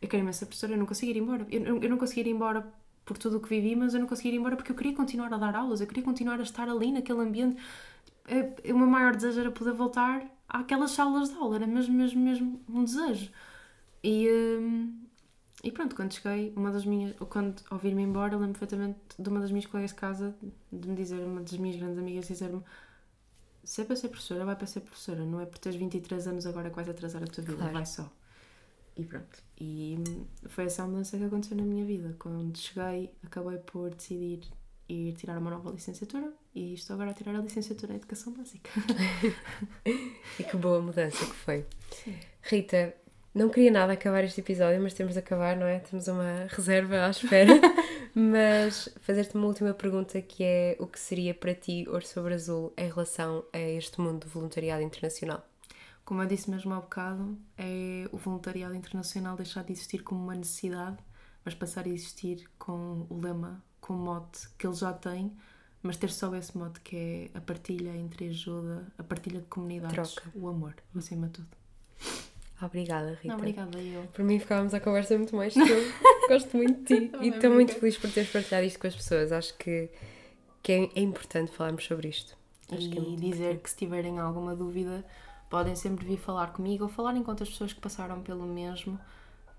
Eu 0.00 0.08
quero 0.08 0.22
imensa 0.22 0.46
professora, 0.46 0.72
eu 0.74 0.78
não 0.78 0.86
conseguia 0.86 1.14
ir 1.14 1.18
embora. 1.18 1.46
Eu, 1.50 1.82
eu 1.82 1.90
não 1.90 1.98
conseguia 1.98 2.24
ir 2.24 2.30
embora 2.30 2.64
por 3.04 3.18
tudo 3.18 3.38
o 3.38 3.40
que 3.40 3.48
vivi, 3.48 3.74
mas 3.74 3.94
eu 3.94 4.00
não 4.00 4.06
conseguia 4.06 4.32
ir 4.32 4.36
embora 4.36 4.56
porque 4.56 4.70
eu 4.72 4.76
queria 4.76 4.94
continuar 4.94 5.32
a 5.34 5.36
dar 5.36 5.56
aulas, 5.56 5.80
eu 5.80 5.86
queria 5.88 6.04
continuar 6.04 6.38
a 6.38 6.42
estar 6.44 6.68
ali 6.68 6.92
naquele 6.92 7.20
ambiente. 7.20 7.60
É, 8.26 8.72
o 8.72 8.78
meu 8.78 8.86
maior 8.86 9.14
desejo 9.16 9.40
era 9.40 9.50
poder 9.50 9.72
voltar 9.72 10.24
àquelas 10.48 10.92
salas 10.92 11.30
de 11.30 11.34
aula, 11.36 11.56
era 11.56 11.66
mesmo, 11.66 11.94
mesmo, 11.94 12.20
mesmo 12.22 12.60
um 12.68 12.84
desejo. 12.84 13.30
E, 14.04 14.28
hum, 14.60 15.01
e 15.62 15.70
pronto, 15.70 15.94
quando 15.94 16.12
cheguei, 16.12 16.52
uma 16.56 16.72
das 16.72 16.84
minhas, 16.84 17.14
quando 17.28 17.62
ao 17.70 17.78
vir-me 17.78 18.02
embora, 18.02 18.36
lembro 18.36 18.58
perfeitamente 18.58 18.98
de 19.18 19.28
uma 19.28 19.40
das 19.40 19.50
minhas 19.50 19.66
colegas 19.66 19.90
de 19.90 19.96
casa 19.96 20.34
de 20.72 20.88
me 20.88 20.96
dizer, 20.96 21.24
uma 21.24 21.40
das 21.40 21.52
minhas 21.52 21.76
grandes 21.76 21.98
amigas, 21.98 22.26
dizer-me: 22.26 22.62
se 23.62 23.82
é 23.82 23.84
para 23.84 23.94
ser 23.94 24.08
professora, 24.08 24.44
vai 24.44 24.56
para 24.56 24.66
ser 24.66 24.80
professora, 24.80 25.24
não 25.24 25.40
é 25.40 25.46
por 25.46 25.58
teres 25.58 25.78
23 25.78 26.26
anos 26.26 26.46
agora 26.46 26.68
que 26.68 26.76
vais 26.76 26.88
atrasar 26.88 27.22
a 27.22 27.26
tua 27.26 27.44
vida, 27.44 27.56
claro. 27.56 27.72
vai 27.72 27.86
só. 27.86 28.10
E 28.96 29.04
pronto. 29.04 29.42
E 29.58 29.96
foi 30.48 30.64
essa 30.64 30.82
a 30.82 30.86
mudança 30.86 31.16
que 31.16 31.24
aconteceu 31.24 31.56
na 31.56 31.62
minha 31.62 31.84
vida. 31.84 32.14
Quando 32.18 32.56
cheguei, 32.58 33.10
acabei 33.22 33.58
por 33.58 33.90
decidir 33.90 34.42
ir 34.88 35.14
tirar 35.14 35.38
uma 35.38 35.50
nova 35.50 35.70
licenciatura 35.70 36.32
e 36.54 36.74
estou 36.74 36.94
agora 36.94 37.10
a 37.10 37.14
tirar 37.14 37.34
a 37.34 37.40
licenciatura 37.40 37.92
em 37.92 37.96
Educação 37.96 38.32
Básica. 38.32 38.70
e 39.86 40.44
que 40.44 40.56
boa 40.56 40.80
mudança 40.82 41.24
que 41.24 41.34
foi. 41.34 41.66
Sim. 41.90 42.18
Rita, 42.42 42.94
não 43.34 43.48
queria 43.48 43.70
nada 43.70 43.94
acabar 43.94 44.22
este 44.24 44.40
episódio, 44.40 44.80
mas 44.82 44.92
temos 44.92 45.14
de 45.14 45.18
acabar, 45.18 45.56
não 45.56 45.66
é? 45.66 45.78
Temos 45.78 46.06
uma 46.06 46.46
reserva 46.48 47.06
à 47.06 47.10
espera. 47.10 47.52
mas 48.14 48.90
fazer-te 49.00 49.34
uma 49.34 49.46
última 49.46 49.72
pergunta 49.72 50.20
que 50.20 50.44
é 50.44 50.76
o 50.78 50.86
que 50.86 51.00
seria 51.00 51.32
para 51.32 51.54
ti 51.54 51.86
Ouro 51.88 52.06
sobre 52.06 52.34
Azul 52.34 52.74
em 52.76 52.88
relação 52.88 53.44
a 53.52 53.58
este 53.58 54.00
mundo 54.00 54.26
do 54.26 54.28
voluntariado 54.28 54.82
internacional? 54.82 55.42
Como 56.04 56.20
eu 56.20 56.26
disse 56.26 56.50
mesmo 56.50 56.74
há 56.74 56.80
bocado, 56.80 57.38
é 57.56 58.06
o 58.12 58.18
voluntariado 58.18 58.74
internacional 58.74 59.34
deixar 59.34 59.64
de 59.64 59.72
existir 59.72 60.02
como 60.02 60.22
uma 60.22 60.34
necessidade, 60.34 60.98
mas 61.42 61.54
passar 61.54 61.86
a 61.86 61.88
existir 61.88 62.50
com 62.58 63.06
o 63.08 63.18
lema, 63.18 63.64
com 63.80 63.94
o 63.94 63.96
mote 63.96 64.46
que 64.58 64.66
ele 64.66 64.74
já 64.74 64.92
tem, 64.92 65.34
mas 65.82 65.96
ter 65.96 66.10
só 66.10 66.34
esse 66.34 66.56
mote 66.58 66.80
que 66.80 67.30
é 67.34 67.38
a 67.38 67.40
partilha 67.40 67.96
entre 67.96 68.28
ajuda, 68.28 68.92
a 68.98 69.02
partilha 69.02 69.40
de 69.40 69.46
comunidades, 69.46 70.14
Troca. 70.14 70.30
o 70.34 70.48
amor, 70.48 70.74
acima 70.94 71.28
de 71.28 71.32
tudo. 71.32 71.48
Obrigada, 72.62 73.18
Rita. 73.20 73.34
obrigada, 73.34 73.78
eu. 73.78 74.02
Por 74.12 74.24
mim 74.24 74.38
ficávamos 74.38 74.72
a 74.72 74.80
conversa 74.80 75.16
muito 75.16 75.34
mais 75.34 75.52
que 75.52 75.60
eu. 75.68 75.92
Gosto 76.28 76.56
muito 76.56 76.78
de 76.80 77.08
ti. 77.08 77.12
e 77.20 77.28
estou 77.28 77.50
muito 77.50 77.74
feliz 77.74 77.96
por 77.98 78.10
teres 78.10 78.30
partilhado 78.30 78.66
isto 78.66 78.78
com 78.78 78.86
as 78.86 78.94
pessoas. 78.94 79.32
Acho 79.32 79.56
que, 79.58 79.90
que 80.62 80.72
é, 80.72 80.90
é 80.94 81.00
importante 81.00 81.50
falarmos 81.50 81.84
sobre 81.84 82.08
isto. 82.08 82.36
Acho 82.70 82.86
e 82.86 82.90
que 82.90 82.98
é 82.98 83.00
dizer 83.00 83.28
importante. 83.30 83.58
que 83.62 83.70
se 83.70 83.76
tiverem 83.76 84.18
alguma 84.18 84.54
dúvida, 84.54 85.04
podem 85.50 85.74
sempre 85.74 86.06
vir 86.06 86.18
falar 86.18 86.52
comigo 86.52 86.84
ou 86.84 86.88
falarem 86.88 87.22
com 87.22 87.30
outras 87.30 87.50
pessoas 87.50 87.72
que 87.72 87.80
passaram 87.80 88.22
pelo 88.22 88.46
mesmo, 88.46 88.98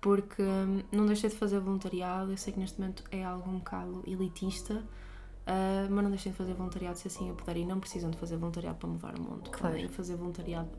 porque 0.00 0.42
hum, 0.42 0.82
não 0.90 1.06
deixei 1.06 1.30
de 1.30 1.36
fazer 1.36 1.60
voluntariado. 1.60 2.32
Eu 2.32 2.36
sei 2.36 2.52
que 2.52 2.58
neste 2.58 2.80
momento 2.80 3.04
é 3.10 3.22
algo 3.22 3.48
um 3.48 3.58
bocado 3.58 4.02
elitista, 4.06 4.74
uh, 4.74 5.90
mas 5.90 6.02
não 6.02 6.10
deixem 6.10 6.32
de 6.32 6.38
fazer 6.38 6.54
voluntariado 6.54 6.98
se 6.98 7.08
assim 7.08 7.28
eu 7.28 7.34
puder. 7.34 7.58
E 7.58 7.64
não 7.64 7.78
precisam 7.78 8.10
de 8.10 8.16
fazer 8.18 8.36
voluntariado 8.36 8.78
para 8.78 8.88
mudar 8.88 9.14
o 9.18 9.22
mundo. 9.22 9.50
Claro. 9.50 9.74
Podem 9.74 9.88
fazer 9.88 10.16
voluntariado 10.16 10.70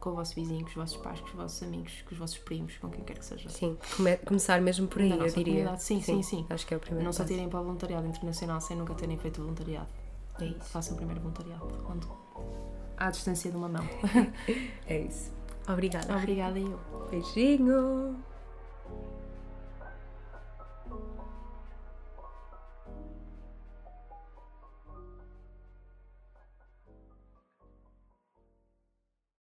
com 0.00 0.10
o 0.10 0.14
vosso 0.14 0.34
vizinho, 0.34 0.62
com 0.62 0.68
os 0.68 0.74
vossos 0.74 0.96
pais, 0.98 1.20
com 1.20 1.26
os 1.26 1.32
vossos 1.34 1.62
amigos, 1.62 1.92
com 2.06 2.12
os 2.12 2.18
vossos 2.18 2.38
primos, 2.38 2.76
com 2.78 2.88
quem 2.88 3.04
quer 3.04 3.18
que 3.18 3.24
seja. 3.24 3.48
Sim, 3.48 3.76
come- 3.96 4.16
começar 4.18 4.60
mesmo 4.60 4.86
por 4.86 5.02
aí, 5.02 5.10
eu 5.10 5.18
diria. 5.26 5.44
comunidade. 5.44 5.82
Sim, 5.82 6.00
sim, 6.00 6.22
sim. 6.22 6.46
Acho 6.50 6.66
que 6.66 6.74
é 6.74 6.76
o 6.76 6.80
primeiro 6.80 7.04
Não 7.04 7.12
só 7.12 7.22
passo. 7.22 7.32
tirem 7.34 7.48
para 7.48 7.60
o 7.60 7.64
voluntariado 7.64 8.06
internacional 8.06 8.60
sem 8.60 8.76
nunca 8.76 8.94
terem 8.94 9.16
feito 9.18 9.40
voluntariado. 9.40 9.88
É 10.40 10.44
isso. 10.46 10.58
Façam 10.70 10.96
primeiro 10.96 11.20
voluntariado, 11.20 11.66
onde 11.90 12.06
à 12.96 13.10
distância 13.10 13.50
de 13.50 13.56
uma 13.56 13.68
mão. 13.68 13.84
É 14.86 15.00
isso. 15.00 15.32
Obrigada. 15.68 16.16
Obrigada 16.16 16.58
eu. 16.58 16.78
Beijinho. 17.10 18.16